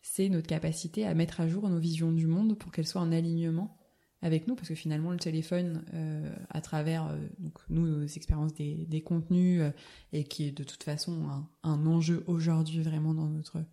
c'est 0.03 0.29
notre 0.29 0.49
capacité 0.49 1.07
à 1.07 1.15
mettre 1.15 1.41
à 1.41 1.47
jour 1.47 1.69
nos 1.69 1.79
visions 1.79 2.11
du 2.11 2.27
monde 2.27 2.59
pour 2.59 2.73
qu'elles 2.73 2.87
soient 2.87 3.03
en 3.03 3.13
alignement 3.13 3.80
avec 4.23 4.47
nous, 4.47 4.55
parce 4.55 4.69
que 4.69 4.75
finalement 4.75 5.11
le 5.13 5.19
téléphone, 5.19 5.85
euh, 5.95 6.35
à 6.51 6.61
travers 6.61 7.07
euh, 7.07 7.17
donc 7.39 7.59
nous 7.69 7.87
nos 7.87 8.07
expériences 8.07 8.53
des, 8.53 8.87
des 8.87 9.01
contenus, 9.01 9.63
euh, 9.63 9.71
et 10.13 10.25
qui 10.25 10.47
est 10.47 10.53
de 10.53 10.65
toute 10.65 10.83
façon 10.83 11.29
un, 11.29 11.49
un 11.63 11.87
enjeu 11.87 12.23
aujourd'hui 12.27 12.83
vraiment 12.83 13.15
dans 13.15 13.29
notre 13.29 13.65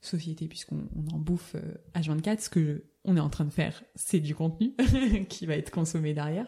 société 0.00 0.46
puisqu'on 0.46 0.86
en 1.12 1.18
bouffe 1.18 1.56
H24. 1.94 2.40
Ce 2.40 2.50
que 2.50 2.84
on 3.04 3.16
est 3.16 3.20
en 3.20 3.30
train 3.30 3.44
de 3.44 3.50
faire, 3.50 3.82
c'est 3.94 4.20
du 4.20 4.34
contenu 4.34 4.74
qui 5.28 5.46
va 5.46 5.56
être 5.56 5.70
consommé 5.70 6.14
derrière. 6.14 6.46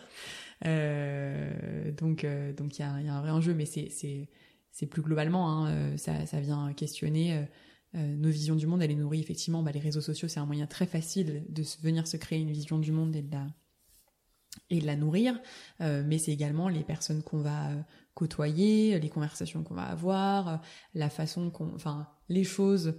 donc 0.65 2.27
donc 2.57 2.79
il 2.79 2.83
y 2.83 2.85
a, 2.85 3.01
y 3.01 3.09
a, 3.09 3.15
un 3.15 3.21
vrai 3.21 3.31
enjeu, 3.31 3.55
mais 3.55 3.67
c'est 3.67 3.89
c'est 3.91 4.29
c'est 4.71 4.87
plus 4.87 5.03
globalement 5.03 5.67
hein, 5.67 5.97
ça 5.97 6.27
ça 6.27 6.41
vient 6.41 6.73
questionner 6.73 7.47
euh, 7.95 8.17
nos 8.17 8.29
visions 8.29 8.55
du 8.55 8.67
monde, 8.67 8.83
elle 8.83 8.91
est 8.91 8.97
nourrie 8.97 9.21
effectivement. 9.21 9.63
Bah, 9.63 9.73
les 9.73 9.81
réseaux 9.81 10.01
sociaux, 10.01 10.29
c'est 10.29 10.41
un 10.41 10.47
moyen 10.47 10.67
très 10.67 10.87
facile 10.87 11.45
de 11.49 11.63
venir 11.83 12.07
se 12.07 12.17
créer 12.17 12.41
une 12.41 12.51
vision 12.51 12.79
du 12.79 12.93
monde 12.93 13.17
et 13.17 13.23
de 13.23 14.87
la, 14.87 14.97
nourrir. 14.97 15.41
Euh, 15.81 16.03
mais 16.07 16.19
c'est 16.19 16.33
également 16.33 16.69
les 16.69 16.85
personnes 16.85 17.23
qu'on 17.23 17.41
va 17.41 17.71
euh, 17.71 17.81
côtoyer, 18.15 18.99
les 18.99 19.09
conversations 19.09 19.63
qu'on 19.63 19.75
va 19.75 19.85
avoir, 19.85 20.61
la 20.95 21.09
façon 21.09 21.51
qu'on, 21.51 21.75
enfin, 21.75 22.09
les 22.29 22.45
choses 22.45 22.99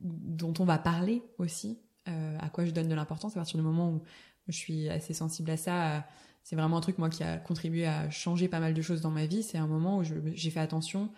dont 0.00 0.54
on 0.58 0.64
va 0.64 0.78
parler 0.78 1.22
aussi. 1.38 1.78
à 2.06 2.48
quoi 2.50 2.64
je 2.64 2.70
donne 2.70 2.88
de 2.88 2.94
l'importance 2.94 3.32
à 3.32 3.40
partir 3.40 3.58
du 3.58 3.64
moment 3.64 3.90
où 3.90 4.02
je 4.48 4.56
suis 4.56 4.88
assez 4.88 5.14
sensible 5.14 5.50
à 5.50 5.56
ça. 5.56 6.06
c'est 6.42 6.54
vraiment 6.56 6.76
un 6.76 6.80
truc 6.80 6.98
moi 6.98 7.10
qui 7.10 7.24
a 7.24 7.38
contribué 7.38 7.86
à 7.86 8.08
changer 8.10 8.46
pas 8.48 8.60
mal 8.60 8.74
de 8.74 8.82
choses 8.82 9.00
dans 9.00 9.10
ma 9.10 9.26
vie. 9.26 9.42
C'est 9.42 9.58
un 9.58 9.66
moment 9.66 9.98
où 9.98 10.02
j'ai 10.02 10.50
fait 10.50 10.60
attention 10.60 11.10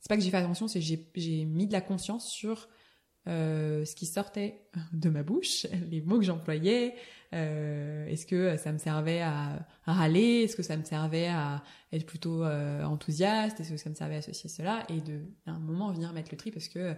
c'est 0.00 0.08
pas 0.08 0.16
que 0.16 0.22
j'ai 0.22 0.30
fait 0.30 0.38
attention, 0.38 0.66
c'est 0.66 0.80
que 0.80 0.86
j'ai 1.14 1.44
mis 1.44 1.66
de 1.66 1.72
la 1.72 1.80
conscience 1.80 2.30
sur 2.30 2.68
euh, 3.28 3.84
ce 3.84 3.94
qui 3.94 4.06
sortait 4.06 4.62
de 4.92 5.10
ma 5.10 5.22
bouche, 5.22 5.66
les 5.90 6.00
mots 6.00 6.18
que 6.18 6.24
j'employais. 6.24 6.94
Euh, 7.34 8.06
Est-ce 8.06 8.26
que 8.26 8.56
ça 8.56 8.72
me 8.72 8.78
servait 8.78 9.20
à, 9.20 9.66
râler 9.84 10.42
Est-ce 10.44 10.56
que 10.56 10.62
ça 10.62 10.76
me 10.76 10.84
servait 10.84 11.28
à 11.28 11.62
être 11.92 12.06
plutôt 12.06 12.44
euh, 12.44 12.82
enthousiaste 12.82 13.60
Est-ce 13.60 13.70
que 13.70 13.76
ça 13.76 13.90
me 13.90 13.94
servait 13.94 14.16
à 14.16 14.22
ceci 14.22 14.48
cela 14.48 14.84
Et 14.88 15.00
de, 15.00 15.20
à 15.46 15.52
un 15.52 15.58
moment, 15.58 15.92
venir 15.92 16.12
mettre 16.12 16.30
le 16.32 16.38
tri 16.38 16.50
parce 16.50 16.68
que 16.68 16.94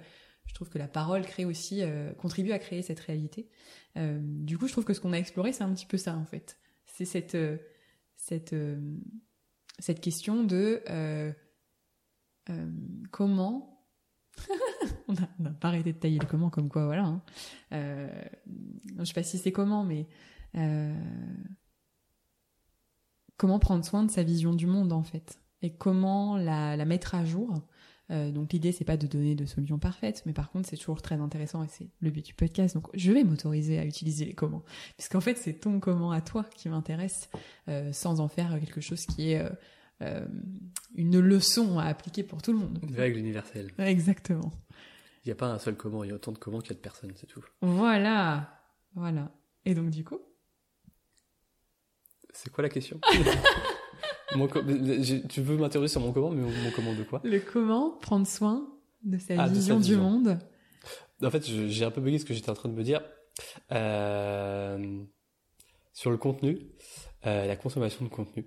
je 0.46 0.54
trouve 0.54 0.68
que 0.68 0.78
la 0.78 0.88
parole 0.88 1.22
crée 1.22 1.44
aussi, 1.44 1.82
euh, 1.82 2.12
contribue 2.14 2.52
à 2.52 2.58
créer 2.58 2.82
cette 2.82 3.00
réalité. 3.00 3.48
Euh, 3.96 4.20
du 4.22 4.58
coup, 4.58 4.68
je 4.68 4.72
trouve 4.72 4.84
que 4.84 4.94
ce 4.94 5.00
qu'on 5.00 5.12
a 5.12 5.18
exploré, 5.18 5.52
c'est 5.52 5.64
un 5.64 5.74
petit 5.74 5.86
peu 5.86 5.96
ça 5.96 6.16
en 6.16 6.24
fait. 6.24 6.56
C'est 6.86 7.04
cette, 7.04 7.36
cette, 8.16 8.54
cette 9.78 10.00
question 10.00 10.44
de 10.44 10.82
euh, 12.50 12.70
comment 13.10 13.72
on 15.08 15.12
n'a 15.12 15.50
pas 15.50 15.68
arrêté 15.68 15.92
de 15.92 15.98
tailler 15.98 16.18
le 16.18 16.26
comment 16.26 16.50
comme 16.50 16.68
quoi 16.68 16.86
voilà 16.86 17.04
hein. 17.04 17.22
euh, 17.72 18.08
je 18.98 19.04
sais 19.04 19.14
pas 19.14 19.22
si 19.22 19.38
c'est 19.38 19.52
comment 19.52 19.84
mais 19.84 20.08
euh, 20.56 20.94
comment 23.36 23.58
prendre 23.58 23.84
soin 23.84 24.04
de 24.04 24.10
sa 24.10 24.22
vision 24.22 24.54
du 24.54 24.66
monde 24.66 24.92
en 24.92 25.02
fait. 25.02 25.40
Et 25.62 25.72
comment 25.72 26.36
la, 26.36 26.76
mettre 26.84 27.14
à 27.14 27.24
jour. 27.24 27.62
Euh, 28.10 28.32
donc 28.32 28.52
l'idée 28.52 28.72
c'est 28.72 28.84
pas 28.84 28.96
de 28.96 29.06
donner 29.06 29.34
de 29.34 29.46
solutions 29.46 29.78
parfaites 29.78 30.24
mais 30.26 30.32
par 30.32 30.50
contre 30.50 30.68
c'est 30.68 30.76
toujours 30.76 31.00
très 31.00 31.14
intéressant 31.14 31.62
et 31.62 31.68
c'est 31.68 31.88
le 32.00 32.10
but 32.10 32.24
du 32.24 32.34
podcast. 32.34 32.74
Donc 32.74 32.88
je 32.94 33.12
vais 33.12 33.24
m'autoriser 33.24 33.78
à 33.78 33.84
utiliser 33.84 34.24
les 34.24 34.34
comment. 34.34 34.62
Puisqu'en 34.96 35.20
fait 35.20 35.36
c'est 35.36 35.54
ton 35.54 35.78
comment 35.78 36.10
à 36.10 36.20
toi 36.20 36.44
qui 36.56 36.68
m'intéresse 36.68 37.30
sans 37.92 38.20
en 38.20 38.28
faire 38.28 38.58
quelque 38.58 38.80
chose 38.80 39.06
qui 39.06 39.32
est 39.32 39.46
une 40.94 41.18
leçon 41.20 41.78
à 41.78 41.84
appliquer 41.84 42.22
pour 42.22 42.42
tout 42.42 42.52
le 42.52 42.58
monde. 42.58 42.78
Une 42.82 42.94
règle 42.94 43.18
universelle. 43.18 43.70
Exactement. 43.78 44.52
Il 45.24 45.28
n'y 45.28 45.32
a 45.32 45.36
pas 45.36 45.46
un 45.46 45.58
seul 45.58 45.76
comment, 45.76 46.02
il 46.02 46.08
y 46.08 46.10
a 46.10 46.14
autant 46.14 46.32
de 46.32 46.38
comment 46.38 46.58
qu'il 46.58 46.70
y 46.70 46.72
a 46.72 46.76
de 46.76 46.80
personnes, 46.80 47.12
c'est 47.14 47.26
tout. 47.26 47.44
Voilà, 47.60 48.60
voilà. 48.94 49.30
Et 49.64 49.74
donc 49.74 49.90
du 49.90 50.04
coup? 50.04 50.20
C'est 52.32 52.50
quoi 52.50 52.62
la 52.62 52.68
question? 52.68 53.00
Tu 55.28 55.42
veux 55.42 55.58
m'interroger 55.58 55.88
sur 55.88 56.00
mon 56.00 56.12
comment, 56.12 56.30
mais 56.30 56.40
mon 56.40 56.70
comment 56.74 56.94
de 56.94 57.02
quoi? 57.02 57.20
Le 57.22 57.38
comment 57.38 57.90
prendre 57.90 58.26
soin 58.26 58.66
de 59.02 59.18
sa 59.18 59.34
ah, 59.38 59.46
vision 59.46 59.78
du 59.78 59.96
monde. 59.96 60.38
En 61.22 61.30
fait, 61.30 61.44
j'ai 61.44 61.84
un 61.84 61.90
peu 61.90 62.00
bugué 62.00 62.18
ce 62.18 62.24
que 62.24 62.32
j'étais 62.32 62.50
en 62.50 62.54
train 62.54 62.70
de 62.70 62.74
me 62.74 62.82
dire. 62.82 63.02
Euh, 63.72 65.04
sur 65.92 66.10
le 66.10 66.16
contenu, 66.16 66.58
euh, 67.26 67.46
la 67.46 67.56
consommation 67.56 68.04
de 68.04 68.10
contenu. 68.10 68.46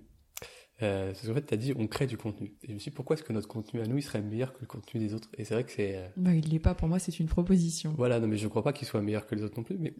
Euh, 0.82 1.12
parce 1.12 1.26
qu'en 1.26 1.34
fait, 1.34 1.46
tu 1.46 1.54
as 1.54 1.56
dit, 1.56 1.72
on 1.76 1.86
crée 1.86 2.06
du 2.06 2.16
contenu. 2.16 2.54
Et 2.62 2.68
je 2.68 2.74
me 2.74 2.78
suis 2.78 2.90
dit, 2.90 2.94
pourquoi 2.94 3.16
est-ce 3.16 3.22
que 3.22 3.32
notre 3.32 3.48
contenu 3.48 3.80
à 3.80 3.86
nous, 3.86 3.96
il 3.96 4.02
serait 4.02 4.20
meilleur 4.20 4.52
que 4.52 4.60
le 4.60 4.66
contenu 4.66 5.00
des 5.00 5.14
autres? 5.14 5.28
Et 5.38 5.44
c'est 5.44 5.54
vrai 5.54 5.64
que 5.64 5.72
c'est... 5.72 5.96
Euh... 5.96 6.06
Bah, 6.16 6.34
il 6.34 6.48
l'est 6.48 6.58
pas, 6.58 6.74
pour 6.74 6.88
moi, 6.88 6.98
c'est 6.98 7.18
une 7.18 7.28
proposition. 7.28 7.94
Voilà, 7.96 8.20
non, 8.20 8.26
mais 8.26 8.36
je 8.36 8.48
crois 8.48 8.62
pas 8.62 8.72
qu'il 8.72 8.86
soit 8.86 9.00
meilleur 9.00 9.26
que 9.26 9.34
les 9.34 9.42
autres 9.42 9.56
non 9.56 9.64
plus. 9.64 9.78
Mais... 9.78 9.94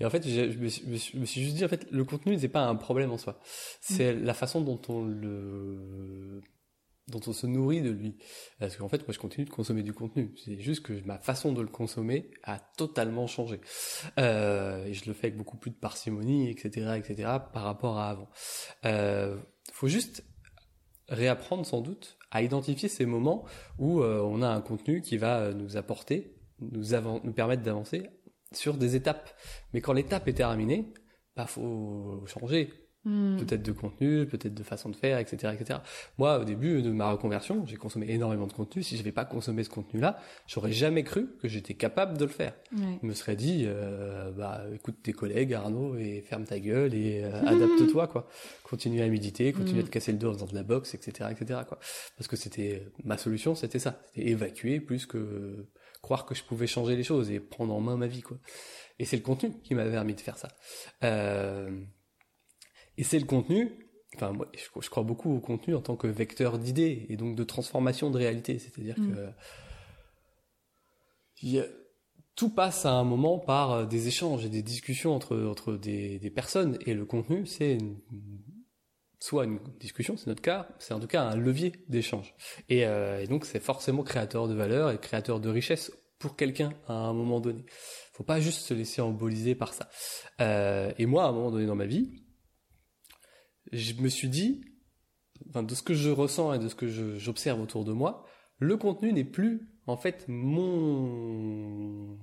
Et 0.00 0.04
en 0.04 0.10
fait, 0.10 0.26
je, 0.26 0.50
je, 0.50 0.58
me 0.58 0.68
suis, 0.68 0.84
je, 0.84 1.18
me 1.18 1.24
suis, 1.26 1.42
juste 1.42 1.56
dit, 1.56 1.64
en 1.64 1.68
fait, 1.68 1.86
le 1.90 2.04
contenu, 2.04 2.38
c'est 2.38 2.48
pas 2.48 2.66
un 2.66 2.76
problème 2.76 3.10
en 3.10 3.18
soi. 3.18 3.40
C'est 3.80 4.14
mm. 4.14 4.24
la 4.24 4.34
façon 4.34 4.62
dont 4.62 4.80
on 4.88 5.04
le 5.04 6.40
dont 7.08 7.20
on 7.26 7.32
se 7.32 7.46
nourrit 7.46 7.82
de 7.82 7.90
lui. 7.90 8.16
Parce 8.58 8.76
qu'en 8.76 8.88
fait, 8.88 8.98
moi, 9.06 9.12
je 9.12 9.18
continue 9.18 9.44
de 9.44 9.50
consommer 9.50 9.82
du 9.82 9.92
contenu. 9.92 10.34
C'est 10.44 10.60
juste 10.60 10.82
que 10.82 10.92
ma 11.04 11.18
façon 11.18 11.52
de 11.52 11.60
le 11.60 11.68
consommer 11.68 12.30
a 12.42 12.58
totalement 12.58 13.26
changé. 13.26 13.60
Euh, 14.18 14.86
et 14.86 14.94
je 14.94 15.06
le 15.06 15.12
fais 15.12 15.28
avec 15.28 15.36
beaucoup 15.36 15.56
plus 15.56 15.70
de 15.70 15.76
parcimonie, 15.76 16.48
etc., 16.48 16.94
etc., 16.96 17.28
par 17.52 17.64
rapport 17.64 17.98
à 17.98 18.10
avant. 18.10 18.30
Euh, 18.84 19.36
faut 19.82 19.88
juste 19.88 20.22
réapprendre 21.08 21.66
sans 21.66 21.80
doute 21.80 22.16
à 22.30 22.40
identifier 22.40 22.88
ces 22.88 23.04
moments 23.04 23.44
où 23.80 24.00
euh, 24.00 24.20
on 24.20 24.40
a 24.40 24.48
un 24.48 24.60
contenu 24.60 25.00
qui 25.00 25.16
va 25.16 25.52
nous 25.52 25.76
apporter, 25.76 26.36
nous, 26.60 26.84
nous 27.24 27.32
permettre 27.32 27.64
d'avancer 27.64 28.08
sur 28.52 28.76
des 28.76 28.94
étapes. 28.94 29.34
Mais 29.72 29.80
quand 29.80 29.92
l'étape 29.92 30.28
est 30.28 30.34
terminée, 30.34 30.94
bah 31.34 31.48
faut 31.48 32.24
changer. 32.28 32.72
Hmm. 33.04 33.36
Peut-être 33.36 33.62
de 33.62 33.72
contenu, 33.72 34.26
peut-être 34.26 34.54
de 34.54 34.62
façon 34.62 34.88
de 34.88 34.94
faire, 34.94 35.18
etc., 35.18 35.52
etc. 35.58 35.80
Moi, 36.18 36.38
au 36.38 36.44
début 36.44 36.82
de 36.82 36.90
ma 36.92 37.10
reconversion, 37.10 37.66
j'ai 37.66 37.76
consommé 37.76 38.08
énormément 38.08 38.46
de 38.46 38.52
contenu. 38.52 38.84
Si 38.84 38.94
je 38.94 39.00
n'avais 39.00 39.10
pas 39.10 39.24
consommé 39.24 39.64
ce 39.64 39.70
contenu-là, 39.70 40.20
j'aurais 40.46 40.70
jamais 40.70 41.02
cru 41.02 41.26
que 41.40 41.48
j'étais 41.48 41.74
capable 41.74 42.16
de 42.16 42.24
le 42.24 42.30
faire. 42.30 42.54
Je 42.70 43.04
me 43.04 43.12
serais 43.12 43.34
dit, 43.34 43.64
euh, 43.66 44.30
bah, 44.30 44.62
écoute 44.72 44.96
tes 45.02 45.12
collègues, 45.12 45.52
Arnaud, 45.52 45.96
et 45.96 46.20
ferme 46.20 46.44
ta 46.44 46.60
gueule 46.60 46.94
et 46.94 47.24
euh, 47.24 47.42
adapte-toi, 47.46 48.06
quoi. 48.06 48.28
Continue 48.62 49.02
à 49.02 49.08
méditer, 49.08 49.52
continue 49.52 49.80
à 49.80 49.82
te 49.82 49.88
hmm. 49.88 49.90
casser 49.90 50.12
le 50.12 50.18
dos 50.18 50.30
en 50.30 50.34
faisant 50.34 50.46
de 50.46 50.54
la 50.54 50.62
boxe, 50.62 50.94
etc., 50.94 51.30
etc., 51.32 51.60
quoi. 51.66 51.80
Parce 52.16 52.28
que 52.28 52.36
c'était 52.36 52.86
ma 53.02 53.18
solution, 53.18 53.56
c'était 53.56 53.80
ça, 53.80 54.00
c'était 54.14 54.28
évacuer 54.28 54.78
plus 54.78 55.06
que 55.06 55.66
croire 56.02 56.24
que 56.26 56.34
je 56.34 56.44
pouvais 56.44 56.66
changer 56.66 56.96
les 56.96 57.04
choses 57.04 57.30
et 57.30 57.40
prendre 57.40 57.74
en 57.74 57.80
main 57.80 57.96
ma 57.96 58.06
vie, 58.06 58.22
quoi. 58.22 58.38
Et 58.98 59.04
c'est 59.04 59.16
le 59.16 59.22
contenu 59.22 59.52
qui 59.64 59.74
m'avait 59.74 59.90
permis 59.90 60.14
de 60.14 60.20
faire 60.20 60.36
ça. 60.36 60.48
Euh, 61.02 61.70
et 63.02 63.04
c'est 63.04 63.18
le 63.18 63.24
contenu, 63.24 63.72
enfin 64.14 64.30
moi 64.30 64.46
je, 64.54 64.88
crois 64.88 65.02
beaucoup 65.02 65.34
au 65.34 65.40
contenu 65.40 65.74
en 65.74 65.80
tant 65.80 65.96
que 65.96 66.06
vecteur 66.06 66.56
d'idées 66.56 67.04
et 67.08 67.16
donc 67.16 67.34
de 67.34 67.42
transformation 67.42 68.12
de 68.12 68.16
réalité. 68.16 68.60
C'est-à-dire 68.60 68.94
mm. 68.96 69.16
que 71.42 71.68
tout 72.36 72.50
passe 72.50 72.86
à 72.86 72.92
un 72.92 73.02
moment 73.02 73.40
par 73.40 73.72
euh, 73.72 73.86
des 73.86 74.06
échanges 74.06 74.44
et 74.44 74.48
des 74.48 74.62
discussions 74.62 75.16
entre, 75.16 75.36
entre 75.36 75.72
des, 75.72 76.20
des 76.20 76.30
personnes 76.30 76.78
et 76.86 76.94
le 76.94 77.04
contenu 77.04 77.44
c'est 77.44 77.78
soit 79.18 79.46
une 79.46 79.58
discussion, 79.80 80.16
c'est 80.16 80.28
notre 80.28 80.42
cas, 80.42 80.68
c'est 80.78 80.94
en 80.94 81.00
tout 81.00 81.08
cas 81.08 81.22
un 81.22 81.34
levier 81.34 81.72
d'échange. 81.88 82.36
Et, 82.68 82.86
euh, 82.86 83.20
et 83.20 83.26
donc 83.26 83.46
c'est 83.46 83.58
forcément 83.58 84.04
créateur 84.04 84.46
de 84.46 84.54
valeur 84.54 84.92
et 84.92 84.98
créateur 84.98 85.40
de 85.40 85.48
richesse 85.48 85.90
pour 86.20 86.36
quelqu'un 86.36 86.72
à 86.86 86.92
un 86.92 87.12
moment 87.12 87.40
donné. 87.40 87.64
Faut 88.12 88.22
pas 88.22 88.40
juste 88.40 88.60
se 88.60 88.74
laisser 88.74 89.02
emboliser 89.02 89.56
par 89.56 89.74
ça. 89.74 89.90
Euh, 90.40 90.92
et 90.96 91.06
moi, 91.06 91.24
à 91.24 91.28
un 91.28 91.32
moment 91.32 91.50
donné 91.50 91.66
dans 91.66 91.74
ma 91.74 91.86
vie, 91.86 92.21
je 93.72 93.94
me 93.94 94.08
suis 94.08 94.28
dit, 94.28 94.64
enfin, 95.48 95.62
de 95.62 95.74
ce 95.74 95.82
que 95.82 95.94
je 95.94 96.10
ressens 96.10 96.52
et 96.52 96.58
de 96.58 96.68
ce 96.68 96.74
que 96.74 96.88
j'observe 97.18 97.60
autour 97.60 97.84
de 97.84 97.92
moi, 97.92 98.24
le 98.58 98.76
contenu 98.76 99.12
n'est 99.12 99.24
plus, 99.24 99.68
en 99.86 99.96
fait, 99.96 100.26
mon 100.28 102.18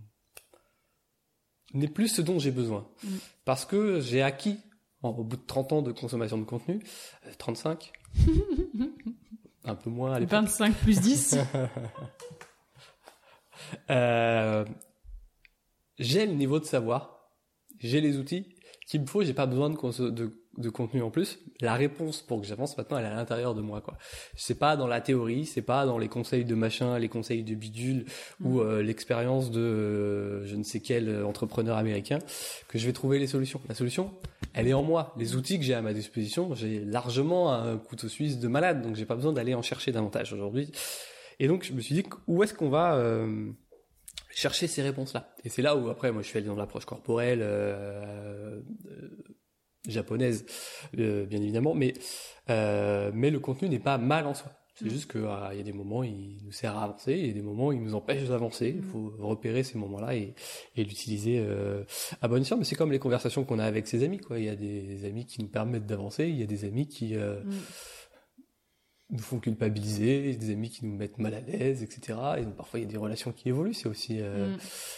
n'est 1.73 1.87
plus 1.87 2.07
ce 2.07 2.21
dont 2.21 2.39
j'ai 2.39 2.51
besoin. 2.51 2.87
Mm. 3.03 3.07
Parce 3.45 3.65
que 3.65 3.99
j'ai 3.99 4.21
acquis, 4.21 4.59
au 5.03 5.23
bout 5.23 5.37
de 5.37 5.45
30 5.45 5.73
ans 5.73 5.81
de 5.81 5.91
consommation 5.91 6.37
de 6.37 6.43
contenu, 6.43 6.81
35, 7.37 7.91
euh, 8.27 8.31
un 9.65 9.75
peu 9.75 9.89
moins 9.89 10.13
à 10.13 10.19
25 10.19 10.75
plus 10.75 10.99
10 10.99 11.37
euh, 13.89 14.65
J'ai 15.97 16.25
le 16.25 16.33
niveau 16.33 16.59
de 16.59 16.65
savoir, 16.65 17.29
j'ai 17.79 18.01
les 18.01 18.17
outils 18.17 18.55
qu'il 18.87 19.01
me 19.01 19.05
faut, 19.05 19.23
j'ai 19.23 19.35
pas 19.35 19.45
besoin 19.45 19.69
de, 19.69 20.09
de, 20.09 20.43
de 20.59 20.69
contenu 20.69 21.01
en 21.01 21.09
plus, 21.09 21.39
la 21.61 21.73
réponse 21.73 22.21
pour 22.21 22.41
que 22.41 22.47
j'avance 22.47 22.77
maintenant, 22.77 22.97
elle 22.97 23.05
est 23.05 23.09
à 23.09 23.15
l'intérieur 23.15 23.55
de 23.55 23.61
moi, 23.61 23.79
quoi. 23.79 23.97
C'est 24.35 24.59
pas 24.59 24.75
dans 24.75 24.87
la 24.87 24.99
théorie, 24.99 25.45
c'est 25.45 25.61
pas 25.61 25.85
dans 25.85 25.97
les 25.97 26.09
conseils 26.09 26.43
de 26.43 26.53
machin, 26.53 26.99
les 26.99 27.07
conseils 27.07 27.43
de 27.43 27.55
bidule 27.55 28.05
ou 28.43 28.59
mm. 28.59 28.59
euh, 28.59 28.83
l'expérience 28.83 29.51
de 29.51 29.59
euh, 29.61 30.45
je 30.45 30.55
ne 30.55 30.63
sais 30.63 30.81
quel 30.81 31.23
entrepreneur 31.23 31.77
américain 31.77 32.19
que 32.67 32.77
je 32.77 32.85
vais 32.85 32.93
trouver 32.93 33.19
les 33.19 33.27
solutions. 33.27 33.61
La 33.69 33.75
solution, 33.75 34.11
elle 34.53 34.67
est 34.67 34.73
en 34.73 34.83
moi. 34.83 35.13
Les 35.17 35.35
outils 35.35 35.57
que 35.57 35.65
j'ai 35.65 35.73
à 35.73 35.81
ma 35.81 35.93
disposition, 35.93 36.53
j'ai 36.55 36.83
largement 36.83 37.53
un 37.53 37.77
couteau 37.77 38.09
suisse 38.09 38.39
de 38.39 38.47
malade, 38.49 38.81
donc 38.81 38.95
j'ai 38.95 39.05
pas 39.05 39.15
besoin 39.15 39.31
d'aller 39.31 39.55
en 39.55 39.61
chercher 39.61 39.93
davantage 39.93 40.33
aujourd'hui. 40.33 40.71
Et 41.39 41.47
donc 41.47 41.63
je 41.63 41.71
me 41.71 41.79
suis 41.79 41.95
dit 41.95 42.03
où 42.27 42.43
est-ce 42.43 42.53
qu'on 42.53 42.69
va 42.69 42.95
euh, 42.95 43.49
chercher 44.29 44.67
ces 44.67 44.81
réponses-là? 44.81 45.33
Et 45.45 45.49
c'est 45.49 45.61
là 45.61 45.77
où 45.77 45.89
après 45.89 46.11
moi 46.11 46.21
je 46.21 46.27
suis 46.27 46.37
allé 46.37 46.47
dans 46.47 46.55
l'approche 46.55 46.85
corporelle. 46.85 47.41
Japonaise, 49.87 50.45
euh, 50.97 51.25
bien 51.25 51.41
évidemment, 51.41 51.73
mais, 51.73 51.93
euh, 52.49 53.11
mais 53.13 53.29
le 53.31 53.39
contenu 53.39 53.69
n'est 53.69 53.79
pas 53.79 53.97
mal 53.97 54.25
en 54.27 54.33
soi. 54.33 54.51
C'est 54.75 54.85
Mm. 54.85 54.89
juste 54.89 55.11
qu'il 55.11 55.21
y 55.21 55.25
a 55.59 55.63
des 55.63 55.73
moments, 55.73 56.03
il 56.03 56.37
nous 56.45 56.51
sert 56.53 56.77
à 56.77 56.83
avancer, 56.85 57.13
il 57.13 57.27
y 57.27 57.29
a 57.29 57.33
des 57.33 57.41
moments, 57.41 57.71
il 57.73 57.81
nous 57.81 57.95
empêche 57.95 58.23
d'avancer. 58.29 58.69
Il 58.77 58.81
Mm. 58.81 58.91
faut 58.91 59.13
repérer 59.19 59.63
ces 59.63 59.77
moments-là 59.77 60.15
et, 60.15 60.33
et 60.77 60.83
l'utiliser 60.85 61.39
euh, 61.39 61.83
à 62.21 62.27
bon 62.29 62.41
escient. 62.41 62.57
Mais 62.57 62.63
c'est 62.63 62.75
comme 62.75 62.91
les 62.91 62.99
conversations 62.99 63.43
qu'on 63.43 63.59
a 63.59 63.65
avec 63.65 63.87
ses 63.87 64.03
amis. 64.03 64.19
Quoi. 64.19 64.39
Il 64.39 64.45
y 64.45 64.49
a 64.49 64.55
des 64.55 65.03
amis 65.05 65.25
qui 65.25 65.41
nous 65.41 65.49
permettent 65.49 65.85
d'avancer, 65.85 66.27
il 66.29 66.39
y 66.39 66.43
a 66.43 66.45
des 66.45 66.63
amis 66.65 66.87
qui 66.87 67.13
Mm. 67.15 67.43
nous 69.11 69.19
font 69.19 69.39
culpabiliser, 69.39 70.35
des 70.35 70.51
amis 70.51 70.69
qui 70.69 70.85
nous 70.85 70.95
mettent 70.95 71.17
mal 71.17 71.33
à 71.33 71.41
l'aise, 71.41 71.83
etc. 71.83 72.17
Et 72.37 72.41
donc 72.43 72.55
parfois 72.55 72.79
il 72.79 72.83
y 72.83 72.85
a 72.85 72.91
des 72.91 72.97
relations 72.97 73.31
qui 73.31 73.49
évoluent, 73.49 73.73
c'est 73.73 73.89
aussi, 73.89 74.19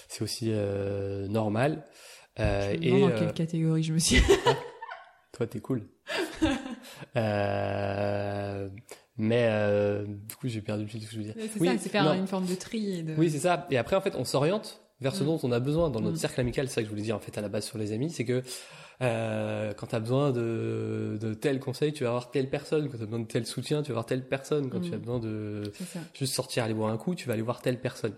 c'est 0.10 0.22
aussi 0.24 0.52
normal. 1.30 1.86
Euh, 2.40 2.74
Je 2.74 2.78
me 2.80 2.86
et 2.86 3.02
dans 3.02 3.12
quelle 3.18 3.34
catégorie 3.34 3.84
je 3.84 3.94
me 3.94 4.00
suis. 4.00 4.18
toi, 5.32 5.48
t'es 5.48 5.60
cool. 5.60 5.84
Euh, 7.16 8.70
mais 9.18 9.48
euh, 9.52 10.06
du 10.08 10.36
coup, 10.36 10.48
j'ai 10.48 10.62
perdu 10.62 10.84
le 10.84 10.90
fil 10.90 11.00
de 11.00 11.06
ce 11.06 11.10
que 11.12 11.16
je 11.16 11.20
veux 11.22 11.26
dire. 11.34 11.36
c'est 11.38 11.60
Oui, 11.60 11.68
ça, 11.68 11.74
c'est 11.78 11.90
faire 11.90 12.04
non. 12.06 12.14
une 12.14 12.28
forme 12.28 12.46
de 12.46 12.56
tri. 12.56 13.00
Et 13.00 13.04
de... 13.04 13.14
Oui, 13.16 13.30
c'est 13.30 13.40
ça. 13.40 13.68
Et 13.70 13.78
après, 13.78 13.96
en 13.96 14.02
fait, 14.02 14.16
on 14.16 14.26
s'oriente 14.26 14.82
vers 15.00 15.16
ce 15.16 15.24
Mm. 15.24 15.28
dont 15.28 15.40
on 15.44 15.52
a 15.52 15.60
besoin 15.60 15.90
dans 15.90 16.00
notre 16.00 16.16
Mm. 16.16 16.20
cercle 16.20 16.42
amical. 16.42 16.68
C'est 16.68 16.76
ça 16.76 16.82
que 16.82 16.86
je 16.86 16.90
voulais 16.92 17.02
dire 17.04 17.16
en 17.16 17.20
fait 17.20 17.38
à 17.38 17.42
la 17.42 17.50
base 17.50 17.66
sur 17.66 17.78
les 17.78 17.92
amis, 17.92 18.10
c'est 18.10 18.26
que 18.26 18.42
euh, 19.02 19.74
quand 19.74 19.88
tu 19.88 19.96
as 19.96 20.00
besoin 20.00 20.32
de, 20.32 21.18
de 21.20 21.34
tel 21.34 21.60
conseil, 21.60 21.92
tu 21.94 22.04
vas 22.04 22.10
avoir 22.10 22.32
telle 22.32 22.50
personne. 22.50 22.88
Quand 22.90 22.98
tu 22.98 23.04
as 23.04 23.08
besoin 23.08 23.20
de 23.20 23.26
tel 23.28 23.46
soutien, 23.46 23.82
tu 23.84 23.90
vas 23.92 23.94
avoir 23.94 24.06
telle 24.06 24.28
personne. 24.28 24.70
Quand 24.70 24.80
Mm. 24.80 24.90
tu 24.90 24.94
as 24.94 24.98
besoin 24.98 25.20
de 25.20 25.72
juste 26.14 26.34
sortir, 26.34 26.64
aller 26.64 26.74
boire 26.74 26.92
un 26.92 26.98
coup, 26.98 27.16
tu 27.16 27.28
vas 27.28 27.34
aller 27.34 27.42
voir 27.42 27.62
telle 27.62 27.80
personne. 27.80 28.16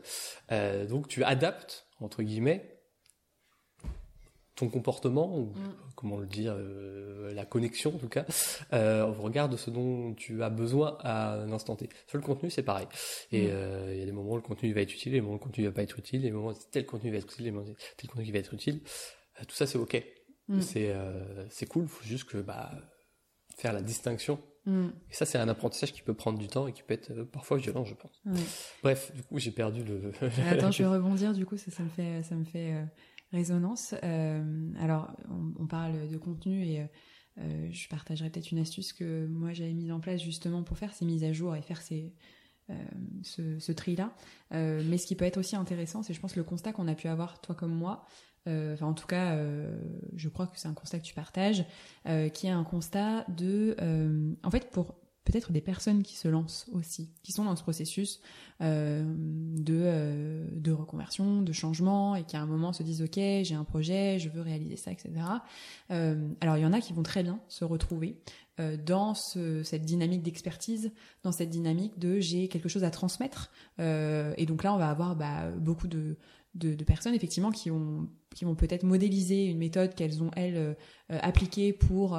Euh, 0.51 0.86
donc 0.86 1.07
tu 1.07 1.24
adaptes 1.24 1.86
entre 2.01 2.22
guillemets 2.24 2.72
ton 4.55 4.69
comportement, 4.69 5.37
ou 5.37 5.45
Mm. 5.45 5.75
comment 5.95 6.17
le 6.19 6.27
dire, 6.27 6.53
euh, 6.55 7.33
la 7.33 7.45
connexion 7.45 7.95
en 7.95 7.97
tout 7.97 8.07
cas, 8.09 8.25
euh, 8.73 9.05
au 9.07 9.13
regard 9.13 9.49
de 9.49 9.57
ce 9.57 9.69
dont 9.71 10.13
tu 10.13 10.43
as 10.43 10.49
besoin 10.49 10.97
à 11.01 11.33
un 11.33 11.51
instant 11.51 11.75
T. 11.75 11.89
Sur 12.07 12.17
le 12.19 12.23
contenu, 12.23 12.49
c'est 12.51 12.61
pareil. 12.63 12.87
Et 13.31 13.47
Mm. 13.47 13.49
euh, 13.51 13.89
il 13.93 13.99
y 13.99 14.03
a 14.03 14.05
des 14.05 14.11
moments 14.11 14.31
où 14.33 14.35
le 14.35 14.41
contenu 14.41 14.71
va 14.73 14.81
être 14.81 14.93
utile, 14.93 15.13
et 15.13 15.17
des 15.17 15.21
moments 15.21 15.33
où 15.35 15.39
le 15.39 15.43
contenu 15.43 15.65
va 15.65 15.71
pas 15.71 15.81
être 15.83 15.97
utile, 15.97 16.21
des 16.21 16.31
moments 16.31 16.49
où 16.49 16.53
tel 16.71 16.85
contenu 16.85 17.09
va 17.11 17.17
être 17.17 17.25
utile, 17.25 17.45
des 17.45 17.51
moments 17.51 17.67
où 17.67 17.75
tel 17.97 18.09
contenu 18.09 18.31
va 18.31 18.39
être 18.39 18.53
utile. 18.53 18.81
Euh, 19.39 19.43
tout 19.47 19.55
ça, 19.55 19.65
c'est 19.65 19.77
ok. 19.79 20.03
Mm. 20.49 20.61
C'est 20.61 20.93
c'est 21.49 21.65
cool. 21.65 21.87
Faut 21.87 22.03
juste 22.03 22.25
que 22.25 22.37
bah 22.37 22.71
faire 23.57 23.73
la 23.73 23.81
distinction. 23.81 24.39
Et 24.65 25.13
ça, 25.13 25.25
c'est 25.25 25.37
un 25.37 25.49
apprentissage 25.49 25.91
qui 25.91 26.01
peut 26.01 26.13
prendre 26.13 26.39
du 26.39 26.47
temps 26.47 26.67
et 26.67 26.71
qui 26.73 26.83
peut 26.83 26.93
être 26.93 27.23
parfois 27.23 27.57
violent, 27.57 27.83
je 27.83 27.95
pense. 27.95 28.21
Bref, 28.81 29.11
du 29.13 29.21
coup, 29.23 29.37
j'ai 29.37 29.51
perdu 29.51 29.83
le. 29.83 30.11
Attends, 30.49 30.71
je 30.71 30.83
vais 30.83 30.87
rebondir, 30.97 31.33
du 31.33 31.45
coup, 31.45 31.57
ça, 31.57 31.69
ça 31.71 31.83
me 31.83 31.89
fait, 31.89 32.23
ça 32.23 32.35
me 32.35 32.45
fait 32.45 32.73
résonance. 33.34 33.95
Euh, 34.03 34.71
alors, 34.79 35.11
on, 35.59 35.67
parle 35.67 36.07
de 36.07 36.17
contenu 36.17 36.63
et 36.63 36.86
euh, 37.39 37.67
je 37.71 37.89
partagerai 37.89 38.29
peut-être 38.29 38.51
une 38.51 38.59
astuce 38.59 38.93
que 38.93 39.27
moi 39.27 39.53
j'avais 39.53 39.73
mise 39.73 39.91
en 39.91 39.99
place 39.99 40.21
justement 40.21 40.63
pour 40.63 40.77
faire 40.77 40.93
ces 40.93 41.03
mises 41.03 41.23
à 41.23 41.34
jour 41.34 41.55
et 41.55 41.61
faire 41.61 41.81
ces, 41.81 42.13
euh, 42.69 43.59
ce, 43.59 43.71
tri-là. 43.71 44.13
Euh, 44.53 44.81
mais 44.88 44.97
ce 44.97 45.07
qui 45.07 45.15
peut 45.15 45.25
être 45.25 45.38
aussi 45.38 45.55
intéressant, 45.55 46.03
c'est 46.03 46.13
je 46.13 46.19
pense 46.19 46.36
le 46.36 46.43
constat 46.43 46.71
qu'on 46.71 46.88
a 46.88 46.95
pu 46.95 47.07
avoir, 47.07 47.41
toi 47.41 47.55
comme 47.55 47.73
moi, 47.73 48.05
euh, 48.47 48.73
enfin 48.73 48.88
en 48.88 48.93
tout 48.93 49.07
cas, 49.07 49.34
euh, 49.34 49.77
je 50.15 50.29
crois 50.29 50.47
que 50.47 50.59
c'est 50.59 50.67
un 50.67 50.73
constat 50.73 50.99
que 50.99 51.05
tu 51.05 51.13
partages, 51.13 51.65
euh, 52.07 52.29
qui 52.29 52.47
est 52.47 52.51
un 52.51 52.63
constat 52.63 53.25
de, 53.29 53.75
euh, 53.81 54.34
en 54.43 54.51
fait, 54.51 54.69
pour 54.71 54.95
peut-être 55.24 55.51
des 55.51 55.61
personnes 55.61 56.03
qui 56.03 56.15
se 56.15 56.28
lancent 56.28 56.67
aussi, 56.74 57.09
qui 57.24 57.32
sont 57.32 57.45
dans 57.45 57.55
ce 57.55 57.63
processus 57.63 58.19
euh, 58.61 59.03
de, 59.05 59.80
euh, 59.84 60.47
de 60.51 60.71
reconversion, 60.71 61.41
de 61.41 61.53
changement, 61.53 62.15
et 62.15 62.24
qui 62.24 62.36
à 62.36 62.41
un 62.41 62.45
moment 62.45 62.74
se 62.74 62.84
disent 62.84 63.01
ok, 63.01 63.15
j'ai 63.15 63.55
un 63.55 63.63
projet, 63.63 64.19
je 64.19 64.30
veux 64.30 64.41
réaliser 64.41 64.76
ça, 64.76 64.91
etc. 64.91 65.11
Euh, 65.91 66.28
alors 66.41 66.57
il 66.57 66.61
y 66.61 66.65
en 66.65 66.74
a 66.74 66.82
qui 66.82 66.93
vont 66.93 67.03
très 67.03 67.24
bien 67.24 67.39
se 67.47 67.65
retrouver 67.65 68.17
dans 68.86 69.15
ce, 69.15 69.63
cette 69.63 69.84
dynamique 69.84 70.21
d'expertise, 70.21 70.91
dans 71.24 71.32
cette 71.32 71.49
dynamique 71.49 71.97
de 71.97 72.19
j'ai 72.19 72.47
quelque 72.49 72.69
chose 72.69 72.84
à 72.84 72.91
transmettre, 72.91 73.51
et 73.80 74.45
donc 74.45 74.61
là 74.61 74.76
on 74.76 74.78
va 74.78 74.91
avoir 74.91 75.15
bah, 75.15 75.49
beaucoup 75.57 75.88
de, 75.88 76.17
de, 76.53 76.76
de 76.76 76.84
personnes 76.84 77.15
effectivement 77.15 77.49
qui 77.49 77.71
ont 77.71 78.07
qui 78.36 78.45
vont 78.45 78.53
peut-être 78.53 78.84
modéliser 78.84 79.45
une 79.45 79.57
méthode 79.57 79.95
qu'elles 79.95 80.21
ont 80.21 80.30
elles 80.36 80.76
appliquée 81.09 81.74
pour 81.74 82.15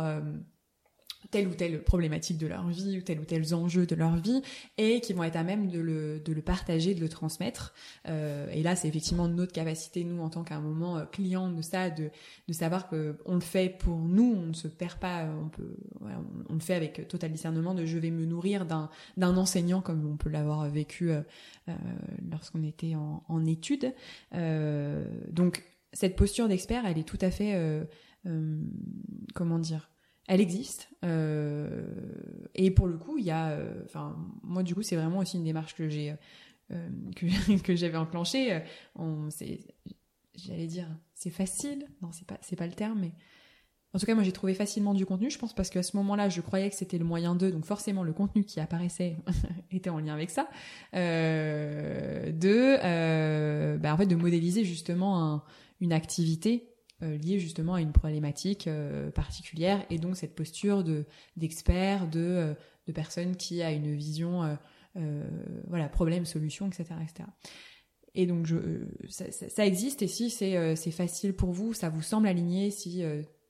telle 1.31 1.49
ou 1.49 1.55
telle 1.55 1.83
problématique 1.83 2.39
de 2.39 2.47
leur 2.47 2.66
vie 2.68 2.99
ou 2.99 3.03
tel 3.03 3.20
ou 3.20 3.25
tel 3.25 3.55
enjeu 3.55 3.87
de 3.87 3.95
leur 3.95 4.16
vie 4.16 4.43
et 4.79 5.01
qui 5.01 5.12
vont 5.12 5.25
être 5.25 5.37
à 5.37 5.43
même 5.43 5.68
de 5.68 5.79
le, 5.81 6.20
de 6.20 6.33
le 6.33 6.43
partager, 6.43 6.95
de 6.95 7.01
le 7.01 7.09
transmettre. 7.09 7.75
Euh, 8.09 8.49
et 8.53 8.62
là, 8.62 8.77
c'est 8.77 8.89
effectivement 8.89 9.29
notre 9.29 9.53
capacité, 9.53 10.05
nous, 10.05 10.22
en 10.22 10.31
tant 10.31 10.45
qu'un 10.45 10.61
moment 10.61 10.97
euh, 10.97 11.05
client 11.05 11.51
de 11.51 11.62
ça, 11.62 11.91
de, 11.91 12.11
de 12.49 12.53
savoir 12.53 12.89
que 12.89 13.16
on 13.27 13.35
le 13.35 13.41
fait 13.41 13.68
pour 13.68 13.99
nous, 13.99 14.35
on 14.37 14.47
ne 14.47 14.55
se 14.55 14.68
perd 14.68 14.99
pas, 14.99 15.27
on 15.43 15.49
peut, 15.49 15.77
on, 16.49 16.55
le 16.55 16.61
fait 16.61 16.75
avec 16.75 17.09
total 17.09 17.33
discernement 17.33 17.75
de 17.75 17.85
je 17.85 17.99
vais 17.99 18.11
me 18.11 18.25
nourrir 18.25 18.66
d'un, 18.66 18.89
enseignant 19.37 19.81
comme 19.81 20.07
on 20.07 20.16
peut 20.16 20.31
l'avoir 20.31 20.68
vécu 20.68 21.11
euh, 21.11 21.20
euh, 21.68 21.72
lorsqu'on 22.31 22.62
était 22.62 22.95
en, 22.95 23.22
en 23.29 23.45
études. 23.45 23.93
Euh, 24.35 25.05
donc, 25.31 25.64
cette 25.93 26.16
posture 26.16 26.49
d'expert, 26.49 26.85
elle 26.87 26.99
est 26.99 27.09
tout 27.09 27.18
à 27.20 27.31
fait, 27.31 27.55
euh, 27.55 27.85
euh, 28.27 28.59
comment 29.35 29.59
dire, 29.59 29.91
elle 30.27 30.41
existe. 30.41 30.89
Euh, 31.05 31.87
et 32.55 32.70
pour 32.70 32.87
le 32.87 32.97
coup, 32.97 33.18
il 33.18 33.25
y 33.25 33.31
a, 33.31 33.51
euh, 33.51 33.83
enfin, 33.85 34.16
moi 34.43 34.62
du 34.62 34.75
coup, 34.75 34.83
c'est 34.83 34.97
vraiment 34.97 35.18
aussi 35.18 35.37
une 35.37 35.45
démarche 35.45 35.75
que 35.75 35.89
j'ai, 35.89 36.14
euh, 36.72 36.89
que, 37.16 37.59
que 37.62 37.77
j'avais 37.77 37.97
enclenchée. 37.97 38.62
On, 38.97 39.31
c'est, 39.31 39.61
j'allais 40.35 40.66
dire, 40.66 40.89
c'est 41.14 41.31
facile. 41.31 41.87
Non, 42.03 42.11
c'est 42.12 42.27
pas, 42.27 42.39
c'est 42.41 42.57
pas 42.57 42.66
le 42.66 42.72
terme, 42.75 43.01
mais 43.01 43.12
en 43.95 44.01
tout 44.01 44.07
cas, 44.07 44.14
moi, 44.14 44.25
j'ai 44.25 44.33
trouvé 44.33 44.55
facilement 44.55 44.93
du 44.93 45.07
contenu. 45.07 45.31
Je 45.31 45.39
pense 45.39 45.55
parce 45.55 45.70
qu'à 45.70 45.85
ce 45.85 45.97
moment-là, 45.99 46.29
je 46.29 46.41
croyais 46.41 46.68
que 46.68 46.75
c'était 46.75 46.99
le 46.99 47.05
moyen 47.05 47.37
d'eux, 47.37 47.53
donc 47.53 47.64
forcément, 47.64 48.03
le 48.03 48.12
contenu 48.12 48.45
qui 48.45 48.59
apparaissait 48.59 49.16
était 49.70 49.91
en 49.91 50.01
lien 50.01 50.12
avec 50.12 50.31
ça. 50.31 50.49
Euh, 50.95 52.33
de, 52.33 52.77
euh, 52.83 53.79
bah, 53.79 53.95
en 53.95 53.97
fait, 53.97 54.07
de 54.07 54.16
modéliser 54.16 54.64
justement 54.64 55.22
un, 55.22 55.45
une 55.81 55.93
activité 55.93 56.74
euh, 57.05 57.17
liée 57.19 57.39
justement 57.39 57.75
à 57.75 57.81
une 57.81 57.93
problématique 57.93 58.67
euh, 58.67 59.11
particulière 59.11 59.85
et 59.91 59.99
donc 59.99 60.17
cette 60.17 60.35
posture 60.35 60.83
de 60.83 61.05
d'expert, 61.37 62.09
de 62.09 62.21
euh, 62.21 62.55
de 62.87 62.93
personne 62.93 63.37
qui 63.37 63.63
a 63.63 63.71
une 63.73 63.95
vision, 63.95 64.59
voilà, 65.69 65.89
problème, 65.89 66.27
solution, 66.27 66.67
etc., 66.67 66.85
etc. 67.03 67.29
Et 68.15 68.27
donc 68.27 68.47
ça, 69.09 69.65
existe 69.67 70.03
et 70.03 70.07
si 70.07 70.29
c'est 70.31 70.91
facile 70.91 71.33
pour 71.33 71.53
vous, 71.53 71.73
ça 71.73 71.89
vous 71.89 72.03
semble 72.03 72.29
aligné, 72.29 72.71
si 72.71 73.03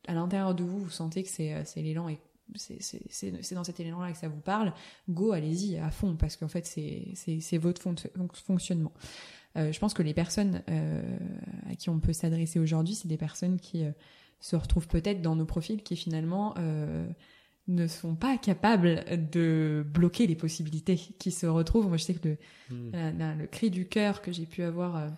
à 0.06 0.14
l'intérieur 0.14 0.54
de 0.54 0.62
vous 0.62 0.78
vous 0.78 0.90
sentez 0.90 1.24
que 1.24 1.28
c'est 1.28 1.64
l'élan 1.82 2.08
et 2.08 2.18
c'est 2.54 3.54
dans 3.54 3.64
cet 3.64 3.80
élan-là 3.80 4.12
que 4.12 4.18
ça 4.18 4.28
vous 4.28 4.40
parle, 4.40 4.72
go, 5.08 5.32
allez-y 5.32 5.78
à 5.78 5.90
fond 5.90 6.14
parce 6.14 6.36
qu'en 6.36 6.48
fait 6.48 6.64
c'est 6.64 7.58
votre 7.58 7.82
fon- 7.82 7.94
fonctionnement. 8.46 8.92
Euh, 9.56 9.70
je 9.72 9.78
pense 9.78 9.94
que 9.94 10.02
les 10.02 10.14
personnes 10.14 10.62
euh, 10.68 11.16
à 11.70 11.74
qui 11.76 11.88
on 11.90 12.00
peut 12.00 12.12
s'adresser 12.12 12.58
aujourd'hui, 12.58 12.94
c'est 12.94 13.08
des 13.08 13.16
personnes 13.16 13.58
qui 13.60 13.84
euh, 13.84 13.90
se 14.40 14.56
retrouvent 14.56 14.88
peut-être 14.88 15.22
dans 15.22 15.36
nos 15.36 15.46
profils 15.46 15.82
qui 15.82 15.96
finalement 15.96 16.54
ne 17.66 17.86
sont 17.86 18.14
pas 18.14 18.36
capables 18.36 19.04
de 19.30 19.86
bloquer 19.88 20.26
les 20.26 20.34
possibilités, 20.36 20.96
qui 20.96 21.30
se 21.30 21.46
retrouvent. 21.46 21.88
Moi, 21.88 21.96
je 21.96 22.02
sais 22.04 22.14
que 22.14 22.28
le, 22.28 22.36
Hmm. 22.70 22.90
la- 22.92 23.12
la- 23.12 23.34
le 23.34 23.46
cri 23.46 23.70
du 23.70 23.86
cœur 23.88 24.20
que 24.22 24.32
j'ai 24.32 24.44
pu 24.46 24.62
avoir, 24.62 25.10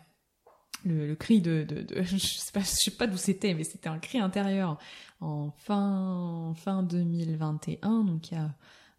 le, 0.84 1.06
le 1.08 1.14
cri 1.16 1.40
de, 1.40 1.64
de, 1.64 1.82
de- 1.82 2.02
je 2.02 2.16
sais 2.18 2.52
pas, 2.52 2.60
je 2.60 2.66
sais 2.66 2.90
pas 2.92 3.06
d'où 3.08 3.16
c'était, 3.16 3.54
mais 3.54 3.64
c'était 3.64 3.88
un 3.88 3.98
cri 3.98 4.18
intérieur 4.20 4.78
en 5.20 5.50
fin 5.56 6.52
fin 6.56 6.82
2021, 6.84 8.04
donc 8.04 8.30
il 8.30 8.34
y 8.34 8.38
a 8.38 8.54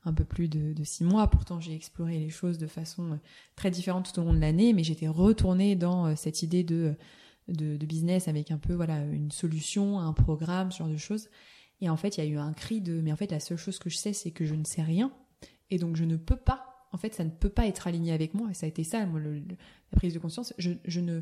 un 0.07 0.13
peu 0.13 0.23
plus 0.23 0.47
de, 0.47 0.83
six 0.83 1.03
mois. 1.03 1.27
Pourtant, 1.27 1.59
j'ai 1.59 1.73
exploré 1.73 2.17
les 2.17 2.29
choses 2.29 2.57
de 2.57 2.67
façon 2.67 3.13
euh, 3.13 3.17
très 3.55 3.69
différente 3.69 4.11
tout 4.11 4.19
au 4.21 4.23
long 4.23 4.33
de 4.33 4.39
l'année, 4.39 4.73
mais 4.73 4.83
j'étais 4.83 5.07
retournée 5.07 5.75
dans 5.75 6.07
euh, 6.07 6.15
cette 6.15 6.41
idée 6.43 6.63
de, 6.63 6.95
de, 7.47 7.77
de 7.77 7.85
business 7.85 8.27
avec 8.27 8.51
un 8.51 8.57
peu 8.57 8.73
voilà 8.73 9.03
une 9.03 9.31
solution, 9.31 9.99
un 9.99 10.13
programme, 10.13 10.71
ce 10.71 10.79
genre 10.79 10.89
de 10.89 10.97
choses. 10.97 11.29
Et 11.81 11.89
en 11.89 11.97
fait, 11.97 12.17
il 12.17 12.23
y 12.23 12.27
a 12.27 12.29
eu 12.29 12.37
un 12.37 12.53
cri 12.53 12.81
de, 12.81 13.01
mais 13.01 13.11
en 13.11 13.15
fait, 13.15 13.31
la 13.31 13.39
seule 13.39 13.57
chose 13.57 13.79
que 13.79 13.89
je 13.89 13.97
sais, 13.97 14.13
c'est 14.13 14.31
que 14.31 14.45
je 14.45 14.55
ne 14.55 14.63
sais 14.63 14.81
rien, 14.81 15.11
et 15.69 15.77
donc 15.77 15.95
je 15.95 16.05
ne 16.05 16.15
peux 16.15 16.37
pas. 16.37 16.87
En 16.93 16.97
fait, 16.97 17.13
ça 17.13 17.23
ne 17.23 17.29
peut 17.29 17.49
pas 17.49 17.67
être 17.67 17.85
aligné 17.85 18.13
avec 18.13 18.33
moi, 18.33 18.49
et 18.49 18.53
ça 18.53 18.65
a 18.65 18.69
été 18.69 18.83
ça, 18.83 19.05
moi, 19.05 19.19
la 19.19 19.97
prise 19.97 20.13
de 20.13 20.19
conscience. 20.19 20.53
Je, 20.57 20.71
je 20.85 21.01
ne, 21.01 21.21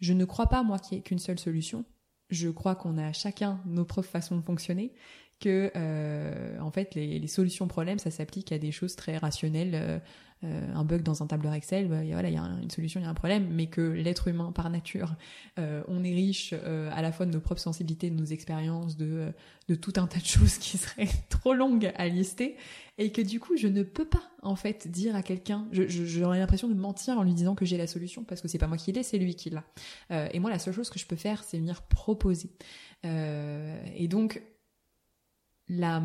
je 0.00 0.12
ne 0.12 0.24
crois 0.24 0.46
pas 0.46 0.62
moi 0.62 0.78
qu'il 0.78 0.96
y 0.96 1.00
ait 1.00 1.02
qu'une 1.02 1.18
seule 1.18 1.38
solution. 1.38 1.84
Je 2.28 2.48
crois 2.48 2.74
qu'on 2.74 2.98
a 2.98 3.12
chacun 3.12 3.60
nos 3.66 3.84
propres 3.84 4.08
façons 4.08 4.36
de 4.36 4.42
fonctionner, 4.42 4.92
que 5.40 5.70
euh, 5.76 6.58
en 6.60 6.70
fait 6.70 6.94
les, 6.94 7.18
les 7.18 7.26
solutions 7.28 7.68
problèmes 7.68 7.98
ça 7.98 8.10
s'applique 8.10 8.52
à 8.52 8.58
des 8.58 8.72
choses 8.72 8.96
très 8.96 9.18
rationnelles 9.18 9.72
euh, 9.74 9.98
euh, 10.44 10.74
un 10.74 10.84
bug 10.84 11.02
dans 11.02 11.22
un 11.22 11.26
tableur 11.26 11.54
Excel 11.54 11.88
bah, 11.88 12.00
voilà 12.04 12.28
il 12.28 12.34
y 12.34 12.38
a 12.38 12.42
un- 12.42 12.60
une 12.60 12.70
solution 12.70 13.00
il 13.00 13.04
y 13.04 13.06
a 13.06 13.08
un 13.10 13.14
problème 13.14 13.48
mais 13.50 13.66
que 13.68 13.80
l'être 13.80 14.28
humain 14.28 14.52
par 14.52 14.68
nature 14.70 15.14
euh, 15.58 15.82
on 15.88 16.04
est 16.04 16.12
riche 16.14 16.52
euh, 16.54 16.90
à 16.94 17.00
la 17.02 17.10
fois 17.12 17.24
de 17.26 17.30
nos 17.32 17.40
propres 17.40 17.60
sensibilités 17.62 18.10
de 18.10 18.14
nos 18.16 18.24
expériences 18.26 18.96
de 18.98 19.06
euh, 19.06 19.30
de 19.68 19.74
tout 19.74 19.94
un 19.96 20.06
tas 20.06 20.18
de 20.20 20.26
choses 20.26 20.58
qui 20.58 20.76
seraient 20.78 21.08
trop 21.30 21.54
longues 21.54 21.90
à 21.96 22.06
lister 22.08 22.56
et 22.98 23.12
que 23.12 23.22
du 23.22 23.40
coup 23.40 23.56
je 23.56 23.66
ne 23.68 23.82
peux 23.82 24.04
pas 24.04 24.22
en 24.42 24.56
fait 24.56 24.88
dire 24.88 25.16
à 25.16 25.22
quelqu'un 25.22 25.66
je- 25.72 25.88
je- 25.88 26.04
j'aurais 26.04 26.38
l'impression 26.38 26.68
de 26.68 26.74
mentir 26.74 27.18
en 27.18 27.22
lui 27.22 27.32
disant 27.34 27.54
que 27.54 27.64
j'ai 27.64 27.78
la 27.78 27.86
solution 27.86 28.22
parce 28.24 28.40
que 28.42 28.48
c'est 28.48 28.58
pas 28.58 28.68
moi 28.68 28.76
qui 28.76 28.92
l'ai 28.92 29.02
c'est 29.02 29.18
lui 29.18 29.34
qui 29.36 29.50
l'a. 29.50 29.64
Et 30.32 30.38
moi 30.38 30.50
la 30.50 30.58
seule 30.58 30.74
chose 30.74 30.90
que 30.90 30.98
je 30.98 31.06
peux 31.06 31.16
faire 31.16 31.44
c'est 31.44 31.56
venir 31.58 31.82
proposer. 31.82 32.50
Et 33.04 34.08
donc 34.08 34.42
là, 35.68 36.02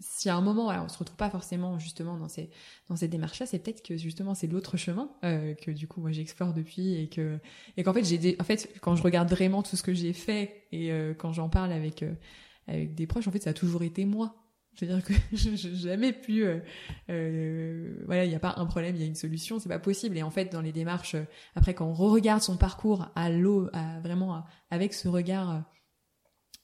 si 0.00 0.28
à 0.28 0.36
un 0.36 0.40
moment, 0.40 0.68
on 0.68 0.84
on 0.84 0.88
se 0.88 0.98
retrouve 0.98 1.16
pas 1.16 1.30
forcément 1.30 1.78
justement 1.78 2.16
dans 2.16 2.28
ces 2.28 2.50
dans 2.88 2.96
ces 2.96 3.08
démarches-là, 3.08 3.46
c'est 3.46 3.58
peut-être 3.58 3.82
que 3.82 3.96
justement 3.96 4.34
c'est 4.34 4.46
l'autre 4.46 4.76
chemin 4.76 5.10
euh, 5.24 5.54
que 5.54 5.70
du 5.70 5.88
coup 5.88 6.00
moi 6.00 6.12
j'explore 6.12 6.54
depuis 6.54 6.94
et 6.94 7.08
que 7.08 7.38
et 7.76 7.82
qu'en 7.82 7.92
fait 7.92 8.04
j'ai 8.04 8.36
en 8.40 8.44
fait 8.44 8.72
quand 8.80 8.96
je 8.96 9.02
regarde 9.02 9.28
vraiment 9.30 9.62
tout 9.62 9.76
ce 9.76 9.82
que 9.82 9.94
j'ai 9.94 10.12
fait 10.12 10.66
et 10.72 10.92
euh, 10.92 11.14
quand 11.14 11.32
j'en 11.32 11.48
parle 11.48 11.72
avec 11.72 12.02
euh, 12.02 12.14
avec 12.68 12.94
des 12.94 13.06
proches, 13.06 13.28
en 13.28 13.32
fait 13.32 13.42
ça 13.42 13.50
a 13.50 13.54
toujours 13.54 13.82
été 13.82 14.04
moi. 14.04 14.34
C'est-à-dire 14.76 15.02
que 15.02 15.14
je 15.32 15.50
n'ai 15.50 15.56
jamais 15.56 16.12
pu, 16.12 16.44
euh, 16.44 16.58
euh, 17.10 18.02
voilà, 18.04 18.24
il 18.24 18.28
n'y 18.28 18.34
a 18.34 18.40
pas 18.40 18.54
un 18.58 18.66
problème, 18.66 18.94
il 18.94 19.00
y 19.00 19.04
a 19.04 19.06
une 19.06 19.14
solution, 19.14 19.58
c'est 19.58 19.68
pas 19.68 19.78
possible. 19.78 20.16
Et 20.16 20.22
en 20.22 20.30
fait, 20.30 20.52
dans 20.52 20.60
les 20.60 20.72
démarches, 20.72 21.16
après, 21.54 21.74
quand 21.74 21.86
on 21.86 21.94
re-regarde 21.94 22.42
son 22.42 22.56
parcours 22.56 23.08
à 23.14 23.30
l'eau, 23.30 23.68
à, 23.72 24.00
vraiment 24.00 24.44
avec 24.70 24.92
ce 24.92 25.08
regard 25.08 25.64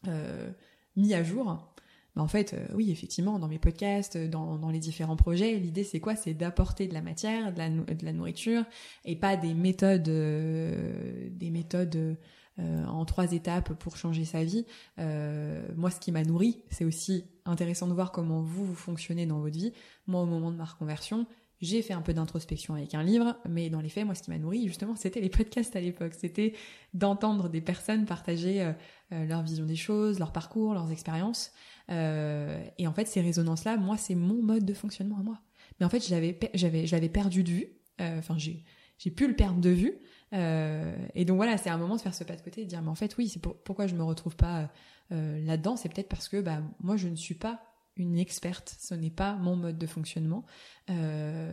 euh, 0.08 0.50
mis 0.96 1.14
à 1.14 1.22
jour, 1.22 1.71
bah 2.14 2.22
en 2.22 2.28
fait, 2.28 2.52
euh, 2.52 2.66
oui, 2.74 2.90
effectivement, 2.90 3.38
dans 3.38 3.48
mes 3.48 3.58
podcasts, 3.58 4.18
dans, 4.18 4.58
dans 4.58 4.70
les 4.70 4.78
différents 4.78 5.16
projets, 5.16 5.58
l'idée 5.58 5.84
c'est 5.84 6.00
quoi? 6.00 6.14
C'est 6.14 6.34
d'apporter 6.34 6.86
de 6.86 6.94
la 6.94 7.00
matière, 7.00 7.52
de 7.52 8.04
la, 8.04 8.12
nourriture, 8.12 8.64
et 9.04 9.16
pas 9.16 9.36
des 9.36 9.54
méthodes, 9.54 10.08
euh, 10.08 11.28
des 11.30 11.50
méthodes 11.50 12.16
euh, 12.58 12.84
en 12.84 13.06
trois 13.06 13.32
étapes 13.32 13.72
pour 13.74 13.96
changer 13.96 14.26
sa 14.26 14.44
vie. 14.44 14.66
moi, 14.98 15.90
ce 15.90 16.00
qui 16.00 16.12
m'a 16.12 16.22
nourri, 16.22 16.62
c'est 16.70 16.84
aussi 16.84 17.24
intéressant 17.46 17.88
de 17.88 17.94
voir 17.94 18.12
comment 18.12 18.42
vous 18.42 18.66
vous 18.66 18.74
fonctionnez 18.74 19.24
dans 19.24 19.40
votre 19.40 19.56
vie. 19.56 19.72
Moi, 20.06 20.20
au 20.20 20.26
moment 20.26 20.50
de 20.50 20.56
ma 20.56 20.64
reconversion, 20.64 21.26
j'ai 21.62 21.80
fait 21.80 21.94
un 21.94 22.02
peu 22.02 22.12
d'introspection 22.12 22.74
avec 22.74 22.92
un 22.92 23.04
livre, 23.04 23.38
mais 23.48 23.70
dans 23.70 23.80
les 23.80 23.88
faits, 23.88 24.04
moi, 24.04 24.16
ce 24.16 24.22
qui 24.22 24.30
m'a 24.30 24.38
nourri, 24.38 24.66
justement, 24.66 24.96
c'était 24.96 25.20
les 25.20 25.28
podcasts 25.30 25.74
à 25.76 25.80
l'époque. 25.80 26.12
C'était 26.18 26.54
d'entendre 26.92 27.48
des 27.48 27.60
personnes 27.60 28.04
partager 28.04 28.62
euh, 28.62 28.72
euh, 29.12 29.24
leur 29.26 29.42
vision 29.42 29.64
des 29.64 29.76
choses, 29.76 30.18
leur 30.18 30.32
parcours, 30.32 30.74
leurs 30.74 30.90
expériences. 30.90 31.52
Euh, 31.88 32.62
et 32.78 32.88
en 32.88 32.92
fait, 32.92 33.06
ces 33.06 33.20
résonances-là, 33.20 33.76
moi, 33.76 33.96
c'est 33.96 34.16
mon 34.16 34.42
mode 34.42 34.64
de 34.64 34.74
fonctionnement 34.74 35.18
à 35.20 35.22
moi. 35.22 35.40
Mais 35.78 35.86
en 35.86 35.88
fait, 35.88 36.04
je 36.04 36.10
l'avais 36.10 37.08
perdu 37.08 37.44
de 37.44 37.50
vue. 37.50 37.66
Enfin, 38.00 38.36
j'ai, 38.36 38.64
j'ai 38.98 39.12
pu 39.12 39.28
le 39.28 39.36
perdre 39.36 39.60
de 39.60 39.70
vue. 39.70 39.94
et 40.32 41.24
donc 41.24 41.36
voilà, 41.36 41.56
c'est 41.56 41.70
un 41.70 41.78
moment 41.78 41.94
de 41.94 42.00
faire 42.00 42.14
ce 42.14 42.24
pas 42.24 42.34
de 42.34 42.42
côté 42.42 42.62
et 42.62 42.64
de 42.64 42.68
dire, 42.68 42.82
mais 42.82 42.88
en 42.88 42.96
fait, 42.96 43.16
oui, 43.16 43.28
c'est 43.28 43.40
pourquoi 43.40 43.86
je 43.86 43.94
me 43.94 44.02
retrouve 44.02 44.34
pas 44.34 44.68
là-dedans? 45.10 45.76
C'est 45.76 45.88
peut-être 45.88 46.08
parce 46.08 46.28
que, 46.28 46.40
bah, 46.40 46.60
moi, 46.80 46.96
je 46.96 47.06
ne 47.06 47.14
suis 47.14 47.36
pas 47.36 47.71
une 47.96 48.18
experte, 48.18 48.74
ce 48.78 48.94
n'est 48.94 49.10
pas 49.10 49.34
mon 49.34 49.56
mode 49.56 49.78
de 49.78 49.86
fonctionnement, 49.86 50.44
euh, 50.90 51.52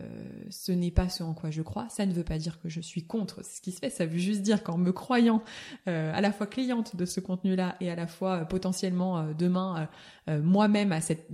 ce 0.50 0.72
n'est 0.72 0.90
pas 0.90 1.08
ce 1.08 1.22
en 1.22 1.34
quoi 1.34 1.50
je 1.50 1.62
crois, 1.62 1.88
ça 1.90 2.06
ne 2.06 2.12
veut 2.12 2.24
pas 2.24 2.38
dire 2.38 2.60
que 2.60 2.68
je 2.68 2.80
suis 2.80 3.06
contre 3.06 3.44
ce 3.44 3.60
qui 3.60 3.72
se 3.72 3.78
fait, 3.78 3.90
ça 3.90 4.06
veut 4.06 4.18
juste 4.18 4.42
dire 4.42 4.62
qu'en 4.62 4.78
me 4.78 4.92
croyant 4.92 5.42
euh, 5.88 6.12
à 6.14 6.20
la 6.20 6.32
fois 6.32 6.46
cliente 6.46 6.96
de 6.96 7.04
ce 7.04 7.20
contenu-là 7.20 7.76
et 7.80 7.90
à 7.90 7.96
la 7.96 8.06
fois 8.06 8.40
euh, 8.40 8.44
potentiellement 8.44 9.18
euh, 9.18 9.32
demain 9.34 9.88
euh, 10.28 10.42
moi-même 10.42 10.92
à 10.92 11.00
cette, 11.00 11.28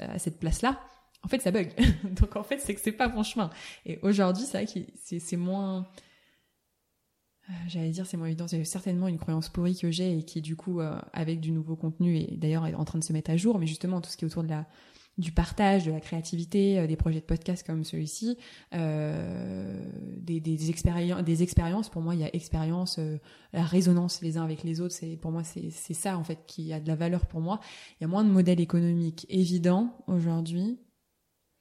à 0.00 0.18
cette 0.18 0.38
place-là, 0.38 0.80
en 1.24 1.28
fait 1.28 1.40
ça 1.40 1.50
bug. 1.50 1.72
Donc 2.20 2.36
en 2.36 2.42
fait 2.42 2.58
c'est 2.58 2.74
que 2.74 2.80
c'est 2.80 2.92
pas 2.92 3.08
mon 3.08 3.22
chemin. 3.22 3.50
Et 3.86 3.98
aujourd'hui 4.02 4.44
c'est 4.44 4.64
vrai 4.64 4.66
que 4.66 4.80
c'est 5.20 5.36
moins 5.36 5.78
euh, 5.78 5.82
j'allais 7.68 7.90
dire 7.90 8.06
c'est 8.06 8.16
moins 8.16 8.26
évident, 8.26 8.48
c'est 8.48 8.64
certainement 8.64 9.08
une 9.08 9.18
croyance 9.18 9.48
pourrie 9.48 9.76
que 9.76 9.90
j'ai 9.90 10.18
et 10.18 10.22
qui 10.22 10.40
du 10.40 10.56
coup 10.56 10.80
euh, 10.80 10.98
avec 11.12 11.40
du 11.40 11.52
nouveau 11.52 11.76
contenu 11.76 12.16
et 12.16 12.36
d'ailleurs 12.36 12.66
est 12.66 12.74
en 12.74 12.84
train 12.84 12.98
de 12.98 13.04
se 13.04 13.12
mettre 13.12 13.30
à 13.30 13.36
jour, 13.36 13.58
mais 13.58 13.66
justement 13.66 14.00
tout 14.00 14.10
ce 14.10 14.16
qui 14.16 14.24
est 14.24 14.28
autour 14.28 14.42
de 14.42 14.48
la 14.48 14.66
du 15.16 15.30
partage, 15.30 15.84
de 15.86 15.92
la 15.92 16.00
créativité, 16.00 16.76
euh, 16.76 16.86
des 16.88 16.96
projets 16.96 17.20
de 17.20 17.24
podcast 17.24 17.64
comme 17.64 17.84
celui-ci, 17.84 18.36
euh, 18.74 19.80
des, 20.16 20.40
des, 20.40 20.56
des 20.56 21.42
expériences. 21.42 21.88
Pour 21.88 22.02
moi, 22.02 22.16
il 22.16 22.20
y 22.20 22.24
a 22.24 22.34
expérience, 22.34 22.98
la 23.52 23.62
résonance 23.62 24.22
les 24.22 24.38
uns 24.38 24.42
avec 24.42 24.64
les 24.64 24.80
autres. 24.80 24.94
C'est 24.94 25.16
pour 25.16 25.30
moi, 25.30 25.44
c'est 25.44 25.70
ça 25.70 26.18
en 26.18 26.24
fait 26.24 26.40
qui 26.46 26.72
a 26.72 26.80
de 26.80 26.88
la 26.88 26.96
valeur 26.96 27.26
pour 27.26 27.40
moi. 27.40 27.60
Il 27.92 28.02
y 28.02 28.06
a 28.06 28.08
moins 28.08 28.24
de 28.24 28.30
modèles 28.30 28.60
économiques 28.60 29.24
évidents 29.28 29.96
aujourd'hui. 30.08 30.80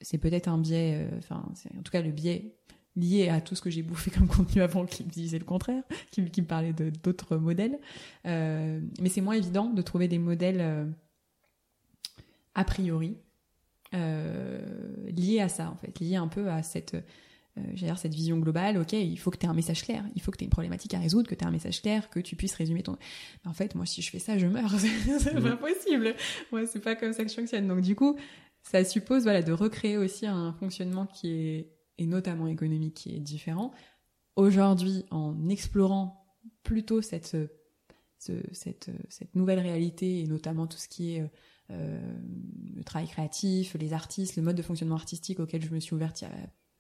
C'est 0.02 0.18
peut-être 0.18 0.48
un 0.48 0.58
biais, 0.58 1.08
enfin, 1.20 1.46
en 1.78 1.82
tout 1.84 1.92
cas 1.92 2.02
le 2.02 2.12
biais 2.12 2.58
lié 2.96 3.30
à 3.30 3.42
tout 3.42 3.56
ce 3.56 3.62
que 3.62 3.70
j'ai 3.70 3.82
bouffé 3.82 4.12
comme 4.12 4.28
contenu 4.28 4.62
avant 4.62 4.86
qui 4.86 5.04
me 5.04 5.10
disait 5.10 5.40
le 5.40 5.46
contraire, 5.46 5.84
qui, 6.12 6.24
qui 6.26 6.42
me 6.42 6.48
parlait 6.48 6.74
de 6.74 6.92
d'autres 7.04 7.38
modèles. 7.38 7.80
Euh, 8.26 8.80
mais 9.00 9.10
c'est 9.10 9.22
moins 9.22 9.36
évident 9.36 9.70
de 9.70 9.82
trouver 9.82 10.08
des 10.08 10.20
modèles 10.20 10.62
euh, 10.62 10.86
a 12.56 12.64
priori 12.64 13.18
euh, 13.94 14.60
liés 15.16 15.40
à 15.40 15.50
ça 15.50 15.70
en 15.70 15.76
fait, 15.76 16.00
liés 16.00 16.16
un 16.16 16.28
peu 16.28 16.50
à 16.50 16.64
cette 16.64 16.96
euh, 17.58 17.96
cette 17.98 18.14
vision 18.14 18.40
globale, 18.40 18.80
ok, 18.80 18.94
il 18.94 19.18
faut 19.18 19.30
que 19.30 19.38
tu 19.38 19.46
aies 19.46 19.50
un 19.50 19.54
message 19.54 19.84
clair, 19.84 20.04
il 20.16 20.22
faut 20.24 20.32
que 20.32 20.38
tu 20.38 20.44
aies 20.44 20.48
une 20.48 20.52
problématique 20.52 20.96
à 20.96 21.00
résoudre, 21.00 21.30
que 21.30 21.36
tu 21.36 21.44
aies 21.44 21.48
un 21.48 21.52
message 21.52 21.84
clair, 21.84 22.10
que 22.10 22.20
tu 22.20 22.36
puisses 22.36 22.56
résumer 22.56 22.82
ton... 22.82 22.98
en 23.46 23.54
fait, 23.54 23.76
moi, 23.76 23.86
si 23.86 24.02
je 24.02 24.10
fais 24.10 24.18
ça, 24.18 24.40
je 24.40 24.48
meurs, 24.48 24.72
c'est 25.20 25.40
pas 25.40 25.56
possible. 25.56 26.16
Moi, 26.52 26.66
c'est 26.66 26.80
pas 26.80 26.96
comme 26.96 27.14
ça 27.14 27.24
que 27.24 27.30
je 27.30 27.36
fonctionne. 27.36 27.68
Donc, 27.68 27.82
du 27.82 27.96
coup, 27.96 28.18
ça 28.64 28.84
suppose, 28.84 29.24
voilà, 29.24 29.44
de 29.44 29.52
recréer 29.52 29.98
aussi 29.98 30.26
un 30.26 30.54
fonctionnement 30.54 31.06
qui 31.06 31.32
est 31.32 31.68
et 31.98 32.06
notamment 32.06 32.48
économique 32.48 32.96
qui 32.96 33.16
est 33.16 33.20
différent. 33.20 33.72
Aujourd'hui, 34.36 35.06
en 35.12 35.48
explorant 35.50 36.26
plutôt 36.64 37.02
cette, 37.02 37.38
cette, 38.18 38.92
cette 39.10 39.36
nouvelle 39.36 39.60
réalité 39.60 40.22
et 40.22 40.28
notamment 40.28 40.68
tout 40.68 40.78
ce 40.78 40.88
qui 40.88 41.16
est 41.16 41.30
euh, 41.72 42.00
le 42.76 42.84
travail 42.84 43.08
créatif, 43.08 43.76
les 43.80 43.94
artistes, 43.94 44.36
le 44.36 44.44
mode 44.44 44.56
de 44.56 44.62
fonctionnement 44.62 44.96
artistique 44.96 45.40
auquel 45.40 45.64
je 45.64 45.70
me 45.70 45.80
suis 45.80 45.94
ouverte 45.94 46.22
il 46.22 46.26
y 46.26 46.28
a 46.28 46.32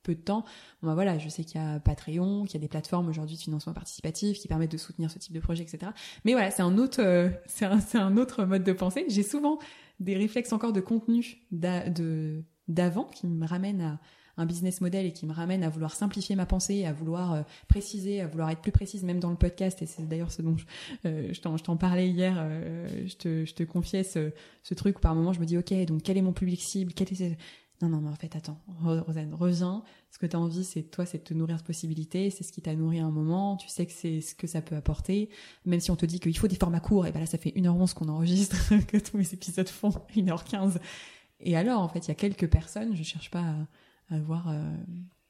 peu 0.03 0.14
de 0.15 0.19
temps. 0.19 0.44
Bon 0.81 0.90
bah 0.90 0.95
voilà, 0.95 1.18
je 1.18 1.30
sais 1.30 1.45
qu'il 1.45 1.61
y 1.61 1.64
a 1.64 1.80
Patreon, 1.80 2.44
qu'il 2.44 2.56
y 2.56 2.57
a 2.57 2.60
des 2.60 2.68
plateformes 2.68 3.07
aujourd'hui 3.07 3.38
de 3.38 3.41
financement 3.41 3.73
participatif 3.73 4.40
qui 4.40 4.49
permettent 4.49 4.72
de 4.72 4.77
soutenir 4.77 5.10
ce 5.10 5.19
type 5.19 5.34
de 5.34 5.40
projet, 5.40 5.64
etc. 5.64 5.91
Mais 6.26 6.34
voilà, 6.34 6.52
c'est 6.52 6.61
un 6.61 6.77
autre, 6.77 7.02
euh, 7.02 7.30
un, 7.61 7.80
un, 7.94 8.18
autre 8.18 8.44
mode 8.44 8.64
de 8.64 8.73
pensée. 8.73 9.06
J'ai 9.07 9.23
souvent 9.23 9.60
des 10.02 10.18
réflexes 10.18 10.52
encore 10.52 10.73
de 10.73 10.81
contenu 10.81 11.48
d'avant 11.52 13.06
qui 13.06 13.27
me 13.27 13.48
ramènent 13.48 13.81
à 13.81 13.99
un 14.38 14.45
business 14.45 14.81
model 14.81 15.05
et 15.05 15.14
qui 15.14 15.26
me 15.26 15.34
ramène 15.34 15.64
à 15.64 15.69
vouloir 15.69 15.93
simplifier 15.93 16.35
ma 16.35 16.45
pensée, 16.45 16.85
à 16.85 16.93
vouloir 16.93 17.34
euh, 17.34 17.41
préciser, 17.68 18.22
à 18.22 18.27
vouloir 18.27 18.49
être 18.49 18.61
plus 18.61 18.72
précise 18.72 19.03
même 19.03 19.19
dans 19.19 19.30
le 19.30 19.35
podcast. 19.35 19.81
Et 19.81 19.85
c'est 19.85 20.07
d'ailleurs 20.07 20.31
ce 20.31 20.41
dont 20.41 20.57
je, 20.57 20.65
euh, 21.05 21.34
je 21.34 21.41
t'en 21.41 21.77
parlais 21.77 22.10
hier. 22.10 22.35
Euh, 22.38 22.88
je, 23.05 23.15
te, 23.15 23.45
je 23.45 23.53
te 23.53 23.64
confiais 23.64 24.03
ce, 24.03 24.31
ce 24.64 24.73
truc 24.73 24.97
où 24.97 25.01
par 25.01 25.15
moment 25.15 25.34
je 25.34 25.39
me 25.39 25.45
dis 25.45 25.57
ok 25.57 25.73
donc 25.85 26.03
quel 26.03 26.18
est 26.18 26.22
mon 26.22 26.34
public 26.34 26.61
cible, 26.61 26.93
quel 26.93 27.11
est 27.11 27.38
non, 27.81 27.89
non, 27.89 27.99
mais 27.99 28.10
en 28.10 28.15
fait, 28.15 28.34
attends, 28.38 28.57
Rosanne, 28.81 29.34
reviens. 29.34 29.84
Ce 30.10 30.18
que 30.18 30.26
tu 30.26 30.38
as 30.38 30.39
envie, 30.39 30.64
c'est 30.64 30.84
toi, 30.84 31.05
c'est 31.05 31.18
de 31.18 31.23
te 31.23 31.34
nourrir 31.34 31.57
de 31.57 31.64
possibilités. 31.64 32.30
C'est 32.30 32.43
ce 32.45 32.53
qui 32.53 32.61
t'a 32.61 32.73
nourri 32.76 33.01
à 33.01 33.05
un 33.05 33.11
moment. 33.11 33.57
Tu 33.57 33.68
sais 33.68 33.85
que 33.85 33.91
c'est 33.91 34.22
ce 34.22 34.35
que 34.35 34.47
ça 34.47 34.61
peut 34.61 34.77
apporter. 34.77 35.30
Même 35.65 35.81
si 35.81 35.91
on 35.91 35.97
te 35.97 36.05
dit 36.05 36.22
qu'il 36.22 36.38
faut 36.38 36.47
des 36.47 36.55
formats 36.55 36.80
courts, 36.80 37.07
et 37.07 37.11
ben 37.11 37.19
là, 37.19 37.26
ça 37.26 37.38
fait 37.38 37.49
1h11 37.49 37.93
qu'on 37.93 38.07
enregistre, 38.07 38.55
que 38.88 38.95
tous 38.97 39.18
mes 39.18 39.34
épisodes 39.34 39.68
font 39.68 39.89
1h15. 40.15 40.77
Et 41.41 41.57
alors, 41.57 41.81
en 41.81 41.89
fait, 41.89 41.99
il 41.99 42.07
y 42.07 42.11
a 42.11 42.15
quelques 42.15 42.47
personnes, 42.47 42.95
je 42.95 43.03
cherche 43.03 43.30
pas 43.30 43.41
à, 43.41 43.55
à 44.14 44.19
voir 44.19 44.49
euh, 44.49 44.60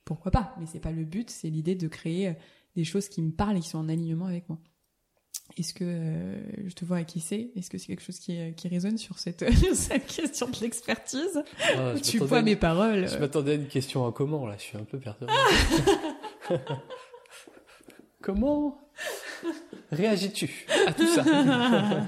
pourquoi 0.05 0.31
pas. 0.31 0.55
Mais 0.59 0.65
c'est 0.65 0.79
pas 0.79 0.91
le 0.91 1.03
but, 1.05 1.29
c'est 1.29 1.49
l'idée 1.49 1.75
de 1.75 1.87
créer 1.87 2.27
euh, 2.29 2.33
des 2.75 2.83
choses 2.83 3.07
qui 3.09 3.21
me 3.21 3.31
parlent 3.31 3.57
et 3.57 3.61
qui 3.61 3.69
sont 3.69 3.79
en 3.79 3.89
alignement 3.89 4.25
avec 4.25 4.47
moi. 4.49 4.59
Est-ce 5.57 5.73
que 5.73 5.83
euh, 5.83 6.67
je 6.67 6.73
te 6.73 6.85
vois 6.85 6.97
à 6.97 7.03
qui 7.03 7.19
c'est? 7.19 7.51
Est-ce 7.55 7.69
que 7.69 7.77
c'est 7.77 7.87
quelque 7.87 8.01
chose 8.03 8.19
qui, 8.19 8.37
qui 8.55 8.67
résonne 8.67 8.97
sur 8.97 9.19
cette, 9.19 9.45
cette 9.73 10.05
question 10.07 10.49
de 10.49 10.59
l'expertise? 10.61 11.43
Ah, 11.75 11.93
Tu 12.01 12.17
vois 12.19 12.41
mes 12.41 12.55
paroles. 12.55 13.07
Je 13.07 13.17
m'attendais 13.17 13.51
à 13.51 13.55
une 13.55 13.67
question 13.67 14.03
en 14.05 14.11
comment 14.11 14.45
là, 14.47 14.55
je 14.57 14.63
suis 14.63 14.77
un 14.77 14.83
peu 14.83 14.99
perturbé. 14.99 15.31
comment 18.21 18.79
réagis-tu 19.91 20.65
à 20.87 20.93
tout 20.93 21.07
ça? 21.07 21.23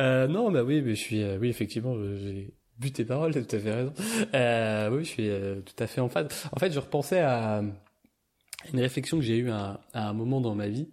Euh, 0.00 0.26
Non, 0.28 0.50
bah 0.50 0.64
oui, 0.64 0.80
mais 0.80 0.94
je 0.94 1.00
suis, 1.00 1.22
oui, 1.36 1.48
effectivement, 1.50 1.94
j'ai 2.16 2.54
but 2.78 2.92
tes 2.92 3.04
paroles, 3.04 3.46
tu 3.46 3.56
avais 3.56 3.72
raison. 3.72 3.92
Euh, 4.34 4.90
oui, 4.90 5.04
je 5.04 5.08
suis 5.08 5.28
euh, 5.28 5.60
tout 5.60 5.82
à 5.82 5.86
fait 5.86 6.00
en 6.00 6.08
phase. 6.08 6.28
En 6.52 6.58
fait, 6.58 6.72
je 6.72 6.78
repensais 6.78 7.20
à 7.20 7.62
une 8.72 8.80
réflexion 8.80 9.18
que 9.18 9.22
j'ai 9.22 9.36
eue 9.36 9.50
à, 9.50 9.80
à, 9.92 10.08
un 10.08 10.12
moment 10.12 10.40
dans 10.40 10.54
ma 10.54 10.68
vie 10.68 10.88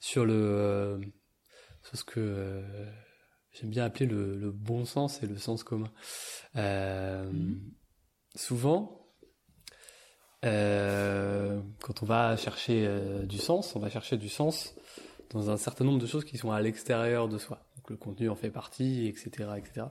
sur 0.00 0.24
le 0.24 0.34
euh, 0.34 0.98
sur 1.82 1.98
ce 1.98 2.04
que 2.04 2.62
j'aime 3.52 3.70
bien 3.70 3.84
appeler 3.84 4.06
le, 4.06 4.36
le, 4.36 4.50
bon 4.50 4.84
sens 4.84 5.22
et 5.22 5.26
le 5.26 5.36
sens 5.36 5.62
commun. 5.62 5.90
Mmh. 6.54 7.54
Souvent, 8.34 9.12
quand 10.42 12.02
on 12.02 12.06
va 12.06 12.36
chercher 12.36 12.88
du 13.24 13.38
sens, 13.38 13.76
on 13.76 13.80
va 13.80 13.90
chercher 13.90 14.16
du 14.16 14.28
sens 14.28 14.74
dans 15.30 15.50
un 15.50 15.56
certain 15.56 15.84
nombre 15.84 15.98
de 15.98 16.06
choses 16.06 16.24
qui 16.24 16.38
sont 16.38 16.50
à 16.50 16.60
l'extérieur 16.60 17.28
de 17.28 17.38
soi. 17.38 17.66
Donc 17.76 17.90
le 17.90 17.96
contenu 17.96 18.28
en 18.28 18.36
fait 18.36 18.50
partie, 18.50 19.06
etc., 19.06 19.50
etc. 19.56 19.86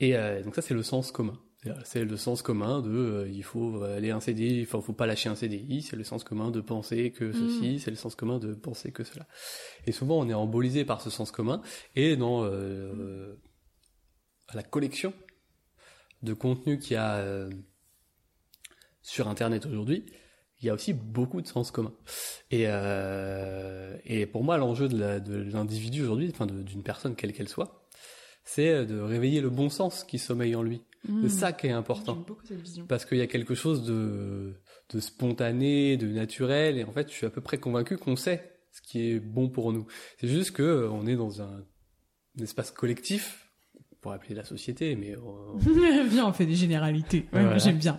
Et 0.00 0.16
euh, 0.16 0.42
donc 0.42 0.54
ça 0.54 0.62
c'est 0.62 0.74
le 0.74 0.82
sens 0.82 1.12
commun. 1.12 1.38
C'est 1.84 2.04
le 2.04 2.16
sens 2.18 2.42
commun 2.42 2.82
de 2.82 2.90
euh, 2.90 3.28
il 3.30 3.42
faut 3.42 3.82
aller 3.84 4.10
un 4.10 4.20
CDI, 4.20 4.60
il 4.60 4.66
faut, 4.66 4.82
faut 4.82 4.92
pas 4.92 5.06
lâcher 5.06 5.30
un 5.30 5.34
CDI, 5.34 5.80
c'est 5.80 5.96
le 5.96 6.04
sens 6.04 6.22
commun 6.22 6.50
de 6.50 6.60
penser 6.60 7.10
que 7.10 7.32
ceci, 7.32 7.76
mm. 7.76 7.78
c'est 7.78 7.90
le 7.90 7.96
sens 7.96 8.14
commun 8.14 8.38
de 8.38 8.52
penser 8.52 8.92
que 8.92 9.02
cela. 9.02 9.26
Et 9.86 9.92
souvent 9.92 10.18
on 10.18 10.28
est 10.28 10.34
embolisé 10.34 10.84
par 10.84 11.00
ce 11.00 11.08
sens 11.08 11.30
commun 11.30 11.62
et 11.96 12.16
dans 12.16 12.44
euh, 12.44 13.34
la 14.52 14.62
collection 14.62 15.14
de 16.22 16.34
contenu 16.34 16.78
qu'il 16.78 16.94
y 16.94 16.96
a 16.96 17.16
euh, 17.16 17.50
sur 19.00 19.28
internet 19.28 19.64
aujourd'hui, 19.64 20.04
il 20.60 20.66
y 20.66 20.70
a 20.70 20.74
aussi 20.74 20.92
beaucoup 20.92 21.40
de 21.40 21.46
sens 21.46 21.70
commun. 21.70 21.94
Et, 22.50 22.64
et 24.04 24.26
pour 24.26 24.44
moi 24.44 24.56
l'enjeu 24.56 24.88
de 24.88 25.50
l'individu 25.50 26.02
aujourd'hui, 26.02 26.30
enfin 26.30 26.46
d'une 26.46 26.82
personne 26.82 27.16
quelle 27.16 27.32
qu'elle 27.32 27.48
soit, 27.48 27.83
c'est 28.44 28.84
de 28.86 29.00
réveiller 29.00 29.40
le 29.40 29.50
bon 29.50 29.68
sens 29.68 30.04
qui 30.04 30.18
sommeille 30.18 30.54
en 30.54 30.62
lui. 30.62 30.82
Mmh. 31.08 31.22
C'est 31.22 31.38
ça 31.40 31.52
qui 31.52 31.66
est 31.66 31.72
important. 31.72 32.14
J'aime 32.14 32.24
beaucoup 32.24 32.46
cette 32.46 32.60
vision. 32.60 32.86
Parce 32.86 33.04
qu'il 33.04 33.18
y 33.18 33.22
a 33.22 33.26
quelque 33.26 33.54
chose 33.54 33.84
de, 33.84 34.54
de 34.92 35.00
spontané, 35.00 35.96
de 35.96 36.06
naturel, 36.06 36.78
et 36.78 36.84
en 36.84 36.92
fait, 36.92 37.08
je 37.08 37.14
suis 37.14 37.26
à 37.26 37.30
peu 37.30 37.40
près 37.40 37.58
convaincu 37.58 37.96
qu'on 37.98 38.16
sait 38.16 38.50
ce 38.72 38.80
qui 38.82 39.10
est 39.10 39.20
bon 39.20 39.48
pour 39.48 39.72
nous. 39.72 39.86
C'est 40.18 40.28
juste 40.28 40.52
que 40.52 40.62
euh, 40.62 40.90
on 40.90 41.06
est 41.06 41.16
dans 41.16 41.42
un, 41.42 41.64
un 42.38 42.42
espace 42.42 42.70
collectif, 42.70 43.50
on 43.76 43.96
pourrait 44.00 44.16
appeler 44.16 44.34
la 44.34 44.44
société, 44.44 44.96
mais 44.96 45.12
euh, 45.14 46.04
Viens, 46.08 46.26
on 46.26 46.32
fait 46.32 46.46
des 46.46 46.54
généralités. 46.54 47.26
Ouais, 47.32 47.42
Voilà. 47.42 47.58
J'aime 47.58 47.78
bien. 47.78 47.98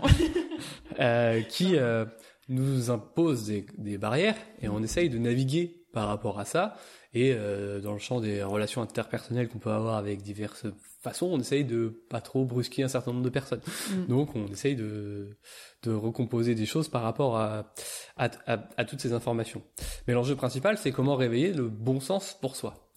euh, 0.99 1.41
qui 1.41 1.75
euh, 1.75 2.05
nous 2.49 2.89
impose 2.91 3.45
des, 3.45 3.65
des 3.77 3.97
barrières, 3.97 4.37
et 4.61 4.67
on 4.67 4.81
essaye 4.83 5.09
de 5.09 5.17
naviguer 5.17 5.85
par 5.93 6.07
rapport 6.07 6.39
à 6.39 6.45
ça. 6.45 6.75
Et 7.15 7.33
euh, 7.33 7.79
dans 7.79 7.93
le 7.93 7.99
champ 7.99 8.19
des 8.19 8.43
relations 8.43 8.81
interpersonnelles 8.81 9.47
qu'on 9.47 9.57
peut 9.57 9.71
avoir 9.71 9.95
avec 9.95 10.21
diverses 10.21 10.65
façons, 11.01 11.27
on 11.27 11.39
essaye 11.39 11.63
de 11.65 11.87
pas 12.09 12.19
trop 12.21 12.43
brusquer 12.45 12.83
un 12.83 12.87
certain 12.89 13.11
nombre 13.13 13.23
de 13.23 13.29
personnes. 13.29 13.61
Mm. 13.91 14.05
Donc 14.07 14.35
on 14.35 14.45
essaye 14.47 14.75
de, 14.75 15.37
de 15.83 15.91
recomposer 15.93 16.55
des 16.55 16.65
choses 16.65 16.89
par 16.89 17.03
rapport 17.03 17.37
à, 17.37 17.73
à, 18.17 18.29
à- 18.47 18.67
à 18.75 18.85
toutes 18.85 18.99
ces 18.99 19.13
informations. 19.13 19.61
Mais 20.07 20.13
l'enjeu 20.13 20.35
principal, 20.35 20.77
c'est 20.77 20.91
comment 20.91 21.15
réveiller 21.15 21.53
le 21.53 21.69
bon 21.69 21.99
sens 22.01 22.37
pour 22.41 22.55
soi. 22.57 22.91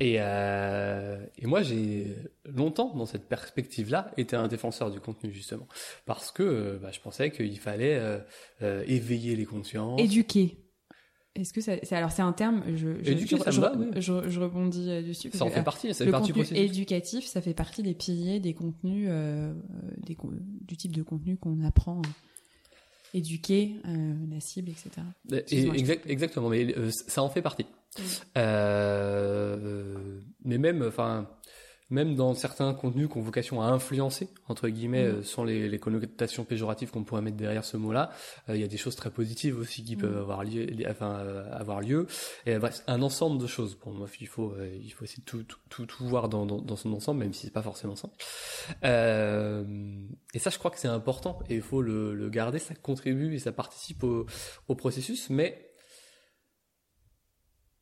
Et, 0.00 0.16
euh, 0.18 1.24
et 1.38 1.46
moi, 1.46 1.62
j'ai 1.62 2.16
longtemps, 2.44 2.94
dans 2.94 3.06
cette 3.06 3.28
perspective-là, 3.28 4.10
été 4.16 4.36
un 4.36 4.48
défenseur 4.48 4.90
du 4.90 5.00
contenu, 5.00 5.32
justement. 5.32 5.66
Parce 6.06 6.30
que 6.32 6.42
euh, 6.42 6.78
bah, 6.80 6.90
je 6.92 7.00
pensais 7.00 7.30
qu'il 7.30 7.58
fallait 7.58 7.98
euh, 8.62 8.84
éveiller 8.86 9.36
les 9.36 9.46
consciences. 9.46 10.00
Éduquer. 10.00 10.58
Est-ce 11.36 11.52
que 11.52 11.60
ça, 11.60 11.74
c'est, 11.82 11.94
alors 11.94 12.10
c'est 12.10 12.22
un 12.22 12.32
terme, 12.32 12.62
je, 12.74 13.02
je, 13.02 13.12
Éduquer, 13.12 13.36
je, 13.36 13.42
ça 13.42 13.50
me 13.50 13.54
je, 13.54 13.60
va, 13.60 13.72
oui. 13.76 13.86
je- 13.96 14.28
je 14.28 14.40
rebondis 14.40 14.90
euh, 14.90 15.02
dessus. 15.02 15.30
Ça 15.32 15.44
en 15.44 15.50
fait 15.50 15.60
euh, 15.60 15.62
partie, 15.62 15.88
ça 15.94 15.98
fait 15.98 16.04
le 16.06 16.10
partie 16.10 16.26
du 16.28 16.32
contenu 16.32 16.46
processus. 16.54 16.70
éducatif, 16.72 17.24
ça 17.26 17.40
fait 17.40 17.54
partie 17.54 17.82
des 17.84 17.94
piliers 17.94 18.40
des 18.40 18.52
contenus, 18.52 19.06
euh, 19.10 19.52
des, 20.06 20.16
du 20.66 20.76
type 20.76 20.94
de 20.94 21.02
contenu 21.02 21.36
qu'on 21.36 21.62
apprend. 21.64 22.02
éduquer 23.14 23.74
euh, 23.86 24.14
la 24.30 24.40
cible, 24.40 24.70
etc. 24.70 24.90
Et- 25.50 25.66
exact- 25.68 26.08
exactement, 26.08 26.48
mais 26.48 26.76
euh, 26.76 26.90
ça 26.90 27.22
en 27.22 27.28
fait 27.28 27.42
partie. 27.42 27.66
Euh, 28.36 30.20
mais 30.44 30.58
même, 30.58 30.82
enfin, 30.86 31.28
même 31.90 32.14
dans 32.14 32.34
certains 32.34 32.72
contenus 32.72 33.08
qui 33.10 33.18
ont 33.18 33.20
vocation 33.20 33.60
à 33.62 33.66
influencer, 33.66 34.28
entre 34.48 34.68
guillemets, 34.68 35.02
Mm. 35.04 35.16
euh, 35.16 35.22
sans 35.22 35.42
les, 35.44 35.68
les 35.68 35.78
connotations 35.78 36.44
péjoratives 36.44 36.90
qu'on 36.90 37.02
pourrait 37.04 37.20
mettre 37.22 37.36
derrière 37.36 37.64
ce 37.64 37.76
mot-là, 37.76 38.10
euh, 38.48 38.54
il 38.56 38.60
y 38.60 38.64
a 38.64 38.68
des 38.68 38.76
choses 38.76 38.94
très 38.96 39.10
positives 39.10 39.58
aussi 39.58 39.82
qui 39.84 39.96
Mm. 39.96 40.00
peuvent 40.00 40.16
avoir 40.18 40.44
lieu, 40.44 40.62
li- 40.64 40.86
enfin, 40.88 41.18
euh, 41.18 41.50
avoir 41.52 41.80
lieu. 41.80 42.06
Et 42.46 42.56
bref, 42.58 42.82
un 42.86 43.02
ensemble 43.02 43.40
de 43.42 43.46
choses. 43.46 43.74
Pour 43.74 43.92
moi, 43.92 44.06
il 44.20 44.26
faut, 44.28 44.52
euh, 44.52 44.72
il 44.82 44.90
faut 44.92 45.04
essayer 45.04 45.20
de 45.22 45.24
tout, 45.28 45.42
tout, 45.42 45.58
tout, 45.68 45.86
tout 45.86 46.04
voir 46.06 46.28
dans, 46.28 46.46
dans, 46.46 46.58
dans 46.62 46.76
son 46.76 46.92
ensemble, 46.92 47.20
même 47.20 47.32
si 47.32 47.46
c'est 47.46 47.52
pas 47.52 47.62
forcément 47.62 47.96
simple. 47.96 48.14
Euh, 48.84 49.64
et 50.32 50.38
ça, 50.38 50.50
je 50.50 50.58
crois 50.58 50.70
que 50.70 50.78
c'est 50.78 50.88
important 50.88 51.40
et 51.48 51.56
il 51.56 51.62
faut 51.62 51.82
le, 51.82 52.14
le 52.14 52.28
garder. 52.30 52.58
Ça 52.60 52.74
contribue 52.74 53.34
et 53.34 53.38
ça 53.40 53.50
participe 53.52 54.04
au, 54.04 54.26
au 54.68 54.74
processus, 54.74 55.28
mais 55.30 55.66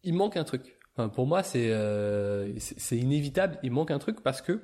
il 0.02 0.14
manque 0.14 0.36
un 0.36 0.44
truc. 0.44 0.77
Enfin, 0.98 1.08
pour 1.10 1.28
moi, 1.28 1.44
c'est 1.44 1.68
euh, 1.70 2.52
inévitable. 2.90 3.60
Il 3.62 3.70
manque 3.70 3.92
un 3.92 4.00
truc 4.00 4.20
parce 4.20 4.42
que, 4.42 4.60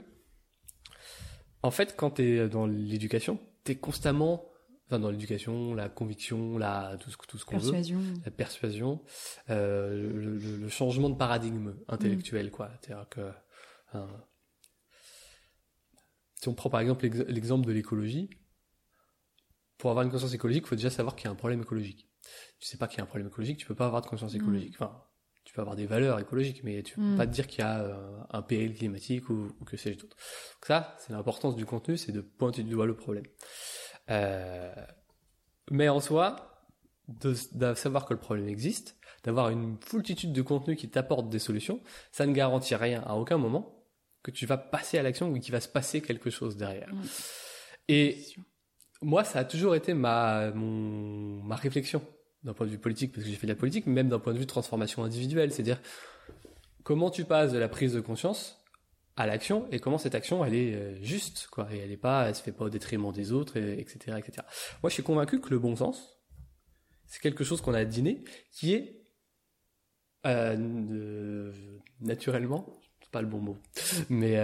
en 1.63 1.71
fait, 1.71 1.95
quand 1.97 2.11
tu 2.13 2.23
es 2.39 2.49
dans 2.49 2.67
l'éducation, 2.67 3.39
tu 3.65 3.71
es 3.71 3.77
constamment, 3.77 4.45
enfin, 4.87 4.99
dans 4.99 5.13
l'éducation, 5.13 5.75
la 5.75 5.89
conviction, 5.89 6.59
la, 6.59 6.97
tout 6.99 7.09
ce, 7.11 7.17
tout 7.29 7.39
ce 7.39 7.45
qu'on 7.45 7.59
veut, 7.59 7.71
Persuasion. 7.71 8.01
la 8.25 8.33
persuasion, 8.33 9.01
euh, 9.51 10.11
le, 10.13 10.37
le- 10.39 10.57
le 10.57 10.69
changement 10.69 11.09
de 11.09 11.15
paradigme 11.15 11.77
intellectuel, 11.87 12.51
quoi. 12.51 12.69
C'est-à-dire 12.83 13.09
que, 13.09 13.31
hein, 13.93 14.09
si 16.43 16.49
on 16.49 16.55
prend 16.55 16.69
par 16.69 16.81
exemple 16.81 17.05
l'ex- 17.05 17.25
l'exemple 17.29 17.65
de 17.65 17.73
l'écologie, 17.73 18.29
pour 19.79 19.91
avoir 19.91 20.05
une 20.05 20.11
conscience 20.11 20.35
écologique, 20.35 20.65
il 20.65 20.69
faut 20.69 20.75
déjà 20.75 20.91
savoir 20.91 21.15
qu'il 21.15 21.27
y 21.27 21.29
a 21.29 21.31
un 21.31 21.37
problème 21.37 21.63
écologique. 21.63 22.09
Tu 22.59 22.67
sais 22.67 22.77
pas 22.77 22.89
qu'il 22.89 22.99
y 22.99 23.01
a 23.01 23.05
un 23.05 23.07
problème 23.07 23.29
écologique, 23.29 23.59
tu 23.59 23.67
peux 23.67 23.75
pas 23.77 23.87
avoir 23.87 24.03
de 24.03 24.07
conscience 24.09 24.33
Mm. 24.35 24.39
écologique. 24.39 24.75
Enfin, 24.75 25.01
peux 25.55 25.61
avoir 25.63 25.77
des 25.77 25.87
valeurs 25.87 26.19
écologiques, 26.21 26.63
mais 26.65 26.83
tu 26.83 26.97
peux 26.97 27.03
Mm. 27.03 27.17
pas 27.17 27.27
te 27.27 27.33
dire 27.33 27.47
qu'il 27.47 27.61
y 27.61 27.63
a 27.63 27.81
euh, 27.81 28.17
un 28.31 28.43
péril 28.43 28.75
climatique 28.75 29.31
ou, 29.31 29.55
ou 29.61 29.65
que 29.65 29.77
sais-je 29.77 29.99
d'autre. 29.99 30.17
Donc 30.17 30.67
ça, 30.67 30.97
c'est 30.99 31.13
l'importance 31.13 31.57
du 31.57 31.65
contenu, 31.65 31.97
c'est 31.97 32.13
de 32.13 32.21
pointer 32.21 32.63
du 32.63 32.71
doigt 32.73 32.87
le 32.87 32.97
problème. 32.97 33.25
Euh, 34.11 34.75
mais 35.71 35.89
en 35.89 36.01
soi, 36.01 36.61
de, 37.09 37.35
de 37.53 37.75
savoir 37.75 38.05
que 38.07 38.15
le 38.15 38.21
problème 38.21 38.49
existe, 38.49 38.97
d'avoir 39.23 39.49
une 39.51 39.79
foultitude 39.81 40.33
de 40.33 40.43
contenus 40.43 40.79
qui 40.79 40.89
t'apportent 40.91 41.29
des 41.31 41.39
solutions, 41.39 41.81
ça 42.13 42.27
ne 42.27 42.33
garantit 42.33 42.75
rien 42.75 43.03
à 43.07 43.15
aucun 43.15 43.39
moment 43.39 43.87
que 44.23 44.31
tu 44.31 44.47
vas 44.47 44.57
passer 44.59 44.99
à 44.99 45.03
l'action 45.03 45.31
ou 45.31 45.39
qu'il 45.39 45.53
va 45.53 45.61
se 45.61 45.69
passer 45.69 46.01
quelque 46.01 46.31
chose 46.31 46.57
derrière. 46.57 46.91
Et 47.89 48.19
moi, 49.03 49.23
ça 49.25 49.41
a 49.41 49.45
toujours 49.45 49.75
été 49.75 49.93
ma, 49.93 50.51
mon, 50.53 51.43
ma 51.43 51.57
réflexion 51.57 52.03
d'un 52.45 52.53
point 52.53 52.67
de 52.67 52.71
vue 52.71 52.79
politique, 52.79 53.13
parce 53.13 53.25
que 53.25 53.31
j'ai 53.31 53.37
fait 53.37 53.47
de 53.47 53.53
la 53.53 53.59
politique, 53.59 53.87
mais 53.87 53.95
même 53.95 54.09
d'un 54.09 54.19
point 54.19 54.33
de 54.33 54.39
vue 54.39 54.45
de 54.45 54.51
transformation 54.51 55.03
individuelle. 55.03 55.51
C'est-à-dire, 55.53 55.81
comment 56.83 57.11
tu 57.11 57.25
passes 57.25 57.53
de 57.53 57.59
la 57.59 57.69
prise 57.69 57.95
de 57.95 58.01
conscience 58.01 58.61
à 59.17 59.27
l'action 59.27 59.67
et 59.71 59.79
comment 59.79 59.99
cette 59.99 60.15
action, 60.15 60.45
elle 60.45 60.55
est 60.55 60.75
euh, 60.75 61.03
juste, 61.03 61.49
quoi. 61.51 61.69
Et 61.73 61.79
elle 61.79 61.91
est 61.91 61.97
pas, 61.97 62.29
elle 62.29 62.35
se 62.35 62.43
fait 62.43 62.53
pas 62.53 62.65
au 62.65 62.71
détriment 62.71 63.13
des 63.13 63.33
autres, 63.33 63.57
et, 63.57 63.81
etc., 63.81 64.17
etc. 64.19 64.47
Moi, 64.83 64.91
je 64.91 64.95
suis 64.95 65.03
convaincu 65.03 65.41
que 65.41 65.51
le 65.51 65.59
bon 65.59 65.77
sens, 65.77 66.19
c'est 67.07 67.21
quelque 67.21 67.45
chose 67.45 67.61
qu'on 67.61 67.75
a 67.75 67.85
dîné, 67.85 68.25
qui 68.51 68.75
est, 68.75 69.01
euh, 70.27 70.57
euh, 70.91 71.53
naturellement, 72.01 72.67
c'est 73.01 73.11
pas 73.11 73.23
le 73.23 73.29
bon 73.29 73.39
mot, 73.39 73.59
mais, 74.09 74.37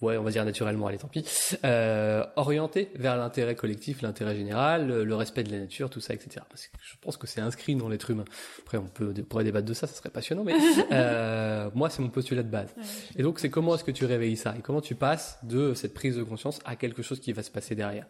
ouais, 0.00 0.16
on 0.16 0.22
va 0.22 0.30
dire 0.30 0.44
naturellement, 0.44 0.86
allez, 0.86 0.98
tant 0.98 1.08
pis, 1.08 1.24
euh, 1.64 2.24
orienté 2.36 2.90
vers 2.94 3.16
l'intérêt 3.16 3.54
collectif, 3.54 4.02
l'intérêt 4.02 4.34
général, 4.34 4.86
le, 4.86 5.04
le 5.04 5.14
respect 5.14 5.44
de 5.44 5.52
la 5.52 5.58
nature, 5.58 5.90
tout 5.90 6.00
ça, 6.00 6.14
etc. 6.14 6.44
Parce 6.48 6.66
que 6.66 6.76
je 6.82 6.94
pense 7.00 7.16
que 7.16 7.26
c'est 7.26 7.40
inscrit 7.40 7.74
dans 7.76 7.88
l'être 7.88 8.10
humain. 8.10 8.24
Après, 8.60 8.78
on 8.78 8.86
peut, 8.86 9.14
on 9.16 9.22
pourrait 9.22 9.44
débattre 9.44 9.66
de 9.66 9.74
ça, 9.74 9.86
ça 9.86 9.94
serait 9.94 10.10
passionnant, 10.10 10.44
mais 10.44 10.54
euh, 10.92 11.70
moi, 11.74 11.90
c'est 11.90 12.02
mon 12.02 12.10
postulat 12.10 12.42
de 12.42 12.50
base. 12.50 12.74
Et 13.16 13.22
donc, 13.22 13.38
c'est 13.38 13.50
comment 13.50 13.74
est-ce 13.74 13.84
que 13.84 13.90
tu 13.90 14.04
réveilles 14.04 14.36
ça? 14.36 14.54
Et 14.58 14.62
comment 14.62 14.80
tu 14.80 14.94
passes 14.94 15.38
de 15.42 15.74
cette 15.74 15.94
prise 15.94 16.16
de 16.16 16.22
conscience 16.22 16.60
à 16.64 16.76
quelque 16.76 17.02
chose 17.02 17.20
qui 17.20 17.32
va 17.32 17.42
se 17.42 17.50
passer 17.50 17.74
derrière? 17.74 18.06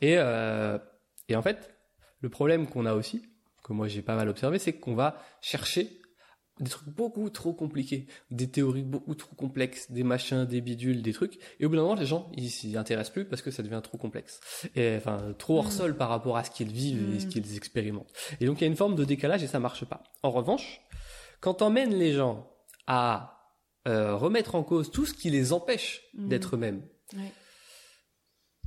Et, 0.00 0.16
euh, 0.18 0.78
et 1.28 1.36
en 1.36 1.42
fait, 1.42 1.74
le 2.20 2.28
problème 2.28 2.66
qu'on 2.66 2.86
a 2.86 2.94
aussi, 2.94 3.22
que 3.64 3.72
moi 3.72 3.88
j'ai 3.88 4.02
pas 4.02 4.14
mal 4.14 4.28
observé, 4.28 4.58
c'est 4.58 4.74
qu'on 4.74 4.94
va 4.94 5.16
chercher 5.40 5.98
des 6.60 6.70
trucs 6.70 6.88
beaucoup 6.88 7.28
trop 7.30 7.52
compliqués, 7.52 8.06
des 8.30 8.48
théories 8.48 8.82
beaucoup 8.84 9.14
trop 9.16 9.34
complexes, 9.34 9.90
des 9.90 10.04
machins, 10.04 10.44
des 10.44 10.60
bidules, 10.60 11.02
des 11.02 11.12
trucs. 11.12 11.38
Et 11.58 11.66
au 11.66 11.68
bout 11.68 11.74
d'un 11.76 11.82
moment, 11.82 11.94
les 11.96 12.06
gens, 12.06 12.30
ils 12.36 12.48
s'y 12.50 12.76
intéressent 12.76 13.12
plus 13.12 13.24
parce 13.24 13.42
que 13.42 13.50
ça 13.50 13.62
devient 13.64 13.80
trop 13.82 13.98
complexe. 13.98 14.40
Et 14.76 14.94
enfin, 14.96 15.34
trop 15.36 15.58
hors 15.58 15.66
Mm. 15.66 15.70
sol 15.72 15.96
par 15.96 16.08
rapport 16.10 16.36
à 16.36 16.44
ce 16.44 16.50
qu'ils 16.50 16.70
vivent 16.70 17.14
et 17.16 17.20
ce 17.20 17.26
Mm. 17.26 17.28
qu'ils 17.30 17.56
expérimentent. 17.56 18.12
Et 18.40 18.46
donc, 18.46 18.60
il 18.60 18.64
y 18.64 18.64
a 18.66 18.68
une 18.68 18.76
forme 18.76 18.94
de 18.94 19.04
décalage 19.04 19.42
et 19.42 19.48
ça 19.48 19.58
marche 19.58 19.84
pas. 19.84 20.02
En 20.22 20.30
revanche, 20.30 20.80
quand 21.40 21.54
t'emmènes 21.54 21.94
les 21.94 22.12
gens 22.12 22.48
à 22.86 23.30
euh, 23.86 24.14
remettre 24.16 24.54
en 24.54 24.62
cause 24.62 24.90
tout 24.90 25.04
ce 25.06 25.12
qui 25.12 25.28
les 25.30 25.52
empêche 25.52 26.02
Mm. 26.14 26.28
d'être 26.28 26.54
eux-mêmes, 26.56 26.82
Ouais. 27.14 27.32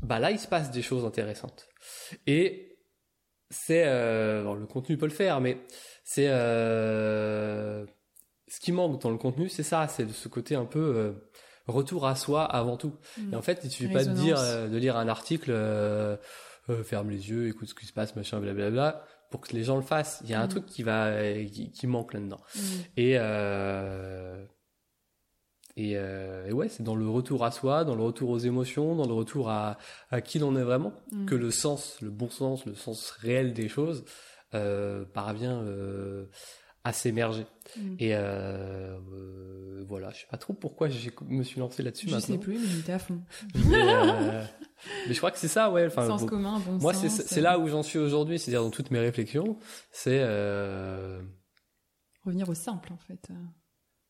bah 0.01 0.19
là, 0.19 0.29
il 0.31 0.39
se 0.39 0.47
passe 0.47 0.71
des 0.71 0.81
choses 0.81 1.05
intéressantes. 1.05 1.67
Et 2.27 2.77
c'est 3.49 3.85
euh, 3.87 4.43
bon, 4.43 4.53
le 4.55 4.67
contenu 4.67 4.97
peut 4.97 5.05
le 5.07 5.11
faire, 5.11 5.39
mais 5.41 5.57
c'est 6.09 6.29
euh, 6.29 7.85
ce 8.47 8.61
qui 8.61 8.71
manque 8.71 9.01
dans 9.01 9.09
le 9.09 9.17
contenu, 9.17 9.49
c'est 9.49 9.61
ça, 9.61 9.89
c'est 9.89 10.09
ce 10.09 10.29
côté 10.29 10.55
un 10.55 10.63
peu 10.63 10.79
euh, 10.79 11.11
retour 11.67 12.07
à 12.07 12.15
soi 12.15 12.45
avant 12.45 12.77
tout. 12.77 12.93
Mm. 13.17 13.33
Et 13.33 13.35
en 13.35 13.41
fait, 13.41 13.59
il 13.65 13.69
suffit 13.69 13.91
pas 13.91 14.05
de 14.05 14.13
dire, 14.13 14.39
euh, 14.39 14.69
de 14.69 14.77
lire 14.77 14.95
un 14.95 15.09
article, 15.09 15.51
ferme 16.85 17.09
les 17.09 17.29
yeux, 17.29 17.49
écoute 17.49 17.67
ce 17.67 17.75
qui 17.75 17.85
se 17.85 17.91
passe, 17.91 18.15
machin, 18.15 18.39
blablabla, 18.39 19.03
pour 19.31 19.41
que 19.41 19.51
les 19.51 19.65
gens 19.65 19.75
le 19.75 19.81
fassent. 19.81 20.21
Il 20.23 20.29
y 20.29 20.33
a 20.33 20.39
un 20.39 20.45
Mm. 20.45 20.49
truc 20.49 20.65
qui 20.65 20.81
va, 20.81 21.11
qui, 21.43 21.71
qui 21.73 21.87
manque 21.87 22.13
là-dedans. 22.13 22.39
Mm. 22.55 22.59
Et, 22.95 23.11
et, 25.75 25.91
et 25.91 26.53
ouais, 26.53 26.69
c'est 26.69 26.83
dans 26.83 26.95
le 26.95 27.09
retour 27.09 27.43
à 27.43 27.51
soi, 27.51 27.83
dans 27.83 27.95
le 27.95 28.03
retour 28.03 28.29
aux 28.29 28.39
émotions, 28.39 28.95
dans 28.95 29.07
le 29.07 29.13
retour 29.13 29.49
à, 29.49 29.77
à 30.09 30.21
qui 30.21 30.39
l'on 30.39 30.55
est 30.55 30.63
vraiment, 30.63 30.93
que 31.27 31.35
le 31.35 31.51
sens, 31.51 31.97
le 31.99 32.11
bon 32.11 32.29
sens, 32.29 32.65
le 32.65 32.75
sens 32.75 33.11
réel 33.11 33.51
des 33.51 33.67
choses 33.67 34.05
parvient 34.51 35.61
euh, 35.63 36.25
à 36.83 36.93
s'émerger. 36.93 37.45
Mm. 37.77 37.95
Et 37.99 38.15
euh, 38.15 38.97
euh, 39.13 39.83
voilà, 39.87 40.09
je 40.11 40.17
sais 40.21 40.27
pas 40.31 40.37
trop 40.37 40.53
pourquoi 40.53 40.87
je 40.89 41.09
me 41.27 41.43
suis 41.43 41.59
lancé 41.59 41.83
là-dessus 41.83 42.07
Je 42.07 42.15
maintenant. 42.15 42.35
sais 42.35 42.39
plus, 42.39 42.57
mais 42.59 42.81
t'es 42.85 42.93
à 42.93 42.99
fond. 42.99 43.19
Mais, 43.55 43.81
euh, 43.83 44.43
mais 45.07 45.13
je 45.13 45.17
crois 45.17 45.31
que 45.31 45.37
c'est 45.39 45.47
ça, 45.47 45.71
ouais. 45.71 45.87
Enfin, 45.87 46.07
Sens 46.07 46.21
bon, 46.21 46.27
commun, 46.27 46.59
bon 46.59 46.77
moi, 46.79 46.93
sens. 46.93 47.23
c'est 47.25 47.41
là 47.41 47.57
où 47.59 47.67
j'en 47.67 47.81
suis 47.83 47.97
aujourd'hui, 47.99 48.37
c'est-à-dire 48.39 48.61
dans 48.61 48.69
toutes 48.69 48.91
mes 48.91 48.99
réflexions, 48.99 49.57
c'est 49.91 50.19
euh, 50.21 51.19
Revenir 52.23 52.47
au 52.47 52.53
simple, 52.53 52.93
en 52.93 52.97
fait. 52.97 53.27
euh, 53.31 53.33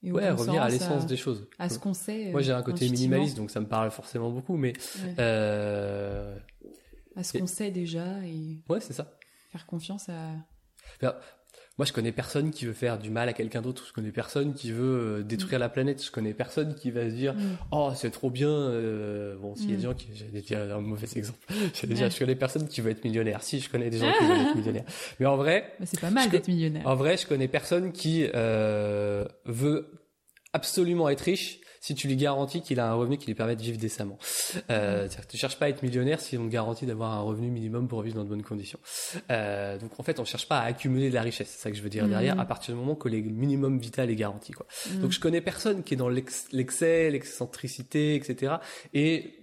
et 0.04 0.12
ouais, 0.12 0.30
revenir 0.30 0.62
à 0.62 0.70
l'essence 0.70 1.06
des 1.08 1.18
choses. 1.18 1.48
À 1.58 1.70
ce 1.70 1.80
qu'on 1.80 1.94
sait. 1.94 2.32
Moi, 2.32 2.42
j'ai 2.42 2.52
un 2.52 2.60
euh, 2.60 2.64
côté 2.64 2.88
minimaliste, 2.90 3.38
donc 3.38 3.50
ça 3.50 3.60
me 3.60 3.68
parle 3.68 3.90
forcément 3.92 4.30
beaucoup, 4.30 4.56
mais 4.58 4.74
Ouais. 5.04 5.16
euh, 5.20 6.38
À 7.16 7.24
ce 7.24 7.38
qu'on 7.38 7.48
sait 7.48 7.72
déjà 7.72 8.20
et 8.26 8.62
ouais, 8.70 8.80
c'est 8.80 8.94
ça. 8.94 9.17
Faire 9.58 9.66
confiance 9.66 10.10
à. 10.10 10.32
moi, 11.78 11.86
je 11.86 11.94
connais 11.94 12.12
personne 12.12 12.52
qui 12.52 12.66
veut 12.66 12.74
faire 12.74 12.98
du 12.98 13.10
mal 13.10 13.30
à 13.30 13.34
quelqu'un 13.34 13.62
d'autre. 13.62 13.86
Je 13.88 13.94
connais 13.94 14.12
personne 14.12 14.54
qui 14.54 14.72
veut 14.72 15.20
euh, 15.20 15.24
détruire 15.24 15.60
la 15.60 15.70
planète. 15.70 16.04
Je 16.04 16.10
connais 16.12 16.34
personne 16.34 16.74
qui 16.76 16.90
va 16.92 17.10
se 17.10 17.16
dire, 17.16 17.34
Mm. 17.36 17.58
oh, 17.72 17.92
c'est 17.96 18.10
trop 18.12 18.30
bien. 18.32 18.50
euh, 18.50 19.36
bon, 19.38 19.56
s'il 19.56 19.70
y 19.70 19.74
a 19.74 19.74
Mm. 19.74 19.78
des 19.78 19.84
gens 19.84 19.94
qui, 19.94 20.08
j'allais 20.16 20.42
dire 20.42 20.60
un 20.76 20.82
mauvais 20.82 21.08
exemple. 21.16 21.40
J'allais 21.74 21.94
dire, 21.96 22.10
je 22.10 22.18
connais 22.20 22.36
personne 22.36 22.68
qui 22.68 22.82
veut 22.82 22.90
être 22.92 23.04
millionnaire. 23.04 23.44
Si, 23.44 23.60
je 23.60 23.70
connais 23.70 23.90
des 23.90 23.98
gens 24.00 24.12
qui 24.18 24.26
veulent 24.26 24.40
être 24.48 24.56
millionnaires. 24.56 24.86
Mais 25.20 25.26
en 25.28 25.38
vrai, 25.38 25.74
c'est 25.86 26.00
pas 26.00 26.10
mal 26.12 26.30
d'être 26.30 26.48
millionnaire. 26.48 26.88
en 26.88 26.96
vrai, 26.96 27.18
je 27.18 27.28
connais 27.28 27.48
personne 27.48 27.92
qui 27.92 28.28
euh, 28.34 29.26
veut 29.46 29.92
absolument 30.54 31.10
être 31.10 31.22
riche 31.22 31.60
si 31.88 31.96
tu 31.96 32.08
lui 32.08 32.16
garantis 32.18 32.62
qu'il 32.62 32.80
a 32.80 32.90
un 32.90 32.94
revenu 32.94 33.18
qui 33.18 33.28
lui 33.28 33.34
permet 33.36 33.56
de 33.56 33.62
vivre 33.62 33.78
décemment. 33.78 34.18
Euh, 34.70 35.08
que 35.08 35.28
tu 35.28 35.38
cherches 35.38 35.58
pas 35.58 35.66
à 35.68 35.70
être 35.70 35.84
millionnaire 35.84 36.20
si 36.20 36.38
on 36.38 36.46
te 36.48 36.52
garantit 36.52 36.86
d'avoir 36.86 37.14
un 37.14 37.22
revenu 37.22 37.50
minimum 37.50 37.88
pour 37.88 38.02
vivre 38.02 38.16
dans 38.18 38.24
de 38.24 38.30
bonnes 38.30 38.44
conditions. 38.44 38.80
Euh, 39.32 39.78
donc 39.78 40.00
en 40.00 40.04
fait, 40.04 40.20
on 40.20 40.26
cherche 40.26 40.48
pas 40.48 40.60
à 40.60 40.66
accumuler 40.66 41.10
de 41.10 41.16
la 41.16 41.22
richesse. 41.22 41.50
C'est 41.50 41.62
ça 41.62 41.72
que 41.72 41.78
je 41.78 41.82
veux 41.82 41.90
dire 41.90 42.08
derrière. 42.08 42.40
À 42.40 42.46
partir 42.46 42.74
du 42.74 42.80
moment 42.80 42.96
que 42.96 43.08
le 43.10 43.18
minimum 43.22 43.80
vital 43.80 44.10
est 44.10 44.16
garanti, 44.16 44.52
quoi. 44.52 44.66
Mm. 44.94 45.00
Donc 45.02 45.12
je 45.12 45.20
connais 45.20 45.42
personne 45.42 45.84
qui 45.84 45.94
est 45.94 45.98
dans 45.98 46.10
l'ex- 46.10 46.48
l'excès, 46.52 47.10
l'excentricité, 47.10 48.16
etc. 48.16 48.56
Et 48.94 49.34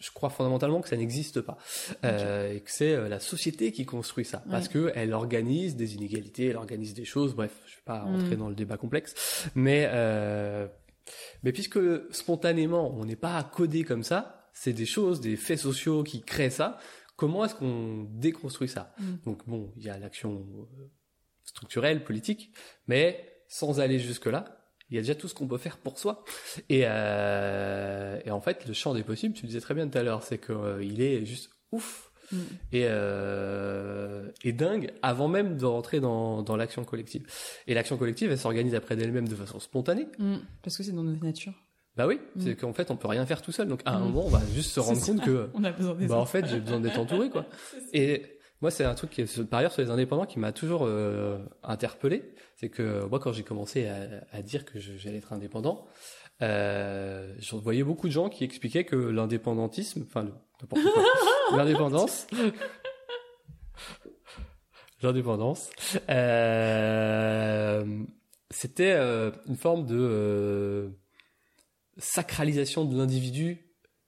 je 0.00 0.10
crois 0.10 0.30
fondamentalement 0.30 0.80
que 0.80 0.88
ça 0.88 0.96
n'existe 0.96 1.40
pas 1.40 1.56
Euh, 2.04 2.54
et 2.54 2.60
que 2.60 2.70
c'est 2.72 2.92
euh, 2.94 3.08
la 3.08 3.20
société 3.20 3.70
qui 3.70 3.84
construit 3.86 4.24
ça 4.24 4.42
parce 4.50 4.66
que 4.66 4.90
elle 4.96 5.12
organise 5.12 5.76
des 5.76 5.94
inégalités, 5.94 6.46
elle 6.46 6.56
organise 6.56 6.92
des 6.94 7.04
choses. 7.04 7.34
Bref, 7.36 7.52
je 7.66 7.76
vais 7.76 7.82
pas 7.84 8.00
rentrer 8.02 8.34
Mm. 8.34 8.38
dans 8.38 8.48
le 8.48 8.56
débat 8.56 8.76
complexe, 8.76 9.14
mais 9.54 9.86
euh, 9.92 10.66
mais 11.42 11.52
puisque 11.52 11.78
spontanément 12.12 12.94
on 12.94 13.04
n'est 13.04 13.16
pas 13.16 13.42
codé 13.44 13.84
comme 13.84 14.02
ça, 14.02 14.50
c'est 14.52 14.72
des 14.72 14.86
choses, 14.86 15.20
des 15.20 15.36
faits 15.36 15.58
sociaux 15.58 16.02
qui 16.02 16.22
créent 16.22 16.50
ça. 16.50 16.78
Comment 17.16 17.44
est-ce 17.44 17.54
qu'on 17.54 18.08
déconstruit 18.10 18.68
ça? 18.68 18.94
Mm. 18.98 19.14
Donc 19.24 19.46
bon, 19.46 19.72
il 19.76 19.84
y 19.84 19.90
a 19.90 19.98
l'action 19.98 20.46
euh, 20.78 20.90
structurelle, 21.44 22.04
politique, 22.04 22.52
mais 22.86 23.42
sans 23.48 23.80
aller 23.80 23.98
jusque 23.98 24.26
là. 24.26 24.58
Il 24.90 24.96
y 24.96 24.98
a 24.98 25.00
déjà 25.00 25.14
tout 25.14 25.26
ce 25.26 25.34
qu'on 25.34 25.48
peut 25.48 25.58
faire 25.58 25.78
pour 25.78 25.98
soi. 25.98 26.22
Et, 26.68 26.82
euh, 26.84 28.20
et 28.26 28.30
en 28.30 28.42
fait, 28.42 28.66
le 28.66 28.74
champ 28.74 28.92
des 28.92 29.02
possibles, 29.02 29.34
tu 29.34 29.42
le 29.42 29.48
disais 29.48 29.60
très 29.60 29.74
bien 29.74 29.88
tout 29.88 29.96
à 29.96 30.02
l'heure, 30.02 30.22
c'est 30.22 30.38
qu'il 30.38 31.00
est 31.00 31.24
juste 31.24 31.50
ouf 31.70 32.11
Mm. 32.32 32.36
et, 32.72 32.86
euh, 32.88 34.30
et 34.42 34.52
dingue 34.52 34.92
avant 35.02 35.28
même 35.28 35.56
de 35.56 35.64
rentrer 35.66 36.00
dans, 36.00 36.42
dans 36.42 36.56
l'action 36.56 36.84
collective. 36.84 37.26
Et 37.66 37.74
l'action 37.74 37.96
collective, 37.96 38.30
elle 38.30 38.38
s'organise 38.38 38.74
après 38.74 38.96
d'elle-même 38.96 39.28
de 39.28 39.34
façon 39.34 39.60
spontanée. 39.60 40.06
Mm. 40.18 40.36
Parce 40.62 40.76
que 40.76 40.82
c'est 40.82 40.92
dans 40.92 41.04
notre 41.04 41.24
nature. 41.24 41.52
Bah 41.96 42.06
oui, 42.06 42.18
Mm. 42.36 42.40
c'est 42.40 42.56
qu'en 42.56 42.72
fait, 42.72 42.90
on 42.90 42.96
peut 42.96 43.08
rien 43.08 43.26
faire 43.26 43.42
tout 43.42 43.52
seul. 43.52 43.68
Donc 43.68 43.82
à 43.84 43.92
un 43.92 44.00
moment, 44.00 44.24
on 44.26 44.30
va 44.30 44.40
juste 44.54 44.70
se 44.72 44.80
rendre 44.80 45.04
compte 45.04 45.18
ça. 45.18 45.24
que, 45.26 45.48
On 45.54 45.64
a 45.64 45.72
besoin 45.72 45.94
des 45.94 46.06
bah 46.06 46.16
en 46.16 46.26
fait, 46.26 46.46
j'ai 46.46 46.60
besoin 46.60 46.80
d'être 46.80 46.98
entouré, 46.98 47.28
quoi. 47.30 47.46
Et 47.92 48.38
moi, 48.62 48.70
c'est 48.70 48.84
un 48.84 48.94
truc 48.94 49.10
qui, 49.10 49.20
est, 49.22 49.44
par 49.44 49.58
ailleurs, 49.60 49.72
sur 49.72 49.82
les 49.82 49.90
indépendants, 49.90 50.24
qui 50.24 50.38
m'a 50.38 50.52
toujours 50.52 50.84
euh, 50.86 51.38
interpellé. 51.64 52.32
C'est 52.56 52.68
que 52.68 53.04
moi, 53.06 53.18
quand 53.18 53.32
j'ai 53.32 53.42
commencé 53.42 53.88
à, 53.88 54.06
à 54.32 54.40
dire 54.40 54.64
que 54.64 54.78
j'allais 54.78 55.18
être 55.18 55.32
indépendant, 55.32 55.84
euh, 56.42 57.34
je 57.38 57.56
voyais 57.56 57.84
beaucoup 57.84 58.08
de 58.08 58.12
gens 58.12 58.28
qui 58.28 58.44
expliquaient 58.44 58.84
que 58.84 58.96
l'indépendantisme, 58.96 60.04
enfin, 60.06 60.24
n'importe 60.60 60.82
quoi, 60.82 61.04
l'indépendance, 61.56 62.26
l'indépendance, 65.02 65.70
euh, 66.10 68.04
c'était 68.50 68.92
euh, 68.92 69.30
une 69.46 69.56
forme 69.56 69.86
de 69.86 69.96
euh, 69.98 70.88
sacralisation 71.98 72.84
de 72.84 72.96
l'individu, 72.96 73.58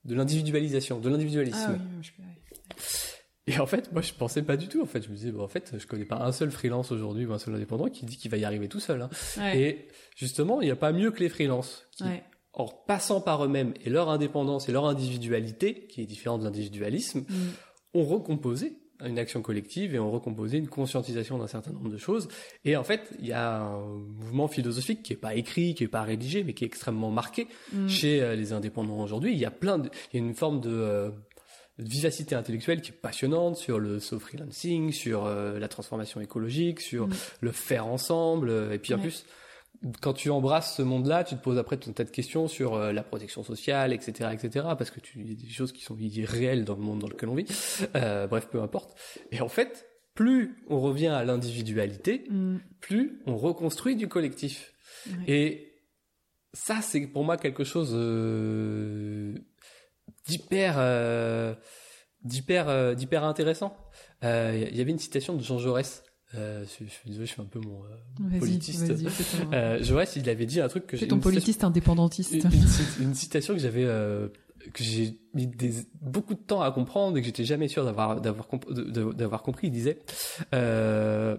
de 0.05 0.15
l'individualisation, 0.15 1.01
de 1.01 1.09
l'individualisme. 1.09 1.79
Ah 1.79 1.99
oui. 2.01 3.14
Et 3.47 3.59
en 3.59 3.67
fait, 3.67 3.93
moi, 3.93 4.01
je 4.01 4.13
pensais 4.15 4.43
pas 4.43 4.57
du 4.57 4.69
tout. 4.69 4.81
En 4.83 4.87
fait, 4.87 5.03
je 5.03 5.11
me 5.11 5.15
disais, 5.15 5.31
bon, 5.31 5.43
en 5.43 5.49
fait, 5.49 5.75
je 5.77 5.87
connais 5.87 6.07
pas 6.07 6.17
un 6.17 6.33
seul 6.33 6.51
freelance 6.51 6.91
aujourd'hui 6.93 7.27
ou 7.27 7.33
un 7.35 7.39
seul 7.39 7.55
indépendant 7.55 7.89
qui 7.89 8.07
dit 8.07 8.17
qu'il 8.17 8.31
va 8.31 8.39
y 8.39 8.45
arriver 8.45 8.69
tout 8.69 8.81
seul. 8.81 9.03
hein. 9.03 9.11
Ouais. 9.37 9.59
Et 9.61 9.89
justement, 10.17 10.61
il 10.63 10.65
n'y 10.65 10.71
a 10.71 10.77
pas 10.77 10.93
mieux 10.93 11.11
que 11.11 11.21
les 11.21 11.29
freelances 11.29 11.87
qui, 11.93 12.05
Ouais. 12.05 12.23
en 12.55 12.67
passant 12.67 13.21
par 13.21 13.45
eux-mêmes 13.45 13.75
et 13.85 13.91
leur 13.91 14.09
indépendance 14.09 14.69
et 14.69 14.73
leur 14.73 14.87
individualité, 14.87 15.87
qui 15.89 16.01
est 16.01 16.07
différente 16.07 16.41
de 16.41 16.45
l'individualisme, 16.47 17.21
Mm. 17.21 17.35
ont 17.95 18.05
recomposé 18.05 18.79
une 19.05 19.19
action 19.19 19.43
collective 19.43 19.95
et 19.95 19.99
ont 19.99 20.11
recomposé 20.11 20.57
une 20.57 20.69
conscientisation 20.69 21.37
d'un 21.37 21.49
certain 21.49 21.73
nombre 21.73 21.91
de 21.91 21.97
choses. 21.99 22.29
Et 22.65 22.77
en 22.77 22.85
fait, 22.85 23.11
il 23.19 23.27
y 23.27 23.33
a 23.33 23.61
un 23.61 23.81
mouvement 23.99 24.47
philosophique 24.49 25.03
qui 25.03 25.13
est 25.13 25.17
pas 25.17 25.35
écrit, 25.35 25.75
qui 25.75 25.85
est 25.85 25.89
pas 25.89 26.03
rédigé, 26.03 26.45
mais 26.45 26.55
qui 26.55 26.63
est 26.65 26.69
extrêmement 26.69 27.11
marqué 27.11 27.49
Mm. 27.73 27.89
chez 27.89 28.23
euh, 28.23 28.37
les 28.37 28.53
indépendants 28.53 29.01
aujourd'hui. 29.03 29.33
Il 29.33 29.39
y 29.39 29.45
a 29.45 29.51
plein 29.51 29.79
de, 29.79 29.91
il 30.13 30.21
y 30.21 30.23
a 30.23 30.27
une 30.27 30.33
forme 30.35 30.61
de, 30.61 30.71
euh, 30.71 31.09
de 31.11 31.15
vivacité 31.79 32.35
intellectuelle 32.35 32.81
qui 32.81 32.91
est 32.93 32.95
passionnante 32.95 33.57
sur 33.57 33.79
le 33.81 33.99
freelancing, 33.99 34.93
sur 34.93 35.25
euh, 35.27 35.59
la 35.59 35.69
transformation 35.69 36.21
écologique, 36.21 36.81
sur 36.81 37.09
Mm. 37.09 37.13
le 37.41 37.53
faire 37.53 37.87
ensemble. 37.87 38.49
euh, 38.49 38.73
Et 38.73 38.79
puis 38.79 38.95
en 38.95 38.97
Ouais. 38.99 39.03
plus, 39.03 39.25
quand 40.01 40.13
tu 40.15 40.31
embrasses 40.31 40.77
ce 40.77 40.83
monde-là, 40.83 41.25
tu 41.25 41.35
te 41.35 41.43
poses 41.43 41.59
après 41.59 41.77
tout 41.77 41.91
un 41.91 41.93
tas 41.93 42.05
de 42.05 42.11
questions 42.11 42.47
sur 42.49 42.75
euh, 42.75 42.93
la 42.93 43.03
protection 43.03 43.43
sociale, 43.43 43.93
etc., 43.93 44.31
etc., 44.33 44.67
parce 44.79 44.91
que 44.91 45.01
tu, 45.01 45.21
y 45.25 45.33
a 45.33 45.35
des 45.35 45.49
choses 45.51 45.73
qui 45.73 45.83
sont 45.83 45.97
réelles 46.25 46.65
dans 46.65 46.77
le 46.77 46.81
monde 46.83 47.01
dans 47.01 47.09
lequel 47.09 47.29
on 47.29 47.35
vit. 47.35 47.47
Euh, 47.97 48.27
bref, 48.29 48.49
peu 48.51 48.63
importe. 48.63 48.97
Et 49.33 49.41
en 49.41 49.49
fait, 49.49 49.87
plus 50.15 50.63
on 50.69 50.81
revient 50.81 51.09
à 51.09 51.25
l'individualité, 51.25 52.25
Mm. 52.31 52.59
plus 52.81 53.21
on 53.27 53.37
reconstruit 53.37 53.97
du 53.97 54.07
collectif. 54.09 54.73
Ouais. 55.09 55.13
Et 55.27 55.73
ça, 56.53 56.81
c'est 56.83 57.05
pour 57.09 57.25
moi 57.25 57.37
quelque 57.37 57.65
chose 57.65 57.91
euh, 57.95 59.35
d'hyper, 60.27 60.75
euh, 60.79 61.55
d'hyper, 62.23 62.69
euh, 62.69 62.95
d'hyper 62.95 63.25
intéressant. 63.25 63.77
Euh, 64.23 64.67
Il 64.71 64.77
y 64.77 64.81
avait 64.81 64.91
une 64.93 64.99
citation 64.99 65.35
de 65.35 65.43
Jean 65.43 65.59
Jaurès. 65.59 66.03
Euh, 66.35 66.65
je, 66.65 66.87
suis 66.87 67.07
désolé, 67.07 67.27
je 67.27 67.33
suis 67.33 67.43
un 67.43 67.45
peu 67.47 67.61
mon 67.61 67.83
euh, 67.85 68.39
politiste. 68.41 68.89
ton, 68.89 69.53
Euh, 69.53 69.83
Jaurès, 69.83 70.17
il 70.17 70.29
avait 70.29 70.47
dit 70.47 70.61
un 70.61 70.67
truc 70.69 70.87
que 70.87 70.97
j'ai 70.97 71.07
ton 71.07 71.17
citation- 71.17 71.31
politiste 71.31 71.65
indépendantiste. 71.65 72.35
une, 73.01 73.15
citation 73.15 73.55
que 73.55 73.61
j'avais 73.61 73.85
euh, 73.85 74.29
que 74.73 74.83
j'ai 74.83 75.21
mis 75.35 75.47
des, 75.47 75.75
beaucoup 76.01 76.35
de 76.35 76.41
temps 76.41 76.61
à 76.63 76.73
comprendre 76.73 77.17
et 77.19 77.21
que 77.21 77.27
j'étais 77.27 77.45
jamais 77.45 77.69
sûr 77.69 77.85
d'avoir 77.85 78.21
d'avoir 78.21 78.49
comp- 78.49 78.69
d'avoir 78.73 79.43
compris. 79.43 79.69
Il 79.69 79.73
disait 79.73 79.99
euh, 80.55 81.37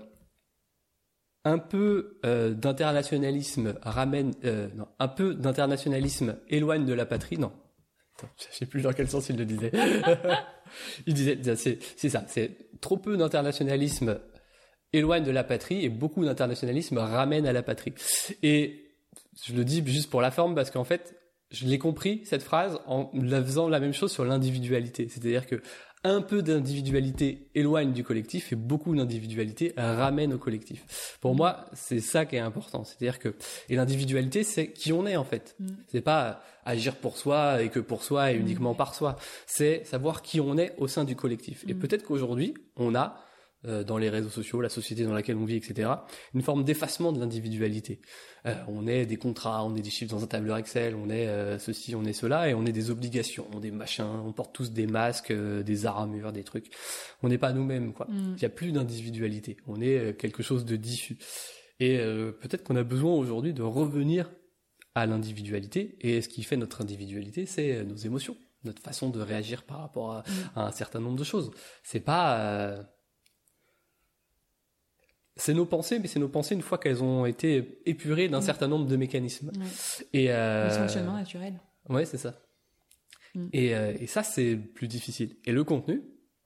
un 1.43 1.57
peu 1.57 2.17
euh, 2.25 2.53
d'internationalisme 2.53 3.75
ramène 3.81 4.33
euh, 4.45 4.69
non 4.75 4.87
un 4.99 5.07
peu 5.09 5.33
d'internationalisme 5.35 6.37
éloigne 6.49 6.85
de 6.85 6.93
la 6.93 7.05
patrie 7.05 7.37
non 7.37 7.51
je 8.37 8.57
sais 8.57 8.65
plus 8.65 8.81
dans 8.81 8.93
quel 8.93 9.09
sens 9.09 9.29
il 9.29 9.37
le 9.37 9.45
disait 9.45 9.71
il 11.07 11.13
disait 11.13 11.37
c'est 11.55 12.09
ça 12.09 12.23
c'est 12.27 12.79
trop 12.81 12.97
peu 12.97 13.17
d'internationalisme 13.17 14.19
éloigne 14.93 15.23
de 15.23 15.31
la 15.31 15.43
patrie 15.43 15.83
et 15.83 15.89
beaucoup 15.89 16.23
d'internationalisme 16.23 16.97
ramène 16.97 17.45
à 17.45 17.53
la 17.53 17.63
patrie 17.63 17.93
et 18.41 18.85
je 19.43 19.53
le 19.53 19.65
dis 19.65 19.83
juste 19.85 20.09
pour 20.09 20.21
la 20.21 20.31
forme 20.31 20.55
parce 20.55 20.71
qu'en 20.71 20.83
fait, 20.83 21.15
je 21.51 21.65
l'ai 21.65 21.77
compris 21.77 22.21
cette 22.25 22.43
phrase 22.43 22.79
en 22.85 23.11
faisant 23.11 23.69
la 23.69 23.79
même 23.79 23.93
chose 23.93 24.11
sur 24.11 24.25
l'individualité. 24.25 25.07
C'est-à-dire 25.09 25.45
que 25.45 25.61
un 26.05 26.21
peu 26.21 26.41
d'individualité 26.41 27.47
éloigne 27.55 27.91
du 27.91 28.03
collectif 28.03 28.53
et 28.53 28.55
beaucoup 28.55 28.95
d'individualité 28.95 29.73
ramène 29.77 30.33
au 30.33 30.37
collectif. 30.37 31.17
Pour 31.19 31.35
moi, 31.35 31.65
c'est 31.73 31.99
ça 31.99 32.25
qui 32.25 32.35
est 32.35 32.39
important. 32.39 32.83
C'est-à-dire 32.83 33.19
que 33.19 33.33
et 33.69 33.75
l'individualité, 33.75 34.43
c'est 34.43 34.71
qui 34.71 34.93
on 34.93 35.05
est 35.07 35.15
en 35.17 35.23
fait. 35.25 35.55
Mm. 35.59 35.67
C'est 35.87 36.01
pas 36.01 36.41
agir 36.65 36.95
pour 36.95 37.17
soi 37.17 37.61
et 37.63 37.69
que 37.69 37.79
pour 37.79 38.03
soi 38.03 38.31
et 38.31 38.35
uniquement 38.35 38.73
Mm. 38.73 38.77
par 38.77 38.95
soi. 38.95 39.15
C'est 39.47 39.83
savoir 39.85 40.21
qui 40.21 40.39
on 40.39 40.57
est 40.57 40.73
au 40.77 40.87
sein 40.87 41.03
du 41.03 41.15
collectif. 41.15 41.63
Et 41.67 41.73
Mm. 41.73 41.79
peut-être 41.79 42.03
qu'aujourd'hui, 42.03 42.53
on 42.77 42.95
a 42.95 43.19
dans 43.85 43.97
les 43.97 44.09
réseaux 44.09 44.29
sociaux, 44.29 44.61
la 44.61 44.69
société 44.69 45.03
dans 45.03 45.13
laquelle 45.13 45.37
on 45.37 45.45
vit, 45.45 45.55
etc., 45.55 45.89
une 46.33 46.41
forme 46.41 46.63
d'effacement 46.63 47.11
de 47.11 47.19
l'individualité. 47.19 47.99
Euh, 48.45 48.53
on 48.67 48.85
est 48.87 49.05
des 49.05 49.17
contrats, 49.17 49.63
on 49.65 49.75
est 49.75 49.81
des 49.81 49.89
chiffres 49.89 50.11
dans 50.11 50.23
un 50.23 50.27
tableur 50.27 50.57
Excel, 50.57 50.95
on 50.95 51.09
est 51.09 51.27
euh, 51.27 51.57
ceci, 51.57 51.95
on 51.95 52.05
est 52.05 52.13
cela, 52.13 52.47
et 52.49 52.53
on 52.53 52.65
est 52.65 52.71
des 52.71 52.91
obligations, 52.91 53.47
on 53.53 53.57
est 53.57 53.61
des 53.61 53.71
machins, 53.71 54.05
on 54.05 54.31
porte 54.33 54.53
tous 54.53 54.71
des 54.71 54.85
masques, 54.85 55.31
euh, 55.31 55.63
des 55.63 55.85
armures, 55.85 56.31
des 56.31 56.43
trucs. 56.43 56.71
On 57.23 57.29
n'est 57.29 57.39
pas 57.39 57.53
nous-mêmes, 57.53 57.93
quoi. 57.93 58.07
Mm. 58.09 58.35
Il 58.37 58.39
n'y 58.39 58.45
a 58.45 58.49
plus 58.49 58.71
d'individualité. 58.71 59.57
On 59.67 59.81
est 59.81 59.97
euh, 59.97 60.13
quelque 60.13 60.43
chose 60.43 60.65
de 60.65 60.75
diffus. 60.75 61.17
Et 61.79 61.99
euh, 61.99 62.31
peut-être 62.31 62.63
qu'on 62.63 62.75
a 62.75 62.83
besoin 62.83 63.13
aujourd'hui 63.13 63.53
de 63.53 63.63
revenir 63.63 64.31
à 64.93 65.05
l'individualité. 65.05 65.97
Et 66.01 66.21
ce 66.21 66.29
qui 66.29 66.43
fait 66.43 66.57
notre 66.57 66.81
individualité, 66.81 67.45
c'est 67.45 67.73
euh, 67.73 67.83
nos 67.83 67.97
émotions, 67.97 68.37
notre 68.63 68.81
façon 68.81 69.09
de 69.09 69.19
réagir 69.19 69.63
par 69.63 69.79
rapport 69.79 70.11
à, 70.11 70.23
à 70.55 70.67
un 70.67 70.71
certain 70.71 70.99
nombre 70.99 71.17
de 71.17 71.23
choses. 71.23 71.51
C'est 71.83 71.99
pas 71.99 72.39
euh, 72.39 72.83
c'est 75.35 75.53
nos 75.53 75.65
pensées, 75.65 75.99
mais 75.99 76.07
c'est 76.07 76.19
nos 76.19 76.29
pensées 76.29 76.55
une 76.55 76.61
fois 76.61 76.77
qu'elles 76.77 77.03
ont 77.03 77.25
été 77.25 77.79
épurées 77.85 78.29
d'un 78.29 78.39
Mm. 78.39 78.43
certain 78.43 78.67
nombre 78.67 78.85
de 78.87 78.95
mécanismes. 78.95 79.51
Ouais. 79.57 79.65
Et 80.13 80.31
euh, 80.31 80.65
Le 80.69 80.73
fonctionnement 80.73 81.13
naturel. 81.13 81.59
Ouais, 81.89 82.05
c'est 82.05 82.17
ça. 82.17 82.39
Mm. 83.35 83.47
Et, 83.53 83.75
euh, 83.75 83.93
et 83.99 84.07
ça, 84.07 84.23
c'est 84.23 84.55
plus 84.55 84.87
difficile. 84.87 85.35
Et 85.45 85.51
le 85.51 85.63
contenu, 85.63 86.01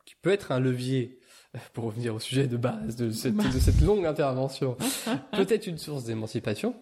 qui 0.06 0.16
peut 0.22 0.32
être 0.32 0.52
un 0.52 0.60
levier, 0.60 1.20
euh, 1.56 1.60
pour 1.74 1.84
revenir 1.86 2.16
au 2.16 2.20
sujet 2.20 2.48
de 2.48 2.58
base 2.58 2.96
de 2.96 3.12
cette, 3.12 3.36
de 3.36 3.60
cette 3.60 3.82
longue 3.82 4.06
intervention, 4.06 4.76
peut 5.34 5.46
être 5.50 5.68
une 5.68 5.78
source 5.78 6.06
d'émancipation, 6.06 6.76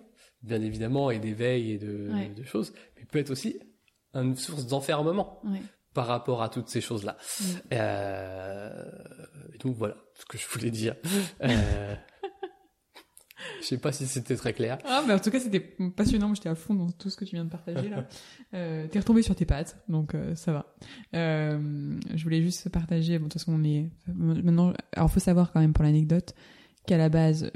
bien 0.43 0.61
évidemment, 0.61 1.11
et 1.11 1.19
d'éveil 1.19 1.71
et 1.71 1.77
de, 1.77 2.09
Ouais. 2.13 2.29
de 2.29 2.43
choses, 2.43 2.73
mais 2.95 3.03
peut 3.05 3.19
être 3.19 3.31
aussi 3.31 3.59
une 4.13 4.35
source 4.37 4.65
d'enfermement 4.65 5.41
Ouais. 5.43 5.61
Par 5.97 6.05
rapport 6.05 6.43
à 6.43 6.49
toutes 6.49 6.69
ces 6.69 6.79
choses-là. 6.79 7.17
Mm. 7.17 7.43
Euh, 7.73 8.85
et 9.51 9.57
donc 9.57 9.75
voilà 9.75 9.95
ce 10.13 10.25
que 10.25 10.37
je 10.37 10.47
voulais 10.47 10.69
dire. 10.69 10.95
Euh, 11.43 11.95
Je 13.61 13.65
sais 13.65 13.77
pas 13.77 13.91
si 13.91 14.05
c'était 14.05 14.35
très 14.35 14.53
clair. 14.53 14.77
Ah, 14.85 15.03
mais 15.07 15.13
en 15.13 15.19
tout 15.19 15.31
cas, 15.31 15.39
c'était 15.39 15.59
passionnant. 15.95 16.33
J'étais 16.35 16.49
à 16.49 16.55
fond 16.55 16.75
dans 16.75 16.89
tout 16.91 17.09
ce 17.09 17.17
que 17.17 17.25
tu 17.25 17.35
viens 17.35 17.45
de 17.45 17.49
partager 17.49 17.89
là. 17.89 18.05
Euh, 18.53 18.87
T'es 18.87 18.99
retombé 18.99 19.23
sur 19.23 19.35
tes 19.35 19.45
pattes, 19.45 19.77
donc 19.89 20.15
euh, 20.15 20.33
ça 20.35 20.53
va. 20.53 20.73
Euh, 21.15 21.99
je 22.15 22.23
voulais 22.23 22.41
juste 22.41 22.69
partager. 22.69 23.19
Bon, 23.19 23.25
de 23.25 23.31
toute 23.31 23.41
façon, 23.41 23.53
on 23.59 23.63
est 23.63 23.89
maintenant. 24.07 24.71
Alors, 24.93 25.11
faut 25.11 25.19
savoir 25.19 25.51
quand 25.51 25.59
même 25.59 25.73
pour 25.73 25.83
l'anecdote 25.83 26.33
qu'à 26.85 26.97
la 26.97 27.09
base, 27.09 27.51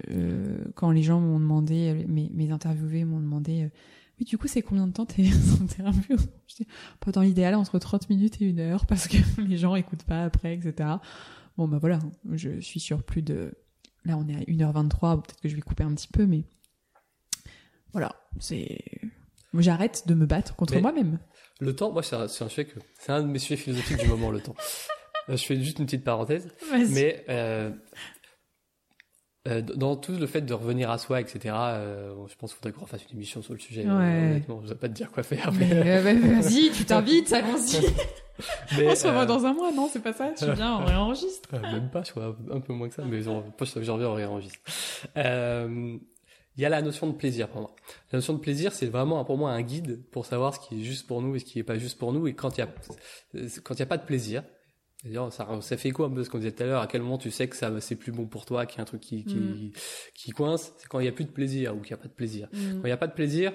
quand 0.75 0.91
les 0.91 1.03
gens 1.03 1.21
m'ont 1.21 1.39
demandé, 1.39 2.05
mes, 2.07 2.29
mes 2.33 2.51
interviewés 2.51 3.05
m'ont 3.05 3.21
demandé. 3.21 3.69
Oui, 4.21 4.25
du 4.25 4.37
coup, 4.37 4.47
c'est 4.47 4.61
combien 4.61 4.85
de 4.85 4.93
temps 4.93 5.07
tes 5.07 5.27
interviews 5.61 6.19
Je 6.47 6.55
dis, 6.57 6.67
pas 6.99 7.11
dans 7.11 7.21
l'idéal, 7.21 7.55
entre 7.55 7.79
30 7.79 8.07
minutes 8.07 8.39
et 8.39 8.45
une 8.45 8.59
heure, 8.59 8.85
parce 8.85 9.07
que 9.07 9.17
les 9.41 9.57
gens 9.57 9.73
écoutent 9.75 10.03
pas 10.03 10.25
après, 10.25 10.53
etc. 10.53 10.89
Bon, 11.57 11.67
bah 11.67 11.79
voilà, 11.79 11.97
je 12.31 12.59
suis 12.59 12.79
sur 12.79 13.01
plus 13.01 13.23
de 13.23 13.51
Là, 14.05 14.17
on 14.17 14.27
est 14.27 14.35
à 14.35 14.39
1h23, 14.39 15.21
peut-être 15.21 15.41
que 15.41 15.49
je 15.49 15.55
vais 15.55 15.61
couper 15.61 15.83
un 15.83 15.93
petit 15.93 16.07
peu, 16.07 16.25
mais 16.25 16.43
voilà, 17.93 18.15
c'est. 18.39 18.83
J'arrête 19.53 20.07
de 20.07 20.13
me 20.13 20.25
battre 20.25 20.55
contre 20.55 20.79
moi-même. 20.79 21.19
Le 21.59 21.75
temps, 21.75 21.91
moi, 21.91 22.01
c'est 22.01 22.15
un, 22.15 22.21
un, 22.21 22.27
sujet 22.27 22.65
que. 22.65 22.79
C'est 22.99 23.11
un 23.11 23.21
de 23.21 23.27
mes 23.27 23.37
sujets 23.37 23.57
philosophiques 23.57 23.99
du 23.99 24.07
moment, 24.07 24.31
le 24.31 24.41
temps. 24.41 24.55
Euh, 25.29 25.37
je 25.37 25.45
fais 25.45 25.61
juste 25.61 25.77
une 25.77 25.85
petite 25.85 26.03
parenthèse. 26.03 26.47
Mais 26.89 27.23
euh, 27.29 27.69
euh, 29.47 29.61
dans 29.61 29.95
tout 29.95 30.13
le 30.13 30.27
fait 30.27 30.41
de 30.41 30.53
revenir 30.53 30.91
à 30.91 30.97
soi, 30.97 31.19
etc., 31.19 31.55
euh, 31.55 32.13
je 32.27 32.35
pense 32.35 32.51
qu'il 32.51 32.57
faudrait 32.61 32.79
qu'on 32.79 32.85
fasse 32.85 33.03
une 33.09 33.17
émission 33.17 33.41
sur 33.41 33.53
le 33.53 33.59
sujet. 33.59 33.83
Ouais. 33.83 33.89
honnêtement, 33.89 34.59
je 34.61 34.67
ne 34.67 34.69
vais 34.69 34.79
pas 34.79 34.87
te 34.87 34.93
dire 34.93 35.11
quoi 35.11 35.23
faire. 35.23 35.51
Mais, 35.53 35.67
mais... 35.67 35.97
Euh, 35.97 36.01
vas-y, 36.41 36.71
tu 36.71 36.85
t'invites, 36.85 37.33
allons-y. 37.33 37.85
On 38.73 38.95
se 38.95 39.07
revoit 39.07 39.23
euh, 39.23 39.25
dans 39.25 39.45
un 39.45 39.53
mois, 39.53 39.71
non 39.71 39.89
C'est 39.91 40.01
pas 40.01 40.13
ça 40.13 40.31
Tu 40.37 40.51
viens, 40.53 40.77
on 40.77 40.85
réenregistre. 40.85 41.49
Euh, 41.53 41.59
même 41.73 41.89
pas, 41.89 42.03
je 42.03 42.11
crois 42.11 42.35
un 42.51 42.59
peu 42.59 42.73
moins 42.73 42.89
que 42.89 42.95
ça, 42.95 43.03
mais 43.03 43.21
j'en 43.21 43.43
reviens, 43.75 44.09
on 44.09 44.13
réenregistre. 44.13 44.59
Euh, 45.17 45.97
il 46.57 46.61
y 46.61 46.65
a 46.65 46.69
la 46.69 46.81
notion 46.81 47.07
de 47.07 47.13
plaisir 47.13 47.47
pour 47.47 47.61
moi. 47.61 47.75
La 48.11 48.17
notion 48.17 48.33
de 48.33 48.39
plaisir, 48.39 48.73
c'est 48.73 48.87
vraiment 48.87 49.23
pour 49.23 49.37
moi 49.37 49.51
un 49.51 49.61
guide 49.61 50.03
pour 50.11 50.25
savoir 50.25 50.53
ce 50.53 50.59
qui 50.59 50.81
est 50.81 50.83
juste 50.83 51.07
pour 51.07 51.21
nous 51.21 51.35
et 51.35 51.39
ce 51.39 51.45
qui 51.45 51.59
est 51.59 51.63
pas 51.63 51.77
juste 51.77 51.97
pour 51.97 52.11
nous. 52.11 52.27
Et 52.27 52.33
quand 52.33 52.57
il 52.57 52.61
y 52.61 52.63
a 52.63 52.69
quand 53.63 53.75
il 53.75 53.79
y 53.79 53.83
a 53.83 53.87
pas 53.87 53.97
de 53.97 54.05
plaisir, 54.05 54.43
ça, 55.31 55.47
ça 55.61 55.77
fait 55.77 55.91
quoi 55.91 56.07
un 56.07 56.11
peu 56.11 56.23
ce 56.23 56.29
qu'on 56.29 56.37
disait 56.37 56.51
tout 56.51 56.63
à 56.63 56.65
l'heure? 56.65 56.81
À 56.81 56.87
quel 56.87 57.01
moment 57.01 57.17
tu 57.17 57.31
sais 57.31 57.47
que 57.47 57.55
ça 57.55 57.79
c'est 57.81 57.95
plus 57.95 58.11
bon 58.11 58.27
pour 58.27 58.45
toi, 58.45 58.65
qu'il 58.65 58.77
y 58.77 58.79
a 58.79 58.83
un 58.83 58.85
truc 58.85 59.01
qui 59.01 59.23
qui, 59.23 59.35
mm. 59.35 59.71
qui 60.13 60.31
coince? 60.31 60.73
C'est 60.77 60.87
quand 60.87 60.99
il 60.99 61.05
y 61.05 61.09
a 61.09 61.11
plus 61.11 61.25
de 61.25 61.31
plaisir 61.31 61.75
ou 61.75 61.81
qu'il 61.81 61.91
y 61.91 61.93
a 61.93 61.97
pas 61.97 62.07
de 62.07 62.13
plaisir. 62.13 62.47
Mm. 62.53 62.81
Quand 62.81 62.85
il 62.85 62.89
y 62.89 62.93
a 62.93 62.97
pas 62.97 63.07
de 63.07 63.13
plaisir, 63.13 63.53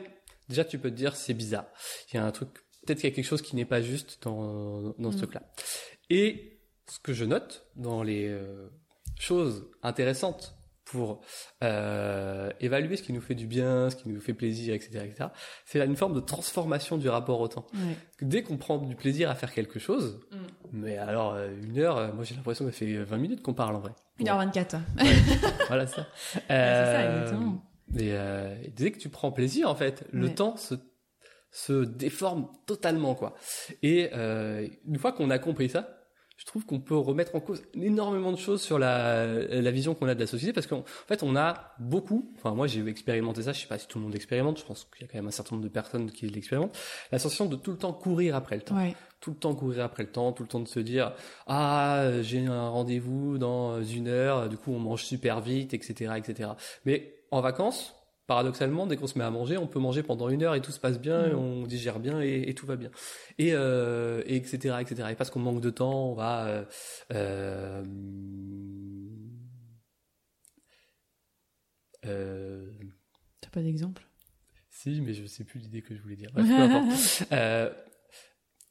déjà 0.49 0.65
tu 0.65 0.79
peux 0.79 0.91
te 0.91 0.97
dire 0.97 1.15
c'est 1.15 1.35
bizarre. 1.35 1.67
Il 2.13 2.17
y 2.17 2.19
a 2.19 2.25
un 2.25 2.33
truc 2.33 2.49
peut-être 2.85 3.01
qu'il 3.01 3.11
y 3.11 3.13
a 3.13 3.15
quelque 3.15 3.27
chose 3.27 3.43
qui 3.43 3.57
n'est 3.57 3.65
pas 3.65 3.81
juste 3.81 4.19
dans, 4.23 4.95
dans 4.99 5.11
ce 5.11 5.17
mm. 5.17 5.21
truc-là. 5.21 5.43
Et 6.11 6.61
ce 6.89 6.99
que 7.01 7.13
je 7.13 7.25
note 7.25 7.67
dans 7.75 8.03
les 8.03 8.29
euh, 8.29 8.69
choses 9.19 9.69
intéressantes 9.83 10.56
pour 10.87 11.21
euh, 11.63 12.51
évaluer 12.61 12.97
ce 12.97 13.03
qui 13.03 13.13
nous 13.13 13.21
fait 13.21 13.35
du 13.35 13.47
bien, 13.47 13.91
ce 13.91 13.97
qui 13.97 14.09
nous 14.09 14.21
fait 14.21 14.33
plaisir, 14.33 14.73
etc., 14.75 15.03
etc. 15.05 15.29
C'est 15.67 15.85
une 15.85 15.97
forme 15.97 16.15
de 16.15 16.21
transformation 16.21 16.97
du 16.97 17.09
rapport 17.09 17.41
au 17.41 17.49
temps. 17.49 17.67
Dès 18.23 18.43
qu'on 18.43 18.57
prend 18.57 18.79
du 18.79 18.95
plaisir 18.95 19.29
à 19.29 19.35
faire 19.35 19.53
quelque 19.53 19.79
chose, 19.79 20.21
mm. 20.31 20.37
mais 20.73 20.97
alors 20.97 21.35
euh, 21.35 21.51
une 21.63 21.79
heure, 21.79 21.99
euh, 21.99 22.13
moi 22.13 22.25
j'ai 22.25 22.35
l'impression 22.37 22.65
que 22.65 22.71
ça 22.71 22.79
fait 22.79 22.97
20 22.97 23.17
minutes 23.19 23.43
qu'on 23.43 23.55
parle 23.55 23.77
en 23.77 23.81
vrai. 23.81 23.93
1h24. 24.21 24.79
voilà 25.67 25.87
ça. 25.87 26.07
c'est 26.33 26.49
ça, 26.49 27.17
exactement. 27.19 27.63
Et, 27.99 28.71
dès 28.75 28.91
que 28.93 28.99
tu 28.99 29.09
prends 29.09 29.33
plaisir, 29.33 29.69
en 29.69 29.75
fait, 29.75 30.05
le 30.13 30.35
temps 30.35 30.57
se 30.57 30.75
se 31.57 31.85
déforme 31.85 32.49
totalement 32.67 33.15
quoi. 33.15 33.35
Et 33.83 34.11
euh, 34.13 34.69
une 34.87 34.99
fois 34.99 35.13
qu'on 35.13 35.31
a 35.31 35.39
compris 35.39 35.71
ça, 35.71 35.96
je 36.37 36.45
trouve 36.45 36.67
qu'on 36.67 36.81
peut 36.81 36.97
remettre 36.97 37.35
en 37.35 37.41
cause 37.41 37.63
énormément 37.75 38.31
de 38.31 38.37
choses 38.37 38.63
sur 38.63 38.79
la, 38.79 39.27
la 39.27 39.71
vision 39.71 39.95
qu'on 39.95 40.07
a 40.07 40.15
de 40.15 40.21
la 40.21 40.27
société 40.27 40.53
parce 40.53 40.67
qu'en 40.67 40.85
fait 41.09 41.23
on 41.23 41.35
a 41.35 41.75
beaucoup, 41.79 42.31
enfin 42.37 42.55
moi 42.55 42.67
j'ai 42.67 42.87
expérimenté 42.87 43.43
ça, 43.43 43.53
je 43.53 43.61
sais 43.61 43.67
pas 43.67 43.79
si 43.79 43.89
tout 43.89 43.99
le 43.99 44.05
monde 44.05 44.15
expérimente, 44.15 44.59
je 44.59 44.65
pense 44.65 44.87
qu'il 44.93 45.07
y 45.07 45.09
a 45.09 45.13
quand 45.13 45.19
même 45.19 45.29
un 45.29 45.31
certain 45.31 45.57
nombre 45.57 45.67
de 45.67 45.73
personnes 45.73 46.11
qui 46.11 46.27
l'expérimentent, 46.29 46.77
la 47.11 47.19
sensation 47.19 47.47
de 47.47 47.57
tout 47.57 47.71
le 47.71 47.79
temps 47.79 47.93
courir 47.93 48.37
après 48.37 48.57
le 48.57 48.63
temps. 48.63 48.77
Tout 49.19 49.31
le 49.31 49.37
temps 49.37 49.55
courir 49.55 49.83
après 49.83 50.03
le 50.03 50.11
temps, 50.11 50.33
tout 50.33 50.43
le 50.43 50.49
temps 50.49 50.61
de 50.61 50.69
se 50.69 50.79
dire 50.79 51.15
ah 51.47 52.21
j'ai 52.21 52.45
un 52.47 52.69
rendez-vous 52.69 53.39
dans 53.39 53.83
une 53.83 54.09
heure, 54.09 54.49
du 54.49 54.59
coup 54.59 54.73
on 54.73 54.79
mange 54.79 55.05
super 55.05 55.41
vite, 55.41 55.73
etc., 55.73 56.13
etc. 56.19 56.51
Mais 56.85 57.15
en 57.31 57.41
vacances, 57.41 57.95
paradoxalement, 58.27 58.87
dès 58.87 58.97
qu'on 58.97 59.07
se 59.07 59.19
met 59.19 59.25
à 59.25 59.31
manger, 59.31 59.57
on 59.57 59.67
peut 59.67 59.79
manger 59.79 60.03
pendant 60.03 60.29
une 60.29 60.43
heure 60.43 60.55
et 60.55 60.61
tout 60.61 60.73
se 60.73 60.81
passe 60.81 61.01
bien, 61.01 61.29
mm. 61.29 61.39
on 61.39 61.67
digère 61.67 62.01
bien 62.01 62.21
et, 62.21 62.55
tout 62.55 62.67
va 62.67 62.77
bien. 62.77 62.91
Et, 63.39 63.53
euh, 63.53 64.23
et 64.27 64.37
etc., 64.37 64.77
etc. 64.81 65.09
Et 65.13 65.15
parce 65.15 65.31
qu'on 65.31 65.41
manque 65.41 65.61
de 65.61 65.71
temps, 65.71 66.11
on 66.11 66.15
va... 66.15 66.47
Euh, 66.47 66.65
euh, 67.13 67.85
euh 72.07 72.71
T'as 73.41 73.51
pas 73.51 73.63
d'exemple? 73.63 74.07
Si, 74.71 75.01
mais 75.01 75.15
je 75.15 75.25
sais 75.27 75.45
plus 75.45 75.61
l'idée 75.61 75.83
que 75.83 75.95
je 75.95 76.03
voulais 76.03 76.17
dire. 76.17 76.31
euh, 77.33 77.73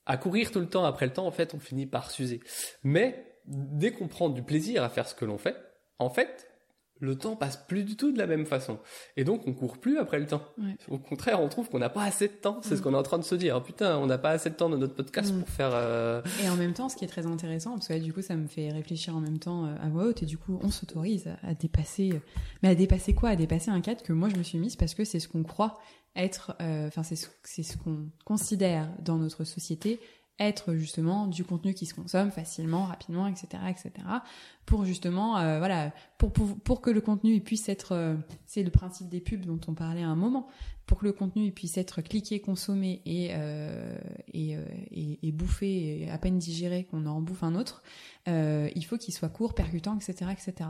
à 0.05 0.17
courir 0.17 0.51
tout 0.51 0.59
le 0.59 0.69
temps 0.69 0.83
après 0.83 1.05
le 1.05 1.13
temps, 1.13 1.25
en 1.25 1.31
fait, 1.31 1.53
on 1.53 1.59
finit 1.59 1.87
par 1.87 2.11
s'user. 2.11 2.41
Mais 2.83 3.39
dès 3.45 3.91
qu'on 3.91 4.07
prend 4.07 4.29
du 4.29 4.43
plaisir 4.43 4.83
à 4.83 4.89
faire 4.89 5.07
ce 5.07 5.15
que 5.15 5.25
l'on 5.25 5.37
fait, 5.37 5.55
en 5.97 6.09
fait, 6.09 6.47
le 6.99 7.15
temps 7.15 7.35
passe 7.35 7.57
plus 7.57 7.83
du 7.83 7.97
tout 7.97 8.11
de 8.11 8.17
la 8.17 8.27
même 8.27 8.45
façon. 8.45 8.79
Et 9.17 9.23
donc, 9.23 9.47
on 9.47 9.53
court 9.53 9.77
plus 9.77 9.97
après 9.97 10.19
le 10.19 10.25
temps. 10.25 10.41
Au 10.89 10.97
contraire, 10.97 11.41
on 11.41 11.49
trouve 11.49 11.69
qu'on 11.69 11.79
n'a 11.79 11.89
pas 11.89 12.03
assez 12.03 12.27
de 12.27 12.33
temps. 12.33 12.59
C'est 12.61 12.75
ce 12.75 12.81
mm. 12.81 12.83
qu'on 12.83 12.93
est 12.93 12.97
en 12.97 13.03
train 13.03 13.17
de 13.17 13.23
se 13.23 13.35
dire. 13.35 13.61
putain, 13.61 13.97
on 13.97 14.05
n'a 14.05 14.17
pas 14.17 14.31
assez 14.31 14.49
de 14.49 14.55
temps 14.55 14.69
dans 14.69 14.77
notre 14.77 14.95
podcast 14.95 15.33
mm. 15.33 15.39
pour 15.39 15.49
faire. 15.49 15.71
Euh, 15.73 16.21
et 16.43 16.49
en 16.49 16.55
même 16.55 16.73
temps, 16.73 16.87
ce 16.87 16.95
qui 16.95 17.03
est 17.03 17.09
très 17.09 17.25
intéressant, 17.25 17.73
parce 17.73 17.89
que 17.89 17.99
du 17.99 18.13
coup, 18.13 18.21
ça 18.21 18.35
me 18.35 18.47
fait 18.47 18.71
réfléchir 18.71 19.15
en 19.15 19.19
même 19.19 19.39
temps 19.39 19.65
euh, 19.65 19.75
à 19.81 19.89
voix 19.89 20.05
haute, 20.05 20.23
et 20.23 20.25
du 20.25 20.37
coup, 20.37 20.59
on 20.63 20.71
s'autorise 20.71 21.29
à, 21.43 21.53
dépasser. 21.53 22.11
Euh, 22.13 22.19
mais 22.63 22.69
à 22.69 22.75
dépasser 22.75 23.13
quoi? 23.13 23.29
À 23.29 23.35
dépasser 23.35 23.71
un 23.71 23.81
cadre 23.81 24.01
que 24.01 24.13
moi 24.13 24.29
je 24.29 24.37
me 24.37 24.43
suis 24.43 24.57
mise 24.57 24.75
parce 24.75 24.93
que 24.93 25.03
c'est 25.03 25.19
ce 25.19 25.27
qu'on 25.27 25.43
croit 25.43 25.79
être. 26.15 26.55
Enfin, 26.59 27.03
c'est 27.03 27.63
ce 27.63 27.77
qu'on 27.77 28.09
considère 28.23 28.89
dans 28.99 29.17
notre 29.17 29.43
société 29.43 29.99
être 30.39 30.75
justement 30.75 31.27
du 31.27 31.43
contenu 31.43 31.73
qui 31.73 31.85
se 31.85 31.93
consomme 31.93 32.31
facilement, 32.31 32.83
rapidement, 32.83 33.27
etc., 33.27 33.47
etc. 33.69 33.91
Pour 34.65 34.83
justement, 34.85 35.37
euh, 35.37 35.59
voilà, 35.59 35.93
pour, 36.17 36.33
pour, 36.33 36.59
pour 36.59 36.81
que 36.81 36.89
le 36.89 36.99
contenu 37.01 37.39
puisse 37.39 37.69
être, 37.69 37.93
euh, 37.93 38.15
c'est 38.45 38.63
le 38.63 38.71
principe 38.71 39.07
des 39.07 39.21
pubs 39.21 39.45
dont 39.45 39.59
on 39.67 39.73
parlait 39.73 40.03
à 40.03 40.09
un 40.09 40.15
moment, 40.15 40.47
pour 40.87 40.99
que 40.99 41.05
le 41.05 41.13
contenu 41.13 41.51
puisse 41.51 41.77
être 41.77 42.01
cliqué, 42.01 42.41
consommé 42.41 43.01
et 43.05 43.29
euh, 43.31 43.97
et, 44.33 44.57
et, 44.91 45.19
et, 45.27 45.31
bouffé, 45.31 46.09
à 46.11 46.17
peine 46.17 46.37
digéré, 46.37 46.83
qu'on 46.83 47.05
en 47.05 47.21
bouffe 47.21 47.43
un 47.43 47.55
autre, 47.55 47.81
il 48.27 48.85
faut 48.85 48.97
qu'il 48.97 49.13
soit 49.13 49.29
court, 49.29 49.55
percutant, 49.55 49.95
etc., 49.95 50.31
etc. 50.31 50.69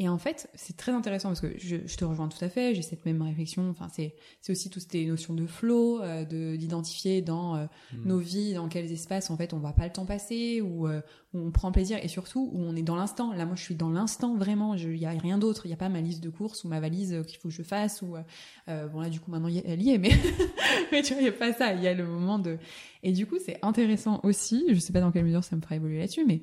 Et 0.00 0.08
en 0.08 0.18
fait, 0.18 0.48
c'est 0.54 0.76
très 0.76 0.92
intéressant 0.92 1.28
parce 1.30 1.40
que 1.40 1.58
je, 1.58 1.76
je, 1.84 1.96
te 1.96 2.04
rejoins 2.04 2.28
tout 2.28 2.42
à 2.44 2.48
fait, 2.48 2.72
j'ai 2.72 2.82
cette 2.82 3.04
même 3.04 3.20
réflexion. 3.20 3.68
Enfin, 3.68 3.88
c'est 3.92 4.14
c'est 4.40 4.52
aussi 4.52 4.70
toutes 4.70 4.88
ces 4.88 5.04
notions 5.06 5.34
de 5.34 5.44
flow, 5.44 6.00
euh, 6.00 6.24
de 6.24 6.54
d'identifier 6.54 7.20
dans 7.20 7.56
euh, 7.56 7.64
mm. 7.92 8.06
nos 8.06 8.18
vies, 8.18 8.54
dans 8.54 8.68
quels 8.68 8.92
espaces 8.92 9.28
en 9.28 9.36
fait 9.36 9.52
on 9.54 9.58
voit 9.58 9.72
pas 9.72 9.86
le 9.86 9.92
temps 9.92 10.06
passer, 10.06 10.60
ou 10.60 10.86
euh, 10.86 11.00
où 11.34 11.40
on 11.40 11.50
prend 11.50 11.72
plaisir 11.72 11.98
et 12.00 12.06
surtout 12.06 12.48
où 12.52 12.60
on 12.60 12.76
est 12.76 12.82
dans 12.82 12.94
l'instant. 12.94 13.32
Là, 13.32 13.44
moi, 13.44 13.56
je 13.56 13.62
suis 13.62 13.74
dans 13.74 13.90
l'instant 13.90 14.36
vraiment. 14.36 14.74
Il 14.74 14.96
y 14.96 15.06
a 15.06 15.10
rien 15.10 15.36
d'autre. 15.36 15.66
Il 15.66 15.70
y 15.70 15.74
a 15.74 15.76
pas 15.76 15.88
ma 15.88 16.00
liste 16.00 16.22
de 16.22 16.30
courses 16.30 16.62
ou 16.62 16.68
ma 16.68 16.78
valise 16.78 17.12
euh, 17.12 17.24
qu'il 17.24 17.40
faut 17.40 17.48
que 17.48 17.54
je 17.54 17.64
fasse 17.64 18.00
ou 18.02 18.14
bon 18.68 19.00
là 19.00 19.08
du 19.08 19.18
coup 19.18 19.30
maintenant 19.30 19.48
elle 19.48 19.82
y 19.82 19.90
est, 19.90 19.98
mais 19.98 20.10
mais 20.92 21.02
tu 21.02 21.14
vois, 21.14 21.22
il 21.22 21.26
y 21.26 21.28
a 21.28 21.32
pas 21.32 21.52
ça. 21.52 21.72
Il 21.72 21.82
y 21.82 21.88
a 21.88 21.94
le 21.94 22.06
moment 22.06 22.38
de 22.38 22.58
et 23.02 23.10
du 23.10 23.26
coup 23.26 23.38
c'est 23.44 23.58
intéressant 23.62 24.20
aussi. 24.22 24.64
Je 24.68 24.78
sais 24.78 24.92
pas 24.92 25.00
dans 25.00 25.10
quelle 25.10 25.24
mesure 25.24 25.42
ça 25.42 25.56
me 25.56 25.60
fera 25.60 25.74
évoluer 25.74 25.98
là-dessus, 25.98 26.24
mais 26.24 26.42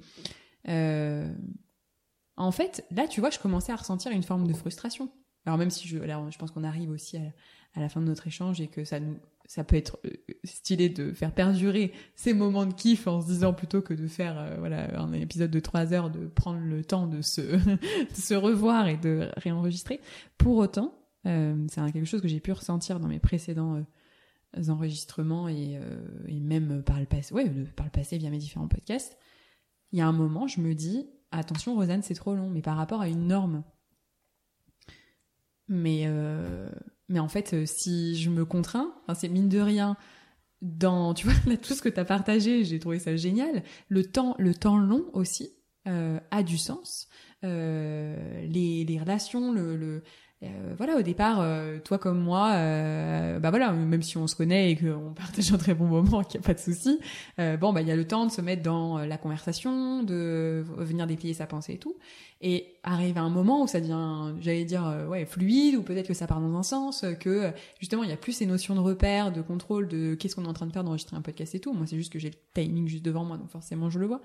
en 2.37 2.51
fait, 2.51 2.85
là, 2.91 3.07
tu 3.07 3.21
vois, 3.21 3.29
je 3.29 3.39
commençais 3.39 3.71
à 3.71 3.75
ressentir 3.75 4.11
une 4.11 4.23
forme 4.23 4.47
de 4.47 4.53
frustration. 4.53 5.09
Alors 5.45 5.57
même 5.57 5.69
si 5.69 5.87
je, 5.87 5.97
là, 5.97 6.21
je 6.29 6.37
pense 6.37 6.51
qu'on 6.51 6.63
arrive 6.63 6.89
aussi 6.89 7.17
à, 7.17 7.79
la 7.79 7.89
fin 7.89 8.01
de 8.01 8.05
notre 8.05 8.27
échange 8.27 8.61
et 8.61 8.67
que 8.67 8.83
ça 8.83 8.99
nous, 8.99 9.17
ça 9.47 9.63
peut 9.63 9.75
être 9.75 9.99
euh, 10.05 10.09
stylé 10.43 10.89
de 10.89 11.11
faire 11.13 11.31
perdurer 11.31 11.93
ces 12.15 12.33
moments 12.33 12.65
de 12.65 12.73
kiff 12.73 13.05
en 13.05 13.21
se 13.21 13.27
disant 13.27 13.53
plutôt 13.53 13.81
que 13.81 13.93
de 13.93 14.07
faire, 14.07 14.39
euh, 14.39 14.55
voilà, 14.57 14.99
un 14.99 15.13
épisode 15.13 15.51
de 15.51 15.59
trois 15.59 15.93
heures, 15.93 16.09
de 16.09 16.25
prendre 16.25 16.59
le 16.59 16.83
temps 16.83 17.05
de 17.05 17.21
se, 17.21 17.41
de 17.41 18.15
se 18.15 18.33
revoir 18.33 18.87
et 18.87 18.97
de 18.97 19.29
réenregistrer. 19.37 19.99
Pour 20.37 20.57
autant, 20.57 20.95
euh, 21.27 21.55
c'est 21.69 21.81
quelque 21.91 22.05
chose 22.05 22.21
que 22.21 22.27
j'ai 22.27 22.39
pu 22.39 22.53
ressentir 22.53 22.99
dans 22.99 23.07
mes 23.07 23.19
précédents 23.19 23.83
enregistrements 24.69 25.49
et, 25.49 25.79
et, 26.27 26.39
même 26.39 26.81
par 26.81 26.99
le 26.99 27.05
passé, 27.05 27.33
ouais, 27.33 27.49
par 27.75 27.85
le 27.85 27.91
passé 27.91 28.17
via 28.17 28.29
mes 28.29 28.37
différents 28.37 28.69
podcasts. 28.69 29.17
Il 29.91 29.99
y 29.99 30.01
a 30.01 30.07
un 30.07 30.13
moment, 30.13 30.47
je 30.47 30.61
me 30.61 30.73
dis, 30.73 31.07
attention 31.37 31.75
Rosanne 31.75 32.01
c'est 32.01 32.13
trop 32.13 32.35
long 32.35 32.49
mais 32.49 32.61
par 32.61 32.77
rapport 32.77 33.01
à 33.01 33.07
une 33.07 33.27
norme. 33.27 33.63
Mais 35.67 36.03
euh, 36.05 36.69
mais 37.09 37.19
en 37.19 37.27
fait 37.27 37.53
euh, 37.53 37.65
si 37.65 38.15
je 38.17 38.29
me 38.29 38.45
contrains 38.45 38.93
c'est 39.15 39.29
mine 39.29 39.49
de 39.49 39.59
rien 39.59 39.97
dans 40.61 41.13
tu 41.13 41.27
vois 41.27 41.55
tout 41.61 41.73
ce 41.73 41.81
que 41.81 41.89
tu 41.89 41.99
as 41.99 42.05
partagé 42.05 42.63
j'ai 42.63 42.79
trouvé 42.79 42.99
ça 42.99 43.15
génial. 43.15 43.63
Le 43.89 44.03
temps 44.03 44.35
le 44.37 44.53
temps 44.53 44.77
long 44.77 45.05
aussi 45.13 45.49
euh, 45.87 46.19
a 46.31 46.43
du 46.43 46.57
sens. 46.57 47.09
Les, 47.43 48.97
relations 48.99 49.51
le 49.53 50.03
euh, 50.43 50.73
voilà, 50.77 50.97
au 50.97 51.01
départ, 51.01 51.39
euh, 51.39 51.79
toi 51.79 51.97
comme 51.97 52.19
moi, 52.19 52.51
euh, 52.55 53.39
bah 53.39 53.51
voilà, 53.51 53.71
même 53.71 54.01
si 54.01 54.17
on 54.17 54.27
se 54.27 54.35
connaît 54.35 54.71
et 54.71 54.75
qu'on 54.75 55.13
partage 55.13 55.53
un 55.53 55.57
très 55.57 55.73
bon 55.73 55.85
moment, 55.85 56.23
qu'il 56.23 56.39
n'y 56.39 56.45
a 56.45 56.47
pas 56.47 56.53
de 56.53 56.59
souci, 56.59 56.99
bon, 57.37 57.73
bah 57.73 57.81
il 57.81 57.87
y 57.87 57.91
a 57.91 57.95
le 57.95 58.05
temps 58.05 58.25
de 58.25 58.31
se 58.31 58.41
mettre 58.41 58.61
dans 58.61 58.97
la 58.99 59.17
conversation, 59.17 60.03
de 60.03 60.65
venir 60.77 61.07
déplier 61.07 61.33
sa 61.33 61.47
pensée 61.47 61.73
et 61.73 61.77
tout. 61.77 61.95
Et 62.41 62.75
arrive 62.83 63.17
à 63.17 63.21
un 63.21 63.29
moment 63.29 63.63
où 63.63 63.67
ça 63.67 63.79
devient, 63.79 64.35
j'allais 64.41 64.65
dire, 64.65 65.05
ouais, 65.09 65.25
fluide, 65.25 65.75
ou 65.75 65.83
peut-être 65.83 66.07
que 66.07 66.13
ça 66.13 66.27
part 66.27 66.41
dans 66.41 66.55
un 66.57 66.63
sens, 66.63 67.05
que 67.19 67.51
justement 67.79 68.03
il 68.03 68.09
y 68.09 68.13
a 68.13 68.17
plus 68.17 68.33
ces 68.33 68.45
notions 68.45 68.75
de 68.75 68.81
repère, 68.81 69.31
de 69.31 69.41
contrôle, 69.41 69.87
de 69.87 70.15
qu'est-ce 70.15 70.35
qu'on 70.35 70.43
est 70.43 70.49
en 70.49 70.53
train 70.53 70.67
de 70.67 70.73
faire 70.73 70.83
d'enregistrer 70.83 71.15
un 71.15 71.21
podcast 71.21 71.55
et 71.55 71.59
tout. 71.59 71.73
Moi, 71.73 71.87
c'est 71.87 71.97
juste 71.97 72.11
que 72.11 72.19
j'ai 72.19 72.29
le 72.29 72.35
timing 72.53 72.87
juste 72.87 73.05
devant 73.05 73.23
moi, 73.23 73.37
donc 73.37 73.49
forcément 73.49 73.89
je 73.89 73.99
le 73.99 74.07
vois. 74.07 74.21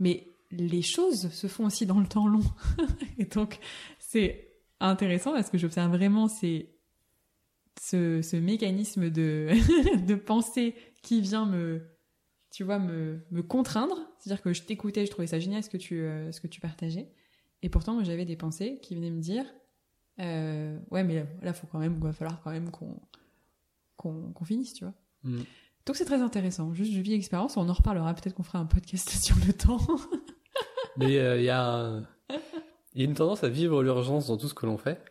Mais 0.00 0.26
les 0.52 0.82
choses 0.82 1.30
se 1.30 1.46
font 1.46 1.66
aussi 1.66 1.86
dans 1.86 1.98
le 1.98 2.06
temps 2.06 2.26
long. 2.26 2.44
et 3.18 3.24
donc, 3.24 3.58
c'est 4.12 4.52
intéressant 4.80 5.32
parce 5.32 5.48
que 5.48 5.56
j'observe 5.56 5.90
vraiment 5.90 6.28
ces, 6.28 6.76
ce, 7.80 8.20
ce 8.20 8.36
mécanisme 8.36 9.08
de, 9.08 9.48
de 10.06 10.14
pensée 10.14 10.74
qui 11.02 11.22
vient 11.22 11.46
me, 11.46 11.80
tu 12.50 12.62
vois, 12.62 12.78
me, 12.78 13.22
me 13.30 13.42
contraindre. 13.42 13.96
C'est-à-dire 14.18 14.42
que 14.42 14.52
je 14.52 14.62
t'écoutais, 14.62 15.06
je 15.06 15.10
trouvais 15.10 15.26
ça 15.26 15.38
génial 15.38 15.62
ce 15.62 15.70
que 15.70 15.78
tu, 15.78 16.00
euh, 16.02 16.30
ce 16.30 16.42
que 16.42 16.46
tu 16.46 16.60
partageais. 16.60 17.10
Et 17.62 17.70
pourtant, 17.70 18.04
j'avais 18.04 18.26
des 18.26 18.36
pensées 18.36 18.80
qui 18.82 18.94
venaient 18.94 19.10
me 19.10 19.20
dire, 19.20 19.46
euh, 20.20 20.78
ouais, 20.90 21.04
mais 21.04 21.24
là, 21.40 21.54
faut 21.54 21.66
quand 21.66 21.78
même, 21.78 21.94
il 21.96 22.02
va 22.02 22.12
falloir 22.12 22.42
quand 22.42 22.50
même 22.50 22.70
qu'on, 22.70 23.00
qu'on, 23.96 24.30
qu'on 24.32 24.44
finisse, 24.44 24.74
tu 24.74 24.84
vois. 24.84 24.94
Mm. 25.22 25.42
Donc 25.86 25.96
c'est 25.96 26.04
très 26.04 26.20
intéressant. 26.20 26.74
Juste, 26.74 26.92
je 26.92 27.00
vis 27.00 27.10
l'expérience. 27.12 27.56
On 27.56 27.66
en 27.66 27.72
reparlera. 27.72 28.12
Peut-être 28.12 28.34
qu'on 28.34 28.42
fera 28.42 28.58
un 28.58 28.66
podcast 28.66 29.08
sur 29.24 29.36
le 29.46 29.54
temps. 29.54 29.80
Mais 30.98 31.16
euh, 31.18 31.38
il 31.38 31.44
y, 31.44 31.48
a 31.48 31.64
un- 31.64 32.06
il 32.94 33.00
y 33.00 33.04
a 33.04 33.08
une 33.08 33.14
tendance 33.14 33.44
à 33.44 33.48
vivre 33.48 33.82
l'urgence 33.82 34.26
dans 34.28 34.36
tout 34.36 34.48
ce 34.48 34.54
que 34.54 34.66
l'on 34.66 34.76
fait, 34.78 35.02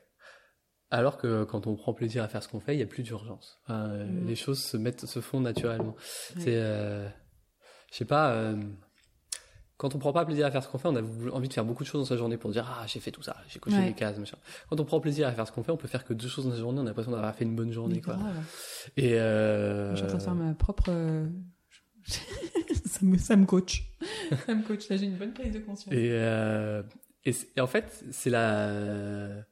alors 0.90 1.18
que 1.18 1.44
quand 1.45 1.68
on 1.68 1.76
prend 1.76 1.94
plaisir 1.94 2.24
à 2.24 2.28
faire 2.28 2.44
ce 2.44 2.48
qu'on 2.49 2.60
fait, 2.60 2.74
il 2.74 2.78
n'y 2.78 2.84
a 2.84 2.88
plus 2.88 3.03
d'urgence. 3.03 3.60
Enfin, 3.64 3.88
Mm. 3.88 4.28
Les 4.28 4.36
choses 4.36 4.62
se 4.62 4.78
mettent, 4.78 5.06
se 5.06 5.20
font 5.22 5.40
naturellement. 5.40 5.95
Ouais. 6.36 6.41
C'est, 6.41 6.56
euh, 6.56 7.08
je 7.91 7.98
sais 7.98 8.06
pas. 8.06 8.32
euh, 8.34 8.56
quand 9.78 9.95
on 9.95 9.98
prend 9.99 10.14
pas 10.14 10.26
plaisir 10.26 10.45
à 10.45 10.52
faire 10.52 10.62
ce 10.64 10.68
qu'on 10.68 10.78
fait, 10.78 10.90
on 10.90 10.95
a 10.95 11.02
envie 11.32 11.48
de 11.48 11.53
faire 11.53 11.66
beaucoup 11.66 11.82
de 11.84 11.88
choses 11.88 12.02
dans 12.02 12.06
sa 12.06 12.16
journée 12.16 12.38
pour 12.38 12.52
dire 12.52 12.68
ah 12.70 12.86
j'ai 12.86 12.99
fait 12.99 13.10
tout 13.10 13.24
ça, 13.24 13.36
j'ai 13.49 13.58
coché 13.58 13.78
Ouais. 13.78 13.86
les 13.88 13.94
cases, 13.94 14.16
machin. 14.20 14.38
Quand 14.70 14.80
on 14.80 14.86
prend 14.86 14.99
plaisir 14.99 15.28
à 15.28 15.32
faire 15.32 15.48
ce 15.48 15.52
qu'on 15.52 15.64
fait, 15.64 15.72
on 15.72 15.78
peut 15.78 15.88
faire 15.88 16.06
que 16.06 16.14
deux 16.14 16.28
choses 16.28 16.45
dans 16.45 16.52
sa 16.52 16.58
journée, 16.58 16.80
on 16.80 16.84
a 16.84 16.90
l'impression 16.90 17.12
d'avoir 17.12 17.34
fait 17.34 17.45
une 17.45 17.56
bonne 17.56 17.72
journée 17.72 17.99
quoi. 17.99 18.16
Et 18.95 19.16
euh, 19.20 19.90
Je 19.91 19.95
suis 19.95 20.06
en 20.06 20.08
train 20.10 20.18
de 20.20 20.24
faire 20.24 20.36
ma 20.36 20.53
propre. 20.53 20.91
ça, 22.86 22.99
me, 23.02 23.18
ça 23.18 23.36
me 23.36 23.45
coach. 23.45 23.84
ça 24.45 24.53
me 24.53 24.62
coach. 24.64 24.88
Là, 24.90 24.98
j'ai 24.98 25.06
une 25.06 25.18
bonne 25.18 25.34
prise 25.34 25.52
de 25.52 25.60
conscience. 25.60 25.94
Et, 25.94 26.10
euh, 26.12 26.84
et, 27.26 27.34
et 27.56 27.61
en 27.61 27.68
fait, 27.68 28.03
c'est 28.11 28.30
la, 28.30 29.43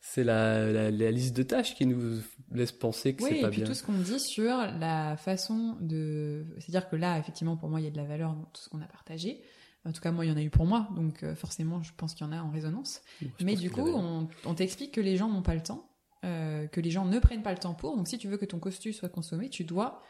c'est 0.00 0.24
la, 0.24 0.70
la, 0.72 0.90
la 0.90 1.10
liste 1.10 1.36
de 1.36 1.42
tâches 1.42 1.74
qui 1.74 1.86
nous 1.86 2.20
laisse 2.52 2.72
penser 2.72 3.14
que 3.14 3.24
Oui, 3.24 3.30
c'est 3.32 3.38
et 3.38 3.42
pas 3.42 3.48
puis 3.50 3.58
bien. 3.60 3.66
tout 3.66 3.74
ce 3.74 3.82
qu'on 3.82 3.92
dit 3.98 4.20
sur 4.20 4.56
la 4.56 5.16
façon 5.16 5.76
de. 5.80 6.46
C'est-à-dire 6.58 6.88
que 6.88 6.96
là, 6.96 7.18
effectivement, 7.18 7.56
pour 7.56 7.68
moi, 7.68 7.80
il 7.80 7.84
y 7.84 7.86
a 7.88 7.90
de 7.90 7.96
la 7.96 8.04
valeur 8.04 8.34
dans 8.34 8.44
tout 8.44 8.62
ce 8.62 8.68
qu'on 8.68 8.80
a 8.80 8.86
partagé. 8.86 9.42
En 9.84 9.92
tout 9.92 10.00
cas, 10.00 10.10
moi, 10.10 10.24
il 10.26 10.28
y 10.28 10.32
en 10.32 10.36
a 10.36 10.42
eu 10.42 10.50
pour 10.50 10.66
moi, 10.66 10.88
donc 10.96 11.22
euh, 11.22 11.34
forcément, 11.34 11.82
je 11.82 11.92
pense 11.96 12.14
qu'il 12.14 12.26
y 12.26 12.28
en 12.28 12.32
a 12.32 12.40
en 12.42 12.50
résonance. 12.50 13.00
Mais 13.42 13.54
du 13.54 13.70
coup, 13.70 13.88
on, 13.88 14.28
on 14.44 14.54
t'explique 14.54 14.92
que 14.92 15.00
les 15.00 15.16
gens 15.16 15.28
n'ont 15.28 15.40
pas 15.42 15.54
le 15.54 15.62
temps, 15.62 15.88
euh, 16.24 16.66
que 16.66 16.80
les 16.80 16.90
gens 16.90 17.04
ne 17.06 17.18
prennent 17.18 17.42
pas 17.44 17.52
le 17.52 17.58
temps 17.58 17.74
pour. 17.74 17.96
Donc, 17.96 18.08
si 18.08 18.18
tu 18.18 18.28
veux 18.28 18.36
que 18.36 18.44
ton 18.44 18.58
costu 18.58 18.92
soit 18.92 19.08
consommé, 19.08 19.48
tu 19.48 19.64
dois 19.64 20.02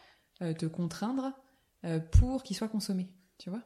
euh, 0.43 0.53
te 0.55 0.67
contraindre 0.67 1.33
euh, 1.85 2.01
pour 2.01 2.43
qu'il 2.43 2.57
soit 2.57 2.69
consommé, 2.69 3.09
tu 3.39 3.51
vois. 3.51 3.63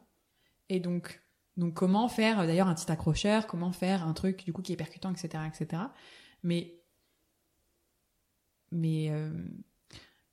Et 0.68 0.80
donc, 0.80 1.22
donc, 1.56 1.74
comment 1.74 2.08
faire 2.08 2.40
euh, 2.40 2.46
d'ailleurs 2.46 2.68
un 2.68 2.74
petit 2.74 2.90
accrocheur, 2.90 3.46
comment 3.46 3.72
faire 3.72 4.06
un 4.06 4.14
truc 4.14 4.44
du 4.44 4.52
coup 4.52 4.62
qui 4.62 4.72
est 4.72 4.76
percutant, 4.76 5.12
etc., 5.12 5.44
etc. 5.46 5.82
Mais, 6.42 6.80
mais, 8.70 9.10
euh, 9.10 9.30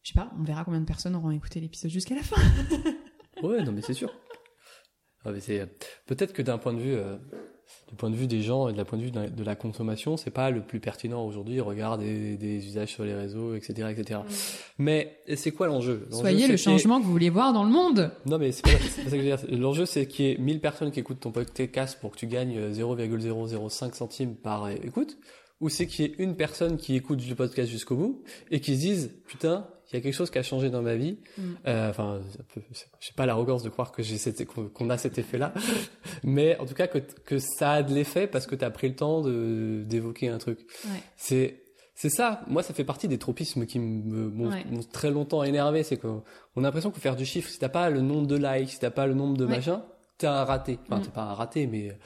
je 0.02 0.10
sais 0.12 0.20
pas, 0.20 0.32
on 0.40 0.44
verra 0.44 0.64
combien 0.64 0.80
de 0.80 0.86
personnes 0.86 1.16
auront 1.16 1.32
écouté 1.32 1.60
l'épisode 1.60 1.92
jusqu'à 1.92 2.16
la 2.16 2.24
fin. 2.24 2.42
Ouais, 3.44 3.64
non, 3.64 3.72
mais 3.72 3.82
c'est 3.82 3.94
sûr. 3.94 4.14
Ah, 5.24 5.32
c'est 5.40 5.66
peut-être 6.06 6.34
que 6.34 6.42
d'un 6.42 6.58
point 6.58 6.74
de 6.74 6.80
vue, 6.80 6.94
euh, 6.94 7.18
du 7.90 7.96
point 7.96 8.10
de 8.10 8.16
vue 8.16 8.28
des 8.28 8.42
gens 8.42 8.70
et 8.70 8.74
de 8.74 8.78
la 8.78 8.86
point 8.86 8.98
de 8.98 9.04
vue 9.04 9.12
de 9.12 9.20
la, 9.20 9.30
de 9.30 9.44
la 9.44 9.56
consommation, 9.56 10.16
c'est 10.18 10.32
pas 10.32 10.52
le 10.52 10.62
plus 10.62 10.80
pertinent 10.80 11.26
aujourd'hui. 11.26 11.60
Regarde 11.60 12.02
des, 12.02 12.38
des 12.38 12.66
usages 12.66 12.90
sur 12.90 13.04
les 13.04 13.16
réseaux, 13.16 13.56
etc., 13.56 13.90
etc. 13.92 14.22
Mais 14.78 15.18
c'est 15.36 15.52
quoi 15.52 15.68
l'enjeu? 15.68 16.08
Soyez 16.12 16.48
le 16.48 16.58
changement 16.58 17.00
que 17.00 17.06
vous 17.06 17.12
voulez 17.12 17.30
voir 17.30 17.54
dans 17.54 17.64
le 17.64 17.72
monde. 17.72 18.12
Non, 18.26 18.38
mais 18.38 18.52
c'est 18.52 18.64
pas, 18.64 18.72
ça 18.72 19.04
que 19.04 19.10
je 19.10 19.16
veux 19.16 19.22
dire. 19.22 19.40
L'enjeu, 19.52 19.86
c'est 19.86 20.08
qu'il 20.08 20.26
y 20.26 20.32
ait 20.32 20.38
1000 20.38 20.60
personnes 20.60 20.92
qui 20.92 21.00
écoutent 21.00 21.20
ton 21.20 21.32
podcast 21.32 21.98
pour 22.00 22.12
que 22.12 22.18
tu 22.18 22.28
gagnes 22.28 22.58
euh, 22.58 22.74
0,005 22.74 23.96
centimes 23.96 24.36
par 24.36 24.66
euh, 24.66 24.74
écoute, 24.84 25.18
ou 25.62 25.70
c'est 25.70 25.88
qu'il 25.88 26.06
y 26.06 26.08
ait 26.10 26.16
une 26.20 26.36
personne 26.36 26.78
qui 26.78 26.96
écoute 26.96 27.22
le 27.28 27.36
podcast 27.36 27.70
jusqu'au 27.70 27.96
bout 27.96 28.24
et 28.52 28.60
qui 28.60 28.76
se 28.76 28.82
dise, 28.82 29.12
putain, 29.28 29.68
il 29.92 29.96
y 29.96 29.98
a 29.98 30.02
quelque 30.02 30.14
chose 30.14 30.30
qui 30.30 30.38
a 30.38 30.44
changé 30.44 30.70
dans 30.70 30.82
ma 30.82 30.96
vie. 30.96 31.18
Mm. 31.38 31.42
Euh, 31.68 31.90
Enfin, 31.90 32.22
j'ai 33.00 33.14
pas 33.16 33.26
l'arrogance 33.26 33.64
de 33.64 33.70
croire 33.70 33.92
que 33.92 34.04
j'ai 34.04 34.18
cette, 34.18 34.46
qu'on 34.46 34.90
a 34.90 34.98
cet 34.98 35.18
effet-là, 35.18 35.54
mais 36.24 36.58
en 36.60 36.66
tout 36.66 36.76
cas 36.76 36.88
que, 36.88 37.00
que 37.00 37.38
ça 37.40 37.72
a 37.74 37.84
de 37.84 37.94
l'effet 37.94 38.28
parce 38.28 38.46
que 38.48 38.56
tu 38.56 38.64
as 38.66 38.70
pris 38.72 38.88
le 38.90 38.96
temps 38.96 39.22
de, 39.22 39.84
d'évoquer 39.86 40.30
un 40.30 40.38
truc. 40.38 40.60
Ouais. 40.86 41.02
C'est, 41.18 41.64
c'est 41.96 42.10
ça. 42.10 42.42
Moi, 42.48 42.64
ça 42.64 42.74
fait 42.74 42.84
partie 42.86 43.08
des 43.08 43.18
tropismes 43.18 43.66
qui 43.66 43.80
me, 43.80 44.30
m'ont 44.30 44.50
Ouais. 44.50 44.64
très 44.94 45.12
longtemps 45.12 45.44
énervé. 45.44 45.84
C'est 45.84 45.98
qu'on 45.98 46.24
on 46.56 46.62
a 46.64 46.68
l'impression 46.68 46.92
que 46.92 47.00
faire 47.00 47.16
du 47.16 47.26
chiffre, 47.26 47.50
si 47.50 47.60
t'as 47.60 47.68
pas 47.70 47.90
le 47.90 48.02
nombre 48.02 48.28
de 48.28 48.36
likes, 48.38 48.70
si 48.70 48.80
t'as 48.80 48.92
pas 48.92 49.06
le 49.08 49.14
nombre 49.16 49.36
de 49.38 49.46
Ouais. 49.46 49.56
machins, 49.58 49.82
t'es 50.18 50.28
un 50.28 50.44
raté. 50.46 50.80
Enfin, 50.88 51.00
Mm. 51.00 51.04
t'es 51.04 51.10
pas 51.12 51.24
un 51.24 51.34
raté, 51.34 51.68
mais, 51.68 51.98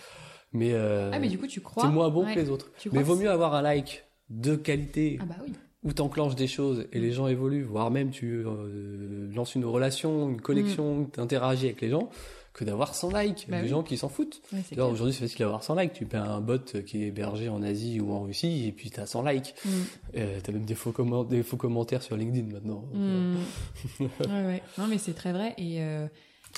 mais, 0.51 0.72
euh, 0.73 1.11
Ah, 1.14 1.19
mais 1.19 1.27
du 1.30 1.38
coup, 1.38 1.47
tu 1.47 1.61
crois. 1.61 1.84
t'es 1.84 1.89
moins 1.89 2.10
bon 2.10 2.26
que 2.26 2.39
les 2.39 2.49
autres. 2.49 2.72
Tu 2.80 2.89
Mais 2.91 3.03
vaut 3.03 3.15
mieux 3.15 3.30
avoir 3.30 3.53
un 3.55 3.61
like 3.61 4.05
de 4.30 4.55
qualité 4.55 5.19
Ah, 5.22 5.26
bah 5.26 5.35
oui. 5.43 5.53
Où 5.84 5.91
t'enclenches 5.93 6.35
des 6.35 6.47
choses 6.47 6.85
et 6.93 6.99
les 6.99 7.11
gens 7.11 7.27
évoluent, 7.27 7.64
voire 7.64 7.91
même 7.91 8.10
tu 8.11 8.43
euh, 8.45 9.27
lances 9.35 9.55
une 9.55 9.65
relation, 9.65 10.30
une 10.30 10.41
connexion, 10.41 11.05
t'interagis 11.05 11.65
avec 11.65 11.81
les 11.81 11.89
gens, 11.89 12.10
que 12.53 12.64
d'avoir 12.64 12.93
100 12.93 13.18
likes. 13.18 13.45
Bah 13.49 13.57
des 13.57 13.64
oui. 13.64 13.69
gens 13.69 13.81
qui 13.84 13.97
s'en 13.97 14.10
foutent. 14.10 14.41
Clair. 14.72 14.88
Aujourd'hui, 14.88 15.11
c'est 15.14 15.22
facile 15.22 15.39
d'avoir 15.39 15.64
100 15.64 15.76
likes. 15.76 15.93
Tu 15.93 16.05
paies 16.05 16.18
un 16.18 16.39
bot 16.39 16.60
qui 16.85 17.03
est 17.03 17.07
hébergé 17.07 17.49
en 17.49 17.64
Asie 17.64 17.99
ou 17.99 18.11
en 18.11 18.22
Russie 18.22 18.68
et 18.68 18.72
puis 18.72 18.91
t'as 18.91 19.07
100 19.07 19.23
likes. 19.23 19.55
Mm. 19.65 19.69
Euh, 20.18 20.39
t'as 20.43 20.51
même 20.51 20.64
des 20.65 20.76
faux, 20.76 20.91
comment- 20.91 21.23
des 21.23 21.41
faux 21.41 21.57
commentaires 21.57 22.03
sur 22.03 22.15
LinkedIn 22.15 22.53
maintenant. 22.53 22.85
Mm. 22.93 23.35
ouais, 23.99 24.07
ouais. 24.45 24.64
Non, 24.77 24.85
mais 24.88 24.99
c'est 24.99 25.14
très 25.14 25.31
vrai. 25.34 25.55
Et, 25.57 25.81
euh, 25.81 26.05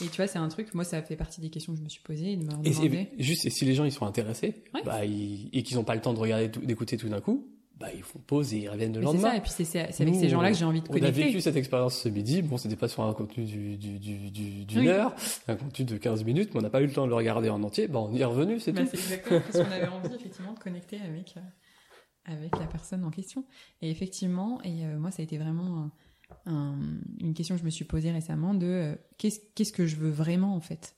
et 0.01 0.07
tu 0.07 0.17
vois, 0.17 0.27
c'est 0.27 0.37
un 0.37 0.49
truc, 0.49 0.73
moi, 0.73 0.83
ça 0.83 1.01
fait 1.01 1.15
partie 1.15 1.39
des 1.39 1.49
questions 1.49 1.71
que 1.71 1.79
je 1.79 1.83
me 1.85 1.89
suis 1.89 2.01
posées 2.03 2.33
et 2.33 2.35
de 2.35 2.43
me 2.43 2.49
demander. 2.49 3.07
et 3.17 3.23
juste, 3.23 3.45
et 3.45 3.49
si 3.49 3.63
les 3.63 3.73
gens 3.73 3.85
ils 3.85 3.93
sont 3.93 4.05
intéressés, 4.05 4.55
Ouais. 4.73 4.81
bah, 4.85 5.05
ils- 5.05 5.49
et 5.53 5.63
qu'ils 5.63 5.77
n'ont 5.77 5.85
pas 5.85 5.95
le 5.95 6.01
temps 6.01 6.13
de 6.13 6.19
regarder, 6.19 6.49
d'écouter 6.49 6.97
tout 6.97 7.07
d'un 7.07 7.21
coup, 7.21 7.47
bah, 7.79 7.87
ils 7.93 8.03
font 8.03 8.19
pause 8.19 8.53
et 8.53 8.57
ils 8.59 8.69
reviennent 8.69 8.93
le 8.93 8.99
Mais 9.01 9.05
c'est 9.07 9.13
lendemain. 9.13 9.29
ça, 9.31 9.37
et 9.37 9.41
puis 9.41 9.49
c'est 9.51 9.65
c'est- 9.65 9.91
c'est 9.91 10.03
avec 10.03 10.13
Nous, 10.15 10.19
ces 10.21 10.29
gens-là 10.29 10.51
que 10.51 10.57
j'ai 10.57 10.65
envie 10.65 10.81
de 10.81 10.87
On 10.89 10.93
a 10.93 10.99
connecter. 10.99 11.23
vécu 11.25 11.41
cette 11.41 11.55
expérience 11.57 11.97
ce 11.99 12.07
midi. 12.09 12.41
Bon, 12.41 12.57
c'était 12.57 12.75
pas 12.75 12.87
sur 12.87 13.03
un 13.03 13.13
contenu 13.13 13.43
du, 13.45 13.77
du, 13.77 13.99
du, 13.99 14.31
du- 14.31 14.65
d'une 14.65 14.79
Oui. 14.79 14.87
heure, 14.87 15.13
un 15.47 15.55
contenu 15.55 15.85
de 15.85 15.97
15 15.97 16.23
minutes, 16.23 16.51
mais 16.53 16.59
on 16.59 16.63
n'a 16.63 16.69
pas 16.69 16.81
eu 16.81 16.85
le 16.87 16.93
temps 16.93 17.03
de 17.05 17.09
le 17.09 17.15
regarder 17.15 17.49
en 17.49 17.61
entier. 17.63 17.87
Bah, 17.87 17.99
on 17.99 18.13
y 18.13 18.21
est 18.21 18.25
revenu, 18.25 18.59
c'est 18.59 18.71
Bah, 18.71 18.81
tout. 18.83 18.87
c'est 18.91 18.97
exactement 18.97 19.41
parce 19.41 19.63
qu'on 19.65 19.71
avait 19.71 19.87
envie, 19.87 20.15
effectivement, 20.15 20.53
de 20.53 20.59
connecter 20.59 20.99
avec, 21.01 21.35
euh, 21.37 21.41
avec 22.25 22.57
la 22.57 22.65
personne 22.67 23.03
en 23.03 23.11
question. 23.11 23.43
Et 23.81 23.89
effectivement, 23.91 24.61
et 24.63 24.85
euh, 24.85 24.97
moi, 24.97 25.11
ça 25.11 25.21
a 25.21 25.23
été 25.23 25.37
vraiment 25.37 25.91
un- 26.47 26.51
un- 26.51 26.79
une 27.19 27.33
question 27.33 27.55
que 27.55 27.59
je 27.61 27.65
me 27.65 27.69
suis 27.69 27.85
posée 27.85 28.11
récemment 28.11 28.53
de 28.53 28.65
euh, 28.65 28.95
qu'est-ce 29.17 29.39
qu'est-ce 29.53 29.73
que 29.73 29.85
je 29.85 29.95
veux 29.97 30.09
vraiment, 30.09 30.55
en 30.55 30.61
fait? 30.61 30.95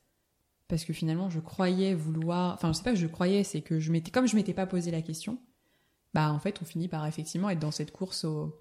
Parce 0.70 0.84
que 0.86 0.94
finalement, 0.94 1.30
je 1.30 1.40
croyais 1.40 1.94
vouloir. 1.94 2.54
Enfin, 2.54 2.72
je 2.72 2.78
sais 2.78 2.84
pas 2.84 2.92
que 2.92 2.98
je 3.00 3.08
croyais, 3.08 3.44
c'est 3.44 3.62
que 3.62 3.80
je 3.80 3.92
m'étais. 3.92 4.12
Comme 4.12 4.28
je 4.28 4.36
m'étais 4.36 4.54
pas 4.54 4.66
posé 4.68 4.92
la 4.92 5.02
question, 5.02 5.38
bah, 6.18 6.32
en 6.32 6.40
fait, 6.40 6.60
on 6.64 6.66
finit 6.66 6.88
par 6.88 7.06
effectivement 7.06 7.48
être 7.52 7.60
dans 7.60 7.70
cette 7.70 7.92
course 7.92 8.26
au 8.26 8.52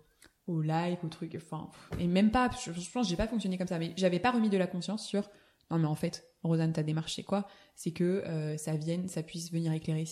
au 0.47 0.61
like, 0.61 1.03
au 1.03 1.09
truc, 1.09 1.33
enfin, 1.37 1.71
et 1.99 2.07
même 2.07 2.31
pas, 2.31 2.51
je, 2.63 2.71
pense 2.71 3.07
que 3.07 3.11
j'ai 3.11 3.17
pas 3.17 3.27
fonctionné 3.27 3.57
comme 3.57 3.67
ça, 3.67 3.79
mais 3.79 3.95
j'avais 3.97 4.21
pas 4.21 4.31
remis 4.31 4.51
de 4.51 4.59
la 4.59 4.67
conscience 4.67 5.07
sur, 5.07 5.29
non 5.71 5.79
mais 5.79 5.87
en 5.87 5.95
fait, 5.95 6.29
Rosanne, 6.45 6.75
ta 6.75 6.83
démarche 6.83 7.17
c'est 7.17 7.23
quoi? 7.23 7.49
C'est 7.75 7.93
que 7.93 8.05
euh, 8.05 8.59
ça 8.59 8.77
vienne, 8.77 9.09
ça 9.09 9.23
puisse 9.23 9.51
venir 9.51 9.73
éclairer 9.73 10.05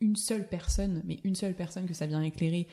une 0.00 0.16
seule 0.16 0.46
personne, 0.48 1.02
mais 1.06 1.18
une 1.24 1.34
seule 1.34 1.54
personne 1.54 1.86
que 1.86 1.94
ça 1.94 2.06
vient 2.06 2.22
éclairer 2.22 2.68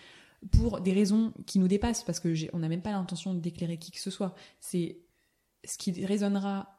pour 0.51 0.81
des 0.81 0.91
raisons 0.91 1.33
qui 1.47 1.57
nous 1.57 1.69
dépassent, 1.69 2.03
parce 2.03 2.19
que 2.19 2.33
on 2.53 2.59
n'a 2.59 2.67
même 2.67 2.81
pas 2.81 2.91
l'intention 2.91 3.33
d'éclairer 3.33 3.77
qui 3.77 3.91
que 3.91 4.01
ce 4.01 4.11
soit. 4.11 4.35
C'est 4.59 4.99
ce 5.63 5.77
qui 5.77 6.05
résonnera 6.05 6.72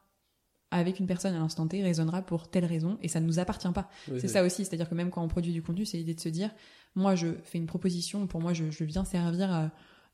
avec 0.75 0.99
une 0.99 1.07
personne 1.07 1.33
à 1.33 1.39
l'instant 1.39 1.67
T 1.67 1.81
résonnera 1.81 2.21
pour 2.21 2.47
telle 2.47 2.65
raison 2.65 2.97
et 3.01 3.07
ça 3.07 3.19
ne 3.19 3.25
nous 3.25 3.39
appartient 3.39 3.71
pas. 3.71 3.89
Oui, 4.09 4.19
C'est 4.19 4.27
oui. 4.27 4.33
ça 4.33 4.43
aussi, 4.43 4.65
c'est-à-dire 4.65 4.89
que 4.89 4.95
même 4.95 5.09
quand 5.09 5.23
on 5.23 5.27
produit 5.27 5.53
du 5.53 5.61
contenu, 5.61 5.85
c'est 5.85 5.97
l'idée 5.97 6.13
de 6.13 6.19
se 6.19 6.29
dire, 6.29 6.49
moi 6.95 7.15
je 7.15 7.27
fais 7.43 7.57
une 7.57 7.65
proposition, 7.65 8.27
pour 8.27 8.41
moi 8.41 8.53
je, 8.53 8.69
je 8.71 8.83
viens 8.83 9.05
servir 9.05 9.53
euh, 9.53 9.67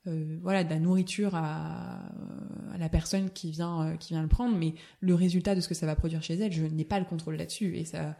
euh, 0.08 0.38
voilà, 0.42 0.64
de 0.64 0.70
la 0.70 0.78
nourriture 0.78 1.34
à, 1.34 2.00
à 2.72 2.78
la 2.78 2.88
personne 2.88 3.30
qui 3.30 3.50
vient, 3.50 3.82
euh, 3.82 3.96
qui 3.96 4.14
vient 4.14 4.22
le 4.22 4.28
prendre, 4.28 4.56
mais 4.56 4.74
le 5.00 5.14
résultat 5.14 5.54
de 5.54 5.60
ce 5.60 5.68
que 5.68 5.74
ça 5.74 5.86
va 5.86 5.94
produire 5.94 6.22
chez 6.22 6.34
elle, 6.34 6.52
je 6.52 6.64
n'ai 6.64 6.84
pas 6.84 6.98
le 6.98 7.04
contrôle 7.04 7.36
là-dessus. 7.36 7.76
Et 7.76 7.84
ça, 7.84 8.16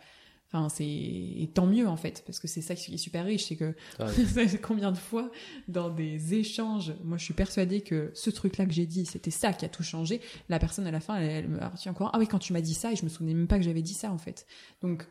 enfin, 0.52 0.68
c'est 0.68 0.84
et 0.84 1.50
tant 1.52 1.66
mieux 1.66 1.88
en 1.88 1.96
fait, 1.96 2.22
parce 2.26 2.38
que 2.38 2.48
c'est 2.48 2.60
ça 2.60 2.74
qui 2.74 2.94
est 2.94 2.98
super 2.98 3.24
riche, 3.24 3.46
c'est 3.46 3.56
que 3.56 3.74
Ah 3.98 4.06
combien 4.62 4.92
de 4.92 4.98
fois 4.98 5.30
dans 5.68 5.90
des 5.90 6.34
échanges, 6.34 6.92
moi 7.02 7.18
je 7.18 7.24
suis 7.24 7.34
persuadée 7.34 7.80
que 7.80 8.10
ce 8.14 8.30
truc-là 8.30 8.66
que 8.66 8.72
j'ai 8.72 8.86
dit, 8.86 9.06
c'était 9.06 9.30
ça 9.30 9.52
qui 9.52 9.64
a 9.64 9.68
tout 9.68 9.82
changé. 9.82 10.20
La 10.48 10.58
personne 10.58 10.86
à 10.86 10.90
la 10.90 11.00
fin, 11.00 11.16
elle, 11.16 11.30
elle 11.30 11.48
me 11.48 11.64
retient 11.64 11.92
encore, 11.92 12.10
ah 12.12 12.18
oui, 12.18 12.26
quand 12.26 12.38
tu 12.38 12.52
m'as 12.52 12.60
dit 12.60 12.74
ça, 12.74 12.92
et 12.92 12.96
je 12.96 13.04
me 13.04 13.08
souvenais 13.08 13.34
même 13.34 13.48
pas 13.48 13.58
que 13.58 13.64
j'avais 13.64 13.82
dit 13.82 13.94
ça 13.94 14.12
en 14.12 14.18
fait. 14.18 14.46
Donc 14.82 15.06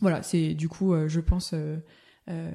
voilà, 0.00 0.22
c'est 0.22 0.54
du 0.54 0.68
coup, 0.68 0.94
euh, 0.94 1.08
je 1.08 1.20
pense, 1.20 1.52
euh, 1.52 1.76
euh, 2.30 2.50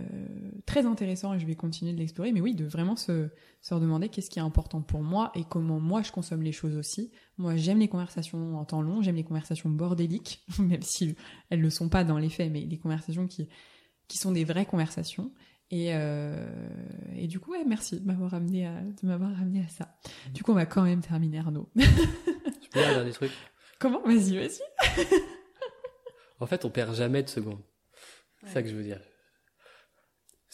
très 0.65 0.85
intéressant 0.85 1.33
et 1.33 1.39
je 1.39 1.45
vais 1.45 1.55
continuer 1.55 1.93
de 1.93 1.97
l'explorer. 1.97 2.31
Mais 2.31 2.41
oui, 2.41 2.55
de 2.55 2.65
vraiment 2.65 2.95
se, 2.95 3.29
se 3.61 3.73
redemander 3.73 4.09
qu'est-ce 4.09 4.29
qui 4.29 4.39
est 4.39 4.43
important 4.43 4.81
pour 4.81 5.01
moi 5.01 5.31
et 5.35 5.43
comment 5.43 5.79
moi 5.79 6.01
je 6.01 6.11
consomme 6.11 6.41
les 6.41 6.51
choses 6.51 6.77
aussi. 6.77 7.11
Moi, 7.37 7.55
j'aime 7.55 7.79
les 7.79 7.87
conversations 7.87 8.57
en 8.57 8.65
temps 8.65 8.81
long, 8.81 9.01
j'aime 9.01 9.15
les 9.15 9.23
conversations 9.23 9.69
bordéliques, 9.69 10.45
même 10.59 10.81
si 10.81 11.15
elles 11.49 11.59
ne 11.59 11.63
le 11.63 11.69
sont 11.69 11.89
pas 11.89 12.03
dans 12.03 12.17
les 12.17 12.29
faits, 12.29 12.51
mais 12.51 12.61
les 12.61 12.77
conversations 12.77 13.27
qui, 13.27 13.47
qui 14.07 14.17
sont 14.17 14.31
des 14.31 14.43
vraies 14.43 14.65
conversations. 14.65 15.31
Et, 15.71 15.95
euh, 15.95 16.47
et 17.15 17.27
du 17.27 17.39
coup, 17.39 17.51
ouais, 17.51 17.65
merci 17.65 17.99
de 17.99 18.05
m'avoir 18.05 18.33
amené 18.33 18.67
à, 18.67 18.81
de 18.81 19.07
m'avoir 19.07 19.35
ramené 19.35 19.61
à 19.61 19.67
ça. 19.67 19.97
Du 20.33 20.43
coup, 20.43 20.51
on 20.51 20.55
va 20.55 20.65
quand 20.65 20.83
même 20.83 21.01
terminer, 21.01 21.39
Arnaud. 21.39 21.69
Je 21.75 21.85
peux 22.71 22.79
dire 22.79 22.89
un 22.89 22.93
dernier 22.93 23.11
truc 23.11 23.31
Comment? 23.79 24.01
Vas-y, 24.03 24.37
vas-y. 24.37 24.61
En 26.39 26.45
fait, 26.45 26.65
on 26.65 26.69
perd 26.69 26.95
jamais 26.95 27.23
de 27.23 27.29
secondes. 27.29 27.61
C'est 28.41 28.49
ça 28.49 28.63
que 28.63 28.69
je 28.69 28.75
veux 28.75 28.83
dire. 28.83 29.01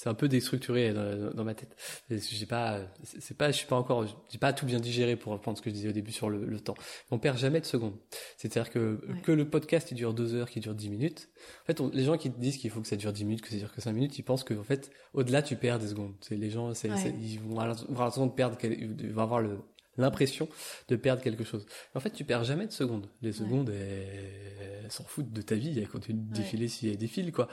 C'est 0.01 0.09
un 0.09 0.15
peu 0.15 0.27
déstructuré 0.27 0.93
dans, 0.93 1.31
dans 1.31 1.43
ma 1.43 1.53
tête. 1.53 1.75
J'ai 2.09 2.47
pas, 2.47 2.79
c'est 3.03 3.37
pas, 3.37 3.51
je 3.51 3.57
suis 3.57 3.67
pas 3.67 3.75
encore, 3.75 4.03
j'ai 4.31 4.39
pas 4.39 4.51
tout 4.51 4.65
bien 4.65 4.79
digéré 4.79 5.15
pour 5.15 5.31
reprendre 5.31 5.59
ce 5.59 5.61
que 5.61 5.69
je 5.69 5.75
disais 5.75 5.89
au 5.89 5.91
début 5.91 6.11
sur 6.11 6.27
le, 6.27 6.43
le 6.43 6.59
temps. 6.59 6.73
On 7.11 7.19
perd 7.19 7.37
jamais 7.37 7.59
de 7.61 7.65
secondes. 7.67 7.93
C'est-à-dire 8.35 8.71
que 8.71 8.99
Ouais. 9.07 9.21
que 9.21 9.31
le 9.31 9.47
podcast 9.47 9.91
il 9.91 9.95
dure 9.95 10.15
deux 10.15 10.33
heures, 10.33 10.49
qu'il 10.49 10.63
dure 10.63 10.73
dix 10.73 10.89
minutes. 10.89 11.29
En 11.61 11.65
fait, 11.67 11.81
on- 11.81 11.89
les 11.89 12.03
gens 12.03 12.17
qui 12.17 12.31
te 12.31 12.39
disent 12.39 12.57
qu'il 12.57 12.71
faut 12.71 12.81
que 12.81 12.87
ça 12.87 12.95
dure 12.95 13.13
dix 13.13 13.25
minutes, 13.25 13.41
que 13.43 13.49
ça 13.49 13.57
dure 13.57 13.71
que 13.71 13.79
cinq 13.79 13.93
minutes, 13.93 14.17
ils 14.17 14.23
pensent 14.23 14.43
que 14.43 14.55
en 14.55 14.63
fait, 14.63 14.89
au-delà, 15.13 15.43
tu 15.43 15.55
perds 15.55 15.77
des 15.77 15.89
secondes. 15.89 16.15
C'est 16.21 16.35
les 16.35 16.49
gens, 16.49 16.73
c'est, 16.73 16.89
Ouais. 16.89 17.13
ils 17.21 17.39
vont 17.39 17.59
avoir 17.59 17.67
l'impression 17.87 18.25
de 18.25 18.31
perdre, 18.31 18.57
quel- 18.59 18.73
ils 18.81 19.13
vont 19.13 19.21
avoir 19.21 19.39
le 19.39 19.59
l'impression 19.97 20.47
de 20.87 20.95
perdre 20.95 21.21
quelque 21.21 21.43
chose. 21.43 21.65
En 21.93 21.99
fait, 21.99 22.09
tu 22.11 22.23
perds 22.23 22.43
jamais 22.45 22.65
de 22.65 22.71
secondes. 22.71 23.07
Les 23.21 23.33
secondes, 23.33 23.69
elles, 23.69 24.81
elles 24.85 24.91
s'en 24.91 25.03
foutent 25.03 25.31
de 25.31 25.41
ta 25.43 25.53
vie. 25.53 25.77
Elles 25.77 25.87
continuent 25.89 26.23
de 26.23 26.31
Ouais. 26.31 26.37
défiler 26.43 26.67
si 26.69 26.89
elles 26.89 26.97
défilent, 26.97 27.31
quoi. 27.31 27.49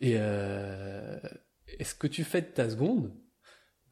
Et, 0.00 0.14
euh, 0.16 1.18
et 1.78 1.84
ce 1.84 1.94
que 1.94 2.06
tu 2.06 2.24
fais 2.24 2.42
de 2.42 2.46
ta 2.48 2.68
seconde, 2.70 3.12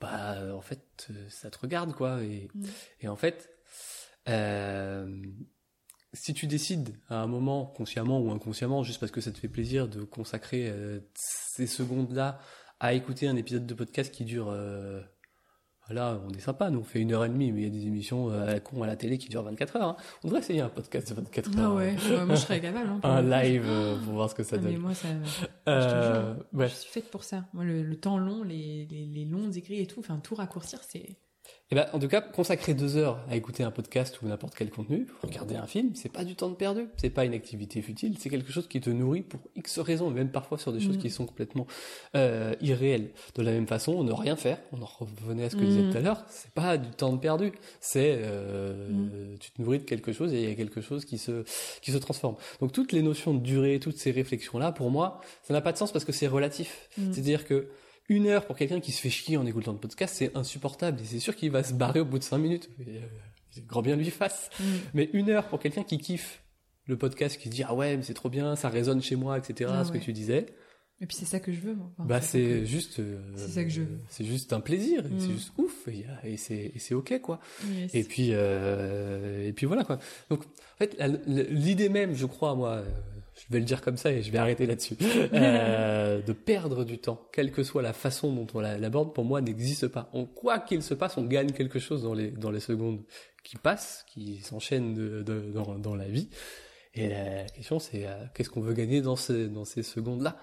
bah, 0.01 0.55
en 0.55 0.61
fait, 0.61 1.07
euh, 1.11 1.27
ça 1.29 1.51
te 1.51 1.59
regarde, 1.59 1.93
quoi. 1.95 2.23
Et, 2.23 2.49
Mm. 2.55 2.65
et 3.01 3.09
en 3.09 3.17
fait, 3.17 3.51
euh, 4.29 5.23
si 6.13 6.35
tu 6.35 6.47
décides 6.47 6.97
à 7.09 7.21
un 7.21 7.27
moment, 7.27 7.67
consciemment 7.67 8.21
ou 8.21 8.31
inconsciemment, 8.31 8.83
juste 8.83 9.01
parce 9.01 9.13
que 9.13 9.21
ça 9.21 9.33
te 9.33 9.39
fait 9.39 9.49
plaisir 9.49 9.89
de 9.89 10.03
consacrer 10.05 10.69
euh, 10.71 11.01
ces 11.15 11.67
secondes-là 11.67 12.41
à 12.81 12.95
écouter 12.95 13.27
un 13.29 13.37
épisode 13.37 13.67
de 13.67 13.75
podcast 13.75 14.13
qui 14.15 14.25
dure 14.25 14.49
euh, 14.51 15.01
Là, 15.91 16.21
on 16.27 16.31
est 16.33 16.41
sympa, 16.41 16.69
nous 16.71 16.81
on 16.81 16.85
fait 16.85 17.01
une 17.01 17.13
heure 17.13 17.25
et 17.25 17.29
demie, 17.31 17.51
mais 17.51 17.63
il 17.63 17.65
y 17.65 17.67
a 17.67 17.71
des 17.71 17.87
émissions 17.87 18.31
euh, 18.31 18.43
à 18.43 18.47
la 18.47 18.61
con 18.61 18.83
à 18.83 18.87
la 18.87 18.97
télé 18.97 19.17
qui 19.17 19.29
durent 19.29 19.43
24 19.45 19.77
heures. 19.77 19.89
hein. 19.89 19.97
On 20.23 20.29
devrait 20.29 20.41
essayer 20.41 20.61
un 20.61 20.69
podcast 20.69 21.09
de 21.09 21.15
24 21.15 21.59
heures. 21.59 21.71
Ah 21.71 21.75
ouais, 21.75 21.97
moi 22.27 22.35
je 22.35 22.41
serais 22.41 22.61
capable. 22.63 22.89
Hein, 22.91 23.01
Un 23.05 23.23
live 23.23 23.65
euh, 23.67 23.97
pour 24.05 24.13
voir 24.15 24.29
ce 24.29 24.35
que 24.35 24.43
ça 24.43 24.57
Ah, 24.59 24.63
mais 24.63 24.73
donne. 24.73 24.83
moi, 24.83 24.95
ça, 24.95 25.09
Euh, 25.69 26.35
ouais. 26.53 26.69
je 26.69 26.75
suis 26.75 26.91
faite 26.91 27.11
pour 27.11 27.25
ça. 27.25 27.45
Moi, 27.55 27.65
le, 27.65 27.83
le 27.83 27.97
temps 27.97 28.19
long, 28.19 28.43
les, 28.43 28.87
les, 28.91 29.07
les 29.07 29.25
longs 29.25 29.51
écrits 29.51 29.81
et 29.81 29.87
tout, 29.87 30.01
enfin, 30.01 30.19
tout 30.23 30.35
raccourcir, 30.35 30.81
c'est. 30.87 31.17
Eh 31.71 31.75
ben, 31.75 31.87
en 31.93 31.99
tout 31.99 32.09
cas, 32.09 32.23
consacrer 32.23 32.73
deux 32.73 32.97
heures 32.97 33.19
à 33.29 33.37
écouter 33.37 33.63
un 33.63 33.71
podcast 33.71 34.23
ou 34.23 34.27
n'importe 34.27 34.55
quel 34.57 34.71
contenu, 34.71 35.07
regarder 35.23 35.55
un 35.55 35.67
film, 35.67 35.91
c'est 35.95 36.09
pas 36.11 36.25
du 36.25 36.35
temps 36.35 36.49
de 36.49 36.55
perdu. 36.55 36.87
C'est 36.97 37.11
pas 37.11 37.27
une 37.27 37.35
activité 37.35 37.83
futile. 37.83 38.17
C'est 38.19 38.31
quelque 38.31 38.51
chose 38.51 38.67
qui 38.69 38.81
te 38.81 38.89
nourrit 38.89 39.21
pour 39.21 39.41
X 39.55 39.79
raisons, 39.81 40.09
même 40.11 40.31
parfois 40.31 40.57
sur 40.57 40.73
des 40.73 40.81
choses 40.81 40.97
Mm. 40.97 41.01
qui 41.01 41.11
sont 41.11 41.27
complètement 41.27 41.67
euh, 42.15 42.55
irréelles. 42.63 43.11
De 43.35 43.43
la 43.43 43.53
même 43.53 43.67
façon, 43.67 44.03
ne 44.03 44.13
rien 44.13 44.35
faire, 44.37 44.59
on 44.73 44.81
en 44.81 44.87
revenait 44.87 45.45
à 45.45 45.51
ce 45.51 45.57
que 45.57 45.63
je 45.63 45.67
disais 45.67 45.83
Mm. 45.83 45.91
tout 45.91 45.97
à 45.99 46.01
l'heure, 46.01 46.25
c'est 46.31 46.51
pas 46.53 46.79
du 46.79 46.89
temps 46.89 47.13
de 47.13 47.19
perdu. 47.19 47.53
C'est 47.81 48.19
euh, 48.23 49.37
tu 49.39 49.51
te 49.51 49.61
nourris 49.61 49.81
de 49.81 49.85
quelque 49.85 50.13
chose 50.15 50.33
et 50.33 50.43
il 50.43 50.49
y 50.49 50.53
a 50.53 50.55
quelque 50.55 50.81
chose 50.81 51.05
qui 51.05 51.19
se 51.19 51.45
qui 51.83 51.93
se 51.93 51.99
transforme. 51.99 52.37
Donc 52.63 52.73
toutes 52.73 52.93
les 52.93 53.03
notions 53.03 53.35
de 53.35 53.41
durée, 53.41 53.79
toutes 53.79 53.99
ces 53.99 54.11
réflexions 54.11 54.59
là, 54.59 54.73
pour 54.73 54.91
moi, 54.91 55.21
ça 55.43 55.53
n'a 55.53 55.61
pas 55.61 55.73
de 55.73 55.77
sens 55.77 55.93
parce 55.93 56.07
que 56.07 56.13
c'est 56.13 56.29
relatif. 56.29 56.89
Mm. 56.97 57.13
C'est-à-dire 57.13 57.47
que 57.47 57.69
une 58.09 58.27
heure 58.27 58.47
pour 58.47 58.57
quelqu'un 58.57 58.81
qui 58.81 58.93
se 58.93 59.01
fait 59.01 59.11
chier 59.11 59.37
en 59.37 59.47
écoutant 59.47 59.73
le 59.73 59.79
podcast, 59.79 60.15
c'est 60.17 60.35
insupportable. 60.37 61.01
Et 61.01 61.05
c'est 61.05 61.19
sûr 61.21 61.37
qu'il 61.37 61.51
va 61.51 61.63
se 61.63 61.75
barrer 61.75 62.01
au 62.01 62.05
bout 62.05 62.19
de 62.19 62.25
cinq 62.25 62.39
minutes. 62.39 62.71
Et, 62.81 62.97
euh, 62.99 63.61
grand 63.67 63.83
bien 63.83 63.97
lui 63.97 64.11
fasse. 64.11 64.51
Mm. 64.61 64.65
Mais 64.95 65.11
une 65.13 65.31
heure 65.31 65.47
pour 65.49 65.59
quelqu'un 65.59 65.83
qui 65.83 65.99
kiffe 65.99 66.43
le 66.87 66.97
podcast, 66.97 67.37
qui 67.39 67.49
se 67.49 67.55
dit 67.55 67.63
ah 67.65 67.75
ouais 67.75 67.97
mais 67.97 68.03
c'est 68.03 68.15
trop 68.15 68.31
bien, 68.31 68.57
ça 68.57 68.69
résonne 68.69 69.03
chez 69.03 69.17
moi, 69.17 69.37
etc. 69.39 69.71
Ah 69.75 69.85
ce 69.85 69.91
ouais. 69.93 69.99
que 69.99 70.05
tu 70.05 70.13
disais, 70.13 70.47
Et 71.01 71.07
puis 71.07 71.17
c'est 71.17 71.27
ça 71.27 71.39
que 71.41 71.53
je 71.53 71.61
veux, 71.61 71.75
moi. 71.75 71.91
Enfin, 71.99 72.09
bah 72.09 72.21
c'est 72.23 72.65
juste, 72.65 73.01
euh, 73.01 73.21
c'est 73.37 73.49
ça 73.49 73.65
que 73.65 73.71
je 73.71 73.83
veux. 73.83 73.99
c'est 74.09 74.25
juste 74.25 74.53
un 74.53 74.61
plaisir, 74.61 75.03
c'est 75.19 75.27
Mm. 75.29 75.33
juste 75.33 75.53
ouf, 75.59 75.89
et, 76.25 76.37
c'est 76.37 76.73
et 76.75 76.79
c'est 76.79 76.95
ok 76.95 77.21
quoi. 77.21 77.41
Yes. 77.71 77.95
Et 77.95 78.05
puis 78.05 78.31
euh, 78.33 79.47
et 79.47 79.53
puis 79.53 79.67
voilà 79.67 79.85
quoi. 79.85 79.99
Donc 80.31 80.45
en 80.45 80.77
fait 80.79 80.97
l'idée 81.27 81.89
même, 81.89 82.15
je 82.15 82.27
crois 82.27 82.55
moi, 82.55 82.83
je 83.49 83.55
vais 83.55 83.61
le 83.61 83.65
dire 83.65 83.81
comme 83.81 83.97
ça 83.97 84.13
et 84.13 84.23
je 84.23 84.31
vais 84.31 84.39
arrêter 84.39 84.67
là-dessus, 84.67 84.97
euh, 85.33 86.21
de 86.23 86.33
perdre 86.33 86.85
du 86.85 86.99
temps, 86.99 87.29
quelle 87.33 87.51
que 87.51 87.63
soit 87.63 87.83
la 87.83 87.93
façon 87.93 88.33
dont 88.33 88.47
on 88.55 88.61
la- 88.61 88.79
l'aborde, 88.79 89.15
pour 89.15 89.25
moi 89.25 89.41
n'existe 89.41 89.89
pas. 89.89 90.09
En 90.13 90.27
quoi 90.27 90.59
qu'il 90.59 90.83
se 90.83 90.95
passe, 90.95 91.17
on 91.17 91.25
gagne 91.25 91.53
quelque 91.53 91.79
chose 91.79 92.03
dans 92.03 92.15
les 92.15 92.31
dans 92.31 92.51
les 92.51 92.61
secondes 92.61 93.03
qui 93.45 93.57
passent, 93.57 94.05
qui 94.09 94.39
s'enchaînent 94.41 94.95
de, 94.95 95.23
de- 95.23 95.51
dans 95.53 95.79
dans 95.79 95.95
la 95.95 96.09
vie. 96.09 96.29
Et 96.95 97.09
la 97.09 97.45
question 97.45 97.79
c'est 97.79 98.07
euh, 98.07 98.25
qu'est-ce 98.35 98.51
qu'on 98.51 98.61
veut 98.61 98.75
gagner 98.75 99.01
dans 99.03 99.17
ces 99.17 99.49
dans 99.49 99.65
ces 99.65 99.83
secondes 99.83 100.23
là 100.23 100.37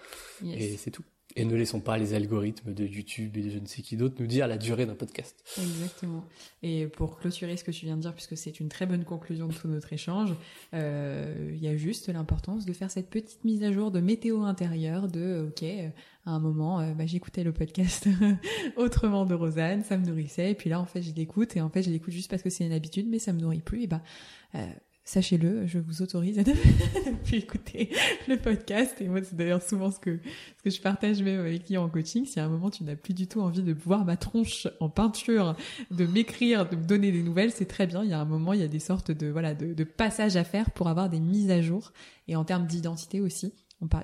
Yes. 0.44 0.62
et 0.62 0.78
c'est 0.78 0.92
tout. 0.92 1.04
Et 1.38 1.44
ne 1.44 1.56
laissons 1.56 1.82
pas 1.82 1.98
les 1.98 2.14
algorithmes 2.14 2.74
de 2.74 2.86
YouTube 2.86 3.36
et 3.36 3.42
de 3.42 3.50
je 3.50 3.60
ne 3.60 3.66
sais 3.66 3.82
qui 3.82 3.98
d'autre 3.98 4.16
nous 4.20 4.28
dire 4.28 4.48
la 4.48 4.58
durée 4.58 4.86
d'un 4.86 4.96
podcast. 4.96 5.44
Exactement. 5.62 6.24
Et 6.64 6.88
pour 6.88 7.18
clôturer 7.18 7.58
ce 7.58 7.64
que 7.64 7.72
tu 7.72 7.86
viens 7.86 7.98
de 7.98 8.02
dire, 8.02 8.14
puisque 8.14 8.38
c'est 8.38 8.60
une 8.60 8.70
très 8.70 8.86
bonne 8.86 9.04
conclusion 9.04 9.48
de 9.48 9.54
tout 9.54 9.68
notre 9.68 9.92
échange, 9.92 10.34
euh, 10.74 11.52
il 11.54 11.62
y 11.62 11.68
a 11.68 11.76
juste 11.76 12.08
l'importance 12.08 12.66
de 12.66 12.72
faire 12.72 12.90
cette 12.90 13.10
petite 13.10 13.44
mise 13.44 13.64
à 13.64 13.72
jour 13.72 13.92
de 13.92 14.00
météo 14.00 14.44
intérieure, 14.44 15.10
de 15.10 15.48
ok, 15.50 15.64
euh, 15.64 15.90
à 16.26 16.32
un 16.32 16.40
moment, 16.40 16.80
euh, 16.80 16.94
bah, 16.94 17.06
j'écoutais 17.06 17.44
le 17.44 17.52
podcast 17.52 18.08
autrement 18.78 19.26
de 19.26 19.36
Rosanne, 19.36 19.84
ça 19.84 19.98
me 19.98 20.06
nourrissait, 20.06 20.52
et 20.52 20.56
puis 20.56 20.70
là 20.70 20.80
en 20.80 20.86
fait 20.86 21.02
je 21.02 21.14
l'écoute, 21.14 21.56
et 21.56 21.62
en 21.62 21.70
fait 21.70 21.84
je 21.84 21.92
l'écoute 21.92 22.14
juste 22.14 22.30
parce 22.30 22.42
que 22.42 22.50
c'est 22.50 22.66
une 22.66 22.72
habitude, 22.72 23.08
mais 23.08 23.20
ça 23.20 23.32
me 23.32 23.40
nourrit 23.40 23.62
plus, 23.62 23.84
et 23.84 23.88
bah 23.88 24.02
euh, 24.56 24.66
sachez-le, 25.06 25.68
je 25.68 25.78
vous 25.78 26.02
autorise 26.02 26.40
à 26.40 26.44
ne 26.44 27.16
plus 27.24 27.38
écouter 27.38 27.90
le 28.28 28.38
podcast. 28.38 29.00
Et 29.00 29.08
moi, 29.08 29.22
c'est 29.24 29.36
d'ailleurs 29.36 29.62
souvent 29.62 29.92
ce 29.92 30.00
que, 30.00 30.20
ce 30.58 30.64
que 30.64 30.70
je 30.70 30.82
partage 30.82 31.22
même 31.22 31.40
avec 31.40 31.66
clients 31.66 31.86
en 31.86 31.90
coaching. 31.90 32.26
Si 32.26 32.40
à 32.40 32.46
un 32.46 32.50
moment, 32.50 32.72
tu 32.72 32.84
n'as 32.84 32.96
plus 32.96 33.14
du 33.14 33.28
tout 33.28 33.40
envie 33.40 33.62
de 33.62 33.74
voir 33.74 34.04
ma 34.04 34.18
tronche 34.18 34.68
en 34.80 34.90
peinture, 34.90 35.56
de 35.92 36.06
m'écrire, 36.06 36.68
de 36.68 36.76
me 36.76 36.84
donner 36.84 37.12
des 37.12 37.22
nouvelles, 37.22 37.52
c'est 37.52 37.66
très 37.66 37.86
bien. 37.86 38.04
Il 38.04 38.10
y 38.10 38.14
a 38.14 38.20
un 38.20 38.26
moment, 38.26 38.54
il 38.54 38.60
y 38.60 38.64
a 38.64 38.68
des 38.68 38.80
sortes 38.80 39.12
de, 39.12 39.28
voilà, 39.28 39.54
de, 39.54 39.74
de 39.74 39.84
passages 39.84 40.36
à 40.36 40.44
faire 40.44 40.72
pour 40.72 40.88
avoir 40.88 41.10
des 41.10 41.20
mises 41.20 41.52
à 41.52 41.62
jour. 41.62 41.94
Et 42.28 42.36
en 42.36 42.44
termes 42.44 42.66
d'identité 42.66 43.22
aussi. 43.22 43.54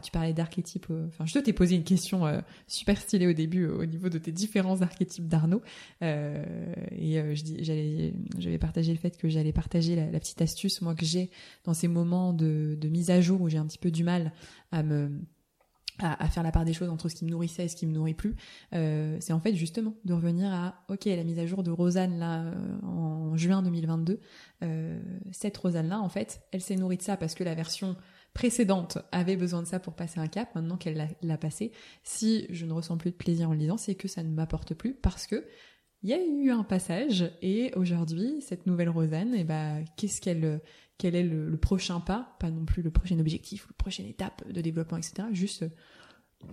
Tu 0.03 0.11
parlais 0.11 0.33
d'archétypes. 0.33 0.87
euh, 0.91 1.07
Enfin, 1.07 1.25
je 1.25 1.39
t'ai 1.39 1.53
posé 1.53 1.75
une 1.75 1.83
question 1.83 2.25
euh, 2.25 2.41
super 2.67 2.99
stylée 2.99 3.27
au 3.27 3.33
début 3.33 3.63
euh, 3.63 3.79
au 3.79 3.85
niveau 3.85 4.09
de 4.09 4.17
tes 4.17 4.31
différents 4.31 4.81
archétypes 4.81 5.27
d'Arnaud. 5.27 5.61
Et 6.01 7.35
je 7.35 7.43
dis, 7.43 7.63
j'allais, 7.63 8.13
j'avais 8.37 8.57
partagé 8.57 8.91
le 8.91 8.99
fait 8.99 9.17
que 9.17 9.29
j'allais 9.29 9.53
partager 9.53 9.95
la, 9.95 10.19
petite 10.19 10.41
astuce 10.41 10.81
moi 10.81 10.93
que 10.93 11.05
j'ai 11.05 11.31
dans 11.63 11.73
ces 11.73 11.87
moments 11.87 12.33
de, 12.33 12.77
de 12.79 12.89
mise 12.89 13.09
à 13.09 13.21
jour 13.21 13.41
où 13.41 13.49
j'ai 13.49 13.57
un 13.57 13.65
petit 13.65 13.79
peu 13.79 13.91
du 13.91 14.03
mal 14.03 14.33
à 14.71 14.83
me 14.83 15.11
à, 15.99 16.27
faire 16.29 16.41
la 16.41 16.51
part 16.51 16.65
des 16.65 16.73
choses 16.73 16.89
entre 16.89 17.09
ce 17.09 17.15
qui 17.15 17.25
me 17.25 17.29
nourrissait 17.29 17.65
et 17.65 17.67
ce 17.67 17.75
qui 17.75 17.85
me 17.85 17.93
nourrit 17.93 18.15
plus, 18.15 18.35
c'est 18.71 19.33
en 19.33 19.39
fait 19.39 19.53
justement 19.53 19.93
de 20.03 20.13
revenir 20.13 20.51
à 20.51 20.83
ok 20.89 21.05
la 21.05 21.23
mise 21.23 21.37
à 21.37 21.45
jour 21.45 21.63
de 21.63 21.69
Rosanne 21.69 22.17
là 22.17 22.51
en 22.83 23.35
juin 23.37 23.61
2022. 23.61 24.19
Euh, 24.63 24.99
cette 25.31 25.57
Rosanne 25.57 25.89
là 25.89 25.99
en 25.99 26.09
fait, 26.09 26.41
elle 26.51 26.61
s'est 26.61 26.75
nourrie 26.75 26.97
de 26.97 27.01
ça 27.01 27.17
parce 27.17 27.33
que 27.33 27.43
la 27.43 27.55
version 27.55 27.95
précédente 28.33 28.97
avait 29.11 29.35
besoin 29.35 29.61
de 29.61 29.67
ça 29.67 29.79
pour 29.79 29.93
passer 29.93 30.19
un 30.19 30.27
cap. 30.27 30.53
Maintenant 30.55 30.77
qu'elle 30.77 31.09
l'a- 31.21 31.37
passé, 31.37 31.71
si 32.03 32.45
je 32.49 32.65
ne 32.65 32.73
ressens 32.73 32.97
plus 32.97 33.11
de 33.11 33.15
plaisir 33.15 33.49
en 33.49 33.53
le 33.53 33.59
lisant, 33.59 33.77
c'est 33.77 33.95
que 33.95 34.07
ça 34.07 34.23
ne 34.23 34.29
m'apporte 34.29 34.73
plus 34.73 34.93
parce 34.93 35.27
que 35.27 35.45
il 36.03 36.09
y 36.09 36.13
a 36.13 36.25
eu 36.25 36.49
un 36.49 36.63
passage 36.63 37.31
et 37.43 37.71
aujourd'hui 37.75 38.41
cette 38.41 38.65
nouvelle 38.65 38.89
Rosanne, 38.89 39.35
et 39.35 39.43
ben 39.43 39.85
qu'est-ce 39.97 40.19
qu'elle 40.19 40.61
quel 41.01 41.15
est 41.15 41.23
le, 41.23 41.57
prochain 41.57 41.99
pas, 41.99 42.35
pas 42.39 42.51
non 42.51 42.63
plus 42.63 42.83
le 42.83 42.91
prochain 42.91 43.17
objectif, 43.19 43.65
la 43.67 43.73
prochaine 43.73 44.05
étape 44.05 44.47
de 44.47 44.61
développement, 44.61 44.97
etc. 44.97 45.27
Juste, 45.31 45.65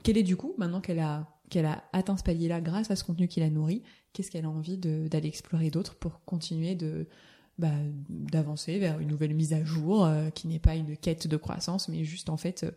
quel 0.03 0.17
est 0.17 0.23
du 0.23 0.37
coup, 0.37 0.55
maintenant 0.57 0.81
qu'elle 0.81 1.01
a, 1.01 1.29
qu'elle 1.51 1.67
a 1.67 1.85
atteint 1.93 2.17
ce 2.17 2.23
palier-là 2.23 2.63
grâce 2.63 2.91
à 2.91 2.97
ce 2.97 3.05
contenu 3.05 3.29
qui 3.29 3.41
la 3.41 3.51
nourrit, 3.51 3.83
qu'est-ce 4.15 4.31
qu'elle 4.31 4.47
a 4.47 4.51
envie 4.51 4.79
d'aller 4.79 5.29
explorer 5.29 5.69
d'autres 5.71 5.97
pour 5.97 6.25
continuer 6.25 6.75
de 6.75 7.09
bah, 7.59 7.70
d'avancer 8.09 8.78
vers 8.78 8.98
une 9.01 9.09
nouvelle 9.09 9.35
mise 9.35 9.52
à 9.52 9.64
jour 9.64 10.05
euh, 10.05 10.30
qui 10.30 10.47
n'est 10.48 10.59
pas 10.60 10.74
une 10.74 10.97
quête 10.97 11.26
de 11.26 11.36
croissance, 11.36 11.89
mais 11.89 12.05
juste 12.05 12.28
en 12.30 12.36
fait, 12.36 12.64
euh, 12.64 12.70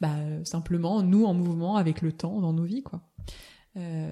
bah, 0.00 0.14
simplement 0.44 1.02
nous 1.02 1.24
en 1.24 1.34
mouvement 1.34 1.76
avec 1.76 2.02
le 2.02 2.12
temps 2.12 2.40
dans 2.40 2.52
nos 2.52 2.64
vies, 2.64 2.82
quoi. 2.82 3.00
Euh, 3.76 4.10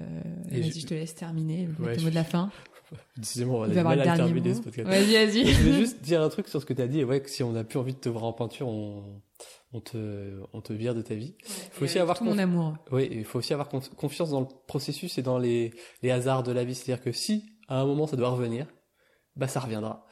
vas-y, 0.49 0.71
je- 0.71 0.79
je... 0.81 0.85
te 0.87 0.93
laisse 0.93 1.15
terminer 1.15 1.65
le 1.67 1.73
mot 2.03 2.09
de 2.09 2.15
la 2.15 2.23
fin. 2.23 2.51
Décidément, 3.17 3.55
on 3.55 3.59
va 3.59 3.65
avoir 3.65 3.83
mal 3.83 3.97
le 3.97 4.03
dernier 4.05 4.17
terminer 4.23 4.49
mot. 4.49 4.55
ce 4.55 4.61
podcast. 4.61 4.87
Vas-y, 4.87 5.13
vas-y. 5.13 5.45
je 5.47 5.61
voulais 5.61 5.77
juste 5.79 6.01
dire 6.03 6.21
un 6.21 6.29
truc 6.29 6.47
sur 6.47 6.61
ce 6.61 6.65
que 6.65 6.73
tu 6.73 6.81
as 6.81 6.87
dit. 6.87 6.99
Et 6.99 7.03
ouais, 7.03 7.21
que 7.21 7.29
si 7.29 7.43
on 7.43 7.51
n'a 7.51 7.63
plus 7.65 7.79
envie 7.79 7.93
de 7.93 7.99
te 7.99 8.07
voir 8.07 8.23
en 8.23 8.31
peinture, 8.31 8.67
on, 8.69 9.03
on, 9.73 9.81
te, 9.81 10.39
on 10.53 10.61
te 10.61 10.71
vire 10.71 10.95
de 10.95 11.01
ta 11.01 11.13
vie. 11.15 11.35
faut 11.71 11.83
aussi 11.83 11.99
avoir 11.99 12.17
tout 12.17 12.23
mon 12.23 12.37
amour. 12.37 12.77
Oui, 12.91 13.09
il 13.11 13.25
faut 13.25 13.39
aussi 13.39 13.51
avoir 13.51 13.67
con- 13.67 13.81
confiance 13.97 14.29
dans 14.29 14.39
le 14.41 14.47
processus 14.67 15.17
et 15.17 15.21
dans 15.21 15.37
les, 15.37 15.73
les 16.01 16.11
hasards 16.11 16.43
de 16.43 16.51
la 16.53 16.63
vie. 16.63 16.75
C'est-à-dire 16.75 17.03
que 17.03 17.11
si, 17.11 17.43
à 17.67 17.81
un 17.81 17.85
moment, 17.85 18.07
ça 18.07 18.15
doit 18.15 18.29
revenir, 18.29 18.67
bah 19.37 19.47
ça 19.47 19.59
reviendra. 19.59 20.05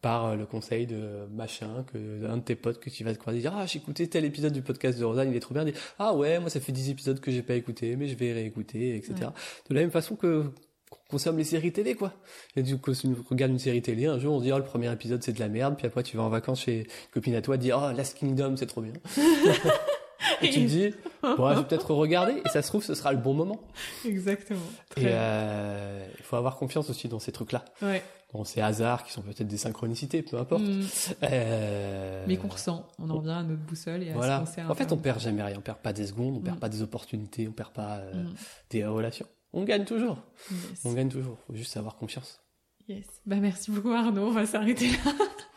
par 0.00 0.26
euh, 0.26 0.36
le 0.36 0.46
conseil 0.46 0.86
de 0.86 1.26
machin, 1.30 1.84
que 1.92 2.26
un 2.26 2.38
de 2.38 2.42
tes 2.42 2.56
potes 2.56 2.80
que 2.80 2.90
tu 2.90 3.04
vas 3.04 3.14
te 3.14 3.18
croiser, 3.18 3.38
dire 3.38 3.54
ah 3.56 3.66
j'ai 3.66 3.78
écouté 3.78 4.08
tel 4.08 4.24
épisode 4.24 4.52
du 4.52 4.62
podcast 4.62 4.98
de 4.98 5.04
Rosanne, 5.04 5.30
il 5.30 5.36
est 5.36 5.40
trop 5.40 5.54
bien, 5.54 5.64
dire 5.64 5.74
ah 5.98 6.14
ouais 6.14 6.40
moi 6.40 6.50
ça 6.50 6.60
fait 6.60 6.72
10 6.72 6.90
épisodes 6.90 7.20
que 7.20 7.30
j'ai 7.30 7.42
pas 7.42 7.54
écouté, 7.54 7.96
mais 7.96 8.08
je 8.08 8.16
vais 8.16 8.32
réécouter, 8.32 8.96
etc. 8.96 9.30
De 9.68 9.74
la 9.74 9.80
même 9.80 9.90
façon 9.90 10.16
que 10.16 10.44
qu'on 10.90 10.98
consomme 11.16 11.38
les 11.38 11.44
séries 11.44 11.72
télé 11.72 11.94
quoi. 11.94 12.12
Et 12.56 12.62
du 12.62 12.78
coup, 12.78 12.92
si 12.94 13.06
on 13.06 13.14
regarde 13.30 13.52
une 13.52 13.58
série 13.58 13.80
télé, 13.80 14.06
un 14.06 14.18
jour 14.18 14.34
on 14.34 14.38
se 14.40 14.44
dit 14.44 14.52
oh 14.52 14.58
le 14.58 14.64
premier 14.64 14.92
épisode 14.92 15.22
c'est 15.22 15.32
de 15.32 15.40
la 15.40 15.48
merde, 15.48 15.76
puis 15.76 15.86
après 15.86 16.02
tu 16.02 16.16
vas 16.16 16.24
en 16.24 16.28
vacances 16.28 16.62
chez 16.62 16.86
copine 17.12 17.34
à 17.34 17.42
toi, 17.42 17.56
dire 17.56 17.80
oh 17.80 17.96
Last 17.96 18.18
Kingdom 18.18 18.56
c'est 18.56 18.66
trop 18.66 18.82
bien. 18.82 18.92
et 20.42 20.50
tu 20.50 20.60
te 20.60 20.66
dis 20.66 20.94
bon 21.22 21.50
je 21.54 21.60
vais 21.60 21.64
peut-être 21.64 21.92
regarder 21.92 22.42
et 22.44 22.48
ça 22.48 22.62
se 22.62 22.68
trouve 22.68 22.82
ce 22.82 22.94
sera 22.94 23.12
le 23.12 23.18
bon 23.18 23.34
moment. 23.34 23.60
Exactement. 24.04 24.60
Et 24.96 25.04
euh, 25.06 26.06
il 26.18 26.24
faut 26.24 26.36
avoir 26.36 26.56
confiance 26.56 26.90
aussi 26.90 27.08
dans 27.08 27.20
ces 27.20 27.32
trucs 27.32 27.52
là. 27.52 27.64
Ouais. 27.80 28.02
Bon, 28.32 28.44
ces 28.44 28.60
hasards 28.62 29.04
qui 29.04 29.12
sont 29.12 29.20
peut-être 29.22 29.46
des 29.46 29.58
synchronicités, 29.58 30.22
peu 30.22 30.38
importe. 30.38 30.62
Mm. 30.62 30.82
Euh, 31.24 32.24
Mais 32.26 32.36
qu'on 32.38 32.48
ressent. 32.48 32.88
On 32.98 33.10
en 33.10 33.18
revient 33.18 33.30
à 33.30 33.42
notre 33.42 33.60
boussole 33.62 34.02
et 34.02 34.10
à 34.10 34.14
Voilà. 34.14 34.44
ce 34.46 34.56
qu'on 34.56 34.70
En 34.70 34.74
fait, 34.74 34.90
on 34.92 34.96
perd 34.96 35.20
jamais 35.20 35.42
rien. 35.42 35.58
On 35.58 35.60
perd 35.60 35.78
pas 35.78 35.92
des 35.92 36.06
secondes, 36.06 36.36
on 36.36 36.40
perd 36.40 36.56
Mm. 36.56 36.60
pas 36.60 36.68
des 36.70 36.80
opportunités, 36.82 37.46
on 37.46 37.52
perd 37.52 37.72
pas 37.72 37.98
euh, 37.98 38.24
Mm. 38.24 38.34
des 38.70 38.84
relations. 38.86 39.26
On 39.52 39.64
gagne 39.64 39.84
toujours. 39.84 40.16
Yes. 40.50 40.80
On 40.84 40.92
gagne 40.94 41.10
toujours. 41.10 41.36
Faut 41.46 41.54
juste 41.54 41.76
avoir 41.76 41.96
confiance. 41.96 42.40
Yes. 42.88 43.04
Bah, 43.26 43.36
merci 43.36 43.70
beaucoup 43.70 43.90
Arnaud, 43.92 44.28
on 44.28 44.32
va 44.32 44.46
s'arrêter 44.46 44.88
là. 44.90 44.96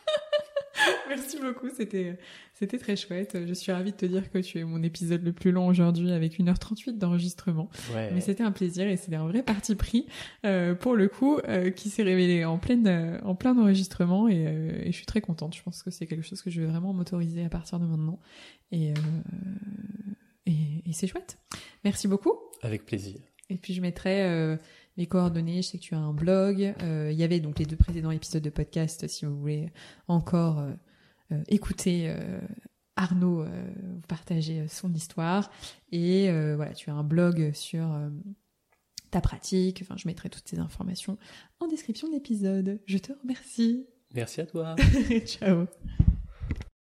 merci 1.16 1.38
beaucoup, 1.40 1.68
c'était, 1.74 2.18
c'était 2.54 2.78
très 2.78 2.96
chouette. 2.96 3.36
Je 3.46 3.52
suis 3.54 3.72
ravie 3.72 3.92
de 3.92 3.96
te 3.96 4.06
dire 4.06 4.30
que 4.30 4.38
tu 4.38 4.58
es 4.58 4.64
mon 4.64 4.82
épisode 4.82 5.22
le 5.22 5.32
plus 5.32 5.50
long 5.52 5.66
aujourd'hui 5.66 6.12
avec 6.12 6.38
1h38 6.38 6.98
d'enregistrement. 6.98 7.68
Ouais. 7.94 8.10
Mais 8.12 8.20
c'était 8.20 8.42
un 8.44 8.52
plaisir 8.52 8.86
et 8.86 8.96
c'était 8.96 9.16
un 9.16 9.26
vrai 9.26 9.42
parti 9.42 9.74
pris 9.74 10.06
euh, 10.44 10.74
pour 10.74 10.94
le 10.94 11.08
coup 11.08 11.38
euh, 11.48 11.70
qui 11.70 11.88
s'est 11.90 12.02
révélé 12.02 12.44
en 12.44 12.58
pleine 12.58 12.86
euh, 12.86 13.18
en 13.22 13.34
plein 13.34 13.56
enregistrement 13.58 14.28
et, 14.28 14.46
euh, 14.46 14.78
et 14.82 14.92
je 14.92 14.96
suis 14.96 15.06
très 15.06 15.20
contente. 15.20 15.56
Je 15.56 15.62
pense 15.62 15.82
que 15.82 15.90
c'est 15.90 16.06
quelque 16.06 16.24
chose 16.24 16.42
que 16.42 16.50
je 16.50 16.60
vais 16.60 16.66
vraiment 16.66 16.92
m'autoriser 16.92 17.44
à 17.44 17.48
partir 17.48 17.80
de 17.80 17.86
maintenant 17.86 18.20
et 18.70 18.90
euh, 18.90 18.94
et, 20.46 20.82
et 20.86 20.92
c'est 20.92 21.06
chouette. 21.06 21.38
Merci 21.84 22.08
beaucoup. 22.08 22.34
Avec 22.62 22.84
plaisir. 22.86 23.16
Et 23.50 23.56
puis 23.56 23.74
je 23.74 23.80
mettrai 23.80 24.22
euh, 24.24 24.56
mes 24.96 25.06
coordonnées. 25.06 25.62
Je 25.62 25.68
sais 25.68 25.78
que 25.78 25.82
tu 25.82 25.94
as 25.94 25.98
un 25.98 26.12
blog. 26.12 26.74
Euh, 26.82 27.10
Il 27.12 27.18
y 27.18 27.22
avait 27.24 27.40
donc 27.40 27.58
les 27.58 27.64
deux 27.66 27.76
précédents 27.76 28.10
épisodes 28.10 28.42
de 28.42 28.50
podcast 28.50 29.06
si 29.08 29.24
vous 29.24 29.38
voulez 29.38 29.70
encore 30.08 30.58
euh, 30.60 30.70
euh, 30.70 30.74
écouter. 31.48 32.08
euh, 32.08 32.40
Arnaud 32.98 33.42
euh, 33.42 33.48
vous 33.82 34.00
partager 34.08 34.60
euh, 34.60 34.68
son 34.68 34.90
histoire 34.94 35.50
et 35.92 36.30
euh, 36.30 36.56
voilà 36.56 36.72
tu 36.72 36.88
as 36.88 36.94
un 36.94 37.04
blog 37.04 37.52
sur 37.52 37.92
euh, 37.92 38.08
ta 39.10 39.20
pratique 39.20 39.80
enfin 39.82 39.96
je 39.98 40.08
mettrai 40.08 40.30
toutes 40.30 40.48
ces 40.48 40.58
informations 40.60 41.18
en 41.60 41.68
description 41.68 42.08
de 42.08 42.14
l'épisode 42.14 42.80
je 42.86 42.96
te 42.96 43.12
remercie 43.20 43.86
Merci 44.14 44.40
à 44.40 44.46
toi. 44.46 44.76
ciao 45.26 45.66